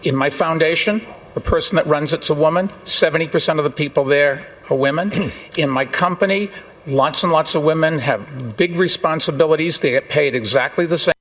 [0.03, 2.69] In my foundation, the person that runs it's a woman.
[2.69, 5.31] 70% of the people there are women.
[5.57, 6.49] In my company,
[6.87, 8.23] lots and lots of women have
[8.57, 9.79] big responsibilities.
[9.79, 11.13] They get paid exactly the same.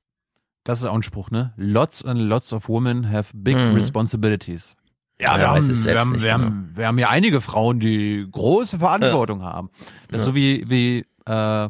[0.63, 1.53] Das ist auch ein Spruch, ne?
[1.55, 3.73] Lots and lots of women have big Mhm.
[3.75, 4.75] responsibilities.
[5.19, 7.41] Ja, Ja, wir, haben, es wir, selbst haben, nicht, wir, haben, wir haben ja einige
[7.41, 9.69] Frauen, die große Verantwortung haben.
[10.11, 11.69] Das ist so wie, wie äh,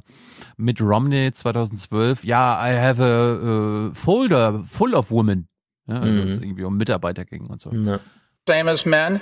[0.58, 2.24] mit Romney 2012.
[2.24, 5.48] Ja, I have a, äh, folder full of women.
[5.88, 6.28] Ja, also Mhm.
[6.28, 7.72] es irgendwie um Mitarbeiter ging und so.
[8.48, 9.20] Same as men,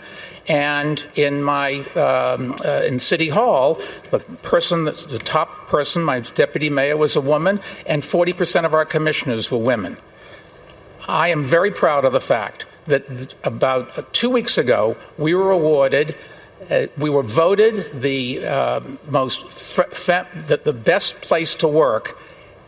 [0.48, 3.82] and in my um, uh, in City Hall,
[4.12, 8.76] the person that's the top person, my deputy mayor, was a woman, and 40% of
[8.76, 9.98] our commissioners were women.
[11.08, 15.34] I am very proud of the fact that th- about uh, two weeks ago we
[15.34, 16.16] were awarded,
[16.70, 18.80] uh, we were voted the uh,
[19.10, 22.16] most the, the best place to work,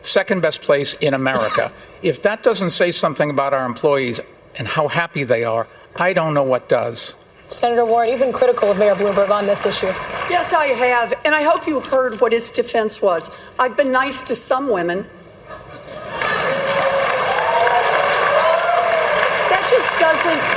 [0.01, 1.71] second best place in America.
[2.01, 4.19] if that doesn't say something about our employees
[4.57, 5.67] and how happy they are,
[5.99, 7.15] I don't know what does.
[7.49, 9.87] Senator Warren, you've been critical of Mayor Bloomberg on this issue.
[10.29, 11.13] Yes, I have.
[11.25, 13.31] And I hope you heard what his defense was.
[13.57, 15.07] I've been nice to some women.
[19.49, 20.56] That just doesn't cut it.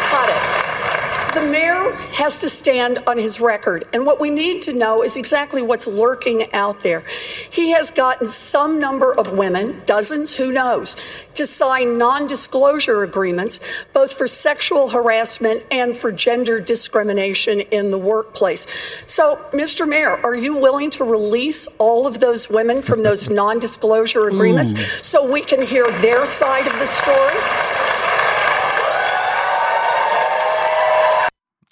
[1.34, 3.84] The mayor has to stand on his record.
[3.92, 7.04] And what we need to know is exactly what's lurking out there.
[7.50, 10.96] He has gotten some number of women, dozens, who knows,
[11.34, 13.60] to sign non disclosure agreements,
[13.92, 18.66] both for sexual harassment and for gender discrimination in the workplace.
[19.06, 19.88] So, Mr.
[19.88, 24.72] Mayor, are you willing to release all of those women from those non disclosure agreements
[24.72, 24.82] Ooh.
[25.02, 27.99] so we can hear their side of the story?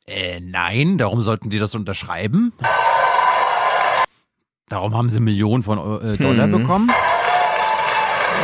[0.09, 2.53] Äh, nein, darum sollten die das unterschreiben.
[4.69, 6.53] Darum haben sie Millionen von äh, Dollar Hm.
[6.53, 6.91] bekommen.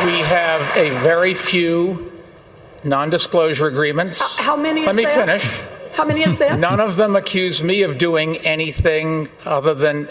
[0.05, 2.11] We have a very few
[2.83, 4.37] non-disclosure agreements.
[4.39, 5.25] How many Let is me there?
[5.25, 5.61] finish.
[5.95, 6.57] How many is there?
[6.57, 10.09] None of them accuse me of doing anything other than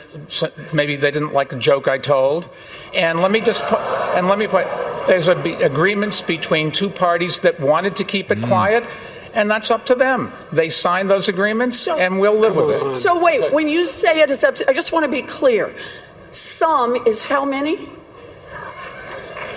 [0.73, 2.49] maybe they didn't like a joke I told.
[2.95, 3.81] And let me just put,
[4.17, 4.67] and let me put,
[5.07, 8.47] there's a be- agreements between two parties that wanted to keep it hmm.
[8.47, 8.85] quiet,
[9.35, 10.33] and that's up to them.
[10.53, 12.97] They signed those agreements, and we'll live with it.
[12.97, 15.75] So wait, when you say it is up to, I just want to be clear.
[16.31, 17.89] Some is how many?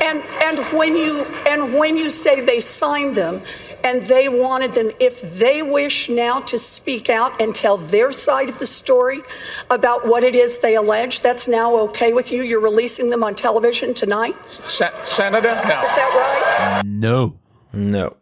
[0.01, 3.41] And and when you and when you say they signed them
[3.83, 8.49] and they wanted them, if they wish now to speak out and tell their side
[8.49, 9.21] of the story
[9.69, 12.43] about what it is they allege, that's now okay with you.
[12.43, 14.35] You're releasing them on television tonight.
[14.49, 15.53] Se- Senator, no.
[15.55, 16.85] Is that right?
[16.85, 17.37] No.
[17.73, 18.15] No.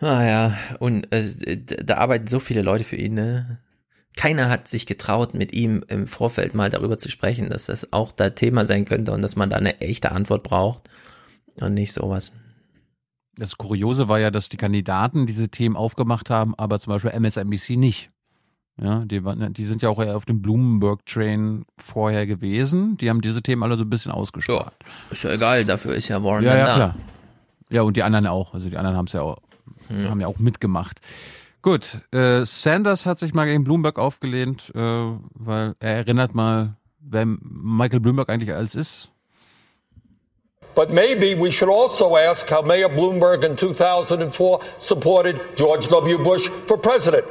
[0.00, 3.58] Ah ja, und äh, da arbeiten so viele Leute für ihn, ne?
[4.16, 8.12] Keiner hat sich getraut, mit ihm im Vorfeld mal darüber zu sprechen, dass das auch
[8.12, 10.88] da Thema sein könnte und dass man da eine echte Antwort braucht
[11.60, 12.32] und nicht sowas.
[13.36, 17.76] Das Kuriose war ja, dass die Kandidaten diese Themen aufgemacht haben, aber zum Beispiel MSNBC
[17.76, 18.10] nicht.
[18.80, 22.98] Ja, die, waren, die sind ja auch eher auf dem Bloomberg-Train vorher gewesen.
[22.98, 24.74] Die haben diese Themen alle so ein bisschen ausgespart.
[24.82, 26.74] Ja, ist ja egal, dafür ist ja Warren ja, ja, da.
[26.74, 26.96] klar.
[27.70, 28.52] Ja, und die anderen auch.
[28.52, 29.38] Also die anderen haben es ja auch,
[29.90, 30.10] Ja.
[30.10, 31.00] haben ja auch mitgemacht.
[31.62, 37.26] Gut, äh, Sanders hat sich mal gegen Bloomberg aufgelehnt, äh, weil er erinnert mal, wer
[37.26, 39.10] Michael Bloomberg eigentlich alles ist.
[40.76, 46.18] But maybe we should also ask how Mayor Bloomberg in 2004 supported George W.
[46.18, 47.24] Bush for president.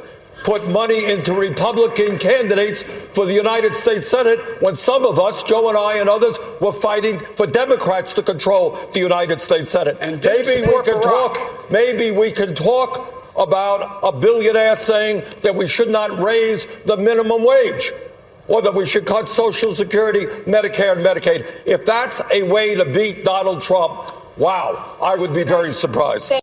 [0.46, 5.68] Put money into Republican candidates for the United States Senate when some of us, Joe
[5.68, 9.98] and I and others, were fighting for Democrats to control the United States Senate.
[10.00, 11.02] And maybe we can Barack.
[11.02, 11.70] talk.
[11.72, 17.42] Maybe we can talk about a billionaire saying that we should not raise the minimum
[17.44, 17.90] wage
[18.46, 21.44] or that we should cut Social Security, Medicare, and Medicaid.
[21.66, 26.32] If that's a way to beat Donald Trump, wow, I would be very surprised.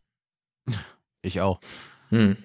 [1.25, 1.61] Ich auch.
[2.09, 2.35] Hm.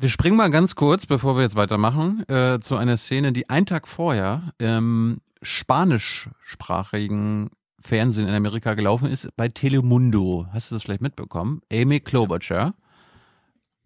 [0.00, 3.66] Wir springen mal ganz kurz, bevor wir jetzt weitermachen, äh, zu einer Szene, die einen
[3.66, 10.46] Tag vorher im spanischsprachigen Fernsehen in Amerika gelaufen ist, bei Telemundo.
[10.54, 11.60] Hast du das vielleicht mitbekommen?
[11.70, 12.72] Amy Klobuchar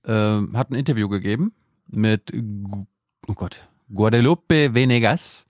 [0.04, 1.52] äh, hat ein Interview gegeben
[1.88, 2.32] mit,
[3.26, 5.48] oh Gott, Guadalupe Venegas.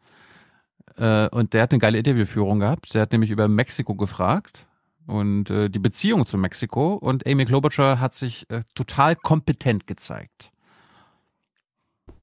[0.97, 2.94] Äh, und der hat eine geile Interviewführung gehabt.
[2.94, 4.67] Der hat nämlich über Mexiko gefragt
[5.07, 6.94] und äh, die Beziehung zu Mexiko.
[6.94, 10.52] Und Amy Klobuchar hat sich äh, total kompetent gezeigt.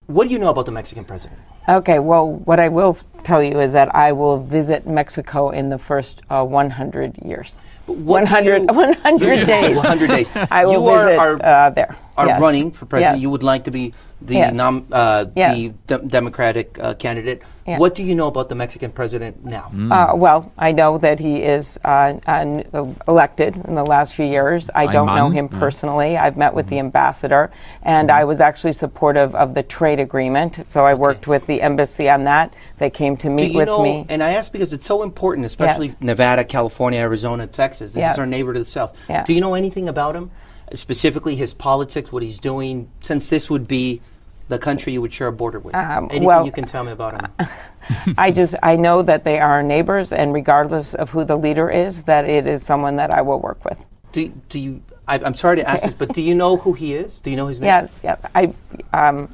[0.07, 1.39] What do you know about the Mexican president?
[1.69, 5.77] Okay, well, what I will tell you is that I will visit Mexico in the
[5.77, 7.53] first uh, 100 years.
[7.85, 9.75] what 100, you- 100 days.
[9.75, 10.29] 100 days.
[10.49, 11.95] I will You are- visit are- uh, there.
[12.17, 12.41] Are yes.
[12.41, 13.17] running for president.
[13.17, 13.21] Yes.
[13.23, 14.53] You would like to be the Yes.
[14.53, 15.55] nom, uh, Yes.
[15.55, 17.41] the de- Democratic uh, candidate.
[17.65, 17.79] Yes.
[17.79, 19.71] What do you know about the Mexican president now?
[19.89, 24.25] Uh, well, I know that he is uh, an, uh, elected in the last few
[24.25, 24.69] years.
[24.75, 25.59] I Ein don't know him yeah.
[25.59, 26.17] personally.
[26.17, 27.49] I've met with the ambassador,
[27.83, 30.59] and I was actually supportive of the trade agreement.
[30.69, 32.53] So I worked with the embassy on that.
[32.77, 34.05] They came to Do meet you with know, me.
[34.09, 37.93] and I ask because it's so important, especially Nevada, California, Arizona, Texas.
[37.93, 38.13] This Yes.
[38.15, 38.95] is our neighbor to the south.
[39.09, 39.23] Yeah.
[39.23, 40.29] Do you know anything about him?
[40.73, 44.01] Specifically his politics, what he's doing, since this would be
[44.47, 45.73] the country you would share a border with.
[45.73, 47.47] Um, Anything well, you can tell me about him?
[48.17, 52.03] I just I know that they are neighbors, and regardless of who the leader is,
[52.03, 53.77] that it is someone that I will work with.
[54.11, 54.83] Do, do you?
[55.07, 57.21] I, I'm sorry to ask this, but do you know who he is?
[57.21, 57.67] Do you know his name?
[57.67, 58.17] Yeah, yeah.
[58.35, 58.53] I
[58.93, 59.33] um,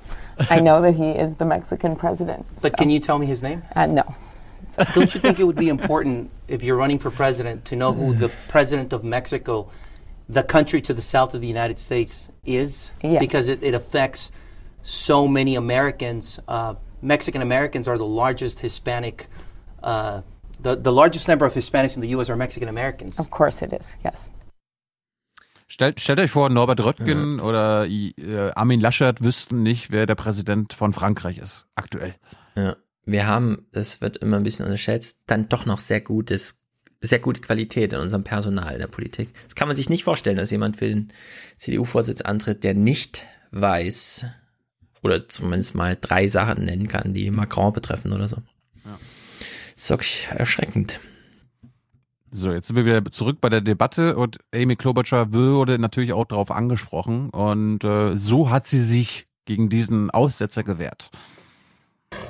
[0.50, 2.46] I know that he is the Mexican president.
[2.62, 3.64] But can you tell me his name?
[3.76, 4.16] Uh, no.
[4.94, 8.14] Don't you think it would be important if you're running for president to know who
[8.14, 9.70] the president of Mexico,
[10.30, 12.92] the country to the south of the United States, is?
[13.04, 13.20] Yes.
[13.20, 14.32] Because it, it affects
[14.82, 16.40] so many Americans.
[16.48, 19.28] Uh, Mexican Americans are the largest Hispanic.
[19.84, 20.22] Uh,
[20.60, 22.30] the, the largest number of Hispanics in the U.S.
[22.30, 23.20] are Mexican Americans.
[23.20, 23.94] Of course it is.
[24.04, 24.30] Yes.
[25.68, 30.74] Stellt, stellt euch vor, Norbert Röttgen oder äh, Armin Laschet wüssten nicht, wer der Präsident
[30.74, 32.16] von Frankreich ist, aktuell.
[32.56, 32.78] Ja.
[33.04, 36.62] Wir haben, das wird immer ein bisschen unterschätzt, dann doch noch sehr gutes,
[37.02, 39.30] sehr gute Qualität in unserem Personal in der Politik.
[39.46, 41.12] Das kann man sich nicht vorstellen, dass jemand für den
[41.58, 44.26] CDU-Vorsitz antritt, der nicht weiß
[45.04, 48.38] oder zumindest mal drei Sachen nennen kann, die Macron betreffen oder so.
[48.84, 48.98] Ja.
[49.76, 51.00] Ist wirklich erschreckend.
[52.30, 56.26] So, jetzt sind wir wieder zurück bei der Debatte und Amy Klobuchar wurde natürlich auch
[56.26, 61.10] darauf angesprochen und äh, so hat sie sich gegen diesen Aussetzer gewehrt.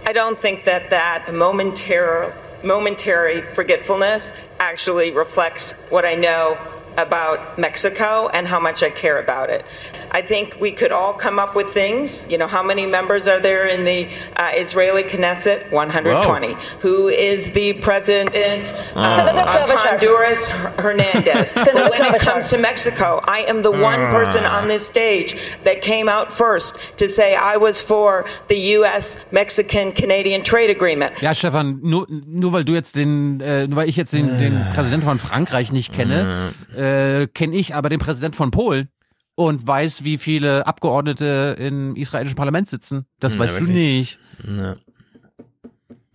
[0.08, 2.32] I don't think that that momentary,
[2.64, 6.58] momentary forgetfulness actually reflects what I know
[6.98, 9.66] about Mexico and how much I care about it.
[10.12, 12.28] I think we could all come up with things.
[12.30, 15.72] You know, how many members are there in the uh, Israeli Knesset?
[15.72, 16.56] 120.
[16.82, 19.90] Who is the president uh, of Klobuchar.
[19.90, 20.48] Honduras?
[20.48, 21.50] Hernandez.
[21.52, 25.36] Senator but when it comes to Mexico, I am the one person on this stage
[25.64, 29.20] that came out first to say I was for the U.S.
[29.32, 31.22] Mexican Canadian trade agreement.
[31.22, 34.66] Ja, Stefan, nur, nur weil du jetzt den, äh, nur weil ich jetzt den, den
[34.74, 38.90] Präsidenten von Frankreich nicht kenne, äh, kenne ich aber den Präsidenten von Polen
[39.38, 43.06] und weiß, wie viele Abgeordnete im israelischen Parlament sitzen.
[43.20, 43.78] Das Ja, weißt du wirklich.
[43.78, 44.20] nicht.
[44.58, 44.76] Ja.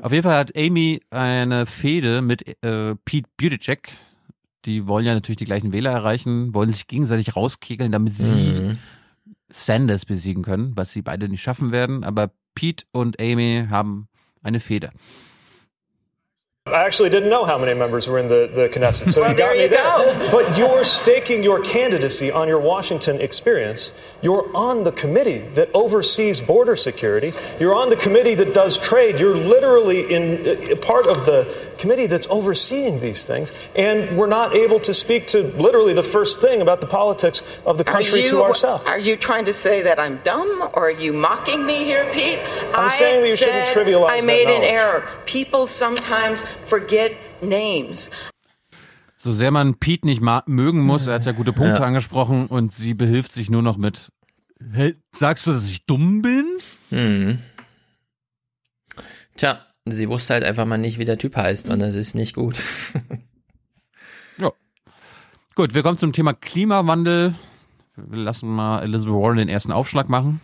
[0.03, 3.91] Auf jeden Fall hat Amy eine Fehde mit äh, Pete Buttigieg.
[4.65, 8.25] Die wollen ja natürlich die gleichen Wähler erreichen, wollen sich gegenseitig rauskegeln, damit sie
[8.61, 8.79] Mhm.
[9.51, 12.03] Sanders besiegen können, was sie beide nicht schaffen werden.
[12.03, 14.09] Aber Pete und Amy haben
[14.43, 14.91] eine Fehde.
[16.65, 19.37] I actually didn't know how many members were in the, the Knesset, so Well, you
[19.37, 20.31] got me you there.
[20.33, 23.91] But you're staking your candidacy on your Washington experience.
[24.23, 27.33] You're on the committee that oversees border security.
[27.59, 29.19] You're on the committee that does trade.
[29.19, 34.55] You're literally in uh, part of the committee that's overseeing these things, and we're not
[34.55, 38.29] able to speak to literally the first thing about the politics of the country you,
[38.29, 38.87] to ourselves.
[38.87, 42.39] Are you trying to say that I'm dumb, or are you mocking me here, Pete?
[42.73, 45.09] I'm I saying that you shouldn't trivialize I made an error.
[45.27, 48.11] People sometimes forget names.
[49.17, 51.87] So sehr man Pete nicht ma- mögen muss, er hat ja gute Punkte Ja.
[51.87, 54.11] angesprochen und sie behilft sich nur noch mit.
[54.73, 56.47] Hey, sagst du, dass ich dumm bin?
[56.91, 57.39] Hm.
[59.37, 62.35] Tja, sie wusste halt einfach mal nicht, wie der Typ heißt und das ist nicht
[62.35, 62.57] gut.
[64.39, 64.51] Ja.
[65.55, 67.35] Gut, wir kommen zum Thema Klimawandel.
[67.97, 70.41] Wir lassen mal Elizabeth Warren den ersten Aufschlag machen.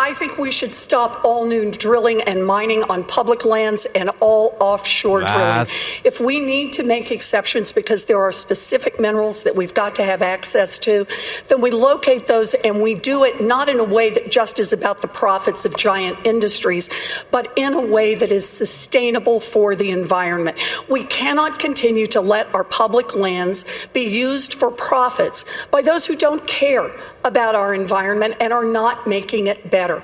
[0.00, 4.56] I think we should stop all new drilling and mining on public lands and all
[4.58, 5.66] offshore drilling.
[6.04, 10.04] If we need to make exceptions because there are specific minerals that we've got to
[10.04, 11.06] have access to,
[11.48, 14.72] then we locate those and we do it not in a way that just is
[14.72, 16.88] about the profits of giant industries,
[17.30, 20.56] but in a way that is sustainable for the environment.
[20.88, 26.16] We cannot continue to let our public lands be used for profits by those who
[26.16, 26.90] don't care
[27.22, 29.99] about our environment and are not making it better.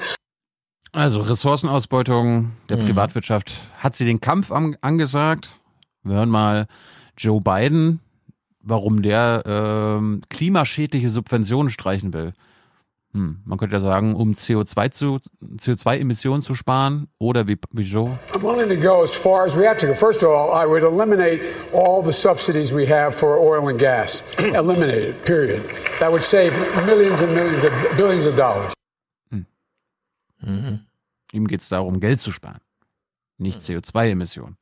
[0.93, 3.53] Also Ressourcenausbeutung der Privatwirtschaft.
[3.79, 5.55] Hat sie den Kampf am, angesagt?
[6.03, 6.69] Wir hören mal
[7.19, 8.01] Joe Biden,
[8.63, 12.33] warum der ähm, klimaschädliche Subventionen streichen will.
[13.13, 15.19] Hm, man könnte ja sagen, um CO2 zu
[15.59, 18.19] CO2-Emissionen zu sparen oder wie, wie Joe.
[18.35, 19.95] I'm willing to go as far as we have to go.
[19.95, 21.43] First of all, I would eliminate
[21.73, 24.23] all the subsidies we have for oil and gas.
[24.39, 25.63] eliminate it, period.
[25.99, 26.53] That would save
[26.85, 28.76] millions and millions of billions of dollars.
[30.41, 30.81] Mhm.
[31.33, 32.61] Ihm geht es darum, Geld zu sparen,
[33.39, 34.57] nicht CO2-Emissionen.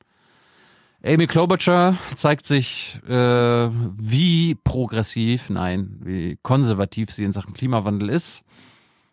[1.04, 8.42] Amy Klobuchar zeigt sich, äh, wie progressiv, nein, wie konservativ sie in Sachen Klimawandel ist.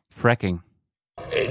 [0.09, 0.61] Fracking.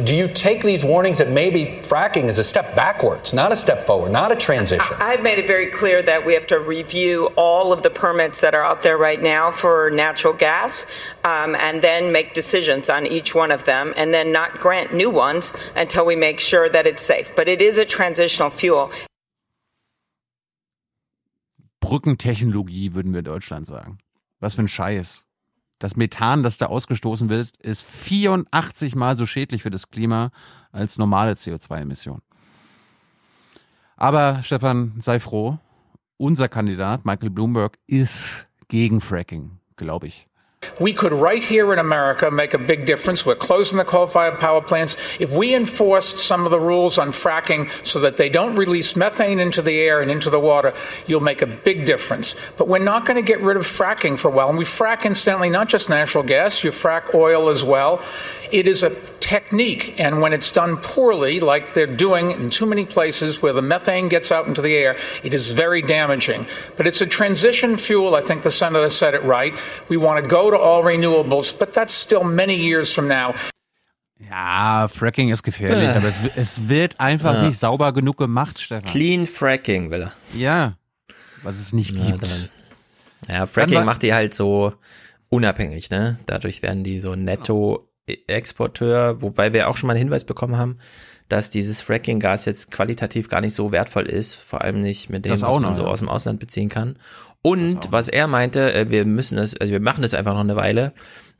[0.04, 3.84] Do you take these warnings that maybe fracking is a step backwards, not a step
[3.84, 4.96] forward, not a transition?
[4.98, 8.54] I've made it very clear that we have to review all of the permits that
[8.54, 10.86] are out there right now for natural gas
[11.24, 15.10] um, and then make decisions on each one of them and then not grant new
[15.10, 17.34] ones until we make sure that it's safe.
[17.34, 18.90] But it is a transitional fuel.
[21.80, 23.98] Brückentechnologie, würden wir in Deutschland sagen.
[24.40, 25.24] Was für ein Scheiß.
[25.80, 30.30] Das Methan, das da ausgestoßen wird, ist 84 mal so schädlich für das Klima
[30.72, 32.22] als normale CO2-Emissionen.
[33.96, 35.58] Aber Stefan, sei froh,
[36.18, 40.29] unser Kandidat Michael Bloomberg ist gegen Fracking, glaube ich.
[40.78, 43.24] We could, right here in America, make a big difference.
[43.24, 44.96] We're closing the coal fired power plants.
[45.18, 49.40] If we enforce some of the rules on fracking so that they don't release methane
[49.40, 50.74] into the air and into the water,
[51.06, 52.34] you'll make a big difference.
[52.58, 54.50] But we're not going to get rid of fracking for a while.
[54.50, 58.02] And we frack, incidentally, not just natural gas, you frack oil as well.
[58.50, 58.90] It is a
[59.20, 63.62] technique, and when it's done poorly, like they're doing in too many places where the
[63.62, 66.46] methane gets out into the air, it is very damaging.
[66.76, 68.16] But it's a transition fuel.
[68.16, 69.54] I think the senator said it right.
[69.88, 73.32] We want to go to all renewables, but that's still many years from now.
[74.28, 75.96] Ja, Fracking ist gefährlich, Äh.
[75.96, 77.46] aber es, es wird einfach Ja.
[77.48, 78.84] nicht sauber genug gemacht, Stefan.
[78.84, 80.12] Clean Fracking will er.
[80.34, 80.76] Ja,
[81.42, 82.22] was es nicht Ja, gibt.
[82.24, 82.48] dann-
[83.28, 84.74] Ja, Fracking war- macht die halt so
[85.30, 86.18] unabhängig, ne?
[86.26, 90.78] Dadurch werden die so Netto-Exporteur, wobei wir auch schon mal einen Hinweis bekommen haben,
[91.28, 95.32] dass dieses Fracking-Gas jetzt qualitativ gar nicht so wertvoll ist, vor allem nicht mit dem,
[95.32, 96.96] was man noch, so aus dem Ausland beziehen kann.
[97.42, 100.56] Und was er meinte, äh, wir müssen das, also wir machen das einfach noch eine
[100.56, 100.92] Weile.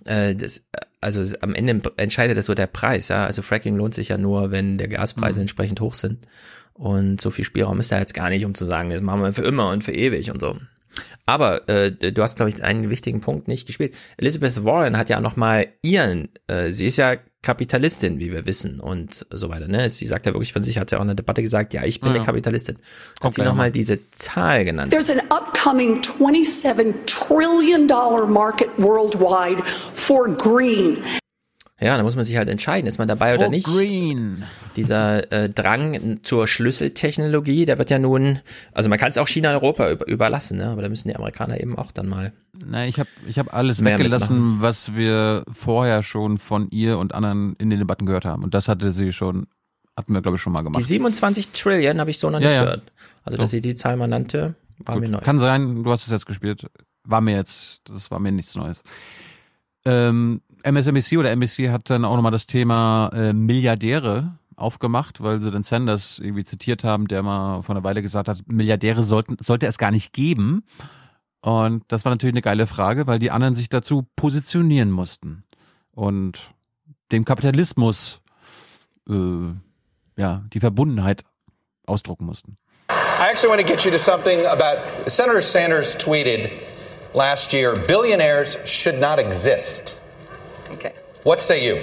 [0.07, 0.67] Äh, Das,
[1.03, 3.25] also am Ende entscheidet das so der Preis, ja.
[3.25, 5.43] Also Fracking lohnt sich ja nur, wenn der Gaspreise Mhm.
[5.43, 6.27] entsprechend hoch sind.
[6.75, 9.35] Und so viel Spielraum ist da jetzt gar nicht, um zu sagen, das machen wir
[9.35, 10.57] für immer und für ewig und so.
[11.27, 13.95] Aber äh, du hast, glaube ich, einen wichtigen Punkt nicht gespielt.
[14.17, 18.81] Elizabeth Warren hat ja noch mal ihren, äh, sie ist ja Kapitalistin, wie wir wissen
[18.81, 19.67] und so weiter.
[19.67, 19.89] Ne?
[19.89, 22.01] Sie sagt ja wirklich von sich, hat ja auch in der Debatte gesagt, ja, ich
[22.01, 22.17] bin Ja.
[22.17, 22.77] eine Kapitalistin.
[22.77, 23.71] Hat Kommt sie gleich noch mal mal.
[23.73, 24.93] diese Zahl genannt.
[24.93, 27.87] There's an upcoming $27 trillion
[28.31, 29.63] market worldwide
[29.95, 30.99] for green.
[31.83, 33.67] Ja, da muss man sich halt entscheiden, ist man dabei oder For nicht.
[33.67, 34.45] Green.
[34.77, 38.41] Dieser äh, Drang zur Schlüsseltechnologie, der wird ja nun,
[38.73, 40.67] also man kann es auch China und Europa über, überlassen, ne?
[40.69, 42.33] aber da müssen die Amerikaner eben auch dann mal.
[42.67, 47.57] Na, ich habe ich hab alles weggelassen, was wir vorher schon von ihr und anderen
[47.57, 48.45] in den Debatten gehört haben.
[48.45, 49.47] Und das hatte sie schon,
[49.97, 50.81] hatten wir, glaube ich, schon mal gemacht.
[50.81, 52.65] Die 27 Trillion habe ich so noch Ja, nicht ja.
[52.65, 52.93] gehört.
[53.25, 53.43] Also, So.
[53.43, 55.05] dass sie die Zahl mal nannte, war Gut.
[55.05, 55.19] mir neu.
[55.21, 56.67] Kann sein, du hast es jetzt gespielt.
[57.05, 58.83] War mir jetzt, das war mir nichts Neues.
[59.87, 65.51] Ähm, MSNBC oder NBC hat dann auch nochmal das Thema äh, Milliardäre aufgemacht, weil sie
[65.51, 69.67] den Sanders irgendwie zitiert haben, der mal vor einer Weile gesagt hat, Milliardäre sollten, sollte
[69.67, 70.65] es gar nicht geben.
[71.41, 75.45] Und das war natürlich eine geile Frage, weil die anderen sich dazu positionieren mussten
[75.93, 76.53] und
[77.13, 78.21] dem Kapitalismus
[79.09, 79.13] äh,
[80.17, 81.25] ja die Verbundenheit
[81.87, 82.57] ausdrucken mussten.
[82.91, 86.51] I actually want to get you to something about Senator Sanders tweeted
[87.15, 90.00] last year billionaires should not exist.
[91.21, 91.29] Okay.
[91.29, 91.77] What say you?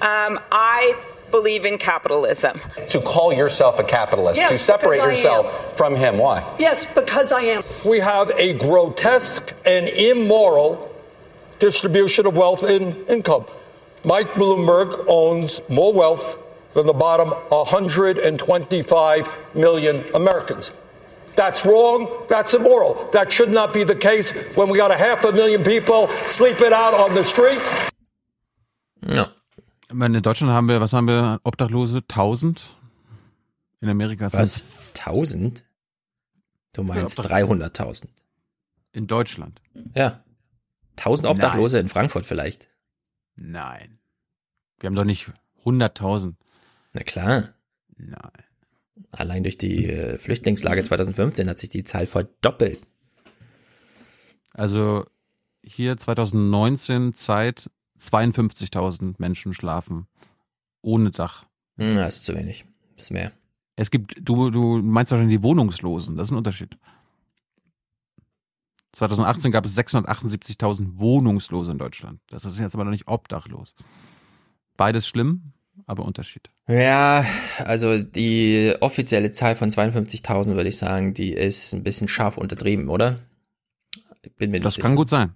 [0.00, 0.94] Um, I
[1.30, 2.60] believe in capitalism.
[2.90, 6.18] To call yourself a capitalist, Yes, to separate yourself from him.
[6.18, 6.44] Why?
[6.58, 7.62] Yes, because I am.
[7.84, 10.94] We have a grotesque and immoral
[11.58, 13.46] distribution of wealth and income.
[14.04, 16.38] Mike Bloomberg owns more wealth
[16.74, 20.72] than the bottom 125 million Americans.
[21.36, 22.08] That's wrong.
[22.28, 23.08] That's immoral.
[23.12, 26.72] That should not be the case when we got a half a million people sleeping
[26.72, 27.62] out on the street.
[29.06, 29.28] Ja.
[29.88, 31.98] Ich meine, in Deutschland haben wir, was haben wir, Obdachlose?
[31.98, 32.76] 1000?
[33.80, 34.62] In Amerika sind Was?
[34.98, 35.64] 1000?
[36.72, 38.08] Du meinst Ja, 300.000.
[38.92, 39.60] In Deutschland?
[39.94, 40.24] Ja.
[40.96, 42.68] 1000 Obdachlose in Frankfurt vielleicht.
[43.36, 43.98] Nein.
[44.80, 45.30] Wir haben doch nicht
[45.64, 46.34] 100.000.
[46.92, 47.50] Na klar.
[47.96, 48.30] Nein.
[49.10, 52.80] Allein durch die äh, Flüchtlingslage 2015 hat sich die Zahl verdoppelt.
[54.52, 55.04] Also
[55.62, 57.70] hier 2019 Zeit
[58.12, 60.06] 52.000 Menschen schlafen
[60.82, 61.46] ohne Dach.
[61.78, 62.64] Hm, Das ist zu wenig.
[62.96, 63.32] Das ist mehr.
[63.76, 66.76] Es gibt, du, du meinst wahrscheinlich die Wohnungslosen, das ist ein Unterschied.
[68.92, 72.20] 2018 gab es 678.000 Wohnungslose in Deutschland.
[72.28, 73.74] Das ist jetzt aber noch nicht obdachlos.
[74.76, 75.52] Beides schlimm,
[75.86, 76.48] aber Unterschied.
[76.68, 77.24] Ja,
[77.58, 82.88] also die offizielle Zahl von 52.000 würde ich sagen, die ist ein bisschen scharf untertrieben,
[82.88, 83.18] oder?
[84.22, 84.86] Ich bin mir nicht Das sicher.
[84.86, 85.34] kann gut sein.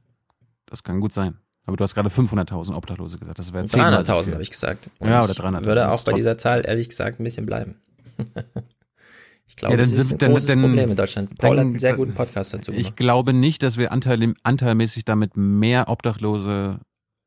[0.67, 1.39] Das kann gut sein.
[1.69, 3.39] Aber du hast gerade 500.000 Obdachlose gesagt.
[3.39, 4.33] Das wäre zehnmal so 300.000 viel.
[4.33, 4.91] habe ich gesagt.
[5.01, 5.61] Ja, Und oder 300.
[5.63, 7.77] Ich würde Das auch bei dieser Zahl ehrlich gesagt ein bisschen bleiben.
[9.47, 11.37] ich glaube, Ja, das ist ein dann- großes dann- Problem in Deutschland.
[11.39, 12.97] Paul dann- hat einen sehr guten Podcast dazu Ich gemacht.
[12.97, 16.81] glaube nicht, dass wir anteil, anteilmäßig damit mehr Obdachlose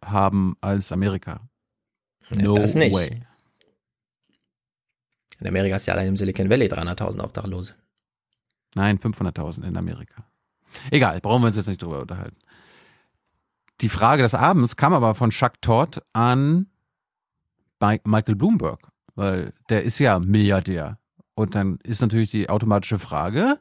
[0.03, 1.41] haben als Amerika.
[2.31, 2.95] No das nicht.
[2.95, 3.21] way.
[5.39, 7.73] In Amerika ist ja allein im Silicon Valley 300.000 Obdachlose.
[8.73, 10.25] Nein, 500.000 in Amerika.
[10.89, 12.37] Egal, brauchen wir uns jetzt nicht drüber unterhalten.
[13.81, 16.67] Die Frage des Abends kam aber von Chuck Todd an
[17.79, 18.79] bei Michael Bloomberg,
[19.15, 20.97] weil der ist ja Milliardär.
[21.33, 23.57] Und dann ist natürlich die automatische Frage,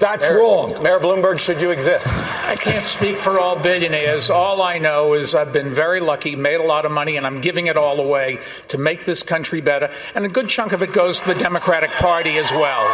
[0.00, 0.82] That's Mayor, wrong.
[0.82, 2.08] Mayor Bloomberg, should you exist?
[2.46, 4.30] I can't speak for all billionaires.
[4.30, 7.40] All I know is I've been very lucky, made a lot of money, and I'm
[7.40, 9.88] giving it all away to make this country better.
[10.14, 12.84] And a good chunk of it goes to the Democratic Party as well.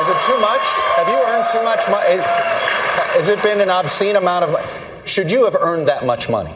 [0.00, 0.64] Is it too much?
[0.96, 2.22] Have you earned too much money?
[3.18, 4.79] Has it been an obscene amount of money?
[5.04, 6.54] Should you have earned that much money?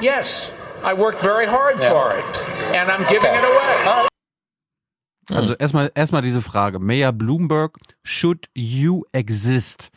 [0.00, 0.52] Yes,
[0.84, 1.90] I worked very hard Yeah.
[1.90, 2.24] for it,
[2.74, 4.06] and I'm giving it away.
[5.32, 9.90] also erstmal erstmal diese Frage, Mayor Bloomberg, should you exist,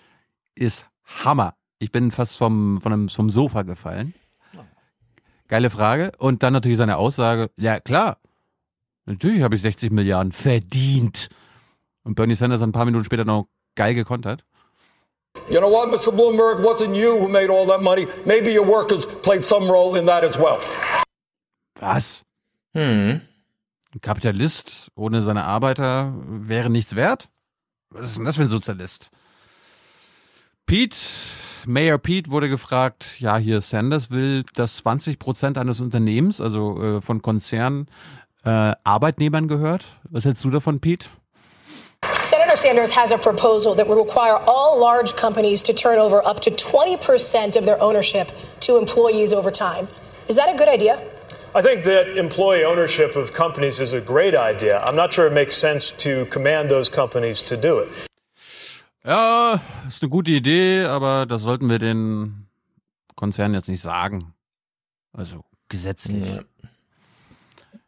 [0.55, 0.85] ist
[1.23, 1.55] Hammer.
[1.79, 4.13] Ich bin fast vom, von einem, vom Sofa gefallen.
[5.47, 6.11] Geile Frage.
[6.17, 8.19] Und dann natürlich seine Aussage, ja klar,
[9.05, 11.29] natürlich habe ich 60 Milliarden verdient.
[12.03, 14.45] Und Bernie Sanders ein paar Minuten später noch geil gekontert.
[15.49, 16.11] You know what, Mr.
[16.11, 16.59] Bloomberg?
[16.59, 18.07] It wasn't you who made all that money.
[18.25, 20.59] Maybe your workers played some role in that as well.
[21.79, 22.23] Was?
[22.73, 23.21] Hm.
[23.93, 27.29] Ein Kapitalist ohne seine Arbeiter wäre nichts wert?
[27.89, 29.11] Was ist denn das für ein Sozialist?
[30.65, 30.97] Pete,
[31.67, 37.01] Mayor Pete wurde gefragt, ja, hier Sanders will, dass 20 Prozent eines Unternehmens, also äh,
[37.01, 37.87] von Konzernen,
[38.43, 39.85] äh, Arbeitnehmern gehört.
[40.09, 41.09] Was hältst du davon, Pete?
[42.55, 46.39] Senator Sanders has a proposal that would require all large companies to turn over up
[46.41, 49.87] to 20% of their ownership to employees over time.
[50.27, 51.01] Is that a good idea?
[51.55, 54.83] I think that employee ownership of companies is a great idea.
[54.85, 57.89] I'm not sure it makes sense to command those companies to do it.
[59.03, 62.47] Ja, ist eine gute Idee, aber das sollten wir den
[63.15, 64.33] Konzernen jetzt nicht sagen.
[65.11, 66.23] Also gesetzlich.
[66.27, 66.41] Ja.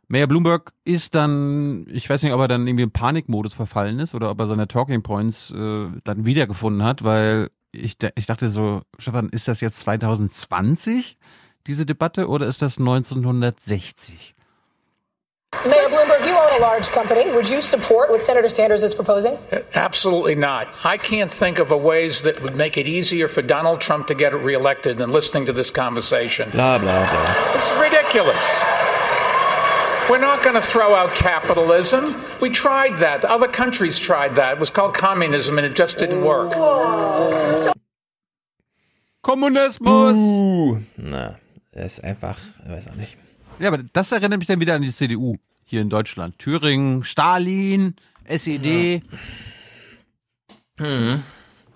[0.08, 4.14] Mayor Bloomberg ist dann, ich weiß nicht, ob er dann irgendwie im Panikmodus verfallen ist
[4.14, 8.82] oder ob er seine Talking Points äh, dann wiedergefunden hat, weil ich, ich dachte so,
[9.00, 11.18] Stefan, ist das jetzt 2020,
[11.68, 14.36] diese Debatte, oder ist das 1960?
[15.64, 17.32] Mayor Bloomberg, you own a large company.
[17.32, 19.38] Would you support what Senator Sanders is proposing?
[19.74, 20.68] Absolutely not.
[20.84, 24.16] I can't think of a ways that would make it easier for Donald Trump to
[24.16, 26.52] get reelected than listening to this conversation.
[26.52, 27.36] Bla bla bla.
[27.56, 28.64] It's ridiculous.
[30.10, 32.16] We're not going to throw out capitalism.
[32.42, 33.26] We tried that.
[33.26, 34.54] Other countries tried that.
[34.54, 36.54] It was called communism and it just didn't work.
[39.22, 40.16] Kommunismus!
[40.16, 41.40] Uh, na,
[41.72, 43.18] er ist einfach, ich weiß auch nicht.
[43.58, 45.38] Ja, aber das erinnert mich dann wieder an die CDU.
[45.66, 46.40] hier in Deutschland.
[46.40, 49.02] Thüringen, Stalin, SED.
[50.80, 50.86] Ja.
[50.88, 51.24] Mhm.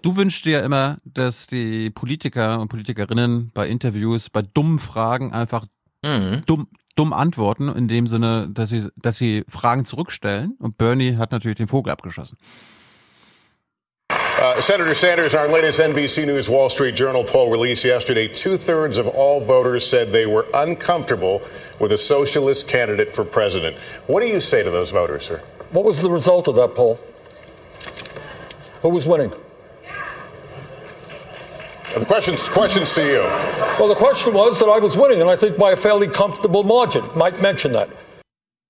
[0.02, 5.34] Du wünschst dir ja immer, dass die Politiker und Politikerinnen bei Interviews, bei dummen Fragen
[5.34, 5.66] einfach
[6.06, 6.42] mhm.
[6.46, 10.56] dumm, dumm antworten, in dem Sinne, dass sie, dass sie Fragen zurückstellen.
[10.60, 12.38] Und Bernie hat natürlich den Vogel abgeschossen.
[14.42, 18.98] Uh, Senator Sanders, our latest NBC News Wall Street Journal poll released yesterday, two thirds
[18.98, 21.42] of all voters said they were uncomfortable
[21.78, 23.76] with a socialist candidate for president.
[24.08, 25.42] What do you say to those voters, sir?
[25.72, 27.02] What was the result of that poll?
[28.82, 29.34] Who was winning?
[31.98, 33.24] The question's, question's to you.
[33.80, 36.64] Well, the question was that I was winning, and I think by a fairly comfortable
[36.64, 37.04] margin.
[37.16, 37.90] Mike mentioned that.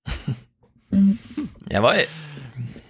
[1.70, 2.08] Jawohl.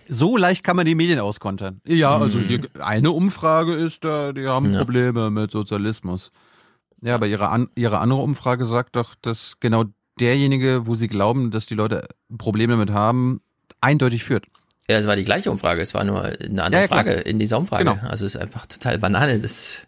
[0.08, 1.82] So leicht kann man die Medien auskontern.
[1.85, 4.80] Ja, also hier eine Umfrage ist da, die haben ja.
[4.80, 6.32] Probleme mit Sozialismus.
[7.01, 9.85] Ja, aber ihre, an, ihre andere Umfrage sagt doch, dass genau
[10.19, 13.41] derjenige, wo sie glauben, dass die Leute Probleme damit haben,
[13.82, 14.45] eindeutig führt.
[14.90, 17.38] Ja, es war die gleiche Umfrage, es war nur eine andere ja, ja, Frage in
[17.38, 17.85] dieser Umfrage.
[17.85, 17.99] Genau.
[18.08, 19.85] Also es ist einfach total Banane, das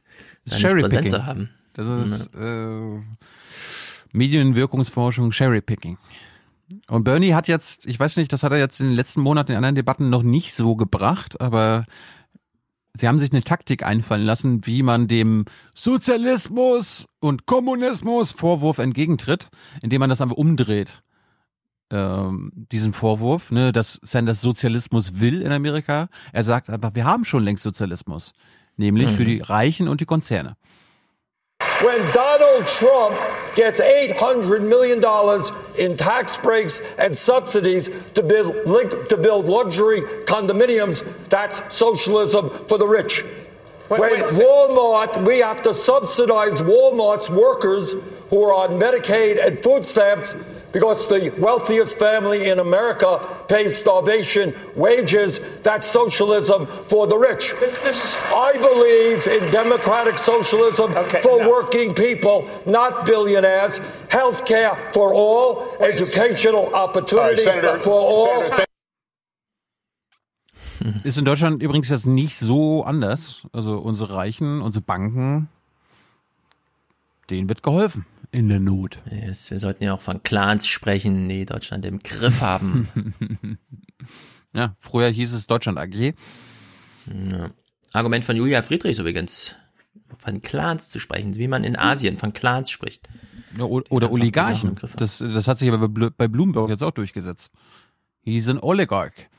[0.47, 1.49] Cherry präsent zu haben.
[1.73, 2.99] Das ist äh,
[4.11, 5.97] Medienwirkungsforschung, Cherry-Picking.
[6.87, 9.51] Und Bernie hat jetzt, ich weiß nicht, das hat er jetzt in den letzten Monaten
[9.51, 11.85] in anderen Debatten noch nicht so gebracht, aber
[12.93, 19.49] sie haben sich eine Taktik einfallen lassen, wie man dem Sozialismus und Kommunismus Vorwurf entgegentritt,
[19.81, 21.01] indem man das einfach umdreht.
[21.89, 26.07] Ähm, diesen Vorwurf, ne, dass Sanders Sozialismus will in Amerika.
[26.31, 28.33] Er sagt einfach, wir haben schon längst Sozialismus,
[28.77, 29.15] nämlich mhm.
[29.15, 30.55] für die Reichen und die Konzerne.
[31.83, 33.17] when Donald Trump
[33.55, 35.01] gets $800 million
[35.77, 42.87] in tax breaks and subsidies to build, to build luxury condominiums, that's socialism for the
[42.87, 43.23] rich.
[43.89, 47.95] Wait, when wait Walmart, we have to subsidize Walmart's workers
[48.29, 50.33] who are on Medicaid and food stamps
[50.71, 55.39] because the wealthiest family in America pays starvation wages.
[55.61, 57.53] That's socialism for the rich.
[57.59, 58.17] This, this is...
[58.33, 63.79] I believe in democratic socialism okay, for working people, not billionaires.
[64.09, 68.43] Health care for all, Wait, educational opportunity right, Senator, for all.
[68.43, 68.65] Senator,
[71.03, 73.43] Ist in Deutschland übrigens jetzt nicht so anders.
[73.51, 75.47] Also unsere Reichen, unsere Banken,
[77.29, 78.99] denen wird geholfen in der Not.
[79.09, 82.87] Yes, wir sollten ja auch von Clans sprechen, die Deutschland im Griff haben.
[84.53, 86.13] ja, früher hieß es Deutschland AG.
[87.07, 87.49] Ja.
[87.93, 89.55] Argument von Julia Friedrichs übrigens,
[90.17, 93.09] von Clans zu sprechen, wie man in Asien von Clans spricht.
[93.57, 94.75] Ja, oder Oligarchen.
[94.95, 97.51] Das, das hat sich aber bei Bloomberg jetzt auch durchgesetzt.
[98.23, 99.29] He's an Oligarch.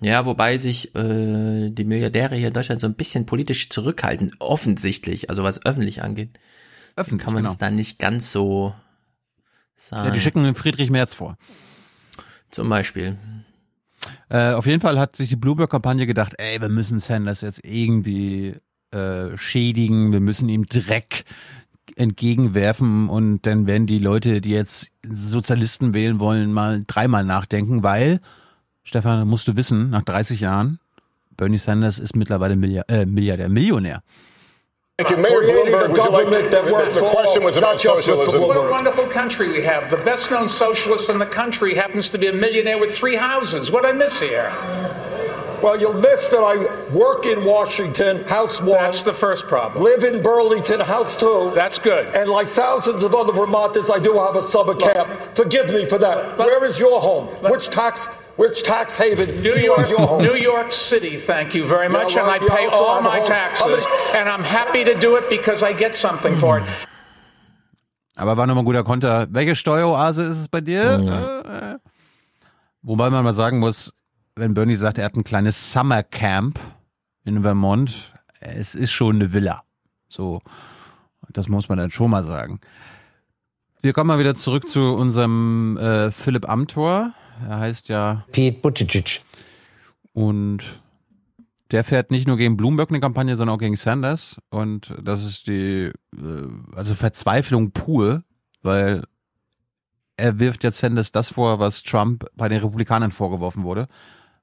[0.00, 5.28] Ja, wobei sich äh, die Milliardäre hier in Deutschland so ein bisschen politisch zurückhalten, offensichtlich,
[5.28, 6.38] also was öffentlich angeht.
[6.96, 7.50] Öffentlich, kann man genau.
[7.50, 8.74] das dann nicht ganz so
[9.76, 10.08] sagen.
[10.08, 11.36] Ja, die schicken den Friedrich Merz vor.
[12.50, 13.16] Zum Beispiel.
[14.28, 18.56] Äh, auf jeden Fall hat sich die Bloomberg-Kampagne gedacht, ey, wir müssen Sanders jetzt irgendwie
[18.90, 21.24] äh, schädigen, wir müssen ihm Dreck
[21.96, 28.20] entgegenwerfen und dann werden die Leute, die jetzt Sozialisten wählen wollen, mal dreimal nachdenken, weil,
[28.82, 30.78] Stefan, musst du wissen, nach 30 Jahren,
[31.36, 34.02] Bernie Sanders ist mittlerweile Milliard, äh, Milliardär, Millionär.
[34.98, 35.16] Thank you.
[35.16, 38.42] Mayor Bloomberg, would you like, to, that works the, the question was about socialism.
[38.42, 39.90] What a wonderful country we have.
[39.90, 43.72] The best known socialist in the country happens to be a millionaire with three houses.
[43.72, 44.52] What I miss here?
[45.60, 48.70] Well, you'll miss that I work in Washington, House 1.
[48.70, 49.82] That's the first problem.
[49.82, 51.50] Live in Burlington, House 2.
[51.56, 52.14] That's good.
[52.14, 55.20] And like thousands of other Vermonters, I do have a summer camp.
[55.34, 56.38] Forgive me for that.
[56.38, 57.26] But, Where is your home?
[57.50, 58.06] Which tax
[58.36, 59.88] which tax haven New York,
[60.20, 62.14] New York City, thank you very much.
[62.14, 63.86] Yeah, well, and I pay all my taxes.
[64.14, 66.64] And I'm happy to do it because I get something for it.
[68.16, 69.26] Aber war nochmal ein guter Konter.
[69.30, 70.98] Welche Steueroase ist es bei dir?
[70.98, 71.08] Mhm.
[71.08, 71.78] Äh,
[72.82, 73.92] wobei man mal sagen muss,
[74.36, 76.58] wenn Bernie sagt, er hat ein kleines Summer Camp
[77.24, 79.62] in Vermont, es ist schon eine Villa.
[80.08, 80.40] So,
[81.30, 82.60] das muss man dann schon mal sagen.
[83.80, 87.12] Wir kommen mal wieder zurück zu unserem äh, Philipp Amthor.
[87.48, 89.20] Er heißt ja Pete Buttigieg.
[90.12, 90.62] Und
[91.70, 94.36] der fährt nicht nur gegen Bloomberg eine Kampagne, sondern auch gegen Sanders.
[94.50, 96.46] Und das ist die, äh,
[96.76, 98.22] also Verzweiflung pur,
[98.62, 99.02] weil
[100.16, 103.88] er wirft jetzt Sanders das vor, was Trump bei den Republikanern vorgeworfen wurde.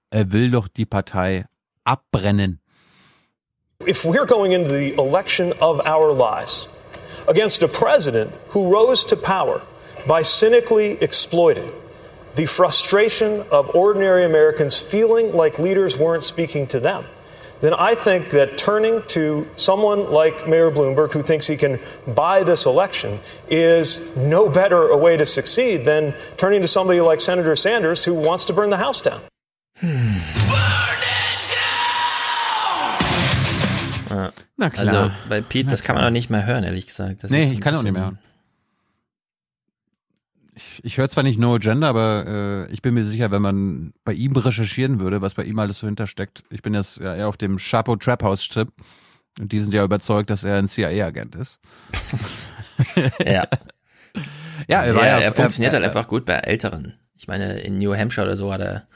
[0.10, 1.46] Er will doch die Partei
[1.86, 2.60] abbrennen.
[3.88, 6.68] If we're going into the election of our lives
[7.28, 9.62] against a president who rose to power
[10.06, 11.72] by cynically exploiting
[12.36, 17.06] the frustration of ordinary Americans feeling like leaders weren't speaking to them,
[17.62, 22.44] then I think that turning to someone like Mayor Bloomberg, who thinks he can buy
[22.44, 23.20] this election,
[23.50, 28.14] is no better a way to succeed than turning to somebody like Senator Sanders, who
[28.16, 29.22] wants to burn the House down.
[34.10, 34.32] Ja.
[34.58, 34.88] Na klar.
[34.88, 36.10] Also bei Pete, Na das kann man klar.
[36.10, 37.24] auch nicht mehr hören, ehrlich gesagt.
[37.24, 38.20] Das nee, ist ich kann er auch nicht mehr hören.
[40.54, 42.26] Ich, ich höre zwar nicht No Agenda, aber
[42.68, 45.80] äh, ich bin mir sicher, wenn man bei ihm recherchieren würde, was bei ihm alles
[45.80, 46.44] so hintersteckt.
[46.50, 48.68] Ich bin jetzt ja eher auf dem Chapo Trap House Trip
[49.40, 51.60] und die sind ja überzeugt, dass er ein CIA-Agent ist.
[53.26, 53.48] Ja.
[54.68, 56.94] Ja, er war ja- er funktioniert er- halt einfach gut bei Älteren.
[57.16, 58.88] Ich meine, in New Hampshire oder so hat er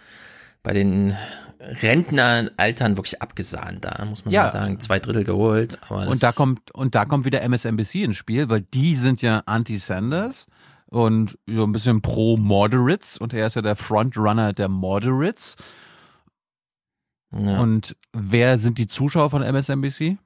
[0.61, 1.15] bei den
[1.59, 3.83] Rentnern Altern wirklich abgesahnt.
[3.85, 4.43] Da muss man Ja.
[4.43, 5.79] mal sagen, zwei Drittel geholt.
[5.89, 10.45] Und da kommt und da kommt wieder MSNBC ins Spiel, weil die sind ja Anti-Sanders
[10.95, 15.57] und so ein bisschen pro Moderates und er ist ja der Frontrunner der Moderates.
[17.33, 17.59] Ja.
[17.59, 20.17] Und wer sind die Zuschauer von MSNBC?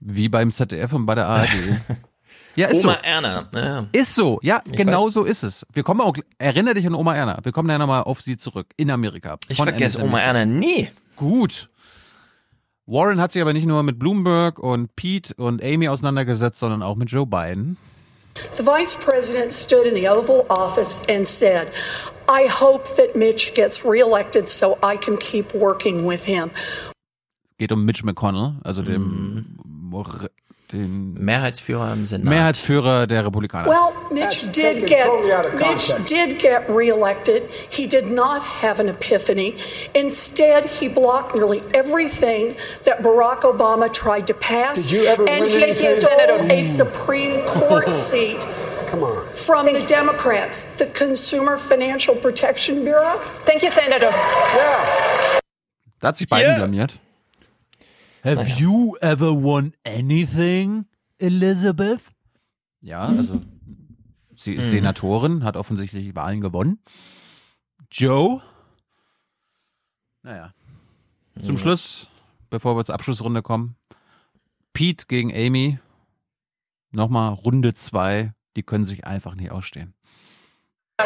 [0.00, 1.50] Wie beim ZDF und bei der ARD.
[2.56, 2.98] ja, ist Oma so.
[3.02, 3.48] Erna.
[3.52, 3.86] Ja.
[3.92, 5.12] Ist so, ja, Ich genau weiß.
[5.12, 5.66] so ist es.
[5.74, 7.38] Wir kommen auch, erinnere dich an Oma Erna.
[7.42, 9.36] Wir kommen ja nochmal auf sie zurück in Amerika.
[9.48, 10.08] Ich vergesse MSNBC.
[10.08, 10.88] Oma Erna nie.
[11.16, 11.68] Gut.
[12.86, 16.96] Warren hat sich aber nicht nur mit Bloomberg und Pete und Amy auseinandergesetzt, sondern auch
[16.96, 17.76] mit Joe Biden.
[18.56, 21.72] The vice president stood in the Oval Office and said,
[22.28, 26.50] I hope that Mitch gets reelected so I can keep working with him.
[27.58, 29.58] Geht um Mitch McConnell, also dem,
[30.72, 32.24] den Mehrheitsführer im Senat.
[32.28, 33.66] Mehrheitsführer der Republikaner.
[33.68, 35.06] Well, Mitch did get
[35.54, 37.42] Mitch did get reelected.
[37.68, 39.54] He did not have an epiphany.
[39.94, 44.82] Instead, he blocked nearly everything that Barack Obama tried to pass.
[44.82, 48.46] Did you ever and win he stole a Supreme Court seat
[48.88, 49.28] Come on.
[49.32, 53.18] from the Democrats, the Consumer Financial Protection Bureau.
[53.44, 54.10] Thank you, Senator.
[56.00, 56.56] da hat sich Biden Yeah.
[56.58, 56.92] blamiert.
[58.22, 60.86] Have you ever won anything,
[61.18, 62.00] Elizabeth?
[62.80, 63.40] Ja, also
[64.36, 64.70] sie ist Mhm.
[64.70, 66.78] Senatorin, hat offensichtlich die Wahlen gewonnen.
[67.90, 68.42] Joe?
[70.22, 70.52] Naja.
[71.44, 71.58] Zum Ja.
[71.58, 72.08] Schluss,
[72.50, 73.76] bevor wir zur Abschlussrunde kommen,
[74.72, 75.78] Pete gegen Amy.
[76.90, 78.32] Nochmal Runde zwei.
[78.56, 79.94] Die können sich einfach nicht ausstehen.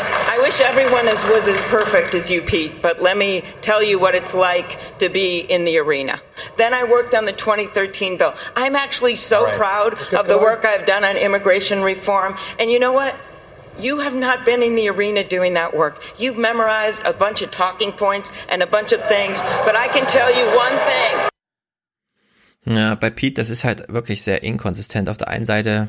[0.01, 3.99] I wish everyone is, was as perfect as you, Pete, but let me tell you
[3.99, 6.21] what it's like to be in the arena.
[6.57, 8.35] Then I worked on the 2013 bill.
[8.57, 9.55] I'm actually so Right.
[9.55, 10.43] proud Good of the point.
[10.43, 12.37] work I've done on immigration reform.
[12.59, 13.15] And you know what?
[13.81, 16.01] You have not been in the arena doing that work.
[16.19, 20.07] You've memorized a bunch of talking points and a bunch of things, but I can
[20.07, 21.29] tell you one thing.
[22.67, 25.09] Ja, bei Pete, das ist halt wirklich sehr inkonsistent.
[25.09, 25.89] Auf der einen Seite,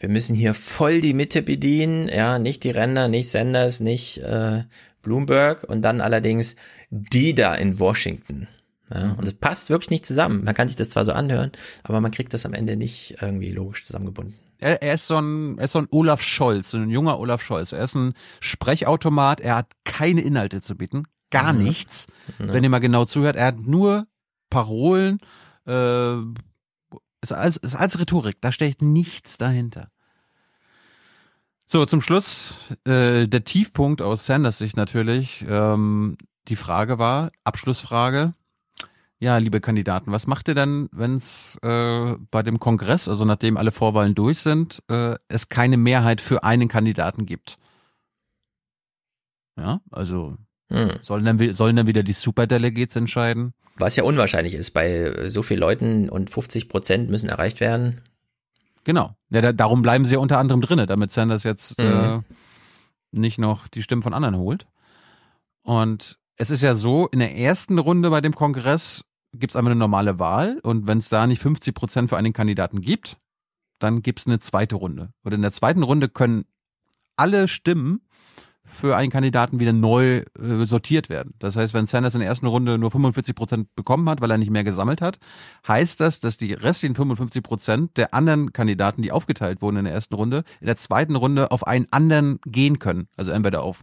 [0.00, 4.64] wir müssen hier voll die Mitte bedienen, ja, nicht die Ränder, nicht Sanders, nicht äh,
[5.02, 6.56] Bloomberg und dann allerdings
[6.90, 8.48] die da in Washington.
[8.92, 10.44] Ja, und es passt wirklich nicht zusammen.
[10.44, 11.52] Man kann sich das zwar so anhören,
[11.82, 14.34] aber man kriegt das am Ende nicht irgendwie logisch zusammengebunden.
[14.60, 17.42] Er, er, ist so ein, er ist so ein Olaf Scholz, so ein junger Olaf
[17.42, 17.72] Scholz.
[17.72, 21.62] Er ist ein Sprechautomat, er hat keine Inhalte zu bieten, gar Mhm.
[21.64, 22.06] nichts.
[22.38, 22.52] Ja.
[22.52, 24.06] Wenn ihr mal genau zuhört, er hat nur
[24.50, 25.18] Parolen,
[25.66, 26.16] äh,
[27.20, 29.90] ist als, ist als Rhetorik, da steckt nichts dahinter.
[31.66, 36.16] So, zum Schluss, äh, der Tiefpunkt aus Sanders Sicht natürlich, ähm,
[36.48, 38.32] die Frage war, Abschlussfrage,
[39.20, 43.56] ja, liebe Kandidaten, was macht ihr denn, wenn es äh, bei dem Kongress, also nachdem
[43.56, 47.58] alle Vorwahlen durch sind, äh, es keine Mehrheit für einen Kandidaten gibt?
[49.56, 50.36] Ja, also
[50.70, 50.98] Hm.
[51.02, 53.54] sollen, dann, sollen dann wieder die Superdelegates entscheiden?
[53.78, 58.00] Was ja unwahrscheinlich ist, bei äh, so vielen Leuten und 50 Prozent müssen erreicht werden.
[58.84, 59.14] Genau.
[59.30, 61.84] Ja, da, darum bleiben sie ja unter anderem drinne, damit Sanders jetzt äh,
[62.16, 62.24] Mhm.
[63.12, 64.66] nicht noch die Stimmen von anderen holt.
[65.62, 69.70] Und es ist ja so, in der ersten Runde bei dem Kongress gibt es einfach
[69.70, 73.18] eine normale Wahl und wenn es da nicht 50 Prozent für einen Kandidaten gibt,
[73.78, 75.10] dann gibt es eine zweite Runde.
[75.22, 76.46] Und in der zweiten Runde können
[77.16, 78.00] alle Stimmen
[78.68, 81.34] für einen Kandidaten wieder neu äh, sortiert werden.
[81.38, 84.38] Das heißt, wenn Sanders in der ersten Runde nur 45 Prozent bekommen hat, weil er
[84.38, 85.18] nicht mehr gesammelt hat,
[85.66, 89.94] heißt das, dass die restlichen 55 Prozent der anderen Kandidaten, die aufgeteilt wurden in der
[89.94, 93.08] ersten Runde, in der zweiten Runde auf einen anderen gehen können.
[93.16, 93.80] Also entweder auf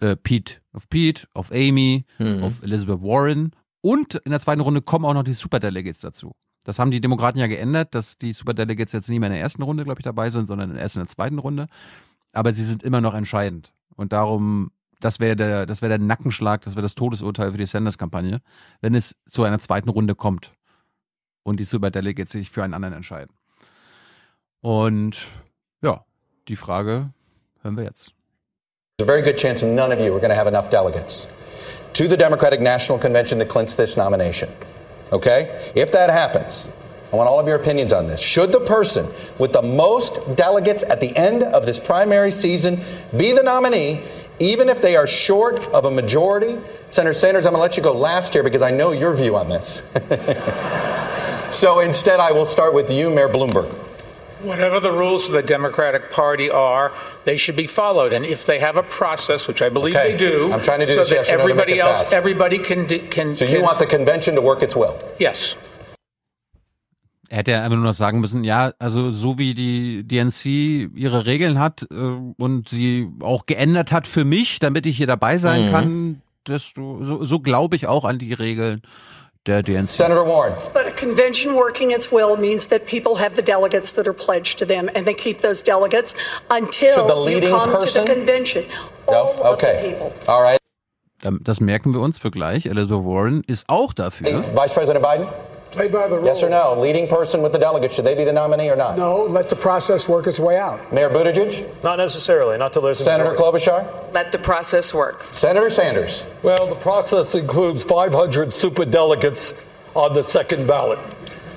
[0.00, 2.42] äh, Pete, auf Pete, auf Amy, Mhm.
[2.42, 6.32] auf Elizabeth Warren und in der zweiten Runde kommen auch noch die Superdelegates dazu.
[6.64, 9.62] Das haben die Demokraten ja geändert, dass die Superdelegates jetzt nicht mehr in der ersten
[9.62, 11.68] Runde, glaube ich, dabei sind, sondern erst in der zweiten Runde.
[12.32, 13.72] Aber sie sind immer noch entscheidend.
[13.96, 17.66] Und darum, das wäre der, das wäre der Nackenschlag, das wäre das Todesurteil für die
[17.66, 18.40] Sanders-Kampagne,
[18.80, 20.52] wenn es zu einer zweiten Runde kommt
[21.42, 23.34] und die Superdelegates sich für einen anderen entscheiden.
[24.60, 25.28] Und
[25.82, 26.04] ja,
[26.48, 27.10] die Frage
[27.62, 28.12] hören wir jetzt.
[28.98, 31.28] There's a very good chance none of you are going to have enough delegates
[31.92, 34.48] to the Democratic National Convention to clinch this nomination.
[35.12, 35.50] Okay?
[35.74, 36.72] If that happens,
[37.16, 38.20] I want all of your opinions on this.
[38.20, 42.82] Should the person with the most delegates at the end of this primary season
[43.16, 44.02] be the nominee,
[44.38, 46.58] even if they are short of a majority?
[46.90, 49.34] Senator Sanders, I'm going to let you go last here because I know your view
[49.34, 49.82] on this.
[51.50, 53.72] so instead, I will start with you, Mayor Bloomberg.
[54.42, 56.92] Whatever the rules of the Democratic Party are,
[57.24, 58.12] they should be followed.
[58.12, 60.12] And if they have a process, which I believe Okay.
[60.12, 62.12] they do, I'm trying to do so this that yes everybody else, fast.
[62.12, 63.34] everybody can do- can.
[63.36, 64.98] So you can- want the convention to work its will?
[65.18, 65.56] Yes.
[67.28, 70.44] Er hätte ja einfach nur noch sagen müssen, ja, also so wie die DNC
[70.94, 75.38] ihre Regeln hat äh, und sie auch geändert hat für mich, damit ich hier dabei
[75.38, 75.72] sein Mhm.
[75.72, 78.82] kann, desto, so, so glaube ich auch an die Regeln
[79.46, 79.88] der DNC.
[79.90, 80.54] Senator Warren.
[80.72, 84.58] But a convention working its will means that people have the delegates that are pledged
[84.58, 86.14] to them, and they keep those delegates
[86.48, 88.62] until the you come person- to the convention.
[89.06, 89.30] All Go?
[89.30, 89.90] of the Okay.
[89.90, 90.12] people.
[90.26, 90.58] All right.
[91.42, 92.66] Das merken wir uns für gleich.
[92.66, 94.44] Elizabeth Warren ist auch dafür.
[94.54, 95.26] Vice President Biden?
[95.70, 96.26] Play by the rules.
[96.26, 96.78] Yes or no?
[96.78, 98.96] Leading person with the delegates, should they be the nominee or not?
[98.96, 100.92] No, let the process work its way out.
[100.92, 101.66] Mayor Buttigieg?
[101.82, 103.64] Not necessarily, not till there's Senator majority.
[103.66, 104.12] Klobuchar?
[104.14, 105.24] Let the process work.
[105.32, 106.24] Senator Sanders?
[106.42, 109.54] Well, the process includes 500 superdelegates
[109.94, 110.98] on the second ballot.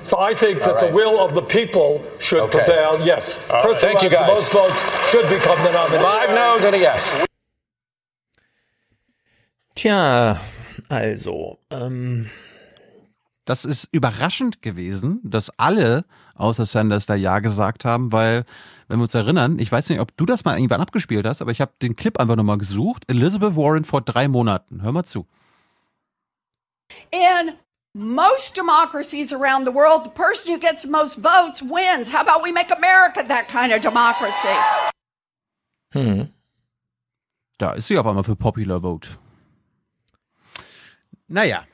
[0.02, 0.88] So I think that All right.
[0.90, 2.58] the will of the people should Okay.
[2.64, 2.98] prevail.
[3.04, 3.62] Yes, right.
[3.62, 4.28] person Thank you, guys.
[4.28, 4.80] most votes
[5.10, 6.02] should become the nominee.
[6.02, 7.24] Five no's and a yes.
[9.76, 10.40] Tja,
[10.90, 12.28] also, ähm,
[13.50, 16.04] Das ist überraschend gewesen, dass alle
[16.36, 18.44] außer Sanders da Ja gesagt haben, weil,
[18.86, 21.50] wenn wir uns erinnern, ich weiß nicht, ob du das mal irgendwann abgespielt hast, aber
[21.50, 23.02] ich habe den Clip einfach nochmal gesucht.
[23.08, 24.82] Elizabeth Warren vor drei Monaten.
[24.82, 25.26] Hör mal zu.
[27.10, 27.54] In
[27.92, 32.12] most democracies around the world, the person who gets the most votes wins.
[32.12, 34.54] How about we make America that kind of democracy?
[35.92, 36.28] hm.
[37.58, 39.08] Da ist sie auf einmal für Popular Vote.
[41.26, 41.64] Naja.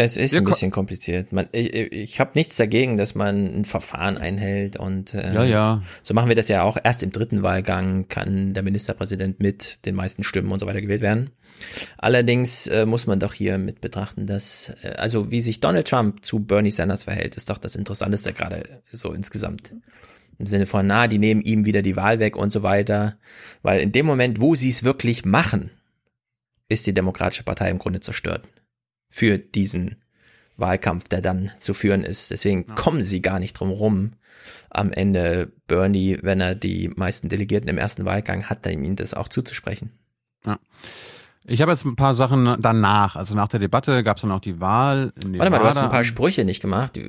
[0.00, 1.32] Es ist Wir ein bisschen kompliziert.
[1.32, 5.82] Man, ich ich habe nichts dagegen, dass man ein Verfahren einhält und äh, Ja, ja.
[6.04, 6.76] so machen wir das ja auch.
[6.80, 11.00] Erst im dritten Wahlgang kann der Ministerpräsident mit den meisten Stimmen und so weiter gewählt
[11.00, 11.30] werden.
[11.96, 16.24] Allerdings äh, muss man doch hier mit betrachten, dass äh, also wie sich Donald Trump
[16.24, 19.74] zu Bernie Sanders verhält, ist doch das Interessanteste gerade so insgesamt.
[20.38, 23.18] Im Sinne von, na, die nehmen ihm wieder die Wahl weg und so weiter.
[23.62, 25.72] Weil in dem Moment, wo sie es wirklich machen,
[26.68, 28.44] ist die Demokratische Partei im Grunde zerstört
[29.08, 29.96] für diesen
[30.56, 32.30] Wahlkampf, der dann zu führen ist.
[32.30, 34.12] Deswegen kommen sie gar nicht drum rum.
[34.70, 39.14] Am Ende Bernie, wenn er die meisten Delegierten im ersten Wahlgang hat, dann ihm das
[39.14, 39.92] auch zuzusprechen.
[40.44, 40.58] Ja.
[41.46, 43.16] Ich habe jetzt ein paar Sachen danach.
[43.16, 45.12] Also nach der Debatte gab es dann auch die Wahl.
[45.24, 46.96] Warte mal, du hast ein paar Sprüche nicht gemacht.
[46.96, 47.08] Du-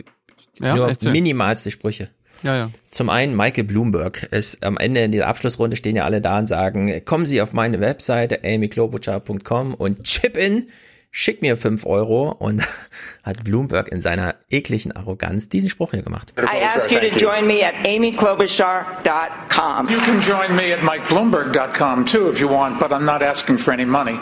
[0.62, 1.12] Ja, Nur erzähl.
[1.12, 2.10] minimalste Sprüche.
[2.44, 2.70] Ja, ja.
[2.92, 4.28] Zum einen Michael Bloomberg.
[4.32, 7.52] Es, am Ende in dieser Abschlussrunde stehen ja alle da und sagen, kommen Sie auf
[7.52, 10.68] meine Webseite amyklobuchar.com und chip in,
[11.12, 12.64] schick mir fünf Euro und
[13.24, 16.34] hat Bloomberg in seiner ekligen Arroganz diesen Spruch hier gemacht.
[16.38, 19.90] I ask you to join me at amyklobuchar.com.
[19.90, 23.74] You can join me at MikeBloomberg.com too if you want, but I'm not asking for
[23.74, 24.20] any money.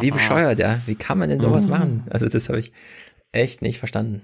[0.00, 0.78] Wie bescheuert, ja.
[0.86, 2.04] Wie kann man denn sowas machen?
[2.10, 2.72] Also das habe ich
[3.32, 4.22] echt nicht verstanden.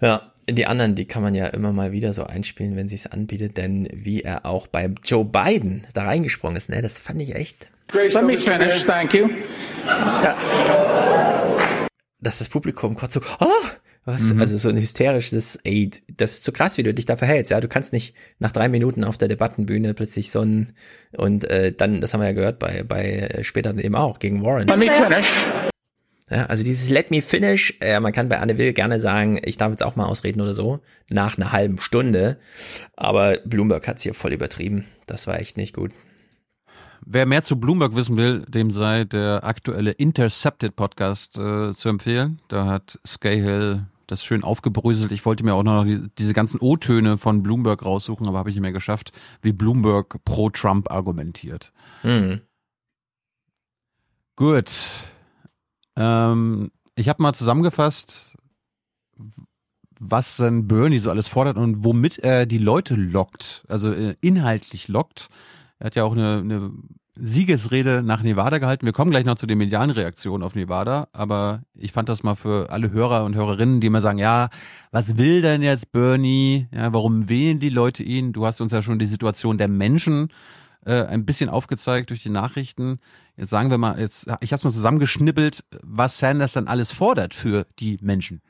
[0.00, 3.56] Ja, die anderen, die kann man ja immer mal wieder so einspielen, wenn sich's anbietet,
[3.56, 7.70] denn wie er auch bei Joe Biden da reingesprungen ist, ne, das fand ich echt.
[7.92, 9.28] Let me finish, thank you.
[12.20, 13.46] Dass das Publikum kurz so, oh,
[14.04, 17.50] was, also so ein hysterisches, ey, das ist zu krass, wie du dich da verhältst,
[17.50, 20.74] ja, du kannst nicht nach drei Minuten auf der Debattenbühne plötzlich so ein,
[21.16, 24.42] und äh, dann, das haben wir ja gehört bei, bei äh, später eben auch, gegen
[24.42, 24.68] Warren.
[24.68, 25.28] Let me finish.
[26.28, 29.58] Ja, also dieses Let me finish, äh, man kann bei Anne Will gerne sagen, ich
[29.58, 32.38] darf jetzt auch mal ausreden oder so, nach einer halben Stunde.
[32.96, 34.86] Aber Bloomberg hat's hier voll übertrieben.
[35.06, 35.92] Das war echt nicht gut.
[37.08, 42.42] Wer mehr zu Bloomberg wissen will, dem sei der aktuelle Intercepted Podcast äh, zu empfehlen.
[42.48, 45.12] Da hat Scahill das schön aufgebröselt.
[45.12, 48.56] Ich wollte mir auch noch die, diese ganzen O-Töne von Bloomberg raussuchen, aber habe ich
[48.56, 51.72] nicht mehr geschafft, wie Bloomberg pro Trump argumentiert.
[52.02, 52.40] Hm.
[54.34, 54.72] Gut.
[55.94, 58.36] Ähm, ich habe mal zusammengefasst,
[60.00, 64.88] was denn Bernie so alles fordert und womit er die Leute lockt, also äh, inhaltlich
[64.88, 65.28] lockt.
[65.78, 66.72] Er hat ja auch eine, eine
[67.18, 68.84] Siegesrede nach Nevada gehalten.
[68.84, 72.34] Wir kommen gleich noch zu den medialen Reaktionen auf Nevada, aber ich fand das mal
[72.34, 74.50] für alle Hörer und Hörerinnen, die immer sagen, ja,
[74.90, 76.68] was will denn jetzt Bernie?
[76.72, 78.32] Ja, warum wählen die Leute ihn?
[78.32, 80.28] Du hast uns ja schon die Situation der Menschen
[80.84, 83.00] äh, ein bisschen aufgezeigt durch die Nachrichten.
[83.36, 87.34] Jetzt sagen wir mal, jetzt, ich habe es mal zusammengeschnippelt, was Sanders dann alles fordert
[87.34, 88.42] für die Menschen.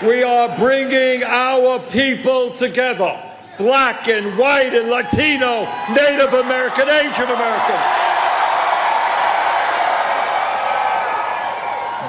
[0.00, 3.29] We are bringing our people together.
[3.58, 8.00] Black and white and Latino, Native American, Asian American.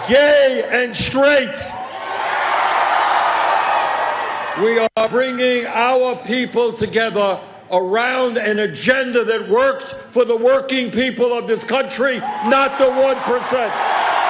[0.08, 1.58] gay and straight.
[4.62, 7.40] We are bringing our people together
[7.72, 14.21] around an agenda that works for the working people of this country, not the 1%.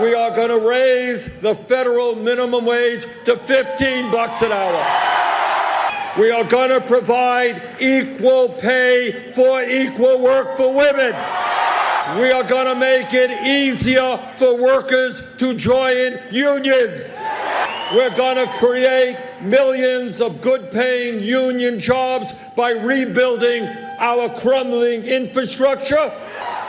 [0.00, 6.18] We are going to raise the federal minimum wage to 15 bucks an hour.
[6.18, 11.14] We are going to provide equal pay for equal work for women.
[12.18, 17.00] We are going to make it easier for workers to join unions.
[17.92, 23.64] We're going to create millions of good paying union jobs by rebuilding
[23.98, 26.10] our crumbling infrastructure.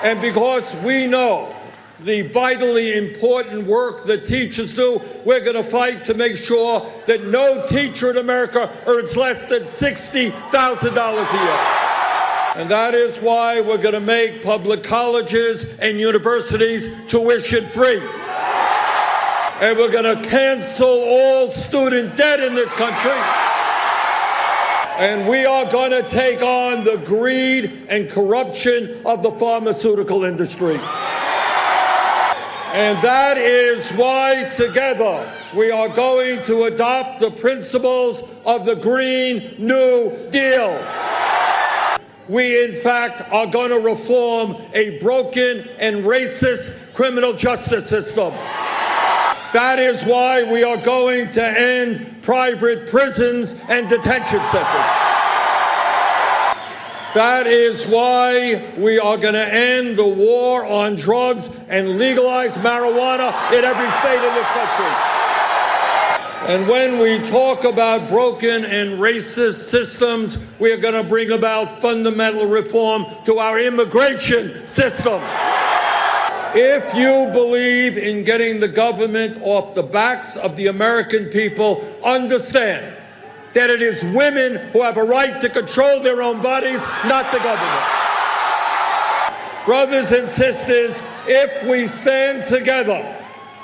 [0.04, 1.56] And because we know
[2.02, 7.28] the vitally important work that teachers do, we're going to fight to make sure that
[7.28, 12.62] no teacher in America earns less than $60,000 a year.
[12.62, 18.02] And that is why we're going to make public colleges and universities tuition free
[19.64, 23.12] and we're going to cancel all student debt in this country.
[24.98, 30.76] And we are going to take on the greed and corruption of the pharmaceutical industry.
[32.74, 39.56] And that is why together we are going to adopt the principles of the Green
[39.60, 40.84] New Deal.
[42.28, 48.34] We, in fact, are going to reform a broken and racist criminal justice system.
[49.54, 55.14] That is why we are going to end private prisons and detention centers.
[57.14, 63.30] That is why we are going to end the war on drugs and legalize marijuana
[63.54, 65.14] in every state in this country.
[66.46, 71.80] And when we talk about broken and racist systems, we are going to bring about
[71.80, 75.22] fundamental reform to our immigration system.
[76.56, 83.03] If you believe in getting the government off the backs of the American people, understand
[83.54, 87.40] that it is women who have a right to control their own bodies, not the
[87.40, 88.04] government.
[89.66, 93.02] Brothers and sisters, if we stand together,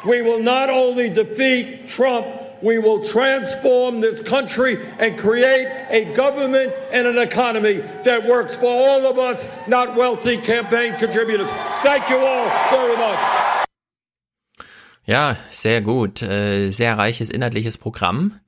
[0.05, 2.25] we will not only defeat Trump,
[2.61, 8.67] we will transform this country and create a government and an economy that works for
[8.67, 11.49] all of us, not wealthy campaign contributors.
[11.83, 13.19] Thank you all very much.
[15.05, 16.21] Ja, sehr gut.
[16.21, 18.39] Äh, sehr reiches inhaltliches Programm.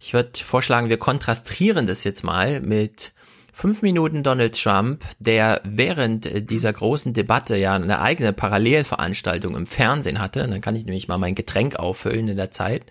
[0.00, 3.12] Ich würde vorschlagen, wir kontrastieren das jetzt mal mit
[3.52, 10.18] fünf Minuten Donald Trump, der während dieser großen Debatte ja eine eigene Parallelveranstaltung im Fernsehen
[10.18, 10.42] hatte.
[10.44, 12.86] Und dann kann ich nämlich mal mein Getränk auffüllen in der Zeit.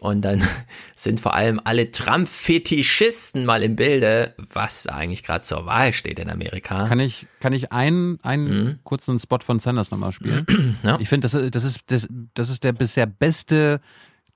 [0.00, 0.42] Und dann
[0.96, 6.30] sind vor allem alle Trump-Fetischisten mal im Bilde, was eigentlich gerade zur Wahl steht in
[6.30, 6.88] Amerika.
[6.88, 8.78] Kann ich, kann ich einen, einen mhm.
[8.82, 10.78] kurzen Spot von Sanders nochmal spielen?
[10.82, 10.98] ja.
[11.00, 13.82] Ich finde, das, das, ist, das, das ist der bisher beste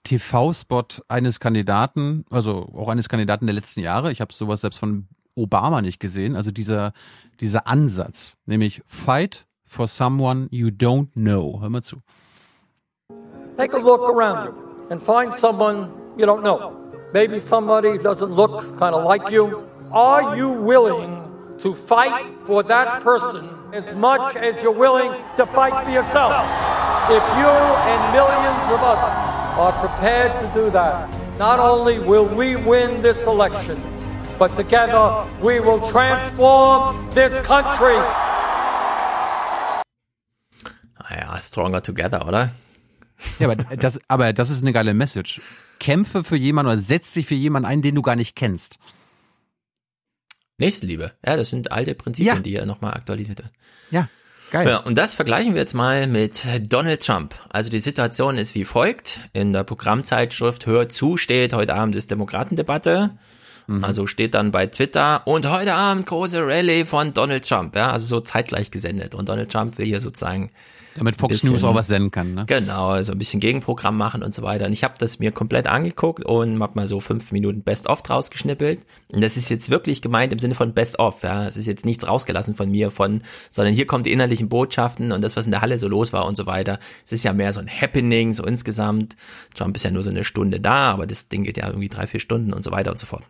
[0.05, 4.13] TV-Spot eines Kandidaten, also auch eines Kandidaten der letzten Jahre.
[4.13, 6.37] Ich habe sowas selbst von Obama nicht gesehen.
[6.37, 6.93] Also dieser,
[7.41, 11.59] dieser Ansatz, nämlich Fight for someone you don't know.
[11.61, 11.97] Hör mal zu.
[13.57, 14.65] Take a look around you.
[14.91, 16.73] and find someone you don't know.
[17.13, 19.69] Maybe somebody doesn't look kind of like you.
[19.93, 21.23] Are you willing
[21.59, 26.33] to fight for that person as much as you're willing to fight for yourself?
[27.09, 31.09] If you and millions of others are prepared to do that,
[31.39, 33.77] not only will we win this election,
[34.39, 37.97] but together we will transform this country.
[41.11, 42.51] Ja, stronger together, oder?
[43.39, 45.41] Ja, aber das, aber das ist eine geile Message.
[45.79, 48.79] Kämpfe für jemanden oder setz dich für jemanden ein, den du gar nicht kennst.
[50.59, 51.13] Nächstenliebe.
[51.25, 52.43] Ja, das sind alte Prinzipien, ja.
[52.43, 53.53] die er nochmal aktualisiert hat.
[53.91, 54.09] Ja,
[54.55, 54.69] geil.
[54.69, 57.35] Ja, und das vergleichen wir jetzt mal mit Donald Trump.
[57.51, 59.21] Also die Situation ist wie folgt.
[59.33, 63.11] In der Programmzeitschrift Hör zu steht, heute Abend ist Demokratendebatte.
[63.67, 63.85] Mhm.
[63.85, 67.75] Also steht dann bei Twitter und heute Abend große Rallye von Donald Trump.
[67.75, 69.15] Ja, also so zeitgleich gesendet.
[69.17, 70.51] Und Donald Trump will hier sozusagen
[70.97, 72.45] damit Fox bisschen, News auch was senden kann, ne?
[72.47, 74.67] Genau, also ein bisschen Gegenprogramm machen und so weiter.
[74.67, 78.31] Und ich habe das mir komplett angeguckt und hab mal so fünf Minuten Best-of draus
[78.31, 78.81] geschnippelt.
[79.13, 81.47] Und das ist jetzt wirklich gemeint im Sinne von Best-of, ja.
[81.47, 85.23] Es ist jetzt nichts rausgelassen von mir, von, sondern hier kommen die innerlichen Botschaften und
[85.23, 86.79] das, was in der Halle so los war und so weiter.
[87.05, 89.17] Es ist ja mehr so ein Happening, so insgesamt.
[89.55, 92.07] Trump ist ja nur so eine Stunde da, aber das Ding geht ja irgendwie drei,
[92.07, 93.25] vier Stunden und so weiter und so fort.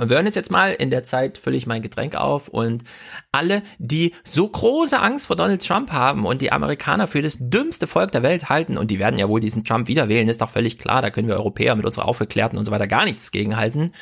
[0.00, 2.84] Und wir hören jetzt, jetzt mal, in der Zeit fülle ich mein Getränk auf und
[3.32, 7.86] alle, die so große Angst vor Donald Trump haben und die Amerikaner für das dümmste
[7.86, 10.48] Volk der Welt halten und die werden ja wohl diesen Trump wieder wählen, ist doch
[10.48, 13.92] völlig klar, da können wir Europäer mit unserer Aufgeklärten und so weiter gar nichts gegenhalten,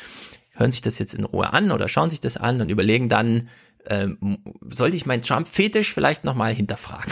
[0.51, 3.49] hören sich das jetzt in Ruhe an oder schauen sich das an und überlegen dann,
[3.85, 4.37] ähm,
[4.69, 7.11] sollte ich meinen Trump-Fetisch vielleicht nochmal hinterfragen?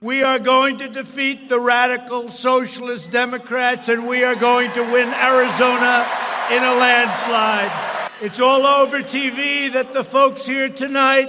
[0.00, 5.08] We are going to defeat the radical socialist Democrats and we are going to win
[5.08, 6.06] Arizona
[6.52, 7.72] in a landslide.
[8.20, 11.28] It's all over TV that the folks here tonight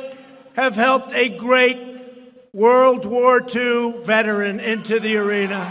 [0.54, 1.80] have helped a great
[2.54, 5.62] World War II veteran into the arena.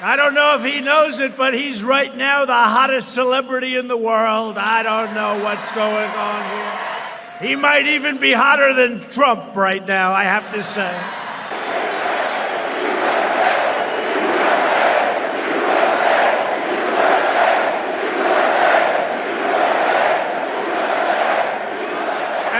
[0.00, 3.88] I don't know if he knows it, but he's right now the hottest celebrity in
[3.88, 4.58] the world.
[4.58, 6.50] I don't know what's going on
[7.40, 7.48] here.
[7.48, 11.16] He might even be hotter than Trump right now, I have to say.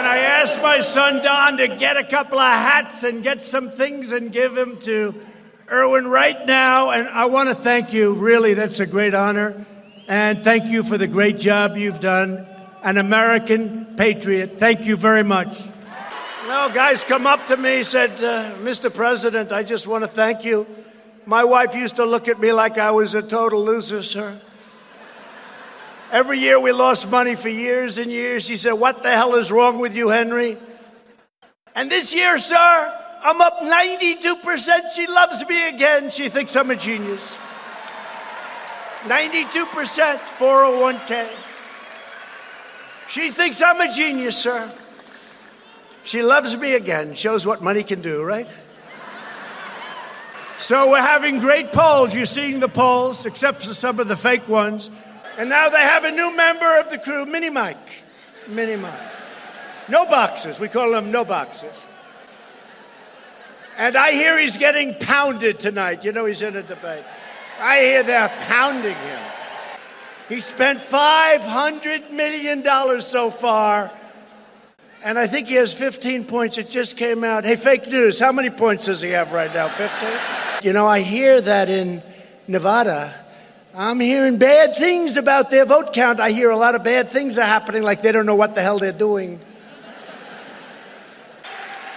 [0.00, 3.69] And I asked my son Don to get a couple of hats and get some
[3.69, 5.15] things and give them to
[5.70, 6.93] Erwin right now.
[6.93, 8.15] And I want to thank you.
[8.15, 9.67] Really, that's a great honor.
[10.09, 12.47] And thank you for the great job you've done.
[12.83, 14.59] An American patriot.
[14.59, 15.60] Thank you very much.
[16.49, 18.93] Know, guys come up to me said, uh, Mr.
[18.93, 20.67] President, I just want to thank you.
[21.27, 24.41] My wife used to look at me like I was a total loser, sir.
[26.11, 28.45] Every year we lost money for years and years.
[28.45, 30.59] She said, What the hell is wrong with you, Henry?
[31.75, 34.93] And this year, sir, I'm up 92%.
[34.93, 36.11] She loves me again.
[36.11, 37.39] She thinks I'm a genius.
[39.05, 41.29] 92% 401k.
[43.09, 44.71] She thinks I'm a genius, sir.
[46.05, 47.15] She loves me again.
[47.15, 48.49] Shows what money can do, right?
[50.59, 52.15] So we're having great polls.
[52.15, 54.91] You're seeing the polls, except for some of the fake ones.
[55.41, 58.05] And now they have a new member of the crew, Mini Mike.
[58.47, 59.01] Mini Mike.
[59.89, 60.60] No boxes.
[60.60, 61.86] We call them no boxes.
[63.78, 66.05] And I hear he's getting pounded tonight.
[66.05, 67.05] You know, he's in a debate.
[67.59, 69.20] I hear they're pounding him.
[70.28, 73.91] He spent $500 million so far.
[75.02, 76.59] And I think he has 15 points.
[76.59, 77.47] It just came out.
[77.47, 78.20] Hey, fake news.
[78.20, 79.69] How many points does he have right now?
[79.69, 80.10] 15?
[80.62, 82.02] You know, I hear that in
[82.47, 83.15] Nevada.
[83.75, 86.19] I'm hearing bad things about their vote count.
[86.19, 88.63] I hear a lot of bad things are happening, like they don't know what the
[88.63, 89.39] hell they're doing.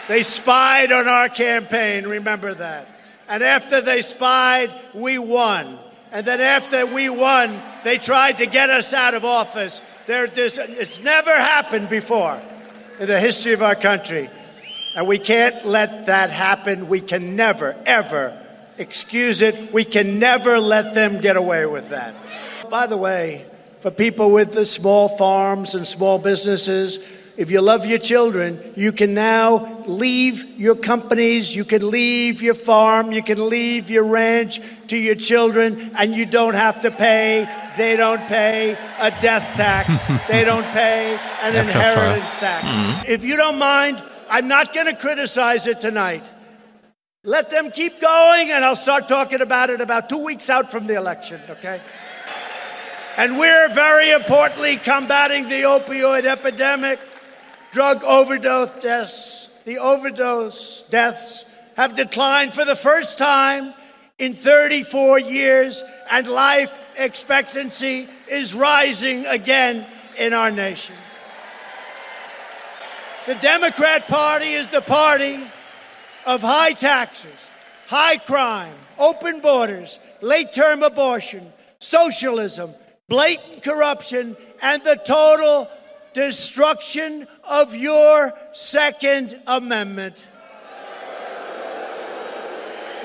[0.08, 2.88] They spied on our campaign, remember that.
[3.28, 5.80] And after they spied, we won.
[6.12, 9.82] And then after we won, they tried to get us out of office.
[10.06, 12.40] There, this, it's never happened before
[13.00, 14.30] in the history of our country.
[14.96, 16.88] And we can't let that happen.
[16.88, 18.38] We can never, ever
[18.78, 19.74] excuse it.
[19.74, 22.16] We can never let them get away with that.
[22.70, 23.46] By the way,
[23.82, 27.00] for people with the small farms and small businesses,
[27.36, 32.54] if you love your children, you can now leave your companies, you can leave your
[32.54, 37.48] farm, you can leave your ranch to your children, and you don't have to pay.
[37.76, 40.00] They don't pay a death tax.
[40.30, 42.68] they don't pay an inheritance tax.
[42.68, 43.12] Mm-hmm.
[43.12, 46.24] If you don't mind, I'm not going to criticize it tonight.
[47.26, 50.88] Let them keep going, and I'll start talking about it about two weeks out from
[50.88, 51.80] the election, okay?
[53.16, 57.00] And we're very importantly combating the opioid epidemic.
[57.72, 61.46] Drug overdose deaths, the overdose deaths
[61.78, 63.74] have declined for the first time
[64.20, 69.86] in 34 years, and life expectancy is rising again
[70.20, 70.96] in our nation.
[73.28, 75.40] The Democrat Party is the party
[76.26, 77.32] of high taxes,
[77.88, 82.74] high crime, open borders, late term abortion, socialism,
[83.08, 85.70] blatant corruption, and the total
[86.14, 90.24] destruction of your Second Amendment.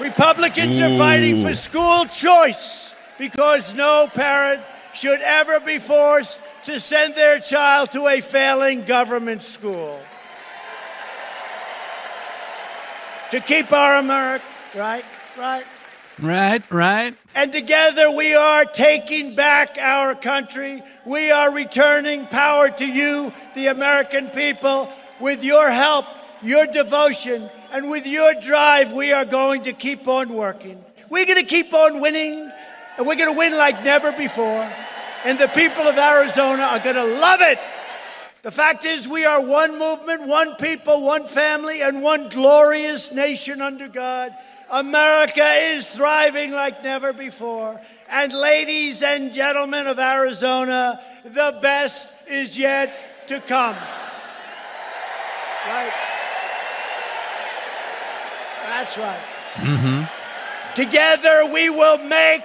[0.01, 4.63] Republicans are fighting for school choice because no parent
[4.95, 10.01] should ever be forced to send their child to a failing government school.
[13.31, 15.05] To keep our America, right,
[15.37, 15.65] right.
[16.21, 17.15] Right, right.
[17.35, 20.83] And together we are taking back our country.
[21.05, 24.91] We are returning power to you, the American people.
[25.21, 26.07] With your help,
[26.43, 30.83] your devotion, and with your drive, we are going to keep on working.
[31.11, 32.51] We're going to keep on winning,
[32.97, 34.71] and we're going to win like never before.
[35.25, 37.59] And the people of Arizona are going to love it.
[38.43, 43.61] The fact is, we are one movement, one people, one family, and one glorious nation
[43.61, 44.33] under God.
[44.71, 47.81] America is thriving like never before.
[48.09, 53.75] And ladies and gentlemen of Arizona, the best is yet to come.
[55.67, 55.93] Right?
[58.67, 59.21] That's right.
[59.55, 60.75] Mm-hmm.
[60.75, 62.43] Together we will make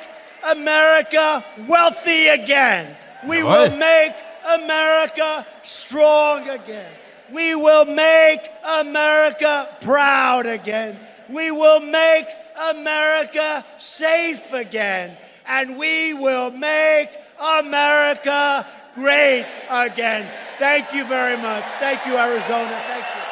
[0.50, 2.96] America wealthy again.
[3.28, 4.14] We will make
[4.60, 6.92] America strong again.
[7.32, 8.40] We will make
[8.80, 10.98] America proud again.
[11.30, 12.26] We will make
[12.72, 15.18] America safe again.
[15.48, 17.10] And we will make
[17.60, 18.66] America
[18.96, 20.28] great again.
[20.58, 21.64] Thank you very much.
[21.80, 22.80] Thank you, Arizona.
[22.88, 23.24] Thank you.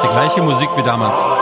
[0.00, 1.39] ist die gleiche Musik wie damals.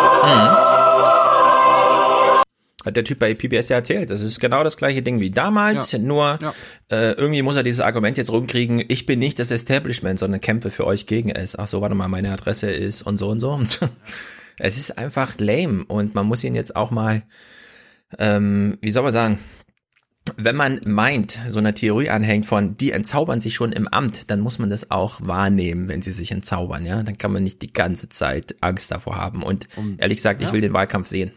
[2.89, 4.09] Hat der Typ bei PBS ja erzählt.
[4.09, 5.99] Das ist genau das gleiche Ding wie damals, Ja.
[5.99, 6.55] nur Ja.
[6.91, 10.71] Äh, irgendwie muss er dieses Argument jetzt rumkriegen, ich bin nicht das Establishment, sondern kämpfe
[10.71, 11.55] für euch gegen es.
[11.55, 13.51] Ach so, warte mal, meine Adresse ist und so und so.
[13.51, 13.79] Und
[14.59, 17.25] es ist einfach lame und man muss ihn jetzt auch mal,
[18.19, 19.39] ähm, wie soll man sagen,
[20.37, 24.41] wenn man meint, so einer Theorie anhängt von, die entzaubern sich schon im Amt, dann
[24.41, 27.03] muss man das auch wahrnehmen, wenn sie sich entzaubern, ja.
[27.03, 29.43] Dann kann man nicht die ganze Zeit Angst davor haben.
[29.43, 29.69] Und
[29.99, 30.53] ehrlich gesagt, ich ja.
[30.55, 31.33] will den Wahlkampf sehen.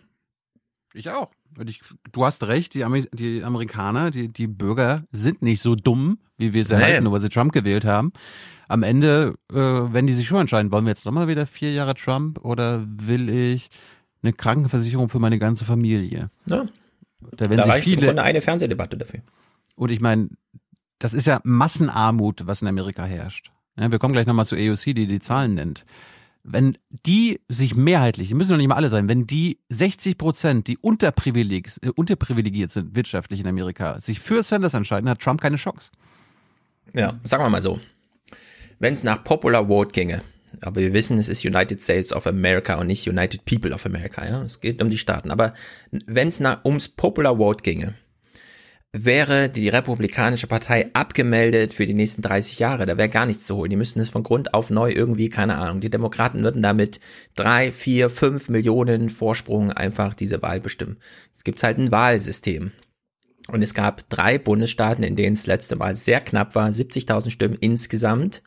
[0.94, 1.32] Ich auch.
[1.66, 1.82] Ich,
[2.12, 6.54] du hast recht, die, Amer die Amerikaner, die, die Bürger sind nicht so dumm, wie
[6.54, 6.84] wir sie Nee.
[6.84, 8.14] halten, nur weil sie Trump gewählt haben.
[8.68, 11.94] Am Ende, äh, wenn die sich schon entscheiden, wollen wir jetzt nochmal wieder vier Jahre
[11.94, 13.70] Trump oder will ich
[14.24, 16.30] eine Krankenversicherung für meine ganze Familie?
[16.46, 16.66] Ja.
[17.36, 19.20] Da werden da reicht im viele, Grunde eine Fernsehdebatte dafür.
[19.76, 20.30] und ich meine,
[21.00, 23.52] das ist ja Massenarmut, was in Amerika herrscht.
[23.78, 25.86] Ja, wir kommen gleich nochmal zu AOC, die die Zahlen nennt.
[26.44, 30.68] Wenn die sich mehrheitlich, die müssen doch nicht mal alle sein, wenn die 60 Prozent,
[30.68, 35.58] die unterprivileg, äh, unterprivilegiert sind wirtschaftlich in Amerika, sich für Sanders entscheiden, hat Trump keine
[35.58, 35.92] Chance.
[36.94, 37.80] Ja, sagen wir mal so.
[38.80, 40.24] Wenn es nach Popular Vote ginge,
[40.61, 44.28] aber wir wissen, es ist United States of America und nicht United People of America,
[44.28, 45.53] ja, es geht um die Staaten, aber
[45.92, 47.94] wenn es ums Popular Vote ginge,
[48.94, 52.86] wäre die Republikanische Partei abgemeldet für die nächsten 30 Jahre.
[52.86, 53.70] Da wäre gar nichts zu holen.
[53.70, 55.80] Die müssten es von Grund auf neu irgendwie, keine Ahnung.
[55.80, 57.00] Die Demokraten würden damit
[57.36, 60.98] drei, vier, fünf Millionen Vorsprung einfach diese Wahl bestimmen.
[61.34, 62.72] Es gibt halt ein Wahlsystem.
[63.48, 67.58] Und es gab drei Bundesstaaten, in denen es letzte Mal sehr knapp war, 70.000 Stimmen
[67.60, 68.44] insgesamt.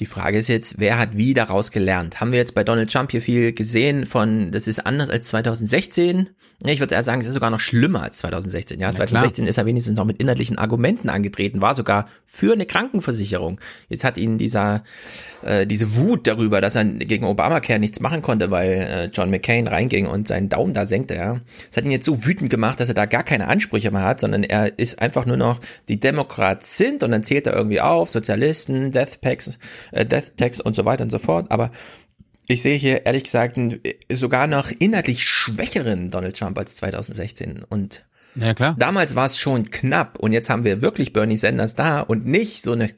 [0.00, 2.20] Die Frage ist jetzt, wer hat wie daraus gelernt?
[2.20, 6.30] Haben wir jetzt bei Donald Trump hier viel gesehen von, das ist anders als 2016?
[6.64, 8.80] Ja, Ich würde eher sagen, es ist sogar noch schlimmer als 2016.
[8.80, 9.06] Ja, Na klar.
[9.06, 13.60] 2016 ist er wenigstens noch mit inhaltlichen Argumenten angetreten, war sogar für eine Krankenversicherung.
[13.88, 14.82] Jetzt hat ihn dieser,
[15.42, 19.68] äh, diese Wut darüber, dass er gegen Obamacare nichts machen konnte, weil äh, John McCain
[19.68, 21.40] reinging und seinen Daumen da senkte, ja.
[21.68, 24.20] Das hat ihn jetzt so wütend gemacht, dass er da gar keine Ansprüche mehr hat,
[24.20, 28.10] sondern er ist einfach nur noch, die Demokraten sind und dann zählt er irgendwie auf,
[28.10, 29.58] Sozialisten, Death Packs,
[29.92, 31.70] äh, Death Tax und so weiter und so fort, aber
[32.46, 37.64] ich sehe hier ehrlich gesagt einen, äh, sogar noch inhaltlich schwächeren Donald Trump als 2016
[37.68, 38.04] und
[38.34, 38.76] Ja, klar.
[38.78, 42.62] damals war es schon knapp und jetzt haben wir wirklich Bernie Sanders da und nicht
[42.62, 42.90] so eine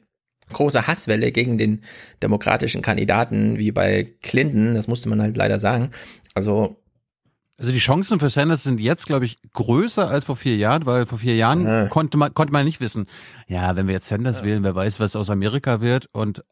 [0.51, 1.81] große Hasswelle gegen den
[2.23, 5.91] demokratischen Kandidaten wie bei Clinton, das musste man halt leider sagen.
[6.35, 6.81] Also
[7.57, 11.05] Also die Chancen für Sanders sind jetzt, glaube ich, größer als vor vier Jahren, weil
[11.05, 11.87] vor vier Jahren Ja.
[11.87, 13.07] konnte man konnte man nicht wissen,
[13.47, 16.07] ja, wenn wir jetzt Sanders wählen, wer weiß, was aus Amerika wird.
[16.13, 16.43] Und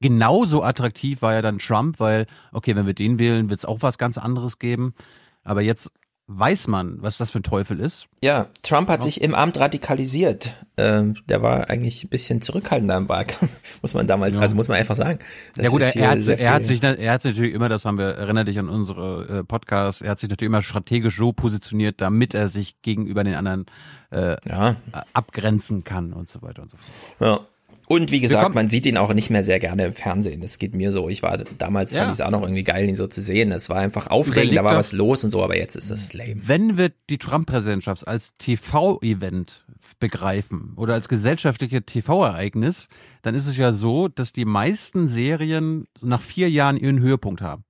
[0.00, 3.82] genauso attraktiv war ja dann Trump, weil, okay, wenn wir den wählen, wird es auch
[3.82, 4.94] was ganz anderes geben.
[5.42, 5.90] Aber jetzt
[6.26, 8.06] weiß man, was das für ein Teufel ist.
[8.22, 10.54] Ja, Trump hat sich im Amt radikalisiert.
[10.78, 13.50] Ähm, der war eigentlich ein bisschen zurückhaltender im Wahlkampf,
[13.82, 14.42] muss man damals, Ja.
[14.42, 15.18] also muss man einfach sagen.
[15.54, 17.98] Das ja gut, er, hat, er hat sich, er hat sich natürlich immer, das haben
[17.98, 22.00] wir, erinnere dich an unsere äh, Podcasts, er hat sich natürlich immer strategisch so positioniert,
[22.00, 23.66] damit er sich gegenüber den anderen
[24.10, 24.76] äh, ja.
[25.12, 27.40] abgrenzen kann und so weiter und so fort.
[27.40, 27.46] Ja.
[27.86, 30.40] Und wie gesagt, man sieht ihn auch nicht mehr sehr gerne im Fernsehen.
[30.40, 31.08] Das geht mir so.
[31.10, 32.00] Ich war damals, Ja.
[32.02, 33.50] fand ich es auch noch irgendwie geil, ihn so zu sehen.
[33.50, 36.36] Das war einfach aufregend, da war was los und so, aber jetzt ist das lame.
[36.46, 39.64] Wenn wir die Trump-Präsidentschaft als TV-Event
[40.00, 42.88] begreifen oder als gesellschaftliche TV-Ereignis,
[43.22, 47.64] dann ist es ja so, dass die meisten Serien nach vier Jahren ihren Höhepunkt haben.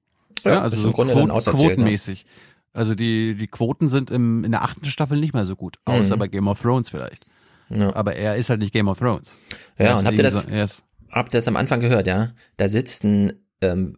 [0.45, 1.39] Ja, also ist so Quoten- ne?
[1.43, 2.27] quotenmäßig.
[2.73, 6.17] Also die, die Quoten sind im, in der achten Staffel nicht mehr so gut, außer
[6.17, 6.19] Mhm.
[6.19, 7.25] bei Game of Thrones vielleicht.
[7.71, 7.95] Ja.
[7.95, 9.37] Aber er ist halt nicht Game of Thrones.
[9.77, 11.57] Er Ja, ist und habt ihr irgendwie das, so- er ist- habt ihr das am
[11.57, 12.33] Anfang gehört, ja?
[12.57, 13.97] Da sitzt ein, ähm,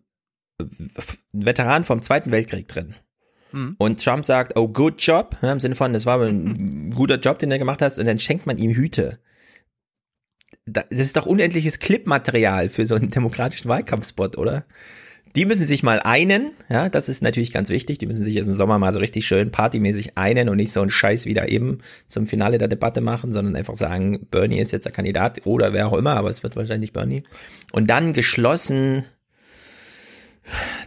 [1.32, 2.94] Veteran vom Zweiten Weltkrieg drin.
[3.52, 3.76] Mhm.
[3.78, 7.38] Und Trump sagt, oh, good job, ja, im Sinne von, das war ein guter Job,
[7.38, 9.18] den du gemacht hast, und dann schenkt man ihm Hüte.
[10.64, 14.64] Da- Das ist doch unendliches Clipmaterial für so einen demokratischen Wahlkampfspot, oder?
[15.36, 18.46] Die müssen sich mal einen, ja, das ist natürlich ganz wichtig, die müssen sich jetzt
[18.46, 21.80] im Sommer mal so richtig schön partymäßig einen und nicht so einen Scheiß wieder eben
[22.08, 25.88] zum Finale der Debatte machen, sondern einfach sagen, Bernie ist jetzt der Kandidat oder wer
[25.88, 27.22] auch immer, aber es wird wahrscheinlich Bernie.
[27.72, 29.04] Und dann geschlossen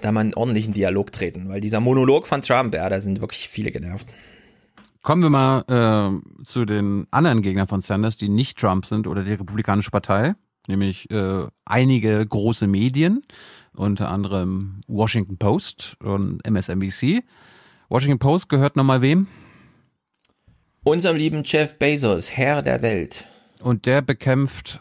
[0.02, 3.50] da mal einen ordentlichen Dialog treten, weil dieser Monolog von Trump, ja, da sind wirklich
[3.50, 4.12] viele genervt.
[5.04, 9.24] Kommen wir mal äh, zu den anderen Gegnern von Sanders, die nicht Trump sind oder
[9.24, 10.34] die Republikanische Partei,
[10.68, 13.22] nämlich äh, einige große Medien,
[13.74, 17.24] unter anderem Washington Post und MSNBC.
[17.90, 19.28] Washington Post gehört nochmal wem?
[20.84, 23.28] Unserem lieben Jeff Bezos, Herr der Welt.
[23.62, 24.80] und der bekämpft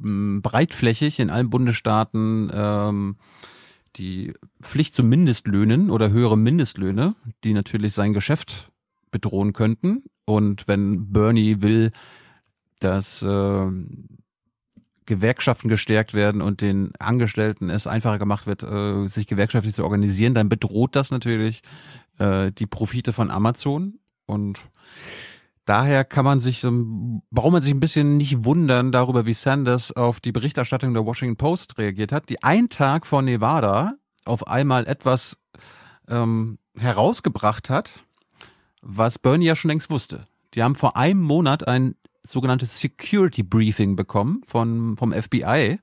[0.00, 3.16] breitflächig in allen Bundesstaaten ähm,
[3.96, 8.70] die Pflicht zu Mindestlöhnen oder höhere Mindestlöhne, die natürlich sein Geschäft
[9.10, 10.04] bedrohen könnten.
[10.24, 11.92] Und wenn Bernie will,
[12.80, 13.66] dass äh,
[15.06, 20.34] Gewerkschaften gestärkt werden und den Angestellten es einfacher gemacht wird, äh, sich gewerkschaftlich zu organisieren,
[20.34, 21.62] dann bedroht das natürlich
[22.18, 23.98] äh, die Profite von Amazon.
[24.26, 24.58] Und
[25.64, 30.20] daher kann man sich, warum man sich ein bisschen nicht wundern darüber, wie Sanders auf
[30.20, 35.36] die Berichterstattung der Washington Post reagiert hat, die einen Tag vor Nevada auf einmal etwas
[36.08, 38.00] ähm, herausgebracht hat,
[38.80, 40.26] was Bernie ja schon längst wusste.
[40.54, 45.78] Die haben vor einem Monat ein sogenanntes Security Briefing bekommen von, vom FBI.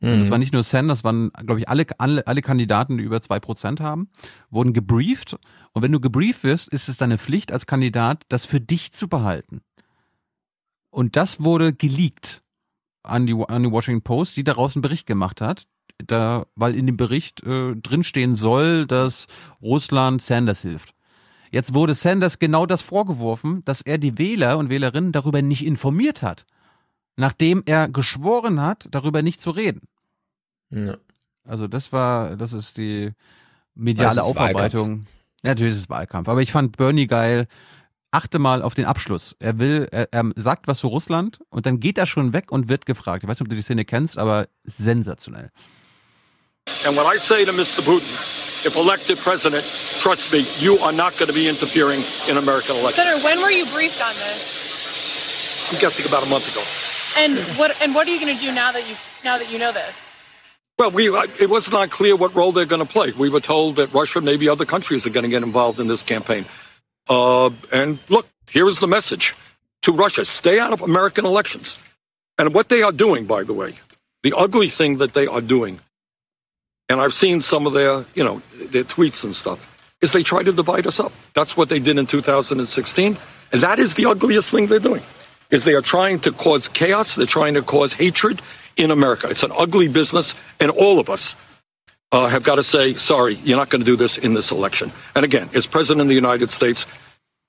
[0.00, 0.30] Und das Mhm.
[0.32, 3.78] war nicht nur Sanders, waren, glaube ich, alle, alle, alle Kandidaten, die über zwei Prozent
[3.80, 4.08] haben,
[4.50, 5.36] wurden gebrieft.
[5.72, 9.06] Und wenn du gebrieft wirst, ist es deine Pflicht als Kandidat, das für dich zu
[9.06, 9.60] behalten.
[10.90, 12.42] Und das wurde geleakt
[13.04, 15.66] an die, an die Washington Post, die daraus einen Bericht gemacht hat.
[16.04, 19.28] Da, weil in dem Bericht äh, drinstehen soll, dass
[19.60, 20.94] Russland Sanders hilft.
[21.52, 26.22] Jetzt wurde Sanders genau das vorgeworfen, dass er die Wähler und Wählerinnen darüber nicht informiert
[26.22, 26.46] hat,
[27.16, 29.82] nachdem er geschworen hat, darüber nicht zu reden.
[30.70, 30.96] Ja.
[31.44, 33.12] Also das war, das ist die
[33.74, 34.88] mediale ist Aufarbeitung.
[34.88, 35.08] Wahlkampf.
[35.42, 36.28] Ja, natürlich ist es Wahlkampf.
[36.28, 37.46] Aber ich fand Bernie geil.
[38.12, 39.36] Achte mal auf den Abschluss.
[39.38, 42.70] Er will, er, er sagt was zu Russland und dann geht er schon weg und
[42.70, 43.24] wird gefragt.
[43.24, 45.50] Ich weiß nicht, ob du die Szene kennst, aber sensationell.
[46.86, 47.82] And when I say to Mr.
[47.82, 48.08] Putin,
[48.64, 49.64] if elected president,
[50.00, 52.96] trust me, you are not going to be interfering in American elections.
[52.96, 55.72] Senator, when were you briefed on this?
[55.72, 56.62] I'm guessing about a month ago.
[57.16, 59.58] And what and what are you going to do now that you now that you
[59.58, 60.08] know this?
[60.78, 63.12] Well, we, uh, it was not clear what role they're going to play.
[63.12, 66.02] We were told that Russia, maybe other countries, are going to get involved in this
[66.02, 66.46] campaign.
[67.08, 69.34] Uh, and look, here is the message
[69.82, 71.76] to Russia stay out of American elections.
[72.38, 73.74] And what they are doing, by the way,
[74.22, 75.80] the ugly thing that they are doing,
[76.92, 79.68] and I've seen some of their, you know, their tweets and stuff,
[80.02, 81.12] is they try to divide us up.
[81.32, 83.16] That's what they did in 2016.
[83.52, 85.02] And that is the ugliest thing they're doing,
[85.50, 87.14] is they are trying to cause chaos.
[87.14, 88.42] They're trying to cause hatred
[88.76, 89.28] in America.
[89.30, 91.36] It's an ugly business, and all of us
[92.12, 94.92] uh, have got to say, sorry, you're not going to do this in this election.
[95.14, 96.84] And again, as President of the United States,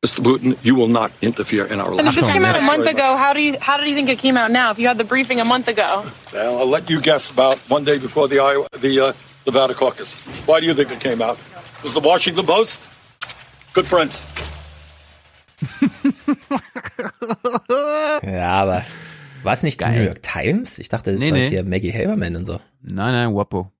[0.05, 0.19] Mr.
[0.19, 2.22] Putin, you will not interfere in our And if election.
[2.23, 4.35] this came out a month ago, how do you how do you think it came
[4.35, 4.69] out now?
[4.72, 7.85] If you had the briefing a month ago, Well, I'll let you guess about one
[7.85, 9.13] day before the Iowa, the uh,
[9.45, 10.17] Nevada caucus.
[10.45, 11.38] Why do you think it came out?
[11.83, 12.81] Was the Washington Post?
[13.73, 14.25] Good friends.
[18.23, 18.83] Ja, aber
[19.43, 19.97] war es nicht die Geil.
[19.99, 20.77] New York Times?
[20.80, 21.41] Ich dachte, das Nee, war nee.
[21.43, 22.59] jetzt hier Maggie Haberman und so.
[22.81, 23.72] Nein, nein, Wappo.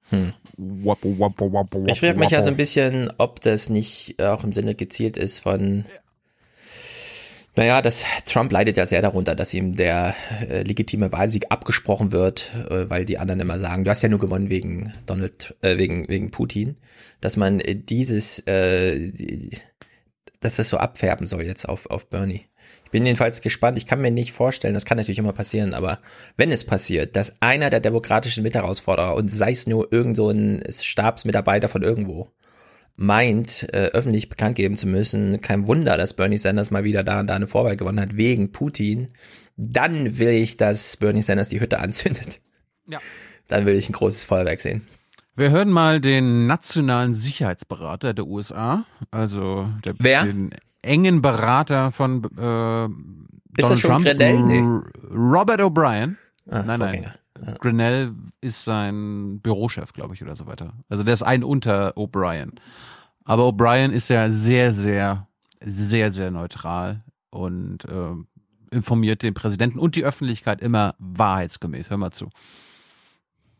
[0.58, 2.58] Wappo, Wappo, Wappo, Ich frage mich ja so ein Wappo.
[2.58, 5.86] bisschen, ob das nicht auch im Sinne gezielt ist von,
[7.56, 10.16] naja, das Trump leidet ja sehr darunter, dass ihm der
[10.50, 14.20] äh, legitime Wahlsieg abgesprochen wird, äh, weil die anderen immer sagen, du hast ja nur
[14.20, 16.78] gewonnen wegen Donald, äh, wegen wegen Putin,
[17.22, 19.52] dass man äh, dieses, äh, die,
[20.40, 22.48] dass das so abfärben soll jetzt auf auf Bernie.
[22.86, 23.78] Ich bin jedenfalls gespannt.
[23.78, 26.00] Ich kann mir nicht vorstellen, das kann natürlich immer passieren, aber
[26.38, 30.64] wenn es passiert, dass einer der demokratischen Mitherausforderer und sei es nur irgend so ein
[30.70, 32.32] Stabsmitarbeiter von irgendwo
[32.96, 37.20] meint, äh, öffentlich bekannt geben zu müssen, kein Wunder, dass Bernie Sanders mal wieder da
[37.20, 39.10] und da eine Vorwahl gewonnen hat wegen Putin,
[39.58, 42.40] dann will ich, dass Bernie Sanders die Hütte anzündet.
[42.88, 43.00] Ja.
[43.48, 44.88] Dann will ich ein großes Feuerwerk sehen.
[45.36, 50.24] Wir hören mal den nationalen Sicherheitsberater der USA, also der, Wer?
[50.26, 50.52] den
[50.84, 52.92] engen Berater von äh, Ist Donald
[53.58, 54.40] das schon Trump, Grenell?
[54.44, 54.84] Nee.
[55.12, 56.18] Robert O'Brien.
[56.50, 57.08] Ah, nein, Vorgänger.
[57.08, 57.18] nein.
[57.60, 60.74] Grinnell ist sein Bürochef, glaube ich, oder so weiter.
[60.90, 62.60] Also der ist ein unter O'Brien.
[63.26, 65.28] Aber O'Brien ist ja sehr, sehr,
[65.62, 68.14] sehr, sehr neutral und äh,
[68.72, 71.90] informiert den Präsidenten und die Öffentlichkeit immer wahrheitsgemäß.
[71.90, 72.30] Hör mal zu.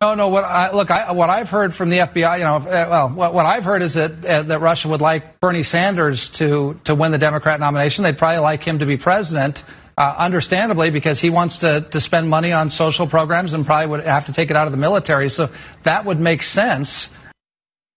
[0.02, 0.28] No, no.
[0.28, 3.34] What I look, I, what I've heard from the FBI, you know, uh, well, what,
[3.34, 7.14] what I've heard is that uh, that Russia would like Bernie Sanders to to win
[7.14, 8.04] the Democrat nomination.
[8.04, 9.64] They'd probably like him to be president,
[9.98, 14.06] uh, understandably, because he wants to to spend money on social programs and probably would
[14.06, 15.30] have to take it out of the military.
[15.30, 15.50] So
[15.84, 17.10] that would make sense.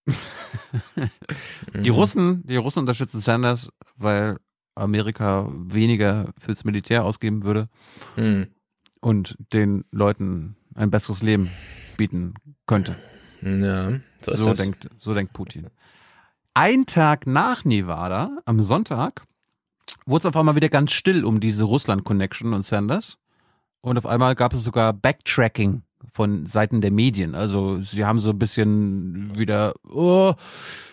[1.73, 4.37] Die Russen, die Russen unterstützen Sanders, weil
[4.75, 7.67] Amerika weniger fürs Militär ausgeben würde
[8.15, 8.47] Hm.
[9.01, 11.49] und den Leuten ein besseres Leben
[11.97, 12.33] bieten
[12.67, 12.95] könnte.
[13.41, 15.67] Ja, so so denkt, so denkt Putin.
[16.53, 19.23] Ein Tag nach Nevada, am Sonntag,
[20.07, 23.17] wurde es auf einmal wieder ganz still um diese Russland-Connection und Sanders.
[23.81, 27.35] Und auf einmal gab es sogar Backtracking von Seiten der Medien.
[27.35, 30.33] Also sie haben so ein bisschen wieder, oh,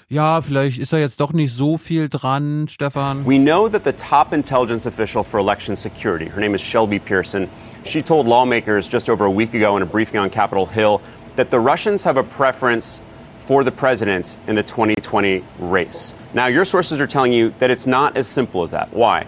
[0.09, 3.25] ja, vielleicht ist da jetzt doch nicht so viel dran, Stefan.
[3.27, 7.49] We know that the top intelligence official for election security, her name is Shelby Pearson,
[7.85, 11.01] she told lawmakers just over a week ago in a briefing on Capitol Hill
[11.37, 13.03] that the Russians have a preference
[13.47, 16.13] for the president in the 2020 race.
[16.35, 18.93] Now, your sources are telling you that it's not as simple as that.
[18.93, 19.27] Why?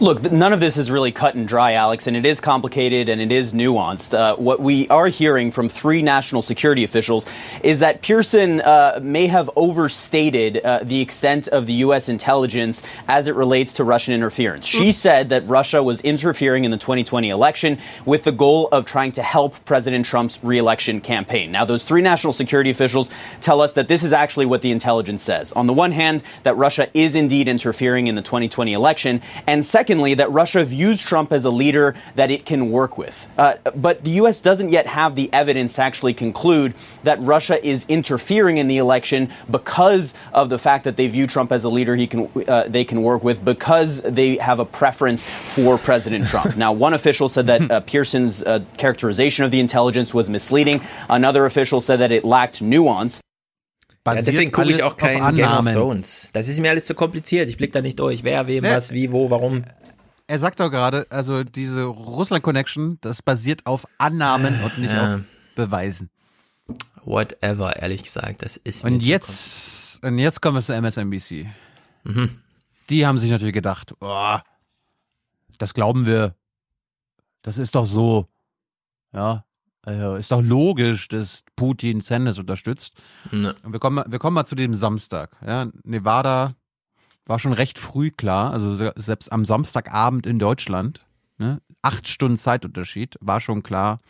[0.00, 3.20] Look, none of this is really cut and dry, Alex, and it is complicated and
[3.20, 4.16] it is nuanced.
[4.16, 7.26] Uh, what we are hearing from three national security officials
[7.62, 12.08] is that Pearson uh, may have overstated uh, the extent of the U.S.
[12.08, 14.66] intelligence as it relates to Russian interference.
[14.66, 19.12] She said that Russia was interfering in the 2020 election with the goal of trying
[19.12, 21.50] to help President Trump's reelection campaign.
[21.50, 23.10] Now, those three national security officials
[23.40, 25.52] tell us that this is actually what the intelligence says.
[25.52, 30.14] On the one hand, that Russia is indeed interfering in the 2020 election, and secondly,
[30.14, 33.28] that Russia views Trump as a leader that it can work with.
[33.36, 34.40] Uh, but the U.S.
[34.40, 39.28] doesn't yet have the evidence to actually conclude that Russia is interfering in the election
[39.50, 42.84] because of the fact that they view Trump as a leader he can uh, they
[42.84, 46.56] can work with because they have a preference for President Trump.
[46.56, 50.80] now, one official said that uh, Pearson's uh, characterization of the intelligence was misleading.
[51.08, 53.20] Another official said that it lacked nuance.
[54.04, 55.74] Ja, deswegen gucke ich auch kein auf Game of Annahmen.
[55.74, 56.30] Thrones.
[56.32, 57.48] Das ist mir alles zu kompliziert.
[57.48, 58.24] Ich blick da nicht durch.
[58.24, 58.70] Wer, wem, Ne.
[58.70, 59.64] was, wie, wo, warum.
[60.26, 65.14] Er sagt doch gerade, also diese Russland-Connection, das basiert auf Annahmen und nicht Ja.
[65.16, 65.20] auf
[65.54, 66.10] Beweisen.
[67.04, 68.42] Whatever, ehrlich gesagt.
[68.42, 71.46] Das ist mir Und jetzt, und jetzt kommen wir zu MSNBC.
[72.04, 72.40] Mhm.
[72.90, 74.38] Die haben sich natürlich gedacht, oh,
[75.58, 76.34] das glauben wir.
[77.42, 78.26] Das ist doch so.
[79.12, 79.44] Ja,
[79.82, 82.94] also ist doch logisch, dass Putin Sanders unterstützt.
[83.30, 83.54] Ne.
[83.64, 85.36] Und wir kommen, mal- wir kommen mal zu dem Samstag.
[85.46, 86.54] Ja, Nevada
[87.26, 91.04] war schon recht früh klar, also se- selbst am Samstagabend in Deutschland,
[91.38, 94.00] ne, acht Stunden Zeitunterschied, war schon klar,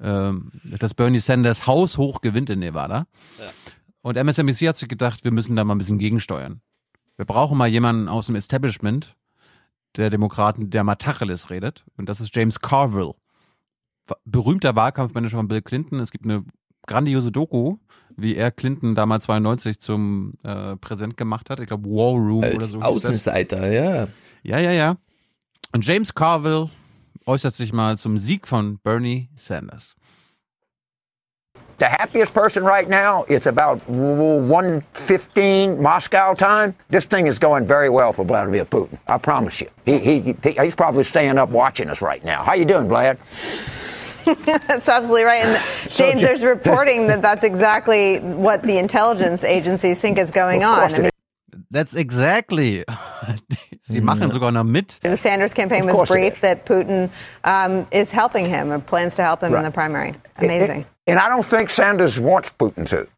[0.00, 3.06] ähm, dass Bernie Sanders haushoch gewinnt in Nevada.
[4.02, 6.60] Und MSNBC hat sich gedacht, wir müssen da mal ein bisschen gegensteuern.
[7.16, 9.16] Wir brauchen mal jemanden aus dem Establishment
[9.96, 11.84] der Demokraten, der mal Tacheles redet.
[11.96, 13.14] Und das ist James Carville.
[14.24, 16.00] Berühmter Wahlkampfmanager von Bill Clinton.
[16.00, 16.44] Es gibt eine
[16.86, 17.76] grandiose Doku,
[18.16, 21.60] wie er Clinton damals 92 zum äh, Präsident gemacht hat.
[21.60, 22.76] Ich glaube, War Room oder Als so.
[22.76, 22.82] hieß das.
[22.82, 24.08] Außenseiter, ja.
[24.42, 24.96] Ja, ja, ja.
[25.72, 26.70] Und James Carville
[27.26, 29.96] äußert sich mal zum Sieg von Bernie Sanders.
[31.78, 36.74] The happiest person right now, it's about 1.15 Moscow time.
[36.88, 38.98] This thing is going very well for Vladimir Putin.
[39.06, 39.68] I promise you.
[39.84, 42.42] He, he, he, he's probably staying up watching us right now.
[42.42, 43.18] How you doing, Vlad?
[44.66, 45.44] that's absolutely right.
[45.44, 45.56] And
[45.90, 50.70] So James, there's reporting that that's exactly what the intelligence agencies think is going Of
[50.70, 50.94] on.
[50.94, 51.10] I mean,
[51.70, 52.84] That's exactly.
[53.88, 54.98] Sie machen sogar noch mit.
[55.02, 57.08] the Sanders campaign was course it briefed that Putin
[57.44, 60.12] um, is helping him or plans to help him in the primary.
[60.38, 60.84] Amazing.
[61.06, 63.08] And I don't think Sanders wants Putin to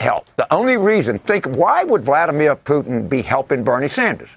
[0.00, 0.26] help.
[0.36, 4.36] The only reason, think, why would Vladimir Putin be helping Bernie Sanders?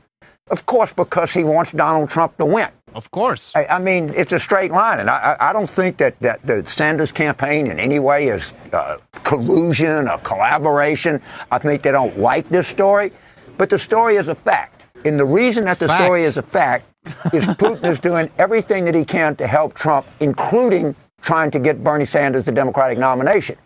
[0.50, 2.70] Of course, because he wants Donald Trump to win.
[2.96, 3.52] Of course.
[3.56, 5.00] I, I mean, it's a straight line.
[5.00, 8.54] And I, I I don't think that, that the Sanders campaign in any way is
[8.74, 11.22] uh, collusion or collaboration.
[11.52, 13.12] I think they don't like this story.
[13.58, 14.84] But the story is a fact.
[15.06, 16.02] And the reason that the Fact.
[16.02, 16.86] story is a fact
[17.34, 20.96] is Putin is doing everything that he can to help Trump, including
[21.28, 23.58] trying to get Bernie Sanders the Democratic nomination.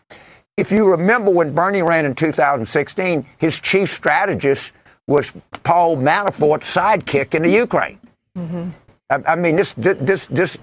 [0.57, 4.73] If you remember when Bernie ran in 2016, his chief strategist
[5.05, 5.31] was
[5.63, 7.99] Paul Manafort's sidekick in the Ukraine.
[8.35, 8.69] Mm-hmm.
[9.11, 10.57] I, I mean, this this this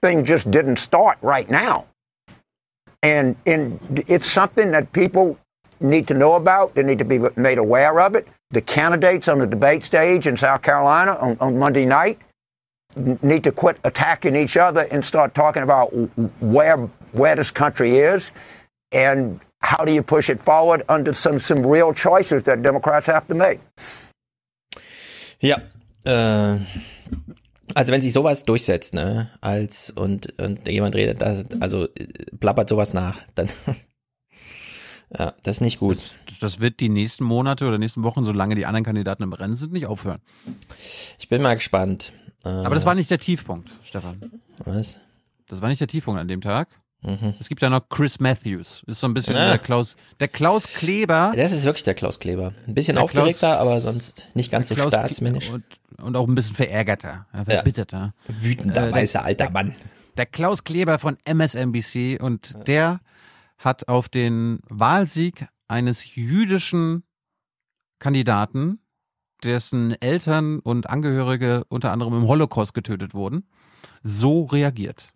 [0.00, 1.86] thing just didn't start right now,
[3.02, 5.38] and and it's something that people
[5.80, 6.74] need to know about.
[6.74, 8.26] They need to be made aware of it.
[8.52, 12.18] The candidates on the debate stage in South Carolina on, on Monday night
[13.22, 15.92] need to quit attacking each other and start talking about
[16.40, 18.32] where where this country is
[18.92, 23.26] and how do you push it forward under some some real choices that Democrats have
[23.28, 23.60] to make.
[25.40, 25.58] Ja.
[26.04, 26.58] Äh,
[27.74, 32.06] also wenn sich sowas durchsetzt, ne, als und, und jemand redet, das, also äh,
[32.40, 33.48] plappert sowas nach, dann
[35.18, 35.96] ja, das ist nicht gut.
[35.96, 39.54] Das, das wird die nächsten Monate oder nächsten Wochen, solange die anderen Kandidaten im Rennen
[39.54, 40.20] sind, nicht aufhören.
[41.18, 42.12] Ich bin mal gespannt.
[42.48, 44.20] Äh, Aber das war nicht der Tiefpunkt, Stefan.
[44.58, 44.98] Was?
[45.48, 46.68] Das war nicht der Tiefpunkt an dem Tag.
[47.02, 47.34] Mhm.
[47.38, 48.82] Es gibt ja noch Chris Matthews.
[48.86, 49.48] Ist so ein bisschen Ah.
[49.50, 51.32] der Klaus, der Klaus Kleber.
[51.36, 52.52] Das ist wirklich der Klaus Kleber.
[52.66, 55.50] Ein bisschen Der aufgeregter, Klaus- aber sonst nicht ganz so Klaus staatsmännisch.
[55.50, 55.64] Und,
[56.02, 58.14] und auch ein bisschen verärgerter, ja, verbitterter.
[58.26, 59.76] Wütender, Äh, weißer alter Mann.
[60.16, 63.00] Der Klaus Kleber von MSNBC und der
[63.58, 67.04] hat auf den Wahlsieg eines jüdischen
[68.00, 68.80] Kandidaten,
[69.44, 73.44] dessen Eltern und Angehörige unter anderem im Holocaust getötet wurden,
[74.02, 75.12] so reagiert.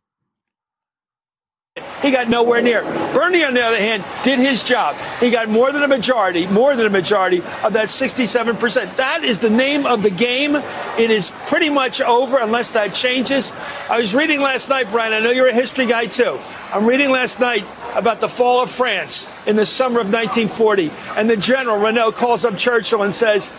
[2.02, 2.82] He got nowhere near.
[3.14, 4.94] Bernie, on the other hand, did his job.
[5.20, 8.96] He got more than a majority, more than a majority of that 67%.
[8.96, 10.56] That is the name of the game.
[10.98, 13.52] It is pretty much over unless that changes.
[13.88, 15.14] I was reading last night, Brian.
[15.14, 16.38] I know you're a history guy too.
[16.74, 20.90] I'm reading last night about the fall of France in the summer of 1940.
[21.16, 23.50] And the general, Renault, calls up Churchill and says,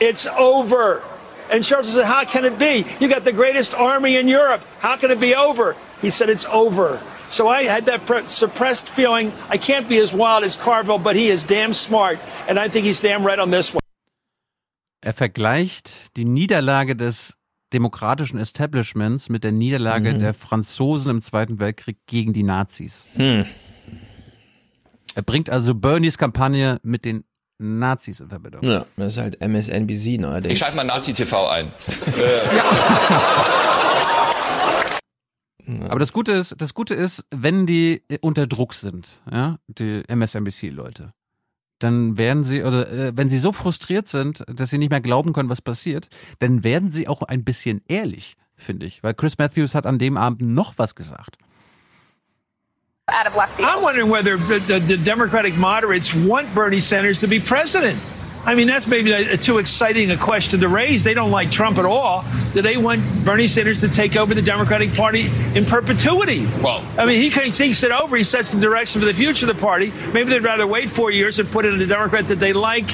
[0.00, 1.02] It's over.
[1.50, 2.84] And Churchill said, How can it be?
[3.00, 4.62] You got the greatest army in Europe.
[4.80, 5.76] How can it be over?
[6.00, 6.98] He said, It's over.
[7.28, 9.32] So I had that pre- suppressed feeling.
[9.50, 12.18] I can't be as wild as Carville, but he is damn smart.
[12.48, 13.80] And I think he's damn right on this one.
[15.02, 17.34] Er vergleicht die Niederlage des
[17.72, 20.20] demokratischen Establishments mit der Niederlage Mhm.
[20.20, 23.06] der Franzosen im Zweiten Weltkrieg gegen die Nazis.
[23.16, 23.44] Hm.
[25.14, 27.24] Er bringt also Bernies Kampagne mit den
[27.60, 28.62] Nazis in Verbindung.
[28.64, 30.54] Ja, das ist halt MSNBC neuerdings.
[30.54, 31.68] Ich schalte mal Nazi-TV ein.
[35.88, 40.02] Aber das Gute ist, das Gute ist, wenn die äh, unter Druck sind, ja, die
[40.08, 41.12] MSNBC-Leute,
[41.78, 45.32] dann werden sie, oder äh, wenn sie so frustriert sind, dass sie nicht mehr glauben
[45.32, 46.08] können, was passiert,
[46.38, 49.02] dann werden sie auch ein bisschen ehrlich, finde ich.
[49.02, 51.38] Weil Chris Matthews hat an dem Abend noch was gesagt.
[53.12, 53.68] Out of left field.
[53.68, 57.98] I'm wondering whether the, the, the Democratic moderates want Bernie Sanders to be president.
[58.46, 61.04] I mean, that's maybe a, a too exciting a question to raise.
[61.04, 62.24] They don't like Trump at all.
[62.54, 66.46] Do they want Bernie Sanders to take over the Democratic Party in perpetuity?
[66.62, 68.16] Well, I mean, he can takes it over.
[68.16, 69.92] He sets the direction for the future of the party.
[70.14, 72.86] Maybe they'd rather wait four years and put in a Democrat that they like.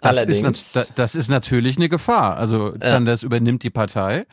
[0.00, 2.36] Das Allerdings- ist, nat- da- das ist natürlich eine Gefahr.
[2.36, 4.26] Also Sanders übernimmt die Partei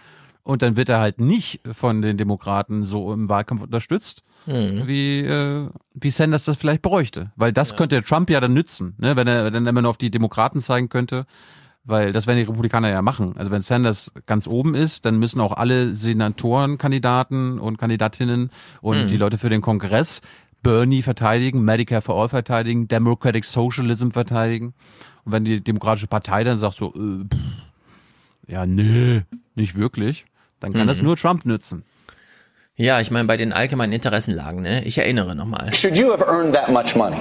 [0.44, 4.88] und dann wird er halt nicht von den Demokraten so im Wahlkampf unterstützt, Mhm.
[4.88, 7.32] wie, äh, wie Sanders das vielleicht bräuchte.
[7.36, 9.16] Weil das könnte Trump ja dann nützen, ne?
[9.16, 11.26] wenn er dann immer nur auf die Demokraten zeigen könnte.
[11.84, 13.36] Weil das werden die Republikaner ja machen.
[13.38, 19.08] Also wenn Sanders ganz oben ist, dann müssen auch alle Senatorenkandidaten und Kandidatinnen und Mhm.
[19.08, 20.22] die Leute für den Kongress
[20.64, 24.74] Bernie verteidigen, Medicare for All verteidigen, Democratic Socialism verteidigen.
[25.26, 27.40] Und wenn die Demokratische Partei dann sagt so, äh, pff,
[28.48, 29.22] ja, nö,
[29.56, 30.26] nicht wirklich,
[30.62, 30.88] dann kann Mhm.
[30.88, 31.84] das nur Trump nützen.
[32.76, 34.84] Ja, ich meine, bei den allgemeinen Interessenlagen, ne?
[34.86, 35.74] Ich erinnere nochmal.
[35.74, 37.18] Should you have earned that much money?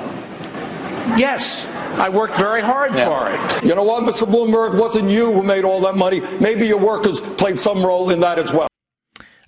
[1.16, 1.66] Yes.
[1.98, 3.06] I worked very hard Yeah.
[3.06, 3.62] for it.
[3.64, 4.26] You know what, Mr.
[4.26, 4.74] Bloomberg?
[4.74, 6.22] It wasn't you who made all that money.
[6.38, 8.68] Maybe your workers played some role in that as well.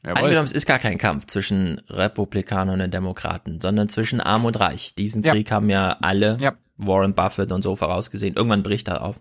[0.04, 4.96] Angenommen, es ist gar kein Kampf zwischen Republikanern und Demokraten, sondern zwischen Arm und Reich.
[4.96, 5.32] Diesen Ja.
[5.32, 6.54] Krieg haben ja alle, Ja.
[6.76, 8.34] Warren Buffett und so vorausgesehen.
[8.34, 9.20] Irgendwann bricht er auf.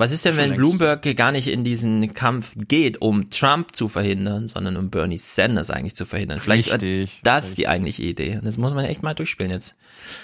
[0.00, 0.54] Was ist denn, wenn.
[0.54, 5.70] Bloomberg gar nicht in diesen Kampf geht, um Trump zu verhindern, sondern um Bernie Sanders
[5.70, 6.40] eigentlich zu verhindern?
[6.40, 8.38] Vielleicht Richtig, ist das die eigentliche Idee.
[8.38, 9.76] Und das muss man echt mal durchspielen jetzt.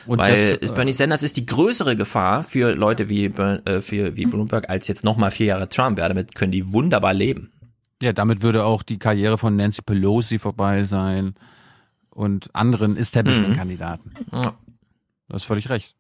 [0.07, 4.17] Und Weil das, äh, Bernie Sanders ist die größere Gefahr für Leute wie, äh, für,
[4.17, 5.99] wie Bloomberg als jetzt nochmal vier Jahre Trump.
[5.99, 7.53] Ja, damit können die wunderbar leben.
[8.03, 11.35] Ja, damit würde auch die Karriere von Nancy Pelosi vorbei sein
[12.09, 14.15] und anderen Establishment-Kandidaten.
[14.33, 14.55] Ja.
[15.29, 15.95] Du hast völlig recht.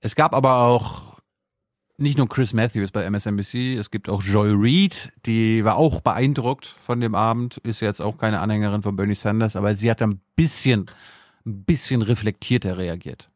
[0.00, 1.11] Es gab aber auch
[1.98, 6.66] nicht nur Chris Matthews bei MSNBC, es gibt auch Joy Reid, die war auch beeindruckt
[6.66, 10.20] von dem Abend, ist jetzt auch keine Anhängerin von Bernie Sanders, aber sie hat ein
[10.36, 10.86] bisschen,
[11.46, 13.28] ein bisschen reflektierter reagiert.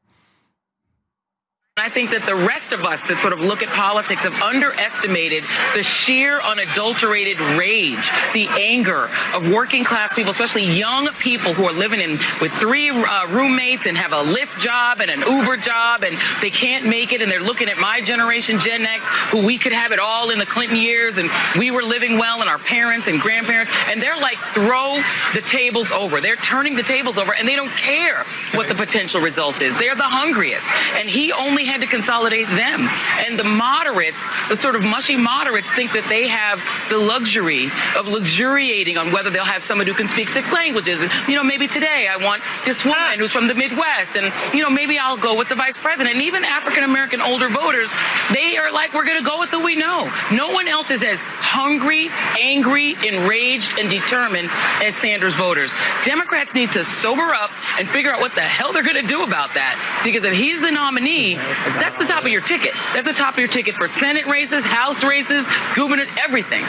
[1.78, 5.44] I think that the rest of us that sort of look at politics have underestimated
[5.74, 11.74] the sheer unadulterated rage, the anger of working class people, especially young people who are
[11.74, 16.02] living in with three uh, roommates and have a Lyft job and an Uber job
[16.02, 19.58] and they can't make it and they're looking at my generation Gen X who we
[19.58, 22.58] could have it all in the Clinton years and we were living well and our
[22.58, 24.96] parents and grandparents and they're like throw
[25.34, 26.22] the tables over.
[26.22, 28.24] They're turning the tables over and they don't care
[28.54, 29.76] what the potential result is.
[29.76, 32.88] They're the hungriest and he only had to consolidate them.
[33.26, 38.08] And the moderates, the sort of mushy moderates, think that they have the luxury of
[38.08, 41.04] luxuriating on whether they'll have someone who can speak six languages.
[41.28, 44.70] You know, maybe today I want this woman who's from the Midwest, and, you know,
[44.70, 46.14] maybe I'll go with the vice president.
[46.14, 47.92] And even African American older voters,
[48.32, 50.10] they are like, we're going to go with who we know.
[50.32, 54.50] No one else is as hungry, angry, enraged, and determined
[54.82, 55.72] as Sanders voters.
[56.04, 59.22] Democrats need to sober up and figure out what the hell they're going to do
[59.22, 59.74] about that.
[60.04, 61.36] Because if he's the nominee,
[61.80, 62.72] that's the top of your ticket.
[62.94, 66.64] That's the top of your ticket for Senate races, House races, gubernatorial, everything.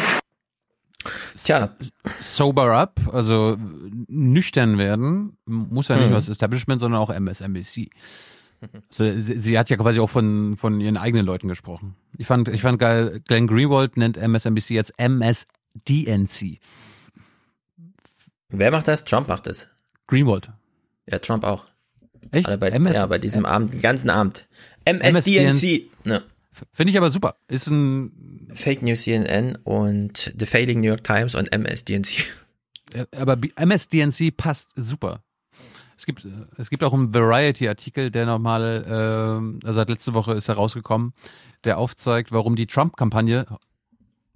[1.36, 1.70] Tja.
[2.20, 3.58] Sober up, also
[4.08, 6.10] nüchtern werden, muss ja nicht Mhm.
[6.12, 7.90] nur das Establishment, sondern auch MSNBC.
[8.90, 11.96] So, sie, sie hat ja quasi auch von, von ihren eigenen Leuten gesprochen.
[12.18, 16.60] Ich fand, ich fand geil, Glenn Greenwald nennt MSNBC jetzt MSDNC.
[18.50, 19.04] Wer macht das?
[19.04, 19.68] Trump macht das.
[20.08, 20.50] Greenwald.
[21.10, 21.66] Ja, Trump auch.
[22.32, 22.48] Echt?
[22.60, 24.48] Bei, MS ja, bei diesem Abend, den ganzen Abend.
[24.94, 25.90] MSDNC.
[26.06, 26.24] Ne.
[26.74, 27.36] Finde ich aber super.
[27.48, 32.26] Ist ein Fake News CNN und The Failing New York Times und MSDNC.
[33.16, 35.24] Aber MSDNC passt super.
[35.98, 40.34] Es gibt, äh, es gibt auch einen Variety-Artikel, der nochmal, äh, also seit letzte Woche
[40.34, 41.14] ist er rausgekommen,
[41.64, 43.46] der aufzeigt, warum die Trump-Kampagne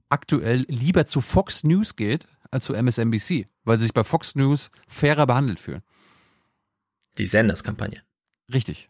[0.10, 4.72] aktuell lieber zu Fox News geht als zu MSNBC, weil sie sich bei Fox News
[4.88, 5.82] fairer behandelt fühlen.
[7.18, 8.02] Die Sanders-Kampagne.
[8.52, 8.90] Richtig.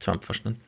[0.00, 0.60] Trump verstanden.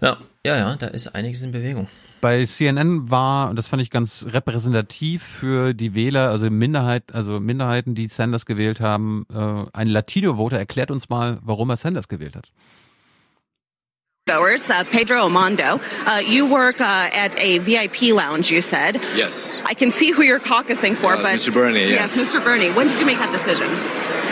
[0.00, 1.88] Ja, ja, ja, da ist einiges in Bewegung.
[2.20, 7.40] Bei CNN war, und das fand ich ganz repräsentativ für die Wähler, also Minderheit, also
[7.40, 12.36] Minderheiten, die Sanders gewählt haben, äh, ein Latino-Voter erklärt uns mal, warum er Sanders gewählt
[12.36, 12.52] hat.
[14.26, 15.80] goers, uh, Pedro Amando.
[16.06, 19.04] Uh, you work uh, at a VIP lounge, you said.
[19.16, 19.60] Yes.
[19.64, 21.52] I can see who you're caucusing for, Uh, but Mr.
[21.52, 22.16] Bernie, yes.
[22.16, 22.42] Mr.
[22.42, 22.70] Bernie.
[22.70, 23.68] When did you make that decision?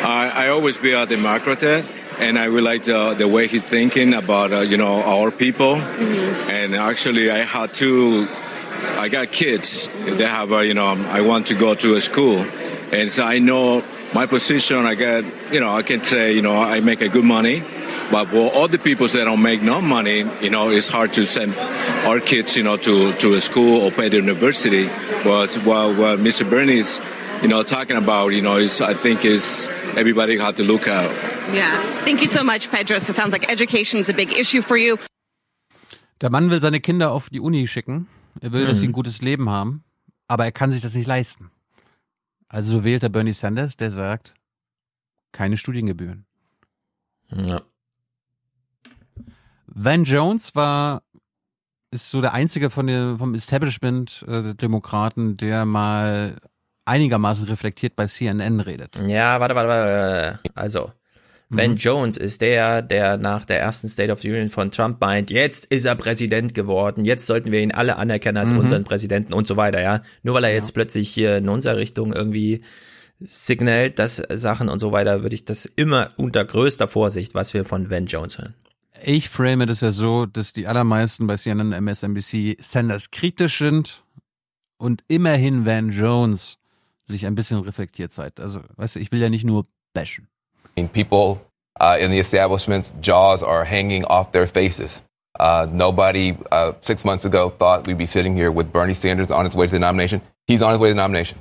[0.04, 1.84] I, I always be a Democrat,
[2.20, 5.30] and I really like uh, the, the way he's thinking about, uh, you know, our
[5.30, 5.76] people.
[5.76, 6.50] Mm-hmm.
[6.50, 8.28] And actually, I had to,
[8.98, 9.88] I got kids.
[10.04, 12.44] They have, a, you know, um, I want to go to a school.
[12.92, 13.82] And so I know
[14.12, 17.24] my position, I get, you know, I can say, you know, I make a good
[17.24, 17.64] money.
[18.10, 21.24] But for all the people that don't make no money, you know, it's hard to
[21.24, 21.54] send
[22.04, 24.88] our kids, you know, to, to a school or pay the university.
[25.22, 26.48] But what, what Mr.
[26.48, 27.00] Bernie's,
[27.42, 31.10] you know, talking about, you know, is I think is everybody have to look out.
[31.52, 31.80] Yeah.
[32.04, 32.98] Thank you so much, Pedro.
[32.98, 34.96] So it sounds like education is a big issue for you.
[36.20, 38.06] Der Mann will seine Kinder auf die Uni schicken.
[38.40, 38.94] Er will, dass sie ein Mhm.
[38.94, 39.82] gutes Leben haben,
[40.28, 41.50] aber er kann sich das nicht leisten.
[42.48, 44.34] Also wählt er Bernie Sanders, der sagt,
[45.32, 46.24] keine Studiengebühren.
[47.34, 47.62] Ja.
[49.66, 51.02] Van Jones war,
[51.90, 56.36] ist so der einzige von der, vom Establishment äh, der Demokraten, der mal
[56.90, 59.00] einigermaßen reflektiert bei CNN redet.
[59.06, 60.38] Ja, warte, warte, warte.
[60.54, 60.92] Also,
[61.52, 61.76] Ben Mhm.
[61.78, 65.64] Jones ist der, der nach der ersten State of the Union von Trump meint, jetzt
[65.66, 68.58] ist er Präsident geworden, jetzt sollten wir ihn alle anerkennen als Mhm.
[68.60, 70.02] unseren Präsidenten und so weiter, ja.
[70.22, 72.62] Nur weil er jetzt plötzlich hier in unserer Richtung irgendwie
[73.18, 77.64] signalt, dass Sachen und so weiter, würde ich das immer unter größter Vorsicht, was wir
[77.64, 78.54] von Van Jones hören.
[79.02, 84.04] Ich frame das ja so, dass die allermeisten bei CNN, MSNBC Sanders kritisch sind
[84.78, 86.58] und immerhin Van Jones
[87.10, 88.40] sich ein bisschen reflektiert zeigt.
[88.40, 90.26] Also, weißt du, ich will ja nicht nur bashen.
[90.92, 91.40] People
[91.80, 95.02] uh, in the establishment's jaws are hanging off their faces.
[95.38, 99.44] Uh, nobody uh, six months ago thought we'd be sitting here with Bernie Sanders on
[99.44, 100.20] his way to the nomination.
[100.46, 101.38] He's on his way to the nomination.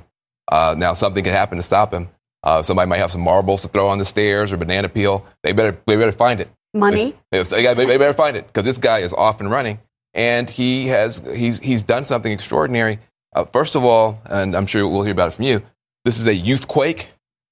[0.50, 2.08] Uh, now something could happen to stop him.
[2.42, 5.24] Uh, somebody might have some marbles to throw on the stairs or banana peel.
[5.42, 6.48] They better, they better find it.
[6.72, 7.14] Money?
[7.30, 9.78] They, they, got- they better find it because this guy is off and running,
[10.14, 12.98] and he has he's he's done something extraordinary.
[13.34, 15.62] Uh, first of all, and I'm sure we'll hear about it from you.
[16.04, 17.10] This is a youth quake.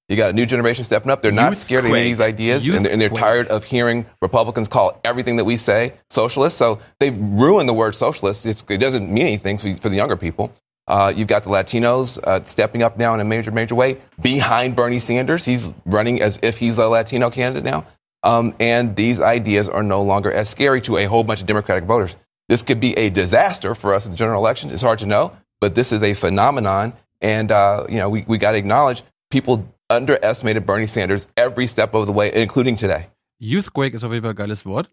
[0.09, 1.21] You got a new generation stepping up.
[1.21, 4.07] They're not scared of any of these ideas, and they're, and they're tired of hearing
[4.23, 6.57] Republicans call everything that we say socialist.
[6.57, 8.47] So they've ruined the word socialist.
[8.47, 10.51] It's, it doesn't mean anything for, for the younger people.
[10.87, 14.75] Uh, you've got the Latinos uh, stepping up now in a major, major way behind
[14.75, 15.45] Bernie Sanders.
[15.45, 17.85] He's running as if he's a Latino candidate now.
[18.23, 21.83] Um, and these ideas are no longer as scary to a whole bunch of Democratic
[21.83, 22.15] voters.
[22.49, 24.71] This could be a disaster for us in the general election.
[24.71, 26.93] It's hard to know, but this is a phenomenon.
[27.21, 31.93] And, uh, you know, we, we got to acknowledge people underestimated Bernie Sanders every step
[31.93, 33.07] of the way, including today.
[33.39, 34.89] Youthquake ist auf jeden Fall ein geiles Wort.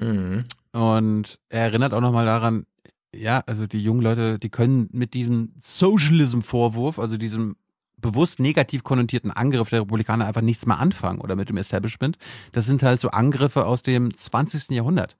[0.00, 0.44] Mhm.
[0.72, 2.66] Und er erinnert auch nochmal daran,
[3.14, 7.56] ja, also die jungen Leute, die können mit diesem Socialism-Vorwurf, also diesem
[8.00, 12.16] bewusst negativ konnotierten Angriff der Republikaner einfach nichts mehr anfangen oder mit dem Establishment.
[12.52, 14.70] Das sind halt so Angriffe aus dem 20.
[14.70, 15.16] Jahrhundert.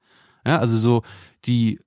[0.46, 1.02] Ja, also so
[1.44, 1.80] die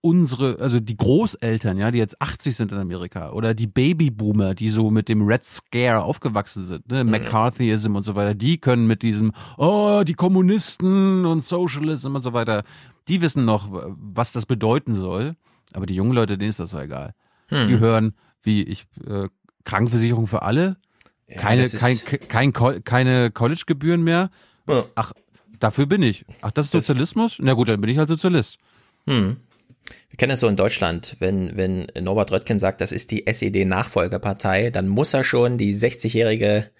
[0.00, 4.70] unsere, also die Großeltern, ja, die jetzt 80 sind in Amerika oder die Babyboomer, die
[4.70, 9.02] so mit dem Red Scare aufgewachsen sind, ne, McCarthyism und so weiter, die können mit
[9.02, 12.62] diesem, oh, die Kommunisten und Socialism und so weiter,
[13.08, 15.34] die wissen noch, was das bedeuten soll.
[15.72, 17.14] Aber die jungen Leute, denen ist das so egal.
[17.48, 17.68] Hm.
[17.68, 19.28] Die hören, wie ich, äh,
[19.64, 20.76] Krankenversicherung für alle,
[21.26, 21.96] Ja, keine, kein,
[22.28, 24.30] kein, Col- keine College-Gebühren mehr.
[24.94, 25.12] Ach,
[25.58, 26.24] dafür bin ich.
[26.40, 27.38] Ach, das ist Das- Sozialismus?
[27.40, 28.58] Na gut, dann bin ich halt Sozialist.
[29.06, 29.36] Hm.
[30.10, 34.70] Wir kennen das so in Deutschland, wenn, wenn Norbert Röttgen sagt, das ist die SED-Nachfolgerpartei,
[34.70, 36.70] dann muss er schon die 60-jährige,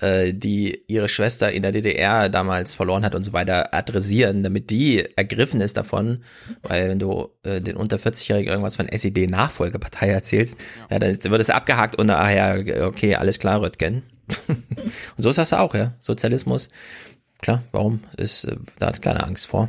[0.00, 4.70] äh, die ihre Schwester in der DDR damals verloren hat und so weiter, adressieren, damit
[4.70, 6.22] die ergriffen ist davon,
[6.62, 10.58] weil wenn du äh, den unter 40-Jährigen irgendwas von SED-Nachfolgerpartei erzählst,
[10.90, 10.98] ja.
[10.98, 14.02] dann ist, wird es abgehakt und ah ja, okay, alles klar, Röttgen.
[14.48, 14.62] und
[15.16, 15.94] so ist das auch, ja.
[15.98, 16.68] Sozialismus,
[17.40, 18.00] klar, warum?
[18.16, 19.68] Ist, äh, da hat keine Angst vor.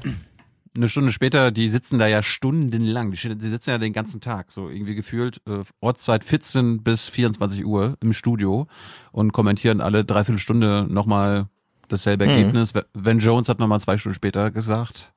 [0.78, 3.12] Eine Stunde später, die sitzen da ja stundenlang.
[3.12, 7.66] Die, die sitzen ja den ganzen Tag, so irgendwie gefühlt äh, Ortszeit 14 bis 24
[7.66, 8.68] Uhr im Studio
[9.12, 11.48] und kommentieren alle dreiviertel Stunde nochmal
[11.90, 12.32] dasselbe Mhm.
[12.32, 12.74] Ergebnis.
[12.94, 15.12] Van Jones hat nochmal zwei Stunden später gesagt.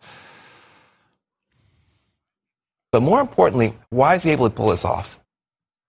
[2.93, 5.21] But more importantly, why is he able to pull this off?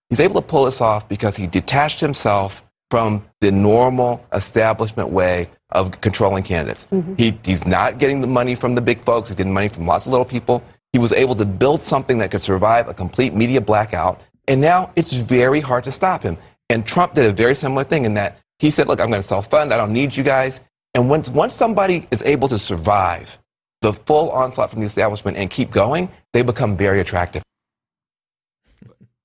[0.08, 2.62] He's able to pull this off because he detached himself
[2.92, 6.86] from the normal establishment way of controlling candidates.
[6.92, 7.14] Mm-hmm.
[7.16, 9.30] He, he's not getting the money from the big folks.
[9.30, 10.62] He's getting money from lots of little people.
[10.92, 14.20] He was able to build something that could survive a complete media blackout.
[14.46, 16.36] And now it's very hard to stop him.
[16.68, 19.26] And Trump did a very similar thing in that he said, look, I'm going to
[19.26, 19.72] self-fund.
[19.72, 20.60] I don't need you guys.
[20.94, 23.38] And once, once somebody is able to survive
[23.80, 27.41] the full onslaught from the establishment and keep going, they become very attractive.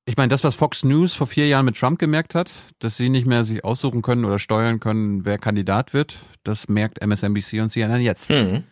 [0.10, 3.10] Ich meine, das, was Fox News vor vier Jahren mit Trump gemerkt hat, dass sie
[3.10, 7.70] nicht mehr sich aussuchen können oder steuern können, wer Kandidat wird, das merkt MSNBC und
[7.70, 8.30] CNN jetzt.
[8.34, 8.64] Hm.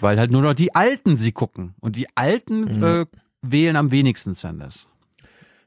[0.00, 1.74] Weil halt nur noch die Alten sie gucken.
[1.80, 2.84] Und die Alten Mhm.
[2.84, 3.06] äh,
[3.40, 4.86] wählen am wenigsten Sanders.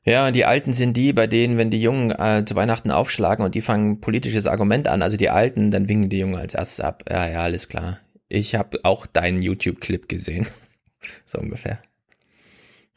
[0.05, 3.43] Ja, und die Alten sind die, bei denen, wenn die Jungen äh, zu Weihnachten aufschlagen
[3.43, 6.53] und die fangen ein politisches Argument an, also die Alten, dann winken die Jungen als
[6.53, 7.03] erstes ab.
[7.09, 7.97] Ja, ja, alles klar.
[8.29, 10.45] Ich habe auch deinen YouTube-Clip gesehen.
[11.25, 11.79] so ungefähr.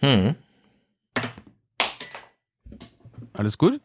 [0.01, 0.35] Hm.
[3.37, 3.81] Alles gut?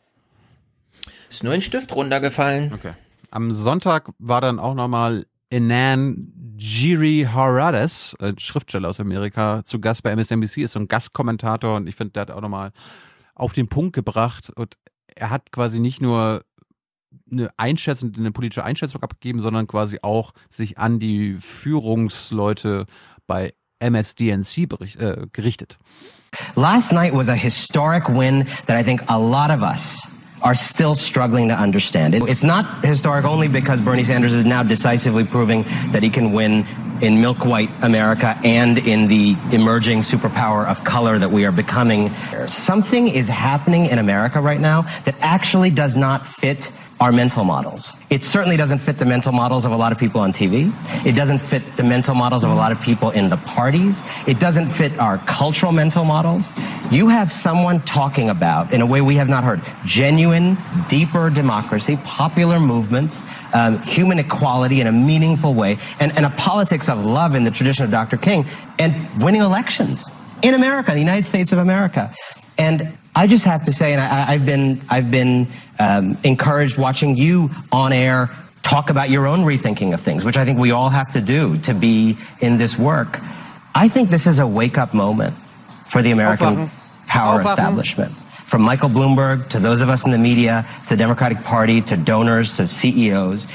[1.30, 2.74] Ist nur ein Stift runtergefallen.
[2.74, 2.94] Okay.
[3.30, 10.04] Am Sonntag war dann auch nochmal Inan Giri Horades, ein Schriftsteller aus Amerika, zu Gast
[10.04, 12.72] bei MSNBC, ist so ein Gastkommentator und ich finde, der hat auch nochmal
[13.36, 14.78] auf den Punkt gebracht und
[15.16, 16.44] er hat quasi nicht nur
[17.30, 22.86] eine Einschätzung, eine politische Einschätzung abgegeben, sondern quasi auch sich an die Führungsleute
[23.28, 25.78] bei MSDNC bericht, äh, gerichtet.
[26.56, 30.00] Last night was a historic win that I think a lot of us
[30.42, 32.16] are still struggling to understand.
[32.16, 36.66] It's not historic only because Bernie Sanders is now decisively proving that he can win
[37.02, 42.12] in milk white America and in the emerging superpower of color that we are becoming.
[42.48, 46.72] Something is happening in America right now that actually does not fit
[47.02, 47.94] our mental models.
[48.12, 50.72] It certainly doesn't fit the mental models of a lot of people on TV.
[51.04, 54.04] It doesn't fit the mental models of a lot of people in the parties.
[54.28, 56.50] It doesn't fit our cultural mental models.
[56.92, 61.98] You have someone talking about, in a way we have not heard, genuine, deeper democracy,
[62.04, 63.24] popular movements,
[63.54, 67.52] um, human equality in a meaningful way, and, and a politics of love in the
[67.52, 68.18] tradition of Dr.
[68.18, 68.46] King,
[68.78, 70.06] and winning elections
[70.44, 72.14] in America, the United States of America.
[72.62, 75.48] And I just have to say, and I, I've been, I've been
[75.80, 78.30] um, encouraged watching you on air
[78.62, 81.58] talk about your own rethinking of things, which I think we all have to do
[81.58, 83.20] to be in this work.
[83.74, 85.34] I think this is a wake up moment
[85.88, 86.70] for the American
[87.08, 88.14] power establishment.
[88.46, 91.98] From Michael Bloomberg to those of us in the media, to the Democratic Party, to
[91.98, 93.48] donors, to CEOs,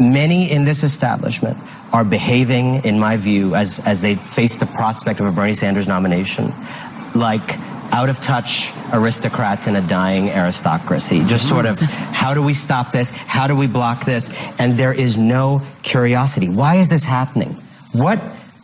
[0.00, 1.58] many in this establishment
[1.92, 5.86] are behaving, in my view, as, as they face the prospect of a Bernie Sanders
[5.86, 6.54] nomination,
[7.14, 7.58] like
[7.92, 11.24] out of touch aristocrats in a dying aristocracy.
[11.24, 13.08] Just sort of, how do we stop this?
[13.10, 14.30] How do we block this?
[14.58, 16.48] And there is no curiosity.
[16.48, 17.62] Why is this happening?
[17.92, 18.20] What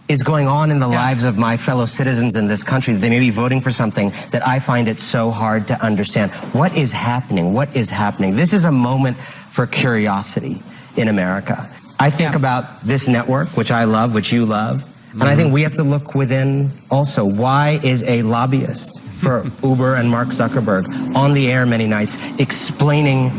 [0.09, 2.95] is going on in the lives of my fellow citizens in this country?
[2.95, 6.33] They may be voting for something that I find it so hard to understand.
[6.53, 7.53] What is happening?
[7.55, 8.37] What is happening?
[8.37, 9.17] This is a moment
[9.51, 10.63] for curiosity
[10.97, 11.71] in America.
[11.99, 15.63] I think about this network, which I love, which you love, and I think we
[15.63, 17.25] have to look within also.
[17.25, 23.31] Why is a lobbyist for Uber and Mark Zuckerberg on the air many nights explaining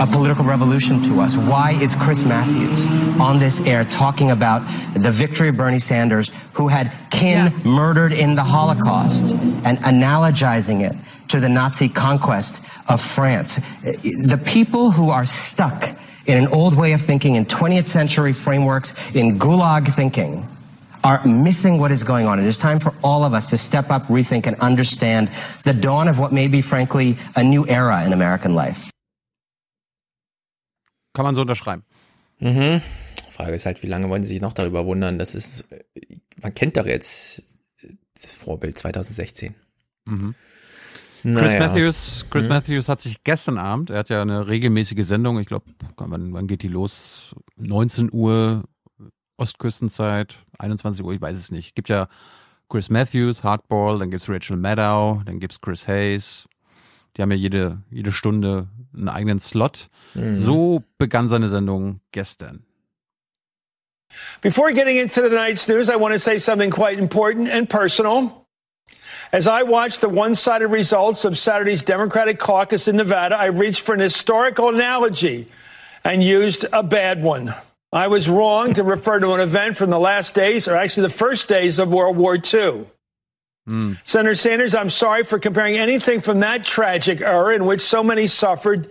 [0.00, 1.36] a political revolution to us?
[1.36, 2.86] Why is Chris Matthews
[3.20, 4.60] on this air talking about
[4.94, 9.34] the victory of Bernie Sanders, who had kin murdered in the Holocaust,
[9.64, 10.96] and analogizing it
[11.28, 13.56] to the Nazi conquest of France?
[13.82, 18.94] The people who are stuck in an old way of thinking, in 20th century frameworks,
[19.14, 20.48] in gulag thinking,
[21.04, 22.38] are missing what is going on.
[22.38, 25.28] It is time for all of us to step up, rethink, and understand
[25.64, 28.90] the dawn of what may be, frankly, a new era in American life.
[31.14, 31.84] Kann man so unterschreiben.
[32.40, 32.80] Mhm.
[33.30, 35.18] Frage ist halt, wie lange wollen sie sich noch darüber wundern?
[35.18, 35.64] Das ist,
[36.40, 37.42] man kennt doch jetzt
[38.20, 39.54] das Vorbild 2016.
[40.04, 40.34] Mhm.
[41.22, 41.60] Chris Naja.
[41.68, 42.48] Matthews, Chris Mhm.
[42.48, 45.66] Matthews hat sich gestern Abend, er hat ja eine regelmäßige Sendung, ich glaube,
[45.96, 47.34] wann, wann geht die los?
[47.56, 48.64] 19 Uhr
[49.42, 51.74] Ostküstenzeit, 21 Uhr, ich weiß es nicht.
[51.74, 52.08] Gibt ja
[52.68, 56.48] Chris Matthews, Hardball, dann gibt's Rachel Maddow, dann gibt's Chris Hayes.
[57.16, 59.88] Die haben ja jede, jede Stunde einen eigenen Slot.
[60.14, 60.36] Mhm.
[60.36, 62.64] So begann seine Sendung gestern.
[64.40, 68.46] Before getting into tonight's news, I want to say something quite important and personal.
[69.32, 73.80] As I watched the one sided results of Saturday's Democratic caucus in Nevada, I reached
[73.80, 75.48] for an historical analogy
[76.04, 77.54] and used a bad one.
[77.92, 81.10] I was wrong to refer to an event from the last days, or actually the
[81.10, 82.86] first days of World War II.
[83.66, 83.92] Hmm.
[84.02, 88.26] Senator Sanders, I'm sorry for comparing anything from that tragic era in which so many
[88.26, 88.88] suffered,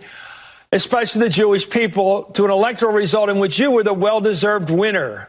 [0.70, 4.70] especially the Jewish people, to an electoral result in which you were the well deserved
[4.70, 5.28] winner.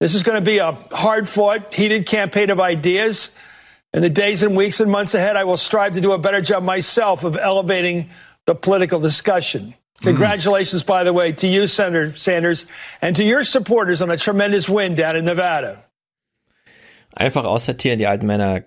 [0.00, 3.30] This is going to be a hard fought, heated campaign of ideas.
[3.94, 6.42] In the days and weeks and months ahead, I will strive to do a better
[6.42, 8.10] job myself of elevating
[8.44, 9.74] the political discussion.
[10.02, 12.66] Congratulations, by the way, to you, Senator Sanders,
[13.00, 15.84] and to your supporters on a tremendous win down in Nevada.
[17.14, 18.62] Einfach aussortieren, die alten Männer.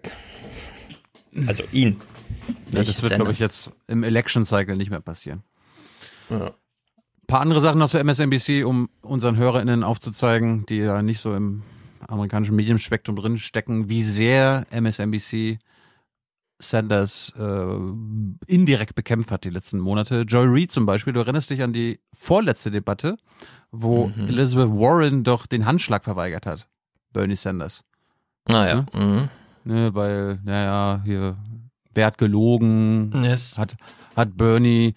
[1.48, 2.02] Also ihn.
[2.74, 5.44] Ja, das wird, glaube ich, jetzt im Election Cycle nicht mehr passieren.
[6.30, 6.48] Ja.
[6.48, 11.34] Ein paar andere Sachen noch zur MSNBC, um unseren HörerInnen aufzuzeigen, die ja nicht so
[11.34, 11.64] im
[12.08, 15.60] amerikanischen Medienspektrum drin stecken, wie sehr MSNBC
[16.62, 17.76] Sanders äh,
[18.48, 20.22] indirekt bekämpft hat die letzten Monate.
[20.22, 23.18] Joy Reid zum Beispiel, du erinnerst dich an die vorletzte Debatte,
[23.72, 24.28] wo Mhm.
[24.28, 26.68] Elizabeth Warren doch den Handschlag verweigert hat.
[27.14, 27.84] Bernie Sanders.
[28.48, 28.86] Naja.
[28.94, 29.06] Ne?
[29.06, 29.30] Mhm.
[29.64, 31.38] Ne, weil, naja, hier,
[31.94, 33.12] wer hat gelogen?
[33.24, 33.58] Yes.
[33.58, 33.76] Hat,
[34.16, 34.96] hat Bernie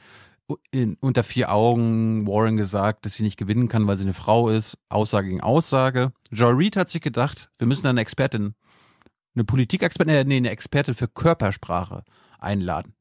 [0.71, 4.49] in, unter vier Augen Warren gesagt, dass sie nicht gewinnen kann, weil sie eine Frau
[4.49, 4.79] ist.
[4.89, 6.13] Aussage gegen Aussage.
[6.31, 8.55] Joy Reid hat sich gedacht, wir müssen eine Expertin,
[9.35, 12.05] eine Politikexpertin, äh, nee, eine Expertin für Körpersprache
[12.39, 12.95] einladen.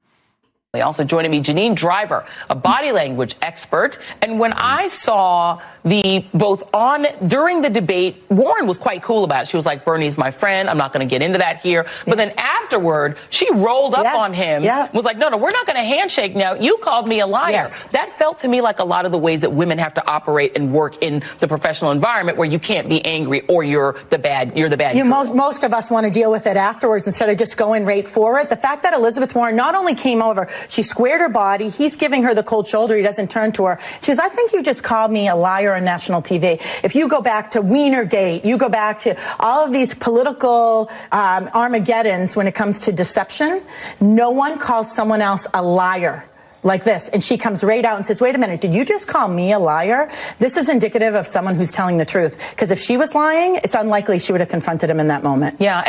[0.81, 3.99] Also joining me, Janine Driver, a body language expert.
[4.23, 9.43] And when I saw the both on during the debate, Warren was quite cool about
[9.43, 9.49] it.
[9.49, 10.67] She was like, Bernie's my friend.
[10.67, 11.85] I'm not going to get into that here.
[12.07, 14.63] But then afterward, she rolled up on him.
[14.63, 14.89] yeah.
[14.93, 16.55] Was like, no, no, we're not going to handshake now.
[16.55, 17.51] You called me a liar.
[17.51, 17.89] Yes.
[17.89, 20.53] That felt to me like a lot of the ways that women have to operate
[20.55, 24.57] and work in the professional environment where you can't be angry or you're the bad,
[24.57, 24.95] you're the bad.
[24.97, 27.85] You, most, most of us want to deal with it afterwards instead of just going
[27.85, 28.49] right for it.
[28.49, 31.69] The fact that Elizabeth Warren not only came over, she squared her body.
[31.69, 32.95] He's giving her the cold shoulder.
[32.95, 33.79] He doesn't turn to her.
[34.01, 36.61] She says, I think you just called me a liar on national TV.
[36.83, 41.49] If you go back to Wienergate, you go back to all of these political um,
[41.53, 43.63] Armageddons when it comes to deception,
[43.99, 46.27] no one calls someone else a liar
[46.63, 47.09] like this.
[47.09, 49.51] And she comes right out and says, wait a minute, did you just call me
[49.51, 50.09] a liar?
[50.39, 52.37] This is indicative of someone who's telling the truth.
[52.51, 55.59] Because if she was lying, it's unlikely she would have confronted him in that moment.
[55.59, 55.87] Yeah.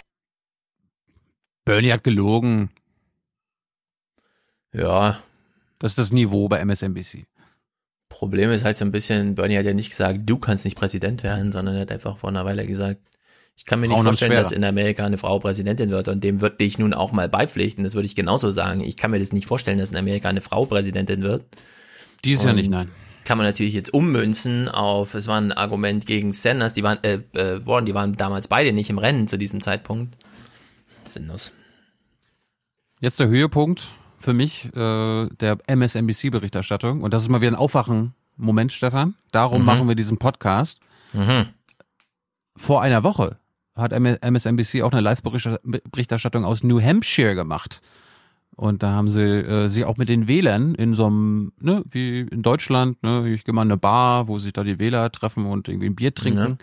[1.65, 2.69] Bernie hat gelogen.
[4.75, 5.21] Ja.
[5.79, 7.27] Das ist das Niveau bei MSNBC.
[8.09, 11.23] Problem ist halt so ein bisschen, Bernie hat ja nicht gesagt, du kannst nicht Präsident
[11.23, 13.01] werden, sondern er hat einfach vor einer Weile gesagt,
[13.57, 16.25] ich kann mir nicht Frauen haben's vorstellen, dass in Amerika eine Frau Präsidentin wird und
[16.25, 17.85] dem würde ich nun auch mal beipflichten.
[17.85, 18.81] Das würde ich genauso sagen.
[18.81, 21.45] Ich kann mir das nicht vorstellen, dass in Amerika eine Frau Präsidentin wird.
[22.25, 22.89] Dieses Jahr nicht, nein.
[23.25, 27.21] Kann man natürlich jetzt ummünzen auf, es war ein Argument gegen Sanders, die waren, äh,
[27.35, 30.17] äh, Warren, die waren damals beide nicht im Rennen zu diesem Zeitpunkt.
[31.05, 31.53] Sinnlos.
[33.01, 33.95] Jetzt der Höhepunkt
[34.25, 37.03] für mich äh, der MSNBC-Berichterstattung.
[37.03, 39.15] Und das ist mal wieder ein Aufwachen-Moment, Stefan.
[39.31, 39.67] Darum Mhm.
[39.67, 40.81] machen wir diesen Podcast.
[41.13, 41.47] Mhm.
[42.57, 43.39] Vor einer Woche
[43.77, 47.81] hat MSNBC auch eine Live-Berichterstattung aus New Hampshire gemacht.
[48.57, 52.21] Und da haben sie äh, sich auch mit den Wählern in so einem, ne, wie
[52.21, 55.45] in Deutschland, ne, ich gehe mal in eine Bar, wo sich da die Wähler treffen
[55.47, 56.59] und irgendwie ein Bier trinken.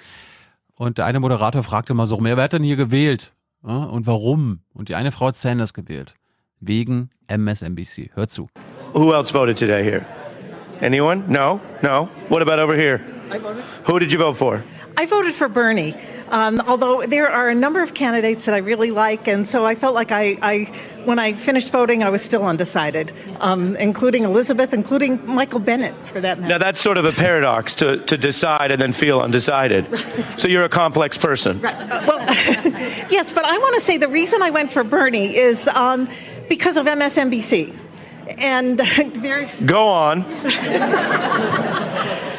[0.76, 3.34] Und der eine Moderator fragte mal so, wer hat denn hier gewählt?
[3.68, 4.62] Ja, und warum?
[4.74, 6.16] Und die eine Frau hat Sanders gewählt.
[6.62, 8.10] Wegen MSNBC.
[8.16, 8.50] Hör zu.
[8.94, 10.06] Who else voted today here?
[10.82, 11.24] Anyone?
[11.28, 11.60] No?
[11.84, 12.08] No?
[12.30, 13.00] What about over here?
[13.32, 13.64] I voted.
[13.86, 14.64] Who did you vote for?
[14.98, 15.96] I voted for Bernie,
[16.30, 19.76] um, although there are a number of candidates that I really like, and so I
[19.76, 20.72] felt like I, I
[21.06, 26.20] when I finished voting, I was still undecided, um, including Elizabeth, including Michael Bennett, for
[26.20, 26.50] that matter.
[26.50, 29.88] Now that's sort of a paradox to, to decide and then feel undecided.
[30.38, 31.66] So you're a complex person.
[31.66, 32.20] Uh, well,
[33.10, 36.08] yes, but I want to say the reason I went for Bernie is um,
[36.50, 37.78] because of MSNBC.
[38.40, 38.80] And
[39.16, 40.22] very Go on.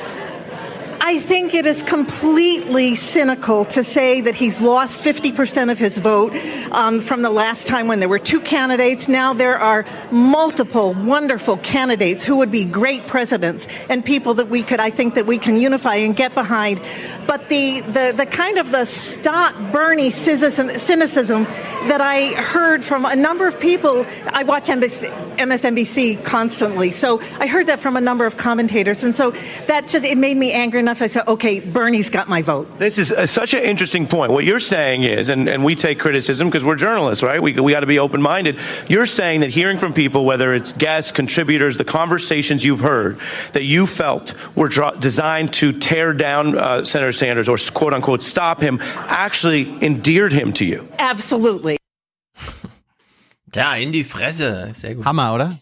[1.05, 6.33] I think it is completely cynical to say that he's lost 50% of his vote
[6.71, 9.09] um, from the last time when there were two candidates.
[9.09, 14.63] Now there are multiple wonderful candidates who would be great presidents and people that we
[14.63, 16.81] could, I think, that we can unify and get behind.
[17.27, 21.45] But the, the, the kind of the stop Bernie cynicism, cynicism
[21.89, 27.49] that I heard from a number of people, I watch NBC, MSNBC constantly, so I
[27.49, 29.33] heard that from a number of commentators, and so
[29.67, 31.03] that just it made me angry enough.
[31.03, 32.79] I said, okay, Bernie's got my vote.
[32.79, 34.33] This is uh, such an interesting point.
[34.33, 37.43] What you're saying is, and, and we take criticism because we're journalists, right?
[37.43, 38.59] We, we got to be open minded.
[38.89, 43.19] You're saying that hearing from people, whether it's guests, contributors, the conversations you've heard,
[43.53, 48.23] that you felt were dra- designed to tear down uh, Senator Sanders or quote unquote
[48.23, 50.87] stop him, actually endeared him to you.
[50.99, 51.79] Absolutely.
[53.55, 54.73] Da, in die Fresse.
[54.73, 55.05] Sehr gut.
[55.05, 55.59] Hammer, oder?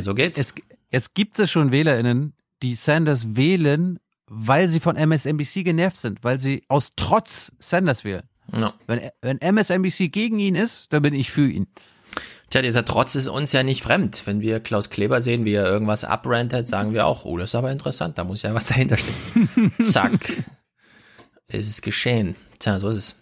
[0.00, 0.38] So geht's.
[0.38, 0.54] Jetzt,
[0.90, 6.40] jetzt gibt es schon WählerInnen, die Sanders wählen, weil sie von MSNBC genervt sind, weil
[6.40, 8.22] sie aus Trotz Sanders wählen.
[8.52, 8.74] Ja.
[8.86, 11.66] Wenn, wenn MSNBC gegen ihn ist, dann bin ich für ihn.
[12.50, 14.22] Tja, dieser Trotz ist uns ja nicht fremd.
[14.26, 17.54] Wenn wir Klaus Kleber sehen, wie er irgendwas abrantet, sagen wir auch, oh, das ist
[17.54, 19.72] aber interessant, da muss ja was dahinter stecken.
[19.80, 20.44] Zack.
[21.46, 22.34] Es ist geschehen.
[22.58, 23.16] Tja, so ist es.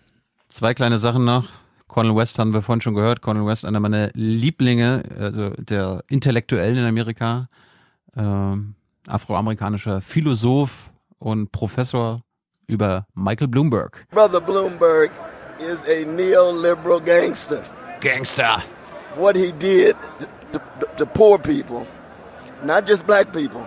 [0.48, 1.48] Zwei kleine Sachen noch.
[1.88, 3.20] Cornel West haben wir vorhin schon gehört.
[3.20, 7.48] Cornel West, einer meiner Lieblinge, also der Intellektuellen in Amerika,
[8.16, 8.74] ähm,
[9.08, 12.22] afroamerikanischer Philosoph und Professor
[12.66, 14.06] über Michael Bloomberg.
[14.10, 15.10] Brother Bloomberg
[15.58, 17.64] is a neoliberal gangster.
[18.00, 18.62] Gangster.
[19.16, 19.96] What he did
[20.52, 21.86] to, to, to poor people,
[22.62, 23.66] not just black people,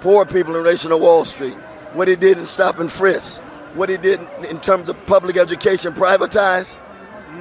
[0.00, 1.56] poor people in relation to Wall Street.
[1.94, 3.40] What he did in stop and frisk.
[3.74, 6.76] What he did in terms of public education privatized.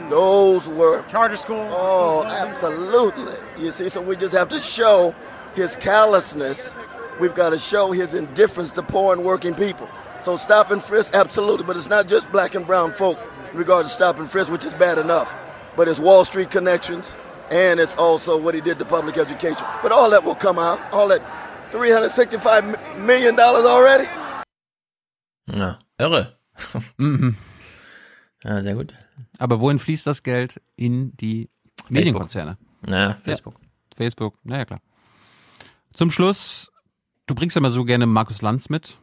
[0.10, 1.68] Those were charter school.
[1.72, 3.34] Oh, absolutely.
[3.60, 5.14] You see, so we just have to show
[5.56, 6.74] his callousness.
[7.20, 9.90] We've got to show his indifference to poor and working people.
[10.22, 13.18] So stop and frisk, absolutely, but it's not just black and brown folk
[13.52, 15.34] in regard to stop and frisk, which is bad enough.
[15.76, 17.16] But it's Wall Street connections,
[17.50, 19.66] and it's also what he did to public education.
[19.82, 20.80] But all that will come out.
[20.92, 21.22] All that
[21.72, 24.08] $365 million already.
[25.48, 26.34] Ja, irre.
[26.98, 27.36] Mhm.
[28.44, 28.94] Ja, sehr gut.
[29.38, 30.60] Aber wohin fließt das Geld?
[30.76, 31.48] In die
[31.90, 32.58] Medienkonzerne.
[32.88, 33.54] Ja, Facebook.
[33.62, 33.68] Ja,
[33.98, 34.80] Facebook, naja klar.
[35.94, 36.71] Zum Schluss,
[37.32, 38.98] du bringst ja mal so gerne Markus Lanz mit.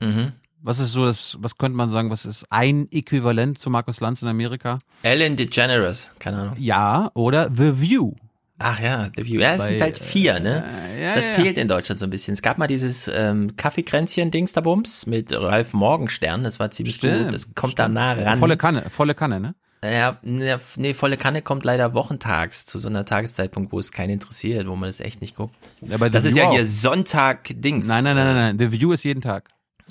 [0.00, 0.32] Mhm.
[0.62, 4.20] Was ist so das, was könnte man sagen, was ist ein Äquivalent zu Markus Lanz
[4.20, 4.78] in Amerika?
[5.02, 6.56] Ellen DeGeneres, keine Ahnung.
[6.58, 8.12] Ja, oder The View.
[8.58, 9.40] Ach ja, The View.
[9.40, 10.62] Ja, es Bei, sind halt vier, ne?
[10.94, 11.34] Äh, ja, das ja.
[11.36, 12.34] fehlt in Deutschland so ein bisschen.
[12.34, 16.96] Es gab mal dieses ähm, Kaffeekränzchen Dings da Bums mit Ralf Morgenstern, das war ziemlich
[16.96, 17.34] Stimmt, gut.
[17.34, 18.38] Das kommt da nah ran.
[18.38, 19.54] Volle Kanne, volle Kanne, ne?
[19.82, 24.10] Ja, ne, nee, volle Kanne kommt leider wochentags zu so einer Tageszeitpunkt, wo es keinen
[24.10, 25.54] interessiert, wo man es echt nicht guckt.
[25.80, 26.52] Ja, das ist View ja auch.
[26.52, 27.88] hier Sonntag-Dings.
[27.88, 28.58] Nein, nein, nein, nein, nein.
[28.58, 29.48] The View ist jeden Tag.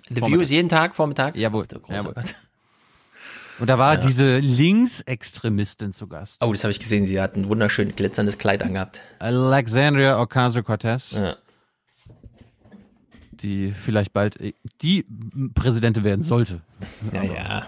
[0.10, 1.40] The View ist jeden Tag vormittags?
[1.40, 1.66] Jawohl.
[1.66, 2.14] Großer jawohl.
[3.60, 4.02] Und da war Ja.
[4.06, 6.38] diese Linksextremistin zu Gast.
[6.42, 7.06] Oh, das habe ich gesehen.
[7.06, 9.02] Sie hat ein wunderschön glitzerndes Kleid angehabt.
[9.20, 11.12] Alexandria Ocasio-Cortez.
[11.12, 11.36] Ja.
[13.32, 15.06] Die vielleicht bald äh, die
[15.56, 16.62] Präsidentin werden sollte.
[17.14, 17.68] Ja, ja.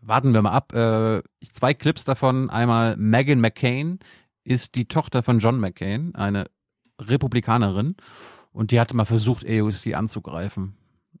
[0.00, 0.72] Warten wir mal ab.
[0.74, 1.22] Äh,
[1.52, 2.50] zwei Clips davon.
[2.50, 3.98] Einmal Meghan McCain
[4.44, 6.50] ist die Tochter von John McCain, eine
[7.00, 7.96] Republikanerin.
[8.52, 10.76] Und die hat mal versucht, AOC anzugreifen.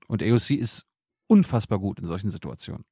[0.06, 0.86] Und AOC ist
[1.26, 2.84] unfassbar gut in solchen Situationen.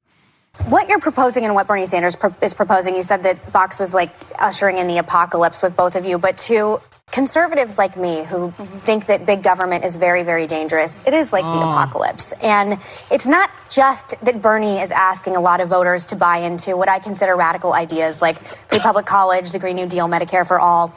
[0.69, 3.93] What you're proposing and what Bernie Sanders pro- is proposing, you said that Fox was
[3.93, 6.79] like ushering in the apocalypse with both of you, but to
[7.13, 8.51] conservatives like me who
[8.83, 12.33] think that big government is very, very dangerous, it is like the apocalypse.
[12.41, 12.79] And
[13.11, 16.89] it's not just that Bernie is asking a lot of voters to buy into what
[16.89, 18.37] I consider radical ideas like
[18.69, 20.91] free public college, the Green New Deal, Medicare for all.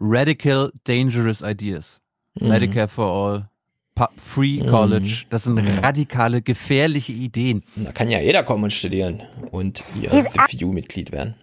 [0.00, 2.00] Radical Dangerous Ideas.
[2.40, 2.48] Mhm.
[2.48, 3.48] Medicare for All.
[3.94, 5.26] Pu- Free College.
[5.30, 7.62] Das sind radikale, gefährliche Ideen.
[7.76, 9.22] Da kann ja jeder kommen und studieren
[9.52, 11.36] und ihr He's The View-Mitglied werden.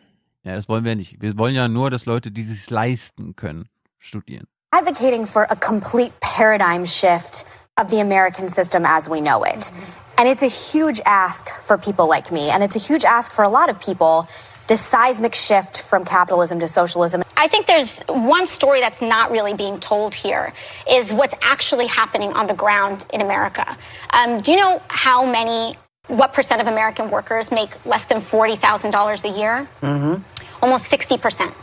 [0.43, 1.21] Ja, das wollen wir nicht.
[1.21, 3.69] Wir wollen ja nur, dass Leute, die sich leisten können,
[4.03, 4.45] studieren.
[4.73, 7.45] advocating for a complete paradigm shift
[7.77, 9.71] of the American system as we know it.
[10.17, 13.43] And it's a huge ask for people like me, and it's a huge ask for
[13.43, 14.27] a lot of people.
[14.67, 17.23] This seismic shift from capitalism to socialism.
[17.35, 20.53] I think there's one story that's not really being told here
[20.87, 23.77] is what's actually happening on the ground in America.
[24.11, 25.75] Um, do you know how many,
[26.07, 29.67] what percent of American workers make less than $40,000 a year?
[29.81, 30.63] Mm-hmm.
[30.63, 31.53] Almost 60%.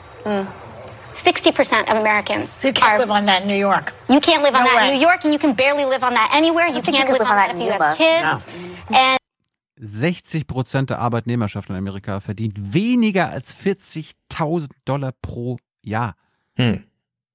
[1.23, 2.63] 60% of Americans.
[2.63, 3.93] You can't live on that in New York.
[4.09, 4.95] You can't live on No that in.
[4.95, 6.67] New York, and you can barely live on that anywhere.
[6.67, 8.47] You can't could live on that if you have kids.
[8.91, 9.19] And
[9.81, 16.15] 60 Prozent der Arbeitnehmerschaft in Amerika verdient weniger als 40.000 Dollar pro Jahr.
[16.57, 16.85] And,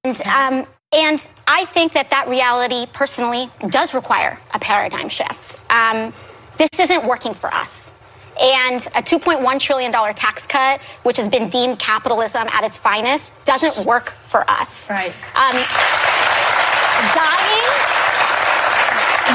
[0.04, 5.58] um, and I think that that reality personally does require a paradigm shift.
[5.70, 6.12] Um,
[6.58, 7.93] this isn't working for us.
[8.40, 13.86] And a $2.1 trillion tax cut, which has been deemed capitalism at its finest, doesn't
[13.86, 14.90] work for us.
[14.90, 15.12] Right.
[15.36, 15.64] Um,
[17.14, 17.64] dying,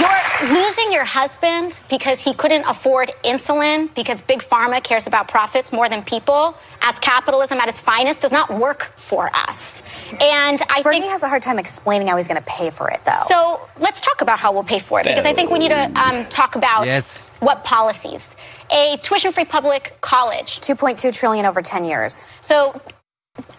[0.01, 5.71] you're losing your husband because he couldn't afford insulin because big pharma cares about profits
[5.73, 9.81] more than people as capitalism at its finest does not work for us.
[10.21, 12.69] And I Bernie think he has a hard time explaining how he's going to pay
[12.69, 13.23] for it, though.
[13.27, 13.61] so.
[13.79, 16.25] Let's talk about how we'll pay for it because I think we need to um,
[16.25, 17.29] talk about Yes.
[17.39, 18.35] what policies.
[18.71, 22.23] A tuition-free public college, 2.2 trillion over 10 years.
[22.41, 22.79] So,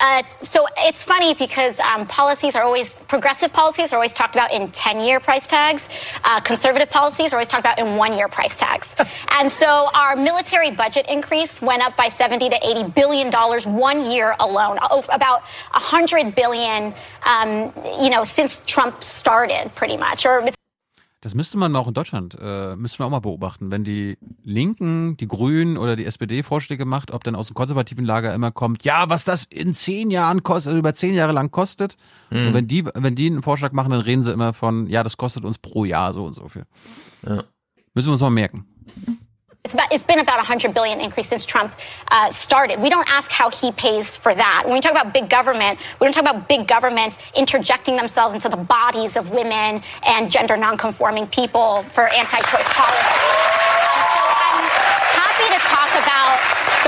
[0.01, 4.53] uh, so it's funny because um, policies are always progressive policies are always talked about
[4.53, 5.89] in ten-year price tags.
[6.25, 8.95] Uh, conservative policies are always talked about in one-year price tags.
[9.31, 14.11] and so our military budget increase went up by seventy to eighty billion dollars one
[14.11, 14.79] year alone.
[15.11, 15.43] About
[15.75, 20.27] a hundred billion, um, you know, since Trump started, pretty much.
[20.27, 20.41] Or
[21.23, 25.19] Das müsste man auch in Deutschland, äh, müssten wir auch mal beobachten, wenn die Linken,
[25.19, 28.85] die Grünen oder die SPD Vorschläge macht, ob dann aus dem konservativen Lager immer kommt,
[28.85, 31.99] ja, was das in zehn Jahren kostet, also über zehn Jahre lang kostet.
[32.31, 32.47] Mhm.
[32.49, 35.19] Und wenn die, wenn die einen Vorschlag machen, dann reden sie immer von, ja, das
[35.19, 36.65] kostet uns pro Jahr so und so viel.
[37.27, 37.45] Ja.
[37.93, 38.65] Müssen wir uns mal merken.
[39.71, 41.73] It's, about, it's been about 100 billion increase since Trump
[42.09, 42.81] uh, started.
[42.81, 44.65] We don't ask how he pays for that.
[44.65, 48.49] When we talk about big government, we don't talk about big government interjecting themselves into
[48.49, 53.15] the bodies of women and gender nonconforming people for anti-choice policy.
[53.87, 54.67] Um, so I'm
[55.15, 56.35] happy to talk about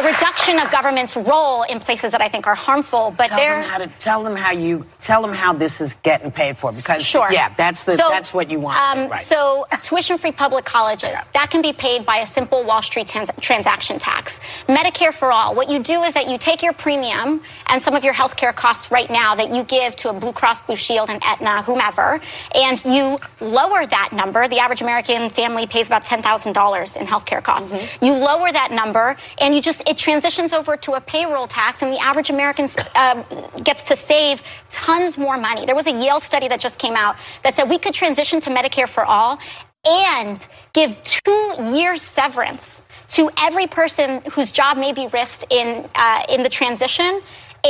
[0.02, 3.14] the reduction of government's role in places that I think are harmful.
[3.16, 5.94] But tell they're them how to tell them how you tell them how this is
[6.02, 7.30] getting paid for because Sure.
[7.32, 8.78] yeah, that's the So, that's what you want.
[8.78, 9.24] Um, right.
[9.24, 13.98] So, tuition-free public colleges that can be paid by a simple Wall Street trans- transaction
[13.98, 14.40] tax.
[14.68, 15.54] Medicare for all.
[15.54, 18.90] What you do is that you take your premium and some of your healthcare costs
[18.90, 22.20] right now that you give to a Blue Cross Blue Shield and Aetna, whomever,
[22.54, 24.48] and you lower that number.
[24.48, 27.72] The average American family pays about ten thousand dollars in healthcare costs.
[28.00, 31.92] You lower that number, and you just it transitions over to a payroll tax, and
[31.92, 33.22] the average American uh,
[33.68, 35.62] gets to save tons more money.
[35.66, 38.50] There was a Yale study that just came out that said we could transition to
[38.50, 39.38] Medicare for all
[39.84, 40.38] and
[40.72, 46.42] give two years severance to every person whose job may be risked in uh, in
[46.42, 47.20] the transition,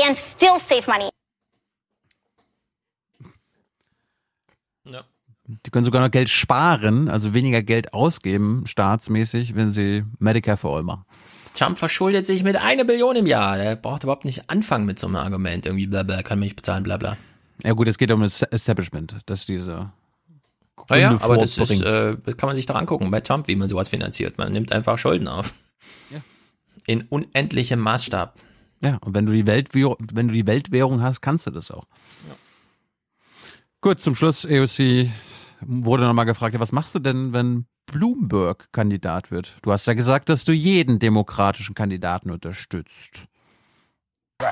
[0.02, 1.10] and still save money.
[5.64, 10.74] Die können sogar noch Geld sparen, also weniger Geld ausgeben, staatsmäßig, wenn sie Medicare for
[10.74, 11.04] All machen.
[11.54, 13.56] Trump verschuldet sich mit einer Billion im Jahr.
[13.58, 15.66] Der braucht überhaupt nicht anfangen mit so einem Argument.
[15.66, 17.16] Irgendwie bla bla, kann mich nicht bezahlen, bla bla.
[17.62, 19.92] Ja gut, es geht um das Establishment, dass diese
[20.88, 23.56] Naja, Gründe aber das, ist, äh, das kann man sich doch angucken bei Trump, wie
[23.56, 24.38] man sowas finanziert.
[24.38, 25.52] Man nimmt einfach Schulden auf.
[26.10, 26.20] Ja.
[26.86, 28.38] In unendlichem Maßstab.
[28.80, 31.86] Ja, und wenn du die Weltwährung, wenn du die Weltwährung hast, kannst du das auch.
[33.80, 35.08] Gut, zum Schluss, AOC
[35.60, 39.56] wurde nochmal gefragt, ja, was machst du denn, wenn Bloomberg Kandidat wird?
[39.62, 43.26] Du hast ja gesagt, dass du jeden demokratischen Kandidaten unterstützt.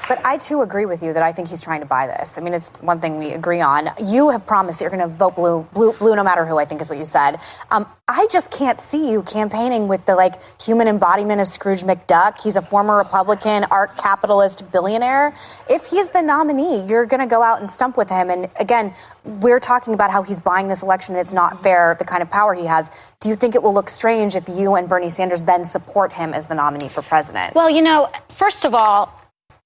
[0.08, 2.38] But I too agree with you that I think he's trying to buy this.
[2.38, 3.88] I mean, it's one thing we agree on.
[4.04, 6.58] You have promised that you're going to vote blue, blue, blue, no matter who.
[6.58, 7.38] I think is what you said.
[7.70, 12.42] Um, I just can't see you campaigning with the like human embodiment of Scrooge McDuck.
[12.42, 15.34] He's a former Republican, art capitalist billionaire.
[15.68, 18.30] If he's the nominee, you're going to go out and stump with him.
[18.30, 18.92] And again,
[19.24, 21.14] we're talking about how he's buying this election.
[21.14, 22.90] and It's not fair, the kind of power he has.
[23.20, 26.32] Do you think it will look strange if you and Bernie Sanders then support him
[26.34, 27.54] as the nominee for president?
[27.54, 29.19] Well, you know, first of all,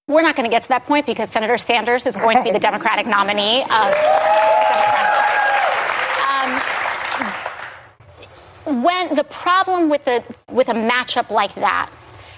[0.06, 2.50] we're not going to get to that point because Senator Sanders is going to be
[2.50, 3.94] the Democratic nominee of
[8.66, 11.90] um, when the problem with the with a matchup like that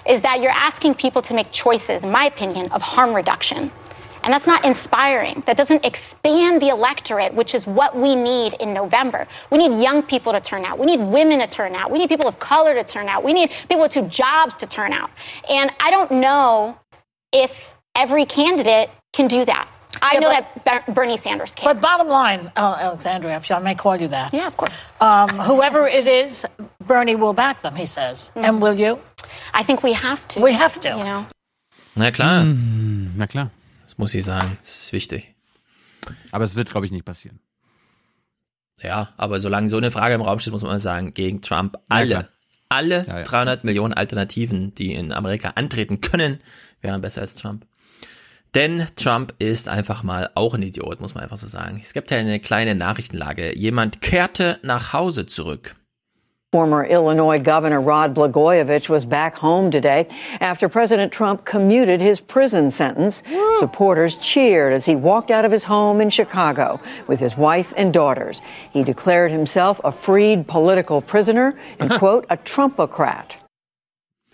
[0.05, 3.69] is that you're asking people to make choices, in my opinion, of harm reduction.
[4.23, 5.43] And that's not inspiring.
[5.45, 9.27] That doesn't expand the electorate, which is what we need in November.
[9.51, 10.79] We need young people to turn out.
[10.79, 11.91] We need women to turn out.
[11.91, 13.23] We need people of color to turn out.
[13.23, 15.11] We need people with two jobs to turn out.
[15.49, 16.77] And I don't know
[17.33, 19.67] if every candidate can do that.
[20.01, 21.65] I Yeah, know but- that Ber- Bernie Sanders can.
[21.65, 24.31] But bottom line, uh, Alexandria, if I may call you that.
[24.33, 24.73] Yeah, of course.
[25.01, 26.45] Um, whoever it is,
[26.85, 28.31] Bernie will back them, he says.
[28.35, 28.99] And will you?
[29.55, 30.41] I think we have to.
[30.41, 30.89] We have to.
[30.89, 31.25] You know.
[31.95, 32.41] Na klar.
[32.41, 33.49] Hm, na klar.
[33.85, 34.57] Das muss ich sagen.
[34.61, 35.33] Das ist wichtig.
[36.31, 37.39] Aber es wird, glaube ich, nicht passieren.
[38.83, 42.07] Ja, aber solange so eine Frage im Raum steht, muss man sagen, gegen Trump alle,
[42.07, 42.27] klar.
[42.69, 43.23] alle Ja, ja.
[43.23, 46.39] 300 Millionen Alternativen, die in Amerika antreten können,
[46.81, 47.65] wären besser als Trump.
[48.55, 51.79] Denn Trump ist einfach mal auch ein Idiot, muss man einfach so sagen.
[51.81, 53.55] Es gibt ja eine kleine Nachrichtenlage.
[53.55, 55.75] Jemand kehrte nach Hause zurück.
[56.53, 60.07] Former Illinois Governor Rod Blagojevich was back home today
[60.39, 63.21] after President Trump commuted his prison sentence.
[63.59, 67.93] Supporters cheered as he walked out of his home in Chicago with his wife and
[67.93, 68.41] daughters.
[68.71, 73.35] He declared himself a freed political prisoner and, quote, a Trumpocrat.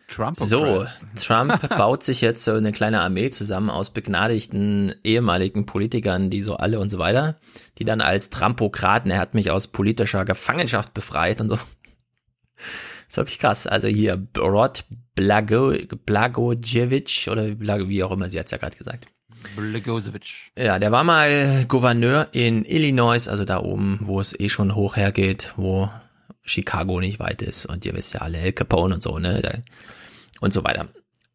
[0.08, 6.30] Trump So, Trump baut sich jetzt so eine kleine Armee zusammen aus begnadigten ehemaligen Politikern,
[6.30, 7.40] die so alle und so weiter,
[7.78, 11.58] die dann als Trumpokraten, er hat mich aus politischer Gefangenschaft befreit und so.
[13.08, 13.68] Ist wirklich krass.
[13.68, 15.74] Also hier Rod Blago,
[16.06, 19.08] Blagojevich oder Blago, wie auch immer, sie hat ja gerade gesagt.
[19.56, 20.52] Blagojevich.
[20.58, 24.96] Ja, der war mal Gouverneur in Illinois, also da oben, wo es eh schon hoch
[24.96, 25.90] hergeht, wo
[26.44, 29.64] Chicago nicht weit ist und ihr wisst ja alle, El Capone und so, ne?
[30.40, 30.88] Und so weiter.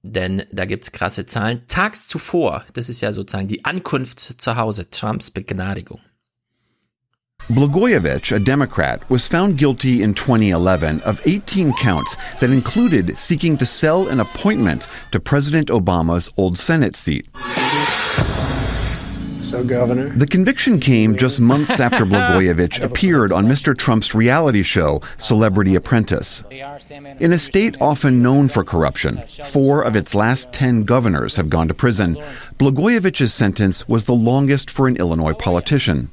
[0.02, 1.62] Denn da gibt's krasse Zahlen.
[1.66, 6.00] Tags zuvor, das ist ja sozusagen die Ankunft zu Hause, Trumps Begnadigung.
[7.48, 13.64] Blagojevich, a Democrat, was found guilty in 2011 of 18 counts that included seeking to
[13.64, 17.26] sell an appointment to President Obama's old Senate seat.
[19.48, 20.10] So, Governor?
[20.10, 23.74] The conviction came just months after Blagojevich appeared on Mr.
[23.74, 26.44] Trump's reality show, Celebrity Apprentice.
[27.18, 31.66] In a state often known for corruption, four of its last ten governors have gone
[31.68, 32.16] to prison.
[32.58, 36.10] Blagojevich's sentence was the longest for an Illinois politician.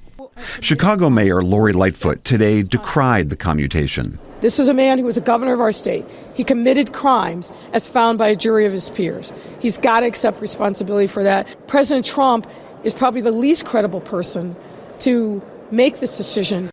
[0.61, 4.17] Chicago Mayor Lori Lightfoot today decried the commutation.
[4.39, 6.05] This is a man who was a governor of our state.
[6.35, 9.33] He committed crimes as found by a jury of his peers.
[9.59, 11.67] He's got to accept responsibility for that.
[11.67, 12.45] President Trump
[12.85, 14.55] is probably the least credible person
[15.03, 15.41] to
[15.71, 16.69] make this decision.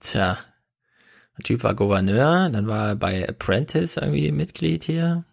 [0.00, 0.38] Tja,
[1.36, 5.24] der Typ war Gouverneur, dann war er bei Apprentice irgendwie Mitglied hier.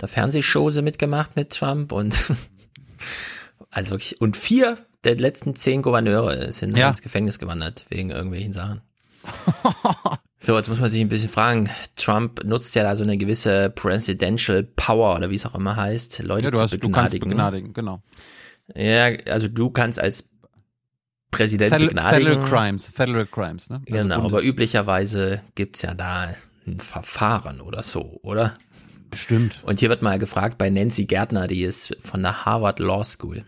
[0.00, 2.14] Der Fernsehshow sie mitgemacht mit Trump und
[3.70, 6.88] also wirklich, und vier der letzten zehn Gouverneure sind Ja.
[6.88, 8.80] ins Gefängnis gewandert wegen irgendwelchen Sachen.
[10.42, 11.68] So, jetzt muss man sich ein bisschen fragen.
[11.96, 16.20] Trump nutzt ja da so eine gewisse Presidential Power oder wie es auch immer heißt,
[16.22, 17.28] Leute Ja, du, zu hast, du kannst begnadigen.
[17.28, 18.00] begnadigen, genau.
[18.76, 20.28] Ja, also du kannst als
[21.30, 22.28] Präsident Federal, begnadigen.
[22.32, 23.76] Federal Crimes, Federal Crimes, ne?
[23.76, 26.34] Also Genau, aber Bundes- üblicherweise gibt's ja da
[26.66, 28.54] ein Verfahren oder so, oder?
[29.12, 29.60] Stimmt.
[29.64, 33.44] Und hier wird mal gefragt bei Nancy Gärtner, die ist von der Harvard Law School.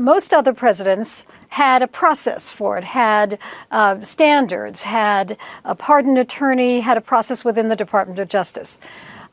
[0.00, 3.38] Most other presidents had a process for it, had
[3.72, 8.78] uh, standards, had a pardon attorney, had a process within the Department of Justice.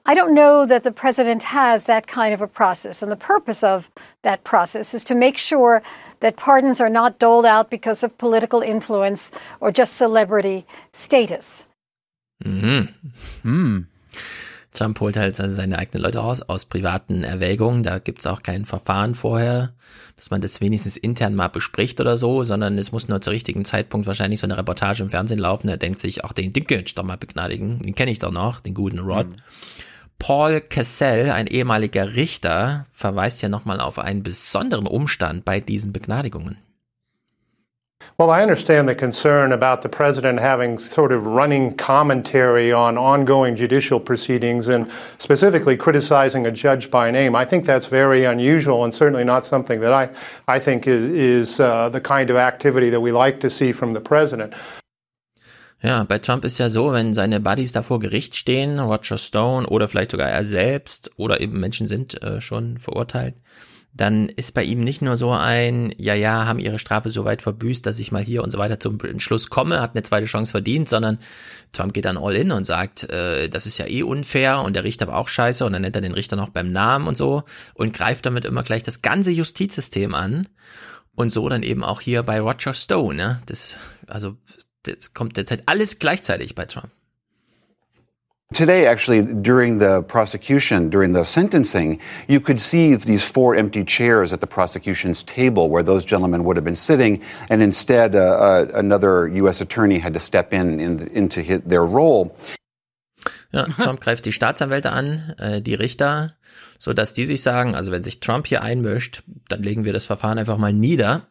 [0.08, 3.04] I don't know that the president has that kind of a process.
[3.04, 3.90] And the purpose of
[4.26, 5.82] that process is to make sure
[6.20, 9.32] that pardons are not doled out because of political influence
[9.62, 11.68] or just celebrity status.
[12.44, 12.90] Mhm.
[13.44, 13.88] Hm.
[14.74, 17.84] Trump holt halt also seine eigenen Leute raus aus privaten Erwägungen.
[17.84, 19.74] Da gibt's auch kein Verfahren vorher,
[20.18, 23.64] dass man das wenigstens intern mal bespricht oder so, sondern es muss nur zur richtigen
[23.64, 25.70] Zeitpunkt wahrscheinlich so eine Reportage im Fernsehen laufen.
[25.70, 27.80] Er denkt sich, ach, den Dinklage doch mal begnadigen.
[27.80, 29.28] Den kenne ich doch noch, den guten Rod.
[30.20, 36.58] Paul Cassell, ein ehemaliger Richter, verweist ja nochmal auf einen besonderen Umstand bei diesen Begnadigungen.
[38.18, 43.58] Well, I understand the concern about the president having sort of running commentary on ongoing
[43.58, 47.36] judicial proceedings and specifically criticizing a judge by name.
[47.36, 50.10] I think that's very unusual and certainly not something that I,
[50.48, 53.92] I think is, is uh, the kind of activity that we like to see from
[53.92, 54.54] the president.
[55.82, 59.68] Ja, bei Trump ist ja so, wenn seine Buddies da vor Gericht stehen, Roger Stone
[59.68, 63.36] oder vielleicht sogar er selbst oder eben Menschen sind äh, schon verurteilt,
[63.96, 67.42] dann ist bei ihm nicht nur so ein, ja, ja, haben ihre Strafe so weit
[67.42, 70.52] verbüßt, dass ich mal hier und so weiter zum Entschluss komme, hat eine zweite Chance
[70.52, 71.18] verdient, sondern
[71.72, 74.84] Trump geht dann all in und sagt, äh, das ist ja eh unfair und der
[74.84, 77.44] Richter war auch scheiße und dann nennt er den Richter noch beim Namen und so
[77.74, 80.50] und greift damit immer gleich das ganze Justizsystem an
[81.16, 83.42] und so dann eben auch hier bei Roger Stone, ne?
[83.46, 84.36] Das, also,
[84.88, 86.92] das kommt derzeit alles gleichzeitig bei Trump.
[88.54, 94.32] Today, actually, during the prosecution, during the sentencing, you could see these four empty chairs
[94.32, 98.68] at the prosecution's table where those gentlemen would have been sitting, and instead, uh, uh,
[98.76, 99.62] another U.S.
[99.62, 102.36] attorney had to step in, in into his, their role.
[103.52, 106.36] Ja, Trump greift die Staatsanwälte an, äh, die Richter,
[106.78, 110.06] so dass die sich sagen, also wenn sich Trump hier einmischt, dann legen wir das
[110.06, 111.22] Verfahren einfach mal nieder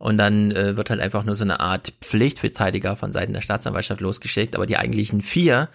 [0.00, 4.00] und dann äh, wird halt einfach nur so eine Art Pflichtverteidiger von Seiten der Staatsanwaltschaft
[4.00, 5.68] losgeschickt, aber die eigentlichen vier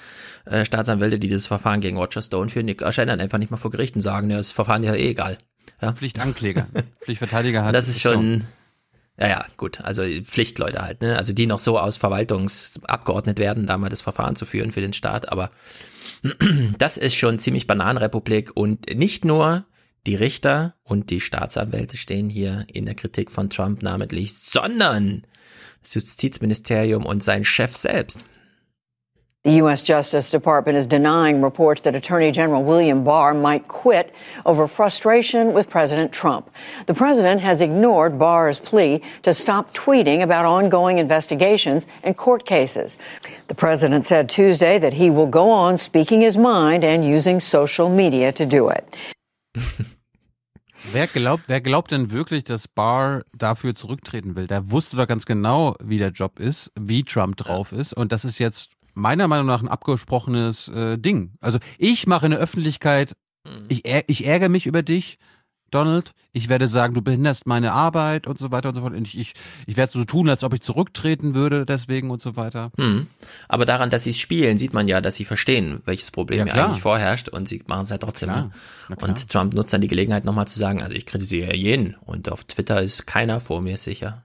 [0.46, 3.58] äh, Staatsanwälte, die das Verfahren gegen Roger Stone führen, die erscheinen dann einfach nicht mal
[3.58, 5.38] vor Gericht und sagen, ja, das Verfahren ist ja eh egal.
[5.80, 5.94] Ja?
[5.94, 6.66] Pflichtankläger.
[7.04, 7.76] Pflichtverteidiger hat.
[7.76, 8.46] Das ist schon,
[9.20, 9.82] ja, ja, gut.
[9.82, 11.18] Also Pflichtleute halt, ne?
[11.18, 14.94] Also die noch so aus Verwaltungsabgeordnet werden, da mal das Verfahren zu führen für den
[14.94, 15.30] Staat.
[15.32, 15.52] Aber
[16.80, 19.66] das ist schon ziemlich Bananenrepublik und nicht nur
[20.06, 25.24] die Richter und die Staatsanwälte stehen hier in der Kritik von Trump namentlich, sondern
[25.82, 28.26] das Justizministerium und sein Chef selbst.
[29.46, 29.84] The U.S.
[29.84, 34.12] Justice Department is denying reports that Attorney General William Barr might quit
[34.44, 36.50] over frustration with President Trump.
[36.88, 42.98] The president has ignored Barr's plea to stop tweeting about ongoing investigations and court cases.
[43.48, 47.88] The president said Tuesday that he will go on speaking his mind and using social
[47.88, 48.98] media to do it.
[50.92, 54.48] Wer glaubt, wer glaubt denn wirklich, dass Barr dafür zurücktreten will?
[54.48, 57.94] Der wusste doch ganz genau, wie der Job ist, wie Trump drauf ist.
[57.94, 61.34] Und das ist jetzt meiner Meinung nach ein abgesprochenes äh, Ding.
[61.42, 63.16] Also ich mache in der Öffentlichkeit,
[63.68, 65.18] ich, ärg- ich ärgere mich über dich,
[65.76, 66.14] Donald.
[66.32, 68.94] Ich werde sagen, du behinderst meine Arbeit und so weiter und so fort.
[68.94, 69.34] Und ich, ich,
[69.68, 72.72] ich werde so tun, als ob ich zurücktreten würde deswegen und so weiter.
[72.78, 73.08] Hm.
[73.48, 76.44] Aber daran, dass sie es spielen, sieht man ja, dass sie verstehen, welches Problem Ja,
[76.46, 76.66] hier klar.
[76.68, 78.30] eigentlich vorherrscht und sie machen es halt trotzdem.
[78.30, 78.52] Ne?
[79.02, 82.44] Und Trump nutzt dann die Gelegenheit nochmal zu sagen, also ich kritisiere jeden und auf
[82.46, 84.24] Twitter ist keiner vor mir sicher.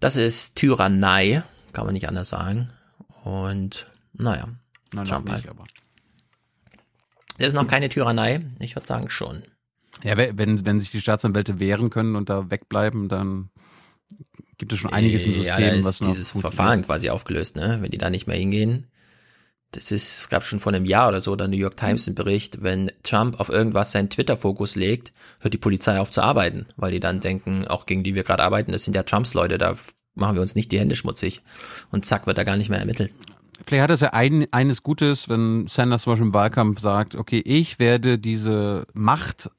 [0.00, 2.68] Das ist Tyrannei, kann man nicht anders sagen.
[3.24, 4.48] Und naja,
[4.92, 5.42] Nein, Trump halt.
[5.44, 5.64] nicht, aber.
[7.38, 9.42] Das ist noch keine Tyrannei, ich würde sagen schon.
[10.02, 13.50] Ja, we- wenn, wenn sich die Staatsanwälte wehren können und da wegbleiben, dann
[14.58, 16.30] gibt es schon einiges im System, ja, da ist was dieses.
[16.32, 17.78] Verfahren quasi aufgelöst, ne?
[17.80, 18.86] Wenn die da nicht mehr hingehen.
[19.72, 22.14] Das ist, es gab schon vor einem Jahr oder so, der New York Times einen
[22.14, 26.92] Bericht, wenn Trump auf irgendwas seinen Twitter-Fokus legt, hört die Polizei auf zu arbeiten, weil
[26.92, 29.74] die dann denken, auch gegen die wir gerade arbeiten, das sind ja Trumps Leute, da
[30.14, 31.42] machen wir uns nicht die Hände schmutzig.
[31.90, 33.12] Und zack, wird da gar nicht mehr ermittelt.
[33.66, 37.42] vielleicht hat es ja ein, eines Gutes, wenn Sanders zum Beispiel im Wahlkampf sagt, okay,
[37.44, 39.50] ich werde diese Macht,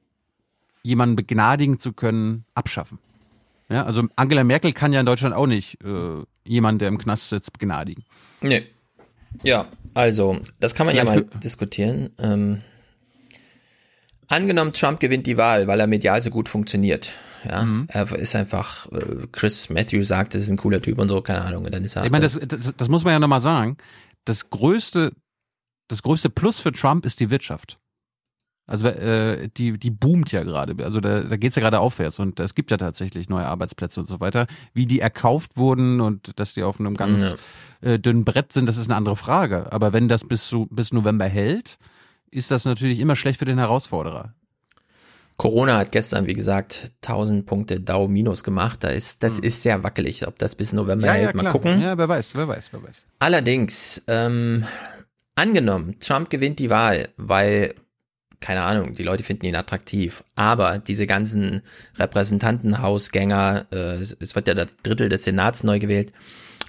[0.88, 2.98] jemanden begnadigen zu können, abschaffen.
[3.70, 7.30] Ja, also Angela Merkel kann ja in Deutschland auch nicht äh, jemanden, der im Knast
[7.30, 8.06] sitzt, begnadigen.
[8.42, 8.64] Nee.
[9.44, 12.10] Ja, also, das kann man ja Vielleicht mal diskutieren.
[12.18, 12.62] Ähm,
[14.28, 17.14] angenommen, Trump gewinnt die Wahl, weil er medial so gut funktioniert.
[17.48, 17.88] Ja, Mhm.
[17.90, 21.44] er ist einfach, äh, Chris Matthews sagt, das ist ein cooler Typ und so, keine
[21.44, 22.06] Ahnung, und dann ist er.
[22.06, 23.78] Ich meine, das, das, das muss man ja nochmal sagen.
[24.26, 25.12] Das größte,
[25.90, 27.78] das größte Plus für Trump ist die Wirtschaft.
[28.68, 30.84] Also äh, die, die boomt ja gerade.
[30.84, 34.08] Also da, da geht's ja gerade aufwärts und es gibt ja tatsächlich neue Arbeitsplätze und
[34.08, 34.46] so weiter.
[34.74, 37.36] Wie die erkauft wurden und dass die auf einem ganz
[37.82, 39.72] äh, dünnen Brett sind, das ist eine andere Frage.
[39.72, 41.78] Aber wenn das bis, zu, bis November hält,
[42.30, 44.34] ist das natürlich immer schlecht für den Herausforderer.
[45.38, 48.84] Corona hat gestern, wie gesagt, 1000 Punkte Dow minus gemacht.
[48.84, 50.28] Da ist, das ist sehr wackelig.
[50.28, 51.80] Ob das bis November hält, mal gucken.
[51.80, 53.06] Ja, wer weiß, wer weiß, wer weiß.
[53.20, 54.66] Allerdings, ähm,
[55.36, 57.76] angenommen, Trump gewinnt die Wahl, weil,
[58.40, 61.62] keine Ahnung, die Leute finden ihn attraktiv, aber diese ganzen
[61.98, 66.14] Repräsentantenhausgänger, äh, es wird ja der Drittel des Senats neu gewählt,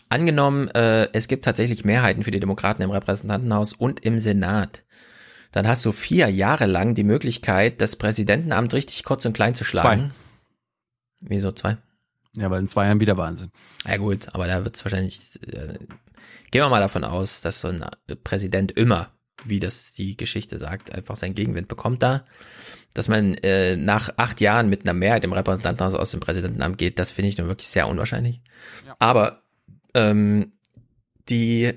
[0.09, 4.85] angenommen, äh, es gibt tatsächlich Mehrheiten für die Demokraten im Repräsentantenhaus und im Senat,
[5.53, 9.65] dann hast du vier Jahre lang die Möglichkeit, das Präsidentenamt richtig kurz und klein zu
[9.65, 10.13] schlagen.
[11.21, 11.77] Wieso zwei?
[12.33, 13.51] Ja, weil in zwei Jahren wieder Wahnsinn.
[13.87, 15.79] Ja gut, aber da wird es wahrscheinlich, äh,
[16.51, 17.85] gehen wir mal davon aus, dass so ein
[18.25, 19.11] Präsident immer,
[19.45, 22.25] wie das die Geschichte sagt, einfach seinen Gegenwind bekommt da.
[22.95, 26.99] Dass man äh, nach acht Jahren mit einer Mehrheit im Repräsentantenhaus aus dem Präsidentenamt geht,
[26.99, 28.41] das finde ich nun wirklich sehr unwahrscheinlich.
[28.99, 29.43] Aber
[29.95, 30.53] ähm,
[31.29, 31.75] die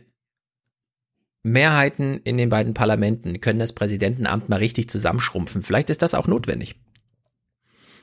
[1.43, 5.63] Mehrheiten in den beiden Parlamenten können das Präsidentenamt mal richtig zusammenschrumpfen.
[5.63, 6.75] Vielleicht ist das auch notwendig.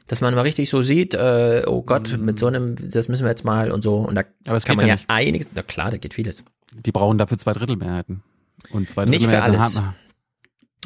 [0.07, 3.31] Dass man mal richtig so sieht, äh, oh Gott, mit so einem, das müssen wir
[3.31, 3.97] jetzt mal und so.
[3.97, 4.25] Und da.
[4.47, 6.45] Aber kann man ja ja, einiges, na klar, da geht vieles.
[6.73, 8.23] Die brauchen dafür zwei Drittel Mehrheiten.
[8.71, 9.83] Und zwei Nicht Drittel für Mehrheiten alles.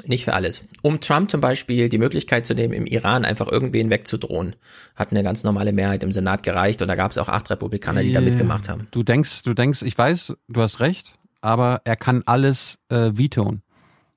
[0.06, 0.62] Nicht für alles.
[0.80, 4.56] Um Trump zum Beispiel die Möglichkeit zu nehmen, im Iran einfach irgendwen wegzudrohen,
[4.96, 8.02] hat eine ganz normale Mehrheit im Senat gereicht und da gab es auch acht Republikaner,
[8.02, 8.24] die da Ja.
[8.24, 8.88] mitgemacht haben.
[8.90, 13.62] Du denkst, du denkst, ich weiß, du hast recht, aber er kann alles äh, vetoen.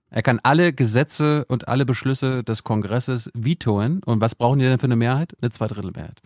[0.10, 4.02] Er kann alle Gesetze und alle Beschlüsse des Kongresses vetoen.
[4.06, 5.36] Und was brauchen die denn für eine Mehrheit?
[5.42, 6.22] Eine Zweidrittelmehrheit.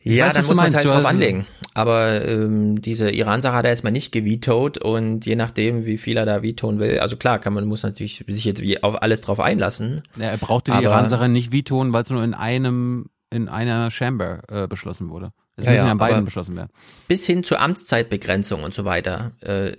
[0.00, 1.46] Ich ja, weiß, dann muss man es halt drauf anlegen.
[1.74, 6.16] Aber ähm, diese Iran-Sache hat er jetzt mal nicht gevetoed und je nachdem, wie viel
[6.16, 9.20] er da vetoen will, also klar, kann man muss natürlich sich jetzt wie auf alles
[9.20, 10.02] drauf einlassen.
[10.16, 14.42] Ja, er brauchte die Iran-Sache nicht vetoen, weil es nur in einem, in einer Chamber
[14.48, 15.32] äh, beschlossen wurde.
[15.56, 16.70] Es Ja, müssen ja, an beiden beschlossen werden.
[17.08, 19.72] Bis hin zur Amtszeitbegrenzung und so weiter äh,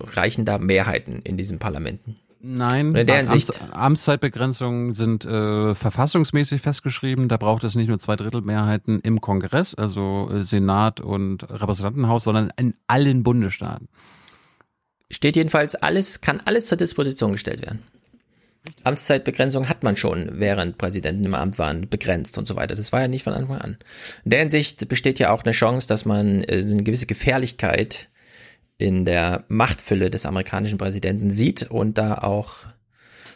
[0.00, 2.16] reichen da Mehrheiten in diesen Parlamenten.
[2.46, 7.28] Nein, in der Amts, Hinsicht- Amtszeitbegrenzungen sind äh, verfassungsmäßig festgeschrieben.
[7.28, 12.24] Da braucht es nicht nur zwei Drittel Mehrheiten im Kongress, also äh, Senat und Repräsentantenhaus,
[12.24, 13.88] sondern in allen Bundesstaaten.
[15.10, 17.82] Steht jedenfalls alles, kann alles zur Disposition gestellt werden.
[18.82, 22.74] Amtszeitbegrenzung hat man schon, während Präsidenten im Amt waren, begrenzt und so weiter.
[22.74, 23.78] Das war ja nicht von Anfang an.
[24.24, 28.10] In der Hinsicht besteht ja auch eine Chance, dass man äh, eine gewisse Gefährlichkeit
[28.84, 32.66] in der Machtfülle des amerikanischen Präsidenten sieht und da auch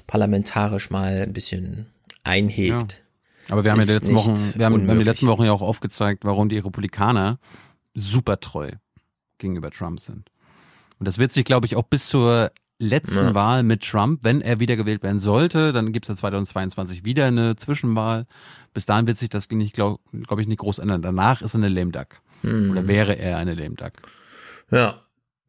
[0.06, 1.86] parlamentarisch mal ein bisschen
[2.22, 3.02] einhegt.
[3.48, 5.52] Aber wir haben ja die letzten Wochen, wir haben, wir haben die letzten Wochen ja
[5.52, 7.38] auch aufgezeigt, warum die Republikaner
[7.94, 8.72] super treu
[9.38, 10.30] gegenüber Trump sind.
[10.98, 13.34] Und das wird sich, glaube ich, auch bis zur letzten Ja.
[13.34, 17.56] Wahl mit Trump, wenn er wiedergewählt werden sollte, dann gibt es ja 2022 wieder eine
[17.56, 18.26] Zwischenwahl.
[18.74, 21.00] Bis dahin wird sich das glaube glaub ich, nicht groß ändern.
[21.00, 22.20] Danach ist er eine Lame Duck.
[22.42, 22.70] Mhm.
[22.70, 23.92] Oder wäre er eine Lame Duck.
[24.70, 25.07] Ja.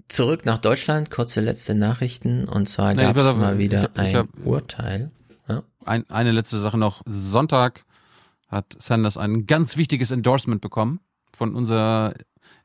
[0.10, 2.48] Zurück nach Deutschland, kurze letzte Nachrichten.
[2.50, 5.12] Und zwar Nee, gab es mal ich wieder hab- ich ein hab- Urteil.
[5.48, 5.64] Ja.
[5.86, 7.02] Ein, eine letzte Sache noch.
[7.06, 7.86] Sonntag
[8.48, 11.00] hat Sanders ein ganz wichtiges Endorsement bekommen
[11.38, 12.16] von unserer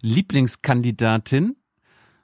[0.00, 1.56] Lieblingskandidatin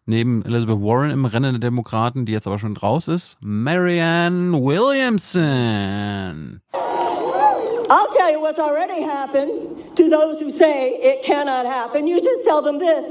[0.07, 6.61] neben Elizabeth Warren im Rennen der Demokraten, die jetzt aber schon raus ist, Marianne Williamson.
[6.73, 9.51] I'll tell you what's already happened
[9.97, 12.07] to those who say it cannot happen.
[12.07, 13.05] You just tell them this.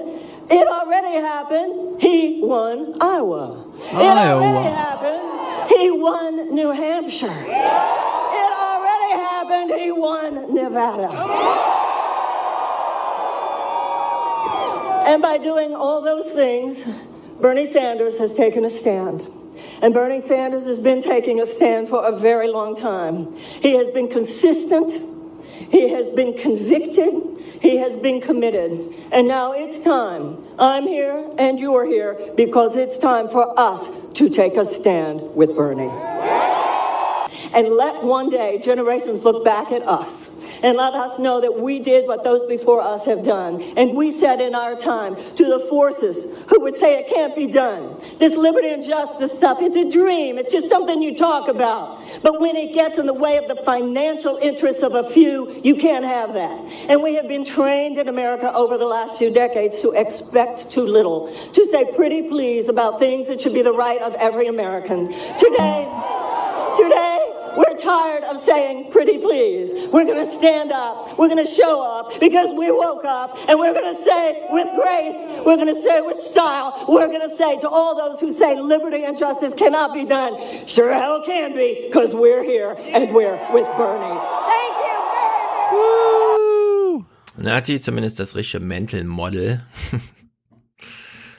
[0.51, 2.01] It already happened.
[2.01, 3.65] He won Iowa.
[3.77, 4.43] It Iowa.
[4.43, 5.69] already happened.
[5.69, 7.27] He won New Hampshire.
[7.27, 9.79] It already happened.
[9.79, 11.09] He won Nevada.
[15.07, 16.83] And by doing all those things,
[17.39, 19.25] Bernie Sanders has taken a stand.
[19.81, 23.35] And Bernie Sanders has been taking a stand for a very long time.
[23.35, 25.18] He has been consistent.
[25.71, 27.13] He has been convicted.
[27.61, 28.93] He has been committed.
[29.11, 30.38] And now it's time.
[30.57, 35.35] I'm here and you are here because it's time for us to take a stand
[35.35, 35.89] with Bernie.
[37.51, 40.28] And let one day generations look back at us
[40.63, 43.61] and let us know that we did what those before us have done.
[43.77, 47.47] And we said in our time to the forces who would say it can't be
[47.47, 50.38] done, this liberty and justice stuff, it's a dream.
[50.38, 52.03] It's just something you talk about.
[52.21, 55.75] But when it gets in the way of the financial interests of a few, you
[55.75, 56.57] can't have that.
[56.89, 60.85] And we have been trained in America over the last few decades to expect too
[60.85, 65.07] little, to say pretty please about things that should be the right of every American.
[65.38, 65.88] Today,
[66.77, 67.18] today,
[67.59, 69.71] we're tired of saying pretty please.
[69.91, 71.17] We're going to stand up.
[71.17, 74.67] We're going to show up because we woke up and we're going to say with
[74.75, 75.15] grace,
[75.45, 78.57] we're going to say with style, we're going to say to all those who say
[78.57, 83.38] liberty and justice cannot be done, sure hell can be because we're here and we're
[83.51, 84.19] with Bernie.
[84.47, 84.89] Thank you.
[87.38, 89.61] Und da hat sie zumindest das richtige Mental Model.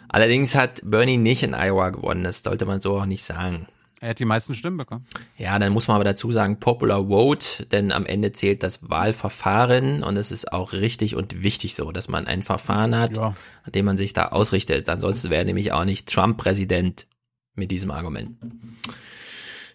[0.09, 3.67] Allerdings hat Bernie nicht in Iowa gewonnen, das sollte man so auch nicht sagen.
[4.03, 5.05] Er hat die meisten Stimmen bekommen.
[5.37, 10.03] Ja, dann muss man aber dazu sagen, Popular Vote, denn am Ende zählt das Wahlverfahren
[10.03, 13.35] und es ist auch richtig und wichtig so, dass man ein Verfahren hat, Ja.
[13.63, 14.89] an dem man sich da ausrichtet.
[14.89, 17.07] Ansonsten wäre nämlich auch nicht Trump Präsident
[17.55, 18.39] mit diesem Argument.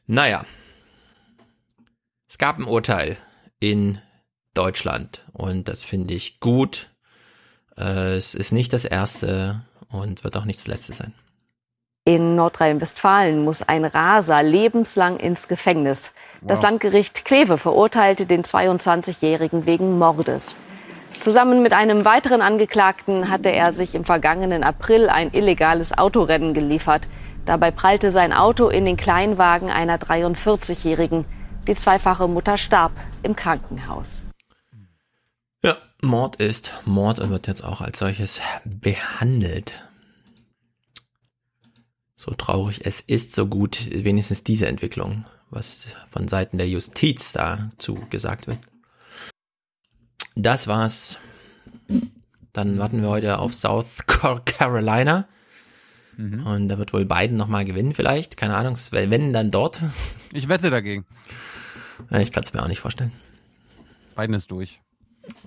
[0.08, 0.44] Naja.
[2.28, 3.18] Es gab ein Urteil
[3.60, 4.00] in
[4.56, 6.90] Deutschland und das finde ich gut.
[7.78, 11.14] Äh, es ist nicht das erste und wird auch nicht das letzte sein.
[12.08, 16.14] In Nordrhein-Westfalen muss ein Raser lebenslang ins Gefängnis.
[16.40, 16.62] Das.
[16.62, 20.56] Landgericht Kleve verurteilte den 22-Jährigen wegen Mordes.
[21.18, 27.08] Zusammen mit einem weiteren Angeklagten hatte er sich im vergangenen April ein illegales Autorennen geliefert.
[27.48, 31.26] Dabei prallte sein Auto in den Kleinwagen einer 43-Jährigen.
[31.68, 32.92] Die zweifache Mutter starb
[33.24, 34.24] im Krankenhaus.
[35.64, 39.74] Ja, Mord ist Mord und wird jetzt auch als solches behandelt.
[42.16, 47.96] So traurig es ist, so gut wenigstens diese Entwicklung, was von Seiten der Justiz dazu
[48.10, 48.60] gesagt wird.
[50.36, 51.20] Das war's.
[52.54, 55.28] Dann warten wir heute auf South Carolina.
[56.18, 58.38] Und da wird wohl Biden nochmal gewinnen vielleicht.
[58.38, 59.84] Keine Ahnung, wenn dann dort.
[60.32, 61.06] Ich wette dagegen.
[62.12, 63.12] Ich kann es mir auch nicht vorstellen.
[64.16, 64.82] Biden ist durch.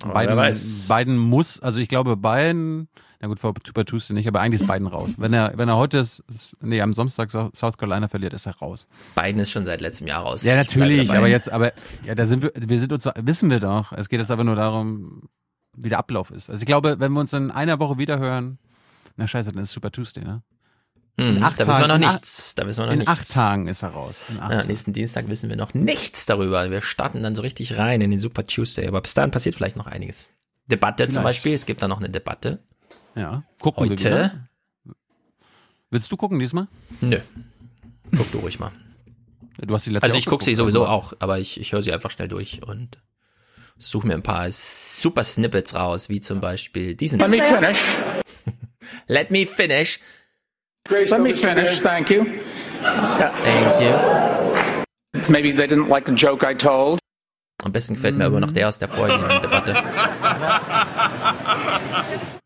[0.01, 0.87] Aber Biden.
[0.87, 2.87] Biden muss, also ich glaube, Biden,
[3.21, 5.15] na gut, vor Super Tuesday nicht, aber eigentlich ist Biden raus.
[5.17, 6.23] Wenn er, wenn er heute, ist,
[6.61, 8.87] nee, am Samstag South Carolina verliert, ist er raus.
[9.15, 10.43] Biden ist schon seit letztem Jahr raus.
[10.43, 11.73] Ja, natürlich, aber jetzt, aber,
[12.05, 13.91] ja, da sind wir, wir sind uns, wissen wir doch.
[13.91, 15.23] Es geht jetzt aber nur darum,
[15.75, 16.49] wie der Ablauf ist.
[16.49, 18.57] Also ich glaube, wenn wir uns in einer Woche wieder hören,
[19.17, 20.41] na scheiße, dann ist Super Tuesday, ne?
[21.19, 22.55] Hm, da wissen wir noch in acht- nichts.
[22.55, 23.11] Da wissen wir noch in nichts.
[23.11, 24.23] acht Tagen ist er raus.
[24.29, 26.71] In acht Ja, nächsten Dienstag wissen wir noch nichts darüber.
[26.71, 28.87] Wir starten dann so richtig rein in den Super Tuesday.
[28.87, 30.29] Aber bis dahin passiert vielleicht noch einiges.
[30.67, 31.23] Debatte zum Vielleicht.
[31.25, 31.53] Beispiel.
[31.55, 32.61] Es gibt da noch eine Debatte.
[33.19, 33.43] Ja.
[33.59, 34.05] Gucken wir Heute.
[34.05, 34.47] wieder.
[35.91, 36.67] Willst du gucken diesmal?
[37.01, 37.19] Nö.
[38.15, 38.71] Guck du ruhig mal.
[39.57, 41.83] Du hast die letzte Also ich gucke sie sowieso aber- auch, aber ich, ich höre
[41.83, 42.97] sie einfach schnell durch und
[43.77, 47.19] suche mir ein paar super Snippets raus, wie zum Beispiel diesen.
[47.19, 47.79] Let me finish.
[49.07, 49.99] Let me finish.
[50.89, 51.81] Let me finish.
[51.81, 52.25] Thank you.
[52.81, 53.93] Thank you.
[55.27, 56.99] Maybe they didn't like the joke I told.
[57.63, 59.73] Am besten gefällt mir aber noch der aus der vorigen Debatte.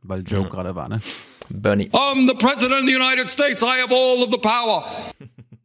[0.03, 1.01] Weil Joe gerade war, ne?
[1.49, 1.90] Bernie.
[1.91, 3.61] I'm the President of the United States.
[3.64, 4.83] I have all of the power.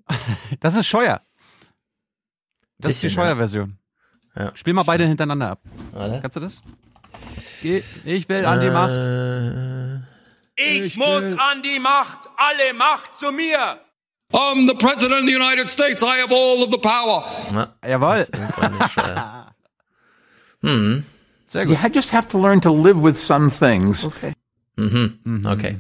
[0.61, 1.21] Das ist Scheuer.
[2.79, 3.11] Das ist die Bisschen?
[3.23, 3.79] Scheuer-Version.
[4.55, 5.61] Spiel mal beide hintereinander ab.
[5.95, 6.63] Kannst du das?
[7.63, 8.91] Geh, ich will an die Macht.
[8.91, 9.99] Äh,
[10.79, 12.21] Ich, Ich muss will- an die Macht.
[12.37, 13.81] Alle Macht zu mir.
[14.33, 16.03] I'm the President of the United States.
[16.03, 17.25] I have all of the power.
[17.87, 18.27] Jawohl.
[20.63, 21.05] Hm.
[21.49, 24.05] Sehr You ha- just have to learn to live with some things.
[24.05, 24.33] Okay.
[24.77, 25.43] Mhm.
[25.47, 25.77] Okay.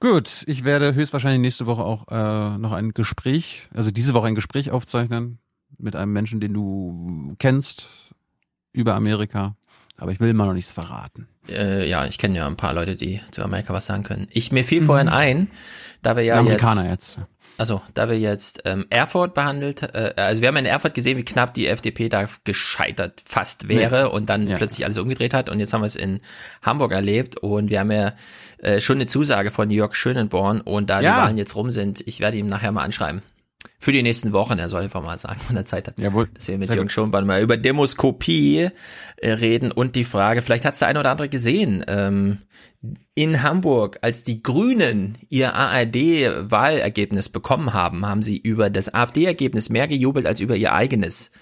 [0.00, 4.34] Gut, ich werde höchstwahrscheinlich nächste Woche auch äh, noch ein Gespräch, also diese Woche ein
[4.34, 5.38] Gespräch aufzeichnen
[5.76, 7.86] mit einem Menschen, den du kennst
[8.72, 9.56] über Amerika.
[10.00, 11.26] Aber ich will mal noch nichts verraten.
[11.48, 14.28] Äh, ja, ich kenne ja ein paar Leute, die zu Amerika was sagen können.
[14.30, 15.50] Ich mir fiel vorhin ein,
[16.02, 17.26] da wir ja Die Amerikaner jetzt, jetzt.
[17.58, 21.24] Also da wir jetzt ähm, Erfurt behandelt, äh, also wir haben in Erfurt gesehen, wie
[21.24, 24.06] knapp die FDP da gescheitert fast wäre Ja.
[24.06, 24.56] und dann Ja.
[24.56, 26.20] plötzlich alles umgedreht hat und jetzt haben wir es in
[26.62, 28.12] Hamburg erlebt und wir haben ja
[28.58, 31.14] äh, schon eine Zusage von Jörg Schönenborn und da Ja.
[31.16, 33.22] die Wahlen jetzt rum sind, ich werde ihm nachher mal anschreiben.
[33.80, 35.98] Für die nächsten Wochen, er soll einfach mal sagen, wenn er Zeit hat.
[35.98, 36.28] Jawohl.
[36.34, 36.90] Dass wir mit gut.
[36.92, 38.70] Schonborn mal über Demoskopie
[39.16, 42.38] äh, reden und die Frage, vielleicht hat es der eine oder andere gesehen, ähm,
[43.14, 49.88] in Hamburg, als die Grünen ihr ARD-Wahlergebnis bekommen haben, haben sie über das AfD-Ergebnis mehr
[49.88, 51.32] gejubelt als über ihr eigenes.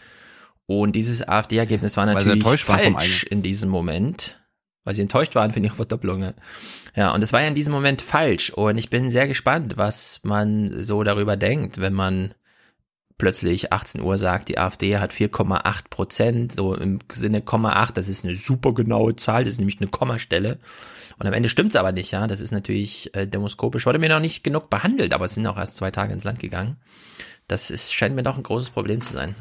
[0.66, 4.40] Und dieses AfD-Ergebnis war natürlich falsch in diesem Moment,
[4.84, 6.22] weil sie enttäuscht waren für ihre Verdopplung.
[6.22, 6.34] ja.
[6.96, 8.50] Ja, und es war ja in diesem Moment falsch.
[8.50, 12.34] Und ich bin sehr gespannt, was man so darüber denkt, wenn man
[13.18, 18.24] plötzlich 18 Uhr sagt, die AfD hat 4,8 Prozent, so im Sinne 0,8, das ist
[18.24, 20.58] eine super genaue Zahl, das ist nämlich eine Kommastelle.
[21.18, 22.26] Und am Ende stimmt's aber nicht, ja.
[22.26, 23.86] Das ist natürlich äh, demoskopisch.
[23.86, 26.38] Wurde mir noch nicht genug behandelt, aber es sind auch erst zwei Tage ins Land
[26.38, 26.76] gegangen.
[27.48, 29.34] Das ist, scheint mir doch ein großes Problem zu sein.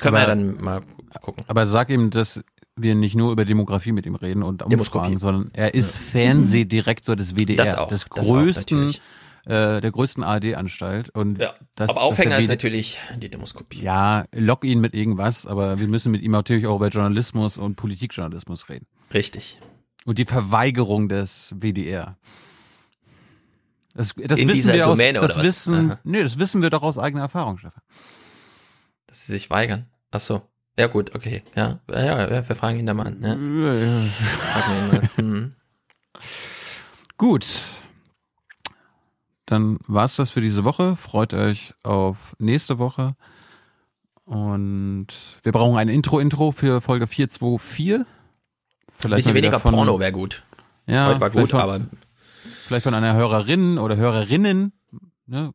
[0.00, 0.80] Können wir ja dann mal
[1.20, 1.44] gucken.
[1.48, 2.42] Aber sag ihm, dass
[2.76, 4.98] wir nicht nur über Demografie mit ihm reden und Demoskopie.
[5.14, 8.94] Umfragen, sondern er ist Fernsehdirektor des WDR, Das auch, des das auch, größten,
[9.44, 11.10] äh, der größten ARD-Anstalt.
[11.10, 13.82] Und Ja, das, aber Aufhänger ist natürlich die Demoskopie.
[13.82, 17.76] Ja, lock ihn mit irgendwas, aber wir müssen mit ihm natürlich auch über Journalismus und
[17.76, 18.86] Politikjournalismus reden.
[19.12, 19.58] Richtig.
[20.04, 22.16] Und die Verweigerung des WDR.
[23.94, 25.46] Das, das In wissen dieser wir aus, Domäne, das oder was?
[25.46, 26.00] wissen, Aha.
[26.04, 27.82] nee, das wissen wir doch aus eigener Erfahrung, Stefan.
[29.06, 29.86] Dass sie sich weigern.
[30.10, 30.42] Ach so.
[30.78, 31.42] Ja gut, okay.
[31.54, 33.22] Ja, ja, ja wir fragen ihn da mal an.
[33.22, 33.34] Ja.
[34.08, 35.10] Fragen wir ihn mal.
[35.16, 35.54] Hm.
[37.18, 37.46] Gut.
[39.44, 40.96] Dann war's das für diese Woche.
[40.96, 43.14] Freut euch auf nächste Woche.
[44.24, 45.08] Und
[45.42, 48.06] wir brauchen ein Intro-Intro für Folge 424.
[49.02, 50.42] Vielleicht Bisschen weniger von- Porno wäre gut.
[50.86, 51.80] Ja, Heute war gut, von, aber
[52.66, 54.72] Vielleicht von einer Hörerin oder Hörerinnen,
[55.26, 55.52] ne?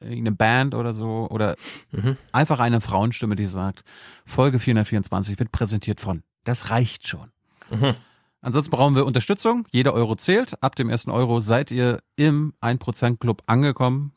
[0.00, 1.26] irgendeine Band oder so.
[1.30, 1.56] Oder
[1.90, 2.16] Mhm.
[2.32, 3.82] einfach eine Frauenstimme, die sagt,
[4.24, 6.22] Folge 424 wird präsentiert von.
[6.44, 7.30] Das reicht schon.
[7.70, 7.94] Mhm.
[8.40, 9.66] Ansonsten brauchen wir Unterstützung.
[9.70, 10.60] Jeder Euro zählt.
[10.62, 14.12] Ab dem ersten Euro seid ihr im 1% Club angekommen.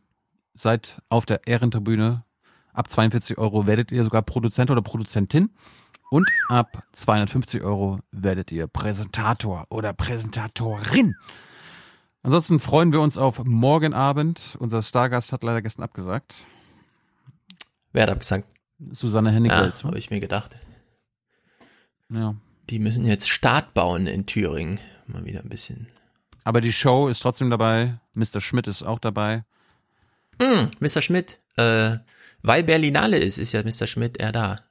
[0.56, 2.24] Seid auf der Ehrentribüne.
[2.74, 5.50] Ab 42 Euro werdet ihr sogar Produzent oder Produzentin.
[6.16, 11.18] Und ab 250 Euro werdet ihr Präsentator oder Präsentatorin.
[12.24, 14.56] Ansonsten freuen wir uns auf morgen Abend.
[14.58, 16.48] Unser Stargast hat leider gestern abgesagt.
[17.92, 18.48] wer hat abgesagt?
[18.92, 19.84] Susanne Ja, Henniggels.
[19.84, 20.56] habe ich mir gedacht.
[22.08, 22.36] Ja.
[22.70, 24.80] Die müssen jetzt Start bauen in Thüringen.
[25.08, 25.90] Mal wieder ein bisschen.
[26.46, 28.00] Aber die Show ist trotzdem dabei.
[28.14, 28.40] Mr.
[28.40, 29.44] Schmidt ist auch dabei.
[30.40, 31.02] Mm, Mr.
[31.02, 31.98] Schmidt, äh,
[32.42, 33.86] weil Berlinale ist, ist ja Mr.
[33.86, 34.62] Schmidt eher da.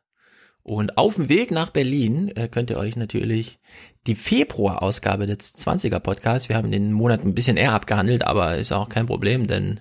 [0.65, 3.59] Und auf dem Weg nach Berlin äh, könnt ihr euch natürlich
[4.07, 8.73] die Februar-Ausgabe des 20er Podcasts, wir haben den Monat ein bisschen eher abgehandelt, aber ist
[8.73, 9.81] auch kein Problem, denn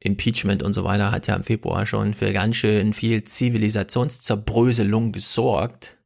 [0.00, 5.96] Impeachment und so weiter hat ja im Februar schon für ganz schön viel Zivilisationszerbröselung gesorgt.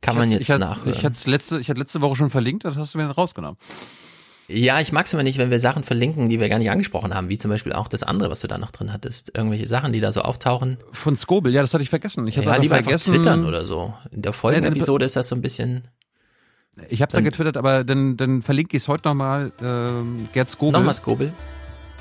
[0.00, 0.96] Kann man Ich jetzt hatte- nachhören.
[0.98, 3.56] Ich hatte letzte, ich hatte letzte Woche schon verlinkt, das hast du mir dann rausgenommen.
[4.48, 7.28] Ja, ich mag's immer nicht, wenn wir Sachen verlinken, die wir gar nicht angesprochen haben,
[7.28, 9.32] wie zum Beispiel auch das andere, was du da noch drin hattest.
[9.36, 10.78] Irgendwelche Sachen, die da so auftauchen.
[10.92, 12.26] Von Skobel, ja, das hatte ich vergessen.
[12.26, 13.12] Ich hatte ja, lieber vergessen.
[13.14, 13.94] einfach twittern oder so.
[14.10, 15.82] In der Folgenepisode ist das so ein bisschen.
[16.88, 19.52] Ich hab's ja Dann- getwittert, aber dann, dann verlinke ich es heute nochmal.
[19.62, 20.72] Ähm, Gerd Skobel.
[20.80, 21.32] Nochmal Skobel.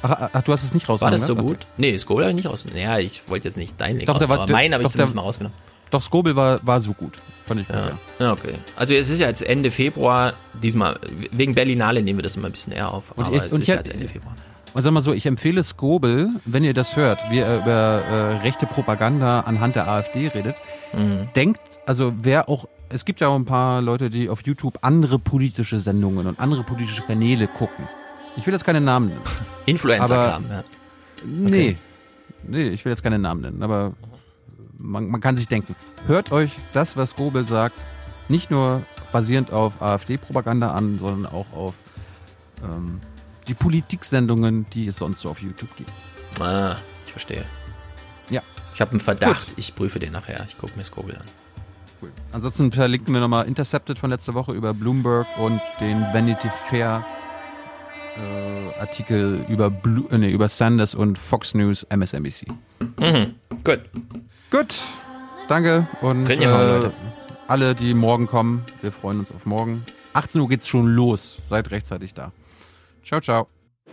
[0.01, 1.19] Ach, ach, du hast es nicht War rausgenommen.
[1.19, 1.43] das so ne?
[1.43, 1.59] gut?
[1.77, 2.65] Nee, Skobel habe ich nicht raus.
[2.73, 4.87] Naja, ich wollte jetzt nicht deinen Link Doch, der war- rausnehmen, aber meinen habe ich
[4.87, 5.57] doch, der- zumindest mal rausgenommen.
[5.91, 7.13] Doch, Skobel war, war so gut.
[7.45, 7.75] Fand ich gut,
[8.19, 8.25] Ja.
[8.25, 8.31] ja.
[8.33, 8.55] okay.
[8.75, 10.97] Also es ist ja jetzt Ende Februar, diesmal,
[11.31, 13.61] wegen Berlinale nehmen wir das immer ein bisschen eher auf, Und aber ich- es und
[13.61, 14.35] ist ja jetzt Ende Februar.
[14.73, 18.37] Und sag mal so, ich empfehle Skobel, wenn ihr das hört, wie er über äh,
[18.37, 20.55] rechte Propaganda anhand der AfD redet,
[20.93, 21.27] Mhm.
[21.35, 25.19] denkt, also wer auch, es gibt ja auch ein paar Leute, die auf YouTube andere
[25.19, 27.85] politische Sendungen und andere politische Kanäle gucken.
[28.37, 29.21] Ich will jetzt keine Namen nennen.
[29.65, 30.63] Influencer-Kram, ja.
[31.25, 31.75] Nee.
[32.47, 33.91] Nee, ich will jetzt keine Namen nennen, aber
[34.81, 35.75] man, man kann sich denken.
[36.07, 37.75] Hört euch das, was Gobel sagt,
[38.29, 41.75] nicht nur basierend auf AfD-Propaganda an, sondern auch auf
[42.63, 42.99] ähm,
[43.47, 45.91] die Politiksendungen, die es sonst so auf YouTube gibt.
[46.39, 47.43] Ah, ich verstehe.
[48.29, 48.41] Ja.
[48.73, 50.45] Ich habe einen Verdacht, ich prüfe den nachher.
[50.47, 51.25] Ich gucke mir Skobel an.
[52.01, 52.11] Cool.
[52.31, 57.05] Ansonsten verlinken wir nochmal Intercepted von letzter Woche über Bloomberg und den Vanity Fair
[58.17, 62.47] äh, Artikel über, Blue, äh, nee, über Sanders und Fox News, MSNBC.
[62.99, 63.35] Mhm.
[63.63, 63.81] Gut.
[64.51, 64.79] Gut.
[65.47, 66.93] Danke und äh, Leute.
[67.47, 69.85] alle, die morgen kommen, wir freuen uns auf morgen.
[70.13, 71.39] 18 Uhr geht's schon los.
[71.47, 72.33] Seid rechtzeitig da.
[73.03, 73.47] Ciao, ciao.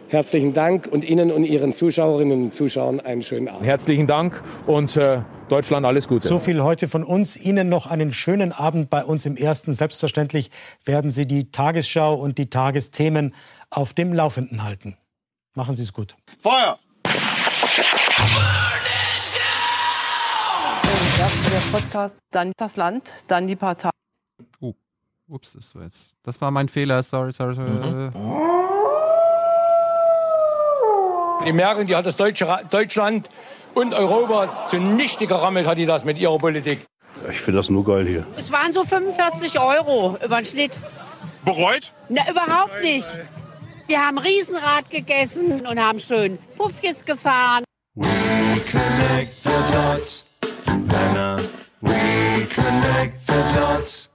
[0.09, 3.67] Herzlichen Dank und Ihnen und Ihren Zuschauerinnen und Zuschauern einen schönen Abend.
[3.67, 6.27] Herzlichen Dank und äh, Deutschland alles Gute.
[6.27, 7.37] So viel heute von uns.
[7.37, 9.75] Ihnen noch einen schönen Abend bei uns im Ersten.
[9.75, 10.51] Selbstverständlich
[10.85, 13.35] werden Sie die Tagesschau und die Tagesthemen
[13.71, 14.97] auf dem Laufenden halten.
[15.55, 16.17] Machen Sie es gut.
[16.41, 16.79] Feuer!
[21.73, 23.91] Podcast, dann das Land, dann die Partei.
[24.61, 24.73] Oh,
[25.29, 25.99] ups, das war jetzt.
[26.23, 27.03] Das war mein Fehler.
[27.03, 27.69] Sorry, sorry, sorry.
[27.69, 28.13] Mhm.
[31.45, 33.29] Die Merkel, die hat das Deutsche, Deutschland
[33.75, 36.87] und Europa zunichte gerammelt, hat die das mit ihrer Politik.
[37.31, 38.27] Ich finde das nur geil hier.
[38.37, 40.81] Es waren so 45 Euro über den Schnitt.
[41.45, 41.93] Bereut?
[42.09, 43.19] Na, überhaupt nicht.
[43.87, 47.65] Wir haben Riesenrad gegessen und haben schön Puffjes gefahren.
[47.95, 50.25] We connect the dots,
[50.89, 51.39] Penner.
[51.81, 54.09] We connect the dots.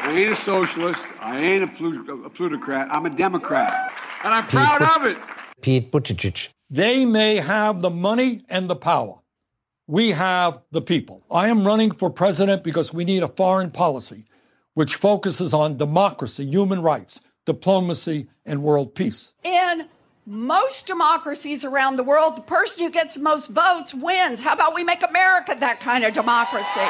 [0.00, 1.06] I ain't a socialist.
[1.20, 2.88] I ain't a, plut- a plutocrat.
[2.90, 3.92] I'm a Democrat.
[4.24, 5.16] And I'm proud of it.
[5.60, 6.52] Pete Buttigieg.
[6.70, 9.14] They may have the money and the power.
[9.86, 11.24] We have the people.
[11.30, 14.24] I am running for president because we need a foreign policy
[14.74, 19.34] which focuses on democracy, human rights, diplomacy, and world peace.
[19.44, 19.88] In
[20.28, 24.42] most democracies around the world, the person who gets the most votes wins.
[24.42, 26.86] How about we make America that kind of democracy?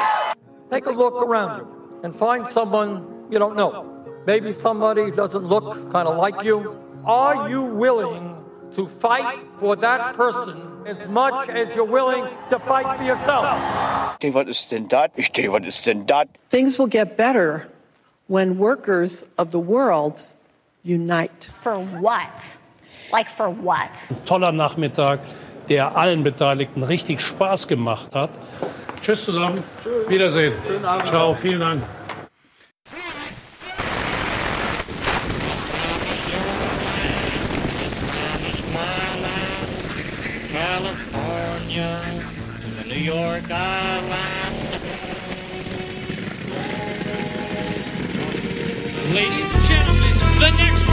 [0.69, 3.85] Take a look around you and find someone you don't know.
[4.27, 6.77] Maybe somebody who doesn't look kind of like you.
[7.05, 8.35] Are you willing
[8.73, 13.45] to fight for that person as much as you're willing to fight for yourself?
[14.21, 15.11] What is denn das?
[15.15, 16.05] Ich denke, was ist denn?
[16.49, 17.69] Things will get better
[18.27, 20.25] when workers of the world
[20.83, 21.49] unite.
[21.53, 22.29] For what?
[23.11, 23.89] Like for what?
[24.25, 25.19] Toller Nachmittag,
[25.67, 28.29] der allen Beteiligten richtig Spaß gemacht hat.
[29.01, 29.63] Tschüss zusammen.
[30.07, 30.53] Wiedersehen.
[30.65, 31.07] Schönen Abend.
[31.07, 31.83] Ciao, vielen Dank.
[49.11, 50.88] Ladies and gentlemen, the next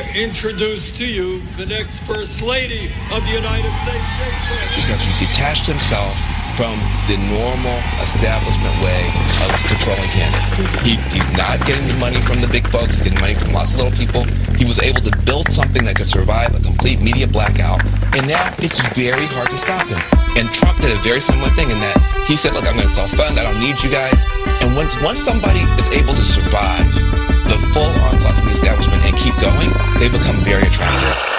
[0.00, 4.76] introduce to you the next First Lady of the United States.
[4.76, 6.18] because he detached himself
[6.56, 6.76] from
[7.08, 9.08] the normal establishment way
[9.40, 10.52] of controlling candidates.
[10.84, 13.72] He, he's not getting the money from the big folks, he's getting money from lots
[13.72, 14.24] of little people.
[14.56, 18.52] He was able to build something that could survive a complete media blackout, and now
[18.58, 20.00] it's very hard to stop him.
[20.36, 21.96] And Trump did a very similar thing in that
[22.28, 24.24] he said, look, I'm going to self-fund, I don't need you guys.
[24.62, 26.88] And once, once somebody is able to survive
[27.48, 31.31] the full onslaught from the establishment and keep going, they become very attractive.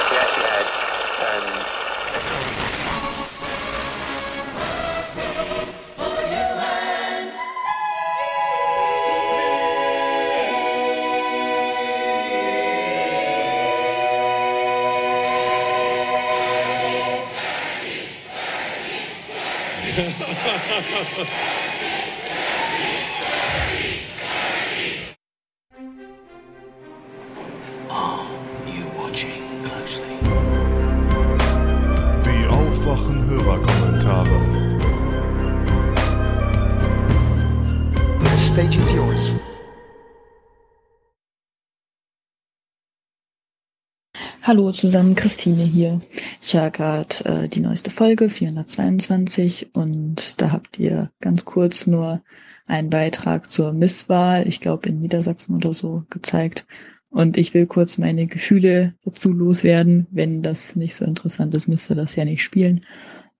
[44.54, 46.00] Hallo zusammen, Christine hier.
[46.40, 52.22] Ich höre gerade äh, die neueste Folge 422 und da habt ihr ganz kurz nur
[52.68, 56.68] einen Beitrag zur Misswahl, ich glaube in Niedersachsen oder so, gezeigt.
[57.10, 60.06] Und ich will kurz meine Gefühle dazu loswerden.
[60.12, 62.86] Wenn das nicht so interessant ist, müsste das ja nicht spielen.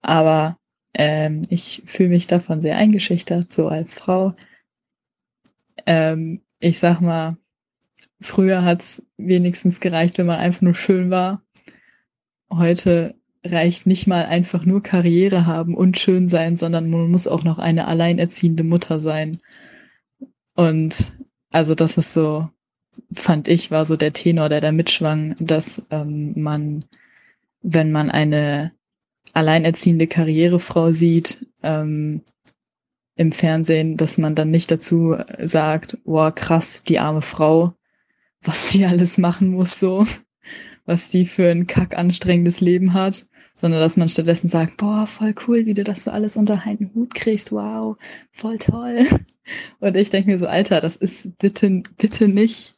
[0.02, 0.58] Aber
[0.94, 4.34] ähm, ich fühle mich davon sehr eingeschüchtert, so als Frau.
[5.86, 7.36] Ähm, ich sag mal,
[8.24, 11.42] früher hat's wenigstens gereicht, wenn man einfach nur schön war.
[12.50, 17.44] Heute reicht nicht mal einfach nur Karriere haben und schön sein, sondern man muss auch
[17.44, 19.40] noch eine alleinerziehende Mutter sein.
[20.54, 21.12] Und
[21.50, 22.48] also das ist so,
[23.12, 26.84] fand ich, war so der Tenor, der da mitschwang, dass ähm, man,
[27.60, 28.72] wenn man eine
[29.34, 32.22] alleinerziehende Karrierefrau sieht ähm,
[33.16, 37.74] im Fernsehen, dass man dann nicht dazu sagt, wow, krass, die arme Frau,
[38.44, 40.06] was sie alles machen muss, so,
[40.84, 45.66] was die für ein kackanstrengendes Leben hat, sondern dass man stattdessen sagt, boah, voll cool,
[45.66, 47.96] wie du das so alles unter einen Hut kriegst, wow,
[48.32, 49.06] voll toll.
[49.80, 52.76] Und ich denke mir so, Alter, das ist bitte, bitte nicht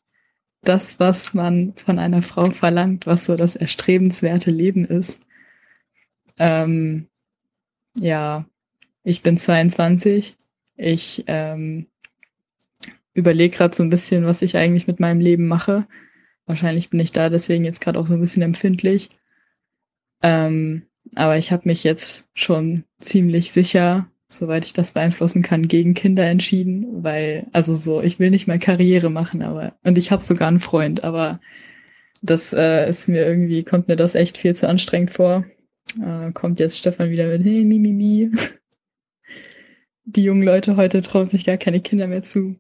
[0.63, 5.21] das, was man von einer Frau verlangt, was so das erstrebenswerte Leben ist.
[6.39, 7.09] Ähm,
[7.99, 8.45] ja,
[9.03, 10.37] ich bin 22.
[10.77, 11.87] Ich ähm,
[13.17, 15.87] überlege gerade so ein bisschen, was ich eigentlich mit meinem Leben mache.
[16.45, 19.09] Wahrscheinlich bin ich da deswegen jetzt gerade auch so ein bisschen empfindlich.
[20.23, 20.83] Ähm,
[21.15, 26.25] aber ich habe mich jetzt schon ziemlich sicher, soweit ich das beeinflussen kann, gegen Kinder
[26.25, 30.49] entschieden, weil, also so, ich will nicht mal Karriere machen, aber, und ich habe sogar
[30.49, 31.41] einen Freund, aber
[32.23, 35.45] das äh, ist mir irgendwie, kommt mir das echt viel zu anstrengend vor.
[36.03, 38.31] Äh, kommt jetzt Stefan wieder mit, hey, mi, mi, mi.
[40.05, 42.57] Die jungen Leute heute trauen sich gar keine Kinder mehr zu.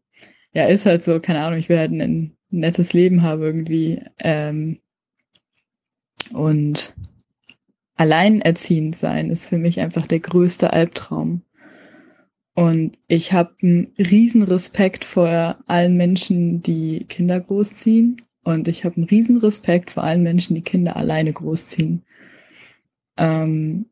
[0.56, 4.02] Ja, ist halt so, keine Ahnung, ich will halt ein nettes Leben haben irgendwie.
[4.18, 4.80] Ähm,
[6.32, 6.94] und
[7.96, 11.42] alleinerziehend sein ist für mich einfach der größte Albtraum.
[12.54, 18.22] Und ich habe einen riesen Respekt vor allen Menschen, die Kinder großziehen.
[18.42, 22.02] Und ich habe einen riesen Respekt vor allen Menschen, die Kinder alleine großziehen.
[23.18, 23.90] Ähm,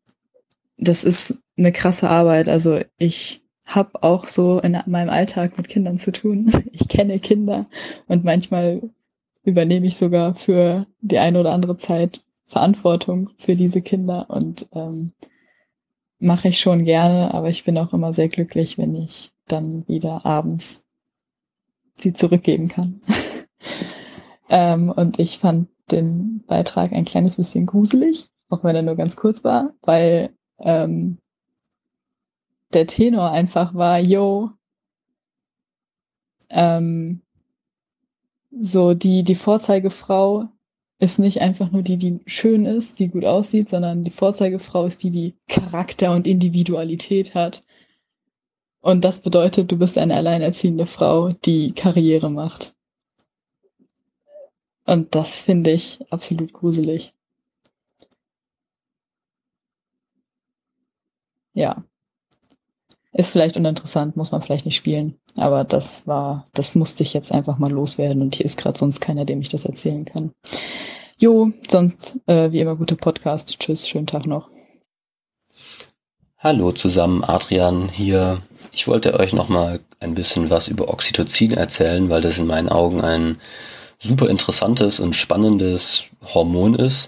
[0.79, 2.49] das ist eine krasse Arbeit.
[2.49, 6.51] Also ich habe auch so in meinem Alltag mit Kindern zu tun.
[6.73, 7.67] Ich kenne Kinder
[8.09, 8.91] und manchmal
[9.43, 15.13] übernehme ich sogar für die eine oder andere Zeit Verantwortung für diese Kinder und ähm,
[16.19, 20.25] mache ich schon gerne, aber ich bin auch immer sehr glücklich, wenn ich dann wieder
[20.25, 20.85] abends
[21.97, 23.01] sie zurückgeben kann.
[24.49, 29.17] ähm, und ich fand den Beitrag ein kleines bisschen gruselig, auch wenn er nur ganz
[29.17, 31.19] kurz war, weil ähm,
[32.75, 34.51] der Tenor einfach war, yo,
[36.51, 37.23] ähm,
[38.51, 40.49] so die, die Vorzeigefrau
[40.99, 45.03] ist nicht einfach nur die, die schön ist, die gut aussieht, sondern die Vorzeigefrau ist
[45.03, 47.63] die, die Charakter und Individualität hat.
[48.81, 52.75] Und das bedeutet, du bist eine alleinerziehende Frau, die Karriere macht.
[54.87, 57.15] Und das finde ich absolut gruselig.
[61.55, 61.85] Ja.
[63.17, 65.15] Ist vielleicht uninteressant, muss man vielleicht nicht spielen.
[65.37, 69.01] Aber das war, das musste ich jetzt einfach mal loswerden und hier ist gerade sonst
[69.01, 70.33] keiner, dem ich das erzählen kann.
[71.17, 73.57] Jo, sonst äh, wie immer gute Podcast.
[73.61, 74.51] Tschüss, schönen Tag noch.
[76.39, 78.43] Hallo zusammen, Adrian hier.
[78.73, 83.01] Ich wollte euch nochmal ein bisschen was über Oxytocin erzählen, weil das in meinen Augen
[83.01, 83.41] ein
[84.01, 86.03] super interessantes und spannendes
[86.35, 87.07] Hormon ist.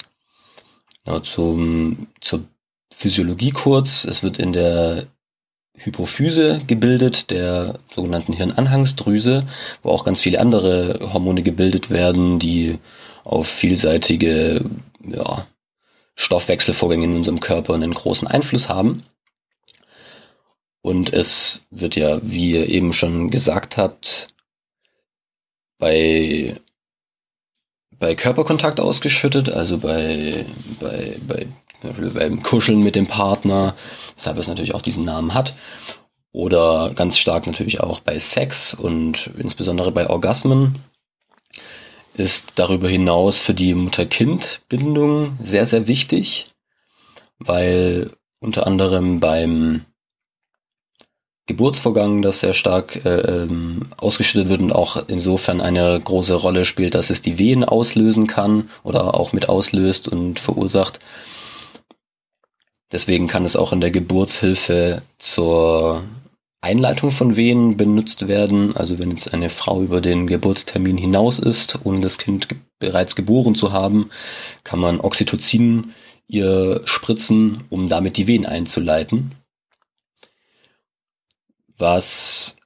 [1.04, 2.44] Ja, zum, zur
[2.94, 4.04] Physiologie kurz.
[4.04, 5.08] Es wird in der
[5.76, 9.44] Hypophyse gebildet, der sogenannten Hirnanhangsdrüse,
[9.82, 12.78] wo auch ganz viele andere Hormone gebildet werden, die
[13.24, 14.64] auf vielseitige
[15.04, 15.46] ja,
[16.14, 19.04] Stoffwechselvorgänge in unserem Körper einen großen Einfluss haben.
[20.82, 24.28] Und es wird ja, wie ihr eben schon gesagt habt,
[25.78, 26.54] bei,
[27.98, 30.46] bei Körperkontakt ausgeschüttet, also bei,
[30.80, 31.46] bei, bei
[31.82, 33.74] beim Kuscheln mit dem Partner,
[34.16, 35.54] weshalb es natürlich auch diesen Namen hat.
[36.32, 40.80] Oder ganz stark natürlich auch bei Sex und insbesondere bei Orgasmen
[42.14, 46.52] ist darüber hinaus für die Mutter-Kind-Bindung sehr, sehr wichtig,
[47.38, 49.84] weil unter anderem beim
[51.46, 53.46] Geburtsvorgang das sehr stark äh,
[53.96, 58.68] ausgeschüttet wird und auch insofern eine große Rolle spielt, dass es die Wehen auslösen kann
[58.82, 60.98] oder auch mit auslöst und verursacht.
[62.92, 66.04] Deswegen kann es auch in der Geburtshilfe zur
[66.60, 68.76] Einleitung von Wehen benutzt werden.
[68.76, 73.16] Also wenn jetzt eine Frau über den Geburtstermin hinaus ist, ohne das Kind ge bereits
[73.16, 74.10] geboren zu haben,
[74.62, 75.94] kann man Oxytocin
[76.28, 79.32] ihr spritzen, um damit die Wehen einzuleiten.
[81.78, 82.56] Was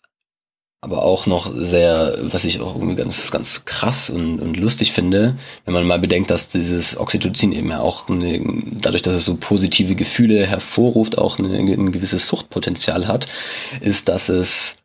[0.82, 5.36] aber auch noch sehr, was ich auch irgendwie ganz, ganz krass und, und lustig finde,
[5.66, 8.40] wenn man mal bedenkt, dass dieses Oxytocin eben ja auch eine,
[8.80, 13.28] dadurch, dass es so positive Gefühle hervorruft, auch eine, ein gewisses Suchtpotenzial hat,
[13.82, 14.78] ist, dass es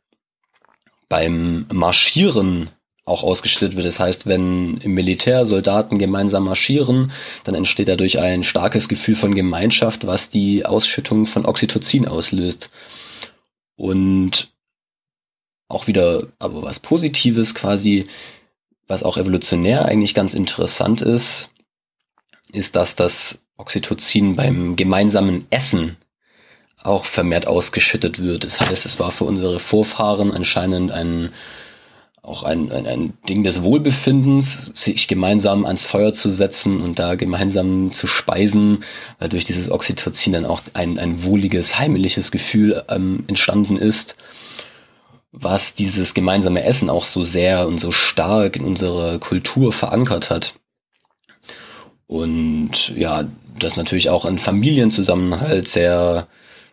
[1.07, 2.71] beim Marschieren
[3.05, 3.85] auch ausgeschüttet wird.
[3.85, 7.11] Das heißt, wenn im Militär Soldaten gemeinsam marschieren,
[7.45, 12.69] dann entsteht dadurch ein starkes Gefühl von Gemeinschaft, was die Ausschüttung von Oxytocin auslöst.
[13.77, 14.49] Und
[15.75, 18.07] auch wieder aber was Positives quasi,
[18.87, 21.49] was auch evolutionär eigentlich ganz interessant ist,
[22.51, 25.97] ist, dass das Oxytocin beim gemeinsamen Essen
[26.81, 28.45] auch vermehrt ausgeschüttet wird.
[28.45, 31.31] Das heißt, es war für unsere Vorfahren anscheinend ein
[32.21, 37.13] auch ein, ein, ein Ding des Wohlbefindens, sich gemeinsam ans Feuer zu setzen und da
[37.13, 38.83] gemeinsam zu speisen,
[39.19, 44.15] weil durch dieses Oxytocin dann auch ein, ein wohliges, heimliches Gefühl ähm, entstanden ist
[45.37, 50.55] was dieses gemeinsame Essen auch so sehr und so stark in unserer Kultur verankert hat.
[52.07, 53.25] Und ja,
[53.59, 56.27] das natürlich auch einen Familienzusammenhalt sehr,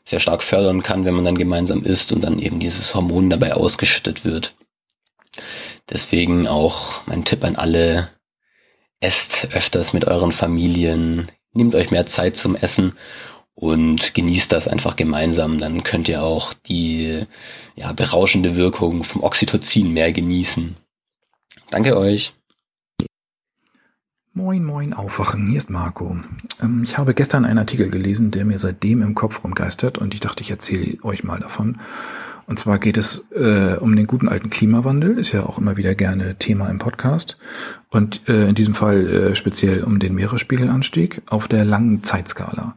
[0.04, 3.54] sehr stark fördern kann, wenn man dann gemeinsam isst und dann eben dieses Hormon dabei
[3.54, 4.54] ausgeschüttet wird.
[5.90, 8.10] Deswegen auch mein Tipp an alle,
[9.00, 12.94] esst öfters mit euren Familien, nehmt euch mehr Zeit zum Essen
[13.54, 15.58] und genießt das einfach gemeinsam.
[15.58, 17.26] Dann könnt ihr auch die
[17.76, 20.76] ja, berauschende Wirkung vom Oxytocin mehr genießen.
[21.70, 22.34] Danke euch.
[24.34, 25.46] Moin, moin, aufwachen.
[25.46, 26.16] Hier ist Marco.
[26.62, 30.20] Ähm, ich habe gestern einen Artikel gelesen, der mir seitdem im Kopf rumgeistert und ich
[30.20, 31.78] dachte, ich erzähle euch mal davon.
[32.46, 35.94] Und zwar geht es äh, um den guten alten Klimawandel, ist ja auch immer wieder
[35.94, 37.36] gerne Thema im Podcast.
[37.90, 42.74] Und äh, in diesem Fall äh, speziell um den Meeresspiegelanstieg auf der langen Zeitskala.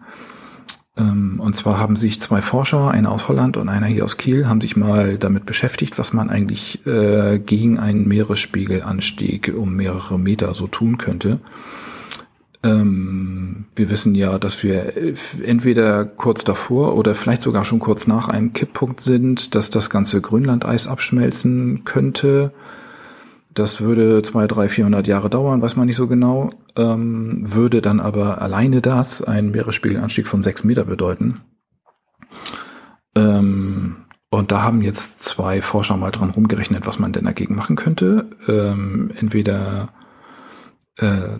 [0.98, 4.48] Ähm, und zwar haben sich zwei Forscher, einer aus Holland und einer hier aus Kiel,
[4.48, 10.56] haben sich mal damit beschäftigt, was man eigentlich äh, gegen einen Meeresspiegelanstieg um mehrere Meter
[10.56, 11.40] so tun könnte.
[12.64, 14.94] Ähm, wir wissen ja, dass wir
[15.44, 20.22] entweder kurz davor oder vielleicht sogar schon kurz nach einem Kipppunkt sind, dass das ganze
[20.22, 22.52] Grönlandeis abschmelzen könnte.
[23.56, 26.50] Das würde zwei, drei, vierhundert Jahre dauern, weiß man nicht so genau.
[26.76, 31.42] Ähm, würde dann aber alleine das einen Meeresspiegelanstieg von sechs Meter bedeuten.
[33.16, 33.96] Ähm,
[34.30, 38.30] und da haben jetzt zwei Forscher mal dran rumgerechnet, was man denn dagegen machen könnte.
[38.50, 39.94] Ähm, entweder
[40.98, 41.38] äh,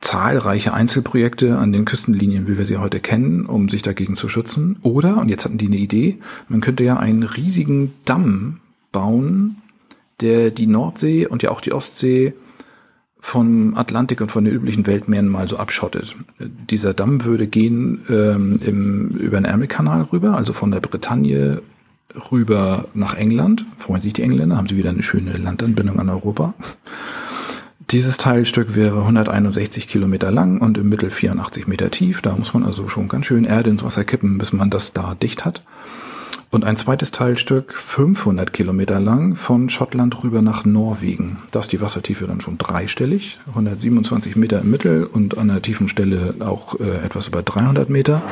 [0.00, 4.78] zahlreiche Einzelprojekte an den Küstenlinien, wie wir sie heute kennen, um sich dagegen zu schützen.
[4.82, 8.60] Oder, und jetzt hatten die eine Idee, man könnte ja einen riesigen Damm
[8.92, 9.56] bauen,
[10.20, 12.34] der die Nordsee und ja auch die Ostsee
[13.20, 16.14] vom Atlantik und von den üblichen Weltmeeren mal so abschottet.
[16.38, 21.62] Dieser Damm würde gehen ähm, im, über den Ärmelkanal rüber, also von der Bretagne
[22.30, 23.66] rüber nach England.
[23.76, 26.54] Freuen sich die Engländer, haben sie wieder eine schöne Landanbindung an Europa.
[27.90, 32.20] Dieses Teilstück wäre 161 Kilometer lang und im Mittel 84 Meter tief.
[32.20, 35.14] Da muss man also schon ganz schön Erde ins Wasser kippen, bis man das da
[35.14, 35.62] dicht hat.
[36.50, 41.42] Und ein zweites Teilstück 500 Kilometer lang von Schottland rüber nach Norwegen.
[41.50, 45.88] Da ist die Wassertiefe dann schon dreistellig, 127 Meter im Mittel und an der tiefen
[45.88, 48.22] Stelle auch äh, etwas über 300 Meter.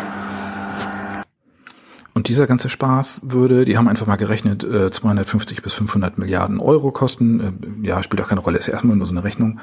[2.14, 6.58] Und dieser ganze Spaß würde, die haben einfach mal gerechnet, äh, 250 bis 500 Milliarden
[6.58, 7.40] Euro kosten.
[7.82, 9.60] Äh, ja, spielt auch keine Rolle, ist erstmal nur so eine Rechnung.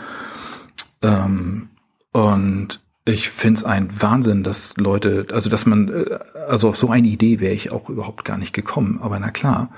[1.01, 1.69] Ähm,
[2.11, 7.07] und ich find's ein Wahnsinn, dass Leute, also dass man, äh, also auf so eine
[7.07, 8.99] Idee wäre ich auch überhaupt gar nicht gekommen.
[9.01, 9.72] Aber na klar,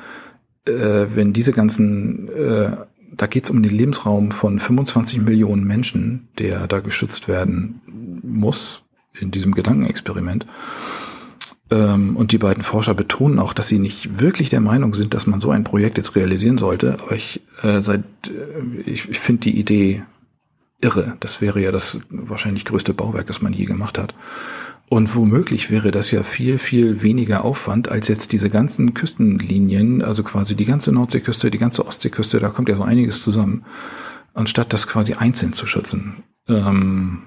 [0.66, 2.72] äh, wenn diese ganzen, äh,
[3.12, 7.82] da geht's um den Lebensraum von 25 Millionen Menschen, der da geschützt werden
[8.24, 8.84] muss
[9.20, 10.45] in diesem Gedankenexperiment.
[11.72, 15.26] Ähm, und die beiden Forscher betonen auch, dass sie nicht wirklich der Meinung sind, dass
[15.26, 16.98] man so ein Projekt jetzt realisieren sollte.
[17.02, 20.04] Aber ich, äh, seit, äh, ich, ich finde die Idee
[20.86, 21.18] irre.
[21.20, 24.14] Das wäre ja das wahrscheinlich größte Bauwerk, das man je gemacht hat.
[24.88, 30.24] Und womöglich wäre das ja viel, viel weniger Aufwand als jetzt diese ganzen Küstenlinien, also
[30.24, 33.66] quasi die ganze Nordseeküste, die ganze Ostseeküste, da kommt ja so einiges zusammen,
[34.36, 36.24] anstatt das quasi einzeln zu schützen.
[36.48, 37.24] Ähm,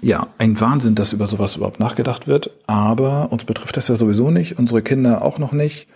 [0.00, 2.50] ja, ein Wahnsinn, dass über sowas überhaupt nachgedacht wird.
[2.66, 5.88] Aber uns betrifft das ja sowieso nicht, unsere Kinder auch noch nicht.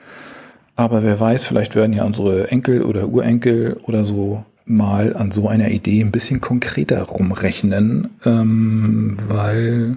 [0.75, 5.49] Aber wer weiß, vielleicht werden ja unsere Enkel oder Urenkel oder so mal an so
[5.49, 9.97] einer Idee ein bisschen konkreter rumrechnen, ähm, weil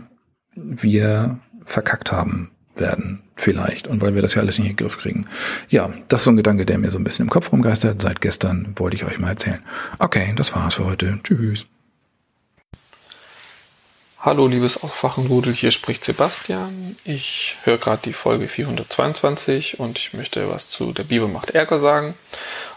[0.55, 4.97] wir verkackt haben werden vielleicht und weil wir das ja alles nicht in den Griff
[4.97, 5.25] kriegen.
[5.69, 8.01] Ja, das ist so ein Gedanke, der mir so ein bisschen im Kopf rumgeistert.
[8.01, 9.59] Seit gestern wollte ich euch mal erzählen.
[9.97, 11.19] Okay, das war's für heute.
[11.23, 11.65] Tschüss.
[14.21, 16.97] Hallo liebes Aufwachenrudel, hier spricht Sebastian.
[17.05, 21.79] Ich höre gerade die Folge 422 und ich möchte was zu der Bibel macht Ärger
[21.79, 22.15] sagen.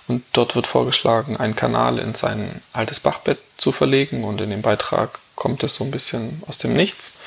[0.08, 4.62] Und dort wird vorgeschlagen, einen Kanal in sein altes Bachbett zu verlegen und in dem
[4.62, 7.18] Beitrag kommt es so ein bisschen aus dem Nichts.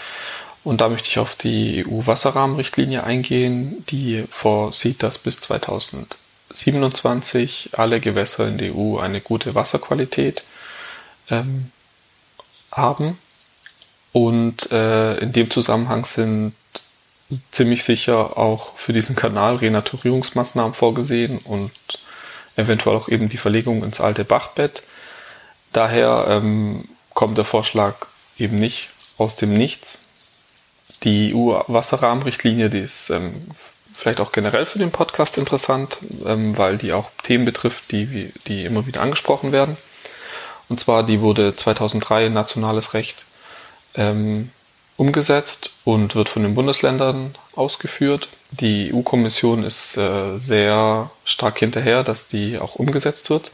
[0.63, 8.47] Und da möchte ich auf die EU-Wasserrahmenrichtlinie eingehen, die vorsieht, dass bis 2027 alle Gewässer
[8.47, 10.43] in der EU eine gute Wasserqualität
[11.29, 11.71] ähm,
[12.71, 13.17] haben
[14.15, 16.53] und äh, in dem Zusammenhang sind
[17.51, 21.69] ziemlich sicher auch für diesen Kanal Renaturierungsmaßnahmen vorgesehen und
[22.55, 24.83] eventuell auch eben die Verlegung ins alte Bachbett.
[25.73, 27.95] Daher ähm, kommt der Vorschlag
[28.37, 29.99] eben nicht aus dem Nichts.
[31.03, 33.33] Die EU-Wasserrahmenrichtlinie, die ist ähm,
[33.93, 38.65] vielleicht auch generell für den Podcast interessant, ähm, weil die auch Themen betrifft, die, die
[38.65, 39.77] immer wieder angesprochen werden.
[40.67, 43.25] Und zwar, die wurde 2003 in nationales Recht
[43.95, 44.51] ähm,
[44.97, 48.29] umgesetzt und wird von den Bundesländern ausgeführt.
[48.59, 53.51] Die EU-Kommission ist äh, sehr stark hinterher, dass die auch umgesetzt wird.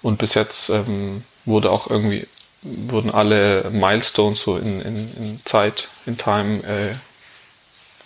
[0.00, 2.26] Und bis jetzt ähm, wurde auch irgendwie
[2.62, 6.94] wurden alle Milestones so in, in, in Zeit, in Time äh,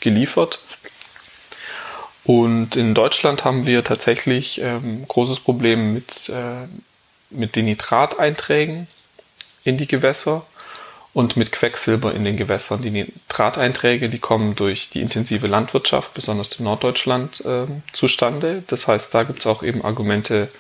[0.01, 0.61] geliefert.
[2.25, 6.67] Und in Deutschland haben wir tatsächlich ähm, großes Problem mit, äh,
[7.31, 8.89] mit den Nitrateinträgen
[9.63, 10.45] in die Gewässer
[11.17, 12.83] und mit Quecksilber in den Gewässern.
[12.83, 18.63] Die Nitrateinträge, die kommen durch die intensive Landwirtschaft, besonders in Norddeutschland, äh, zustande.
[18.67, 20.51] Das heißt, da gibt es auch eben Argumente,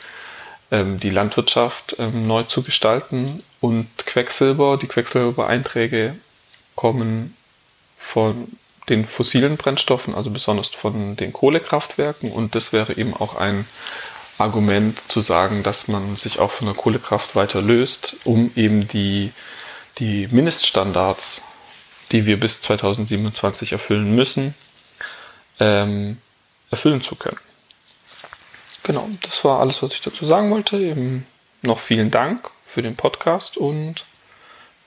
[0.70, 6.16] ähm, die Landwirtschaft ähm, neu zu gestalten und Quecksilber, die Quecksilberbeeinträge
[6.74, 7.36] kommen
[7.98, 8.48] von
[8.88, 13.66] den fossilen Brennstoffen, also besonders von den Kohlekraftwerken und das wäre eben auch ein
[14.38, 19.32] Argument zu sagen, dass man sich auch von der Kohlekraft weiter löst, um eben die,
[19.98, 21.42] die Mindeststandards,
[22.12, 24.54] die wir bis 2027 erfüllen müssen,
[25.58, 26.18] ähm,
[26.70, 27.38] erfüllen zu können.
[28.82, 30.76] Genau, das war alles, was ich dazu sagen wollte.
[30.76, 31.26] Eben
[31.62, 34.04] noch vielen Dank für den Podcast und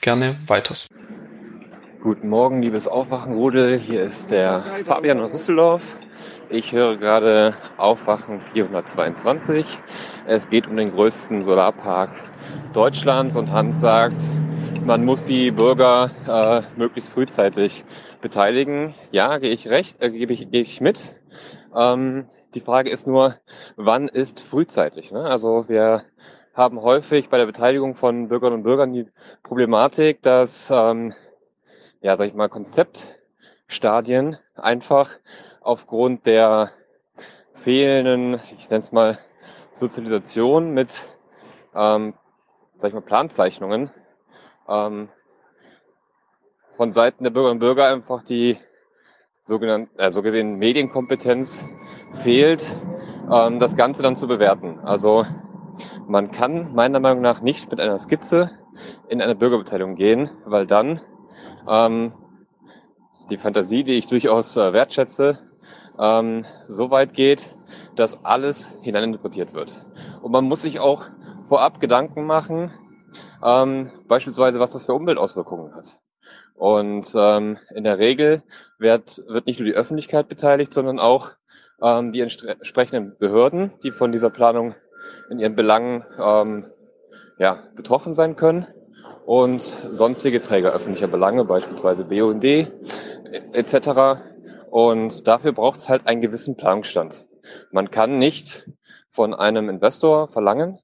[0.01, 0.88] gerne weiters.
[2.01, 3.77] Guten Morgen, liebes Aufwachenrudel.
[3.77, 5.97] Hier ist der Fabian aus Düsseldorf.
[6.49, 9.65] Ich höre gerade Aufwachen 422.
[10.25, 12.11] Es geht um den größten Solarpark
[12.73, 14.17] Deutschlands und Hans sagt,
[14.90, 17.84] man muss die Bürger äh, möglichst frühzeitig
[18.22, 18.95] beteiligen.
[19.11, 21.14] Ja, gehe ich recht, äh, gebe ich, gebe ich mit.
[21.76, 23.35] Ähm, die Frage ist nur,
[23.76, 25.11] wann ist frühzeitig?
[25.11, 25.26] Ne?
[25.26, 26.06] Also wir
[26.56, 29.06] haben häufig bei der Beteiligung von Bürgerinnen und Bürgern die
[29.43, 31.14] Problematik, dass, ähm,
[32.01, 35.11] ja, sag ich mal, Konzeptstadien einfach
[35.61, 36.72] aufgrund der
[37.53, 39.19] fehlenden, ich nenne es mal,
[39.76, 41.08] Sozialisation mit,
[41.76, 42.16] ähm,
[42.80, 43.92] sag ich mal, Planzeichnungen
[44.69, 45.09] ähm,
[46.77, 48.58] von Seiten der Bürgerinnen und Bürger einfach die
[49.44, 51.67] sogenannte, äh, so gesehen Medienkompetenz
[52.13, 52.77] fehlt,
[53.31, 54.79] ähm, das Ganze dann zu bewerten.
[54.79, 55.26] Also
[56.08, 58.51] man kann meiner Meinung nach nicht mit einer Skizze
[59.10, 61.01] in eine Bürgerbeteiligung gehen, weil dann
[61.67, 62.13] ähm,
[63.29, 65.40] die Fantasie, die ich durchaus äh, wertschätze,
[65.99, 67.49] ähm, so weit geht,
[67.95, 69.85] dass alles hineininterpretiert wird.
[70.22, 71.03] Und man muss sich auch
[71.44, 72.72] vorab Gedanken machen,
[73.43, 75.99] ähm, beispielsweise was das für Umweltauswirkungen hat.
[76.55, 78.43] Und ähm, in der Regel
[78.77, 81.31] wird, wird nicht nur die Öffentlichkeit beteiligt, sondern auch
[81.81, 84.75] ähm, die entsprechenden Behörden, die von dieser Planung
[85.29, 86.65] in ihren Belangen ähm,
[87.38, 88.67] ja, betroffen sein können
[89.25, 94.22] und sonstige Träger öffentlicher Belange, beispielsweise BUND etc.
[94.69, 97.27] Und dafür braucht es halt einen gewissen Planungsstand.
[97.72, 98.69] Man kann nicht
[99.09, 100.79] von einem Investor verlangen,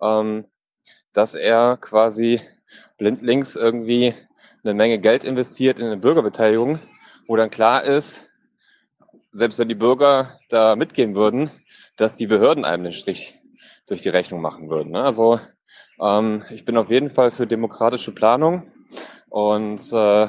[0.00, 0.46] ähm,
[1.14, 2.42] dass er quasi
[2.98, 4.14] blindlings irgendwie
[4.62, 6.80] eine Menge Geld investiert in eine Bürgerbeteiligung,
[7.26, 8.24] wo dann klar ist,
[9.32, 11.50] selbst wenn die Bürger da mitgehen würden,
[11.96, 13.40] dass die Behörden einem den Strich
[13.86, 14.92] durch die Rechnung machen würden.
[14.92, 15.02] Ne?
[15.02, 15.40] Also
[16.00, 18.70] ähm, ich bin auf jeden Fall für demokratische Planung
[19.28, 20.28] und äh,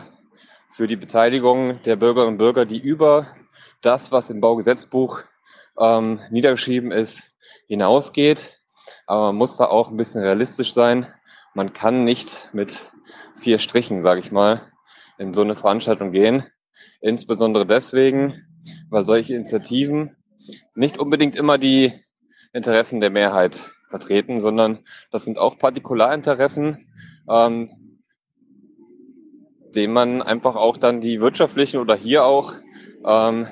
[0.69, 3.27] für die Beteiligung der Bürgerinnen und Bürger, die über
[3.81, 5.21] das, was im Baugesetzbuch
[5.79, 7.23] ähm, niedergeschrieben ist,
[7.67, 8.54] hinausgeht.
[9.05, 11.07] Aber man muss da auch ein bisschen realistisch sein.
[11.53, 12.91] Man kann nicht mit
[13.35, 14.61] vier Strichen, sage ich mal,
[15.17, 16.43] in so eine Veranstaltung gehen.
[17.01, 18.45] Insbesondere deswegen,
[18.89, 20.15] weil solche Initiativen
[20.73, 21.93] nicht unbedingt immer die
[22.53, 24.79] Interessen der Mehrheit vertreten, sondern
[25.11, 26.87] das sind auch Partikularinteressen,
[27.29, 27.99] ähm,
[29.75, 32.53] dem man einfach auch dann die wirtschaftlichen oder hier auch
[33.05, 33.47] ähm,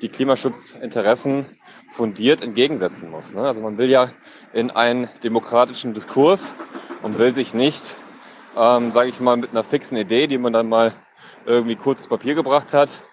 [0.00, 1.46] die Klimaschutzinteressen
[1.90, 3.34] fundiert entgegensetzen muss.
[3.34, 3.42] Ne?
[3.42, 4.10] Also man will ja
[4.52, 6.52] in einen demokratischen Diskurs
[7.02, 7.94] und will sich nicht,
[8.56, 10.94] ähm, sage ich mal, mit einer fixen Idee, die man dann mal
[11.44, 13.04] irgendwie kurz zu Papier gebracht hat,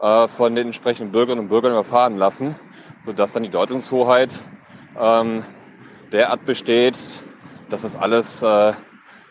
[0.00, 2.56] äh, von den entsprechenden Bürgerinnen und Bürgern überfahren lassen,
[3.04, 4.40] sodass dann die Deutungshoheit
[4.98, 5.44] ähm,
[6.10, 6.98] derart besteht,
[7.68, 8.72] dass das alles äh,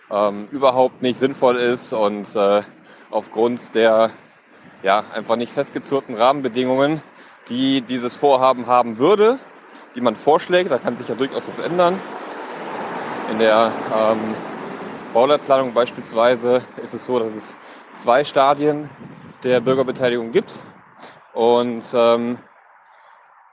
[0.10, 2.63] ähm, überhaupt nicht sinnvoll ist und äh,
[3.10, 4.11] aufgrund der
[4.83, 7.01] ja, einfach nicht festgezurrten Rahmenbedingungen,
[7.49, 9.40] die dieses Vorhaben haben würde,
[9.96, 11.99] die man vorschlägt, da kann sich ja durchaus was ändern.
[13.31, 14.19] In der ähm,
[15.14, 17.56] Bauleitplanung beispielsweise ist es so, dass es
[17.94, 18.90] zwei Stadien
[19.44, 20.60] der Bürgerbeteiligung gibt.
[21.33, 22.38] Und ähm,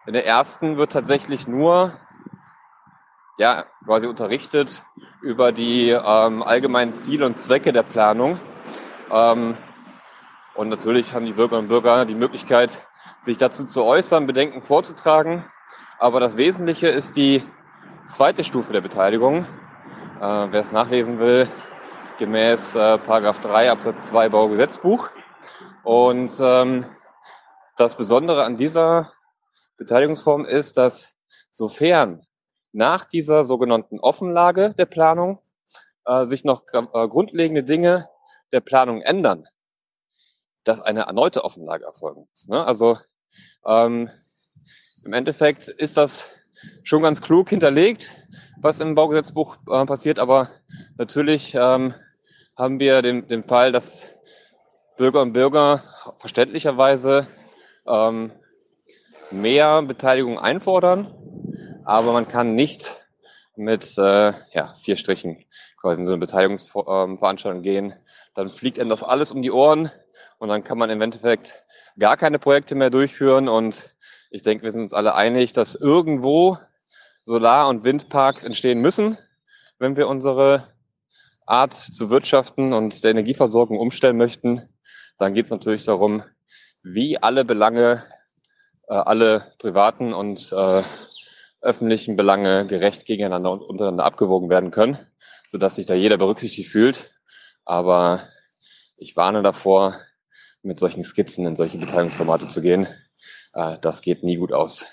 [0.06, 1.92] in der ersten wird tatsächlich nur
[3.38, 4.82] ja, quasi unterrichtet
[5.20, 8.40] über die ähm, allgemeinen Ziele und Zwecke der Planung.
[9.12, 9.56] Ähm,
[10.58, 12.84] und natürlich haben die Bürgerinnen und Bürger die Möglichkeit,
[13.22, 15.44] sich dazu zu äußern, Bedenken vorzutragen.
[16.00, 17.44] Aber das Wesentliche ist die
[18.08, 19.44] zweite Stufe der Beteiligung.
[20.20, 21.46] Äh, wer es nachlesen will,
[22.18, 25.10] gemäß äh, Paragraph 3 Absatz 2 Baugesetzbuch.
[25.84, 26.86] Und ähm,
[27.76, 29.12] das Besondere an dieser
[29.76, 31.14] Beteiligungsform ist, dass
[31.52, 32.26] sofern
[32.72, 35.38] nach dieser sogenannten Offenlage der Planung
[36.04, 38.08] äh, sich noch äh, grundlegende Dinge
[38.50, 39.46] der Planung ändern,
[40.64, 42.48] dass eine erneute Offenlage erfolgen muss.
[42.48, 42.64] Ne?
[42.64, 42.98] Also
[43.66, 44.10] ähm,
[45.04, 46.30] im Endeffekt ist das
[46.82, 48.10] schon ganz klug hinterlegt,
[48.60, 50.50] was im Baugesetzbuch äh, passiert, aber
[50.96, 51.94] natürlich ähm,
[52.56, 54.08] haben wir den, den Fall, dass
[54.96, 55.84] Bürger und Bürger
[56.16, 57.26] verständlicherweise
[57.86, 58.32] ähm,
[59.30, 61.14] mehr Beteiligung einfordern,
[61.84, 62.96] aber man kann nicht
[63.54, 65.44] mit äh, ja, vier Strichen
[65.80, 67.94] quasi in so eine Beteiligungsveranstaltung gehen,
[68.34, 69.90] dann fliegt einem das alles um die Ohren
[70.38, 71.62] und dann kann man im Endeffekt
[71.98, 73.90] gar keine Projekte mehr durchführen und
[74.30, 76.58] ich denke, wir sind uns alle einig, dass irgendwo
[77.24, 79.18] Solar- und Windparks entstehen müssen,
[79.78, 80.64] wenn wir unsere
[81.46, 84.68] Art zu wirtschaften und der Energieversorgung umstellen möchten.
[85.16, 86.22] Dann geht es natürlich darum,
[86.82, 88.02] wie alle Belange,
[88.88, 90.82] äh, alle privaten und äh,
[91.60, 94.98] öffentlichen Belange gerecht gegeneinander und untereinander abgewogen werden können,
[95.48, 97.10] sodass sich da jeder berücksichtigt fühlt.
[97.64, 98.22] Aber
[98.96, 99.98] ich warne davor,
[100.62, 102.86] mit solchen Skizzen in solche Beteiligungsformate zu gehen.
[103.54, 104.86] Äh, das geht nie gut aus.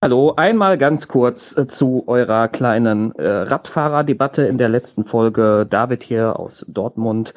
[0.00, 5.66] Hallo, einmal ganz kurz äh, zu eurer kleinen äh, Radfahrerdebatte in der letzten Folge.
[5.68, 7.34] David hier aus Dortmund.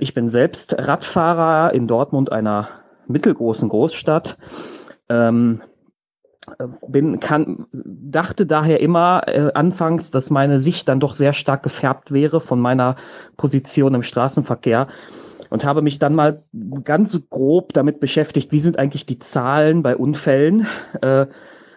[0.00, 2.68] Ich bin selbst Radfahrer in Dortmund, einer
[3.06, 4.38] mittelgroßen Großstadt.
[5.10, 5.60] Ähm,
[6.58, 11.62] äh, bin, kann, dachte daher immer äh, anfangs, dass meine Sicht dann doch sehr stark
[11.62, 12.96] gefärbt wäre von meiner
[13.36, 14.88] Position im Straßenverkehr
[15.50, 16.42] und habe mich dann mal
[16.84, 20.66] ganz grob damit beschäftigt, wie sind eigentlich die Zahlen bei Unfällen,
[21.00, 21.26] äh,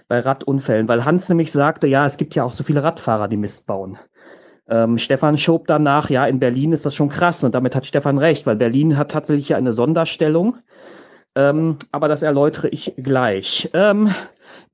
[0.07, 3.37] bei Radunfällen, weil Hans nämlich sagte, ja, es gibt ja auch so viele Radfahrer, die
[3.37, 3.97] Mist bauen.
[4.69, 8.17] Ähm, Stefan schob danach, ja, in Berlin ist das schon krass und damit hat Stefan
[8.17, 10.57] recht, weil Berlin hat tatsächlich eine Sonderstellung.
[11.35, 13.69] Ähm, aber das erläutere ich gleich.
[13.73, 14.13] Ähm,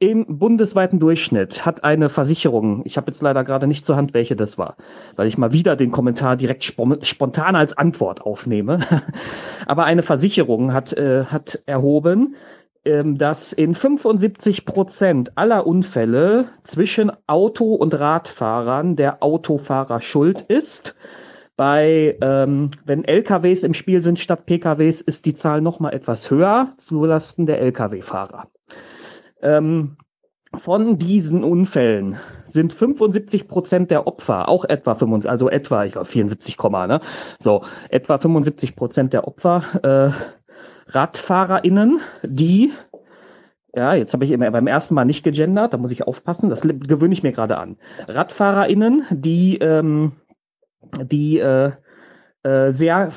[0.03, 4.35] Im bundesweiten Durchschnitt hat eine Versicherung, ich habe jetzt leider gerade nicht zur Hand, welche
[4.35, 4.75] das war,
[5.15, 8.79] weil ich mal wieder den Kommentar direkt spontan als Antwort aufnehme.
[9.65, 12.35] aber eine Versicherung hat, äh, hat erhoben,
[12.83, 20.95] ähm, dass in 75 Prozent aller Unfälle zwischen Auto- und Radfahrern der Autofahrer schuld ist.
[21.55, 26.29] Bei, ähm, wenn LKWs im Spiel sind statt PKWs, ist die Zahl noch mal etwas
[26.29, 28.49] höher zulasten der LKW-Fahrer.
[29.43, 29.97] Ähm,
[30.55, 36.07] von diesen Unfällen sind 75 Prozent der Opfer, auch etwa 75, also etwa, ich glaube
[36.07, 37.01] 74, ne?
[37.39, 42.71] So, etwa 75 Prozent der Opfer äh, RadfahrerInnen, die,
[43.75, 46.61] ja, jetzt habe ich immer beim ersten Mal nicht gegendert, da muss ich aufpassen, das
[46.61, 47.77] gewöhne ich mir gerade an.
[48.07, 50.13] RadfahrerInnen, die, ähm,
[51.01, 51.71] die äh,
[52.43, 53.09] äh, sehr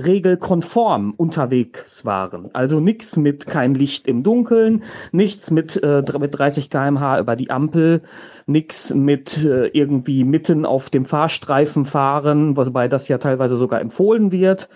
[0.00, 2.50] verkehrsregelkonform unterwegs waren.
[2.54, 7.50] Also nichts mit kein Licht im Dunkeln, nichts mit, äh, mit 30 km/h über die
[7.50, 8.02] Ampel,
[8.46, 14.32] nichts mit äh, irgendwie mitten auf dem Fahrstreifen fahren, wobei das ja teilweise sogar empfohlen
[14.32, 14.68] wird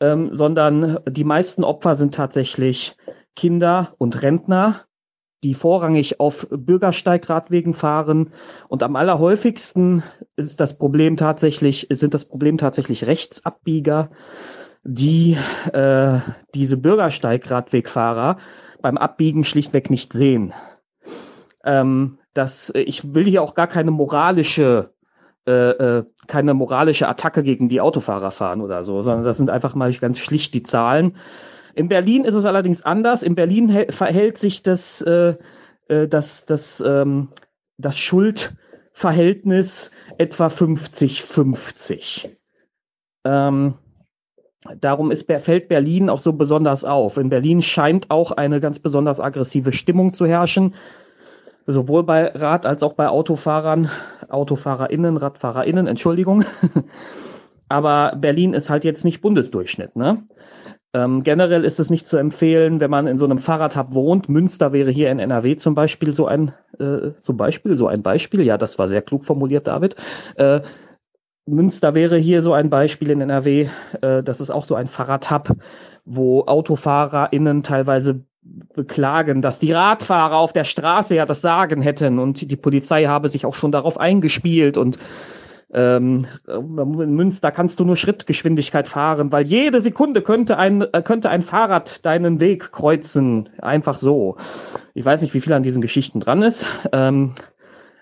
[0.00, 2.96] ähm, sondern die meisten Opfer sind tatsächlich
[3.36, 4.86] Kinder und Rentner,
[5.42, 8.32] die vorrangig auf Bürgersteigradwegen fahren.
[8.68, 10.02] Und am allerhäufigsten
[10.36, 14.10] ist das Problem tatsächlich, sind das Problem tatsächlich Rechtsabbieger,
[14.82, 15.36] die
[15.72, 16.20] äh,
[16.54, 18.38] diese Bürgersteigradwegfahrer
[18.80, 20.54] beim Abbiegen schlichtweg nicht sehen.
[21.64, 24.94] Ähm, das, ich will hier auch gar keine moralische
[25.46, 29.74] äh, äh, keine moralische Attacke gegen die Autofahrer fahren oder so, sondern das sind einfach
[29.74, 31.16] mal ganz schlicht die Zahlen.
[31.74, 33.22] In Berlin ist es allerdings anders.
[33.22, 35.34] In Berlin verhält sich das, äh,
[35.88, 37.28] äh, das, das, ähm,
[37.78, 42.28] das Schuldverhältnis etwa 50-50.
[43.24, 43.74] Ähm,
[44.80, 47.16] darum ist, fällt Berlin auch so besonders auf.
[47.16, 50.74] In Berlin scheint auch eine ganz besonders aggressive Stimmung zu herrschen
[51.66, 53.90] sowohl bei Rad- als auch bei Autofahrern,
[54.28, 56.44] AutofahrerInnen, RadfahrerInnen, Entschuldigung.
[57.68, 60.24] Aber Berlin ist halt jetzt nicht Bundesdurchschnitt, ne?
[60.92, 64.28] Ähm, generell ist es nicht zu empfehlen, wenn man in so einem Fahrradhub wohnt.
[64.28, 68.42] Münster wäre hier in NRW zum Beispiel so ein, äh, zum Beispiel, so ein Beispiel.
[68.42, 69.94] Ja, das war sehr klug formuliert, David.
[70.34, 70.62] Äh,
[71.50, 73.68] Münster wäre hier so ein Beispiel in NRW.
[74.00, 75.56] Äh, das ist auch so ein Fahrradhub,
[76.04, 78.24] wo AutofahrerInnen teilweise
[78.74, 83.28] beklagen, dass die Radfahrer auf der Straße ja das Sagen hätten und die Polizei habe
[83.28, 84.98] sich auch schon darauf eingespielt und
[85.72, 91.30] ähm, in Münster kannst du nur Schrittgeschwindigkeit fahren, weil jede Sekunde könnte ein, äh, könnte
[91.30, 93.48] ein Fahrrad deinen Weg kreuzen.
[93.60, 94.36] Einfach so.
[94.94, 96.66] Ich weiß nicht, wie viel an diesen Geschichten dran ist.
[96.90, 97.34] Ähm,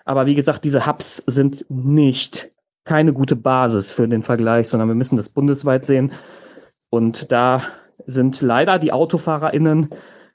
[0.03, 2.49] aber wie gesagt, diese Hubs sind nicht
[2.89, 6.11] keine gute Basis für den Vergleich, sondern wir müssen das bundesweit sehen.
[6.89, 7.61] Und da
[8.07, 9.89] sind leider die AutofahrerInnen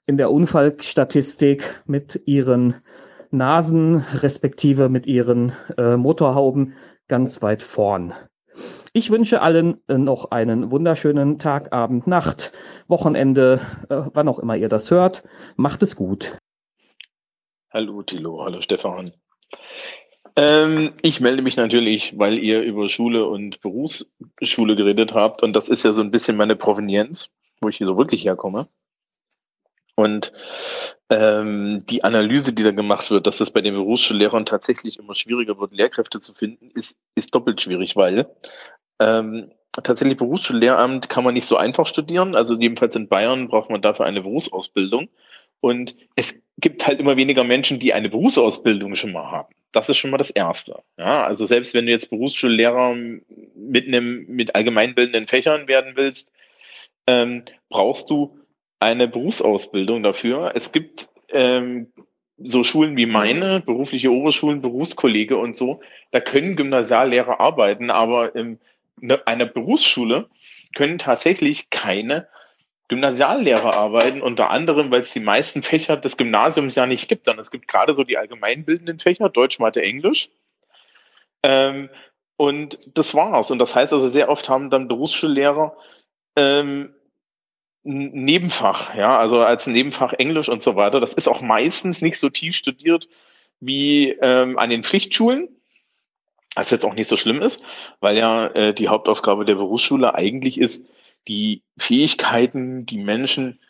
[0.06, 2.76] in der Unfallstatistik mit ihren
[3.32, 6.74] Nasen respektive mit ihren äh, Motorhauben
[7.08, 8.14] ganz weit vorn.
[8.92, 12.52] Ich wünsche allen äh, noch einen wunderschönen Tag, Abend, Nacht,
[12.86, 15.24] Wochenende, äh, wann auch immer ihr das hört.
[15.56, 16.38] Macht es gut.
[17.72, 19.12] Hallo Tilo, hallo Stefan.
[20.36, 25.68] Ähm, ich melde mich natürlich, weil ihr über Schule und Berufsschule geredet habt und das
[25.68, 28.68] ist ja so ein bisschen meine Provenienz, wo ich hier so wirklich herkomme.
[29.96, 30.32] Und
[31.08, 35.58] ähm, die Analyse, die da gemacht wird, dass es bei den Berufsschullehrern tatsächlich immer schwieriger
[35.60, 38.26] wird, Lehrkräfte zu finden, ist, ist doppelt schwierig, weil
[38.98, 42.34] ähm, tatsächlich Berufsschullehramt kann man nicht so einfach studieren.
[42.34, 45.08] Also jedenfalls in Bayern braucht man dafür eine Berufsausbildung.
[45.60, 49.54] Und es gibt halt immer weniger Menschen, die eine Berufsausbildung schon mal haben.
[49.74, 50.82] Das ist schon mal das Erste.
[50.96, 52.94] Ja, also selbst wenn du jetzt Berufsschullehrer
[53.56, 56.30] mit einem, mit allgemeinbildenden Fächern werden willst,
[57.06, 58.38] ähm, brauchst du
[58.78, 60.52] eine Berufsausbildung dafür.
[60.54, 61.92] Es gibt ähm,
[62.38, 65.80] so Schulen wie meine, berufliche Oberschulen, Berufskollege und so,
[66.12, 68.58] da können Gymnasiallehrer arbeiten, aber in
[69.26, 70.28] einer Berufsschule
[70.76, 72.28] können tatsächlich keine
[72.88, 77.40] Gymnasiallehrer arbeiten, unter anderem, weil es die meisten Fächer des Gymnasiums ja nicht gibt, sondern
[77.40, 80.28] es gibt gerade so die allgemeinbildenden Fächer, Deutsch, Mathe, Englisch.
[81.42, 81.88] Ähm,
[82.36, 83.50] und das war's.
[83.50, 85.76] Und das heißt also, sehr oft haben dann Berufsschullehrer
[86.36, 86.94] ähm,
[87.84, 91.00] ein Nebenfach, ja, also als Nebenfach Englisch und so weiter.
[91.00, 93.08] Das ist auch meistens nicht so tief studiert
[93.60, 95.48] wie ähm, an den Pflichtschulen.
[96.56, 97.64] Was jetzt auch nicht so schlimm ist,
[97.98, 100.86] weil ja äh, die Hauptaufgabe der Berufsschule eigentlich ist,
[101.28, 103.60] die Fähigkeiten, die Menschen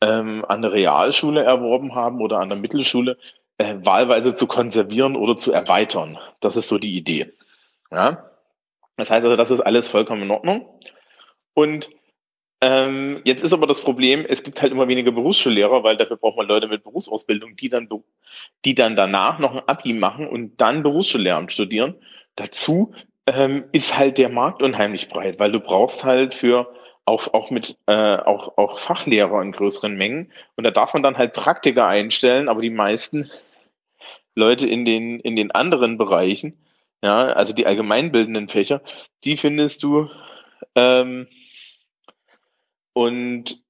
[0.00, 3.18] ähm, an der Realschule erworben haben oder an der Mittelschule,
[3.58, 6.18] äh, wahlweise zu konservieren oder zu erweitern.
[6.40, 7.32] Das ist so die Idee.
[7.90, 8.30] Ja?
[8.96, 10.66] Das heißt also, das ist alles vollkommen in Ordnung.
[11.54, 11.88] Und
[12.60, 16.36] ähm, jetzt ist aber das Problem, es gibt halt immer weniger Berufsschullehrer, weil dafür braucht
[16.36, 17.88] man Leute mit Berufsausbildung, die dann,
[18.64, 21.96] die dann danach noch ein Abi machen und dann Berufsschullehramt studieren.
[22.36, 22.94] Dazu
[23.26, 26.72] ähm, ist halt der Markt unheimlich breit, weil du brauchst halt für
[27.04, 30.32] auch, auch mit äh, auch, auch Fachlehrer in größeren Mengen.
[30.56, 33.30] Und da darf man dann halt Praktiker einstellen, aber die meisten
[34.34, 36.56] Leute in den, in den anderen Bereichen,
[37.02, 38.80] ja, also die allgemeinbildenden Fächer,
[39.24, 40.08] die findest du
[40.76, 41.26] ähm,
[42.92, 43.62] und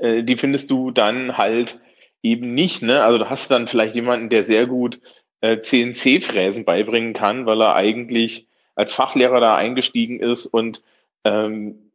[0.00, 1.80] äh, die findest du dann halt
[2.22, 2.82] eben nicht.
[2.82, 3.02] Ne?
[3.02, 5.00] Also du hast dann vielleicht jemanden, der sehr gut
[5.40, 10.82] äh, CNC-Fräsen beibringen kann, weil er eigentlich als Fachlehrer da eingestiegen ist und
[11.24, 11.87] ähm,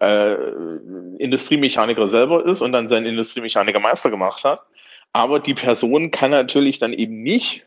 [0.00, 0.34] äh,
[1.18, 4.60] Industriemechaniker selber ist und dann seinen Industriemechaniker-Meister gemacht hat.
[5.12, 7.64] Aber die Person kann natürlich dann eben nicht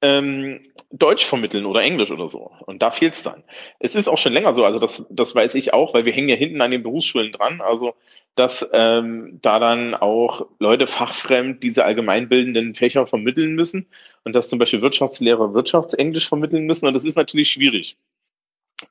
[0.00, 0.60] ähm,
[0.90, 2.52] Deutsch vermitteln oder Englisch oder so.
[2.66, 3.42] Und da fehlt es dann.
[3.80, 6.28] Es ist auch schon länger so, also das, das weiß ich auch, weil wir hängen
[6.28, 7.60] ja hinten an den Berufsschulen dran.
[7.60, 7.94] Also
[8.38, 13.86] dass ähm, da dann auch Leute fachfremd diese allgemeinbildenden Fächer vermitteln müssen
[14.22, 16.86] und dass zum Beispiel Wirtschaftslehrer Wirtschaftsenglisch vermitteln müssen.
[16.86, 17.96] Und das ist natürlich schwierig,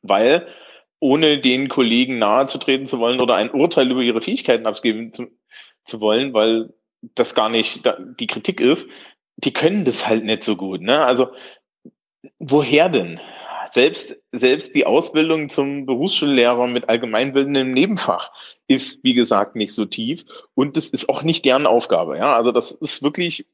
[0.02, 0.46] weil
[1.00, 5.28] ohne den Kollegen nahezutreten zu wollen oder ein Urteil über ihre Fähigkeiten abgeben zu,
[5.84, 8.90] zu wollen, weil das gar nicht die Kritik ist,
[9.38, 10.82] die können das halt nicht so gut.
[10.82, 11.06] Ne?
[11.06, 11.28] Also
[12.40, 13.20] woher denn?
[13.70, 18.32] Selbst, selbst die Ausbildung zum Berufsschullehrer mit allgemeinbildendem Nebenfach
[18.68, 20.24] ist, wie gesagt, nicht so tief
[20.56, 22.18] und das ist auch nicht deren Aufgabe.
[22.18, 22.36] Ja?
[22.36, 23.46] Also das ist wirklich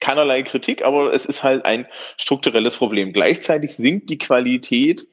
[0.00, 3.12] keinerlei Kritik, aber es ist halt ein strukturelles Problem.
[3.12, 5.06] Gleichzeitig sinkt die Qualität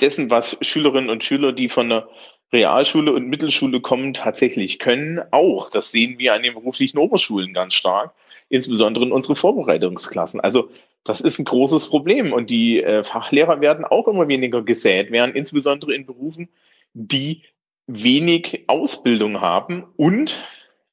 [0.00, 2.08] dessen, was Schülerinnen und Schüler, die von der
[2.52, 5.70] Realschule und Mittelschule kommen, tatsächlich können, auch.
[5.70, 8.14] Das sehen wir an den beruflichen Oberschulen ganz stark,
[8.48, 10.40] insbesondere in unsere Vorbereitungsklassen.
[10.40, 10.70] Also
[11.04, 15.34] das ist ein großes Problem und die äh, Fachlehrer werden auch immer weniger gesät werden,
[15.34, 16.48] insbesondere in Berufen,
[16.94, 17.42] die
[17.86, 20.44] wenig Ausbildung haben und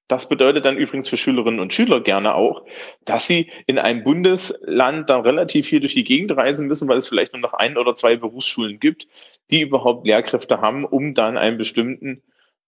[0.07, 2.63] das bedeutet dann übrigens für Schülerinnen und Schüler gerne auch,
[3.05, 7.07] dass sie in einem Bundesland dann relativ viel durch die Gegend reisen müssen, weil es
[7.07, 9.07] vielleicht nur noch ein oder zwei Berufsschulen gibt,
[9.51, 12.21] die überhaupt Lehrkräfte haben, um dann einen bestimmten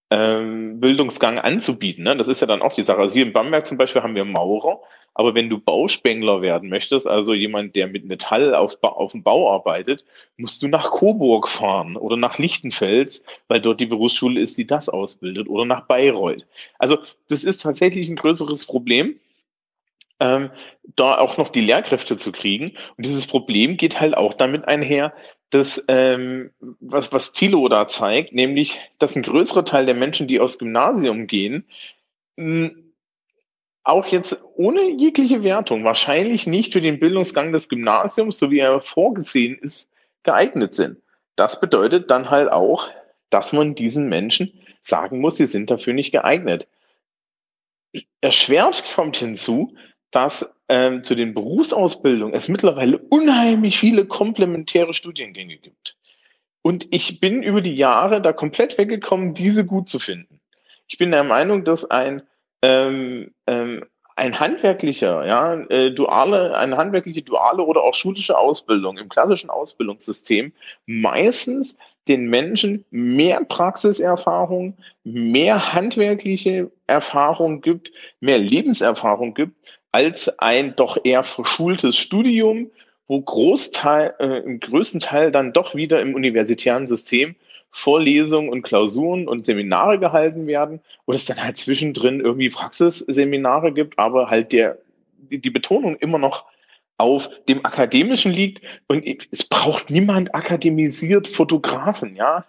[0.10, 2.04] ähm, Bildungsgang anzubieten.
[2.04, 2.16] Ne?
[2.18, 3.00] Das ist ja dann auch die Sache.
[3.00, 4.82] Also hier in Bamberg zum Beispiel haben wir Maurer,
[5.18, 9.52] aber wenn du Bauspengler werden möchtest, also jemand, der mit Metall auf, auf dem Bau
[9.52, 10.06] arbeitet,
[10.38, 14.90] musst du nach Coburg fahren oder nach Lichtenfels, weil dort die Berufsschule ist, die das
[14.90, 16.46] ausbildet, oder nach Bayreuth.
[16.78, 19.20] Also das ist tatsächlich ein größeres Problem.
[20.20, 20.52] Ähm,
[20.96, 22.74] da auch noch die Lehrkräfte zu kriegen.
[22.96, 25.14] Und dieses Problem geht halt auch damit einher,
[25.50, 30.40] dass ähm, was, was Thilo da zeigt, nämlich, dass ein größerer Teil der Menschen, die
[30.40, 31.66] aus Gymnasium gehen,
[32.36, 32.72] mh,
[33.88, 38.82] auch jetzt ohne jegliche Wertung wahrscheinlich nicht für den Bildungsgang des Gymnasiums, so wie er
[38.82, 39.90] vorgesehen ist,
[40.24, 40.98] geeignet sind.
[41.38, 42.90] Das bedeutet dann halt auch,
[43.30, 46.68] dass man diesen Menschen sagen muss, sie sind dafür nicht geeignet.
[48.22, 49.76] Erschwert kommt hinzu,
[50.12, 55.96] dass ähm, zu den Berufsausbildungen es mittlerweile unheimlich viele komplementäre Studiengänge gibt.
[56.62, 60.42] Und ich bin über die Jahre da komplett weggekommen, diese gut zu finden.
[60.88, 62.22] Ich bin der Meinung, dass ein
[62.62, 69.10] ähm, ähm, ein handwerklicher, ja, äh, duale, eine handwerkliche duale oder auch schulische Ausbildung im
[69.10, 70.52] klassischen Ausbildungssystem
[70.88, 79.56] meistens den Menschen mehr Praxiserfahrung, mehr handwerkliche Erfahrung gibt, mehr Lebenserfahrung gibt,
[79.92, 82.72] als ein doch eher verschultes Studium,
[83.08, 87.36] wo Großteil, äh, im größten Teil dann doch wieder im universitären System
[87.72, 94.00] Vorlesungen und Klausuren und Seminare gehalten werden, wo es dann halt zwischendrin irgendwie Praxisseminare gibt,
[94.00, 94.78] aber halt der,
[95.18, 96.46] die, die Betonung immer noch
[96.98, 102.46] auf dem Akademischen liegt und es braucht niemand akademisiert Fotografen, ja,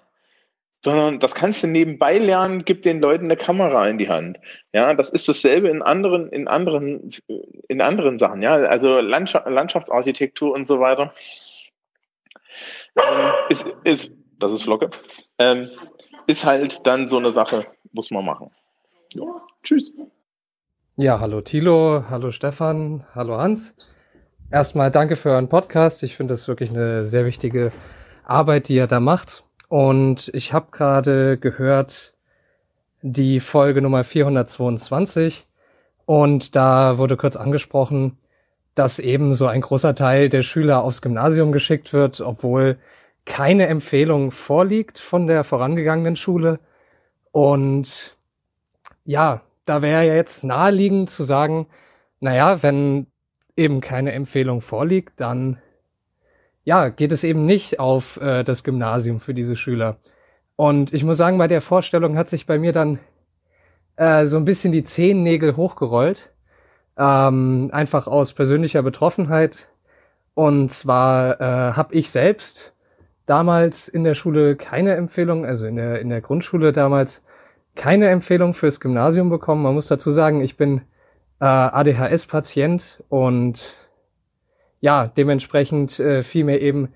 [0.84, 4.40] sondern das kannst du nebenbei lernen, gib den Leuten eine Kamera in die Hand.
[4.72, 7.10] Ja, das ist dasselbe in anderen, in anderen,
[7.68, 11.12] in anderen Sachen, ja, also Landschaftsarchitektur und so weiter.
[12.97, 14.90] Ähm, ist, ist das ist Flocke,
[15.38, 15.69] ähm,
[16.26, 18.51] ist halt dann so eine Sache, muss man machen.
[19.12, 19.24] Ja.
[19.62, 19.92] Tschüss.
[20.97, 23.74] Ja, hallo Thilo, hallo Stefan, hallo Hans.
[24.51, 26.03] Erstmal danke für euren Podcast.
[26.03, 27.72] Ich finde das wirklich eine sehr wichtige
[28.24, 29.44] Arbeit, die ihr da macht.
[29.69, 32.15] Und ich habe gerade gehört
[33.03, 35.47] die Folge Nummer 422
[36.06, 38.19] und da wurde kurz angesprochen,
[38.74, 42.78] dass eben so ein großer Teil der Schüler aufs Gymnasium geschickt wird, obwohl
[43.28, 46.59] keine Empfehlung vorliegt von der vorangegangenen Schule.
[47.31, 48.17] Und
[49.05, 51.67] ja, da wäre ja jetzt naheliegend zu sagen,
[52.21, 53.07] naja, wenn
[53.57, 55.59] eben keine Empfehlung vorliegt, dann
[56.65, 59.99] ja, geht es eben nicht auf äh, das Gymnasium für diese Schüler.
[60.57, 62.99] Und ich muss sagen, bei der Vorstellung hat sich bei mir dann
[63.97, 66.33] äh, so ein bisschen die Zehennägel hochgerollt.
[66.97, 69.69] Ähm, einfach aus persönlicher Betroffenheit.
[70.35, 72.75] Und zwar äh, habe ich selbst
[73.28, 77.23] damals in der Schule keine Empfehlung, also in der, in der Grundschule damals
[77.75, 79.62] keine Empfehlung fürs Gymnasium bekommen.
[79.62, 80.81] Man muss dazu sagen, ich bin
[81.41, 83.77] äh, ADHS-Patient und
[84.81, 86.89] ja, dementsprechend äh, fiel mir eben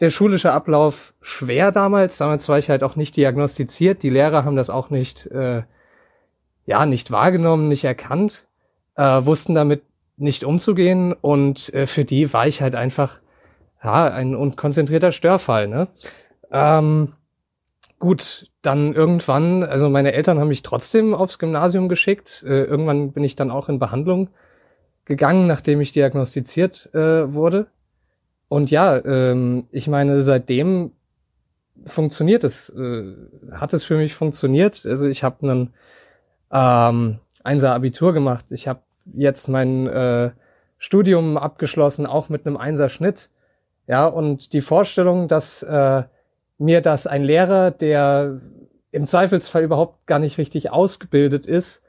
[0.00, 2.18] der schulische Ablauf schwer damals.
[2.18, 4.02] Damals war ich halt auch nicht diagnostiziert.
[4.02, 5.62] Die Lehrer haben das auch nicht, äh,
[6.66, 8.46] ja, nicht wahrgenommen, nicht erkannt,
[8.94, 9.82] äh, wussten damit
[10.16, 13.18] nicht umzugehen und äh, für die war ich halt einfach
[13.82, 15.88] ja, ein unkonzentrierter Störfall, ne?
[16.50, 17.14] Ähm,
[17.98, 22.44] gut, dann irgendwann, also meine Eltern haben mich trotzdem aufs Gymnasium geschickt.
[22.46, 24.28] Äh, irgendwann bin ich dann auch in Behandlung
[25.04, 27.66] gegangen, nachdem ich diagnostiziert äh, wurde.
[28.48, 30.92] Und ja, ähm, ich meine, seitdem
[31.84, 33.14] funktioniert es, äh,
[33.52, 34.84] hat es für mich funktioniert.
[34.84, 35.74] Also ich habe einen
[36.50, 38.46] ähm, Einser Abitur gemacht.
[38.50, 38.80] Ich habe
[39.14, 40.30] jetzt mein äh,
[40.78, 43.30] Studium abgeschlossen, auch mit einem Einser Schnitt.
[43.90, 46.04] Ja, und die Vorstellung, dass äh,
[46.58, 48.40] mir das ein Lehrer, der
[48.92, 51.82] im Zweifelsfall überhaupt gar nicht richtig ausgebildet ist,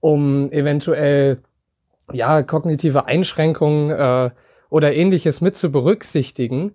[0.00, 1.38] um eventuell
[2.12, 4.30] ja kognitive Einschränkungen äh,
[4.68, 6.74] oder ähnliches mit zu berücksichtigen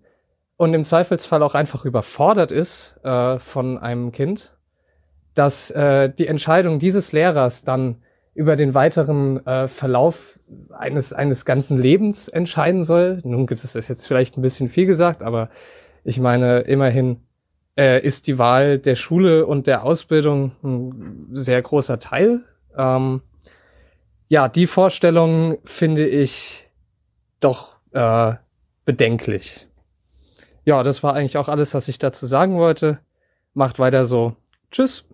[0.57, 4.57] und im Zweifelsfall auch einfach überfordert ist äh, von einem Kind,
[5.35, 7.97] dass äh, die Entscheidung dieses Lehrers dann
[8.35, 10.39] über den weiteren äh, Verlauf
[10.77, 13.21] eines, eines ganzen Lebens entscheiden soll.
[13.23, 15.49] Nun das ist jetzt vielleicht ein bisschen viel gesagt, aber
[16.03, 17.21] ich meine, immerhin
[17.77, 22.41] äh, ist die Wahl der Schule und der Ausbildung ein sehr großer Teil.
[22.77, 23.21] Ähm,
[24.27, 26.69] ja, die Vorstellung finde ich
[27.39, 28.33] doch äh,
[28.83, 29.65] bedenklich.
[30.65, 32.99] Ja, das war eigentlich auch alles, was ich dazu sagen wollte.
[33.53, 34.35] Macht weiter so.
[34.71, 35.05] Tschüss.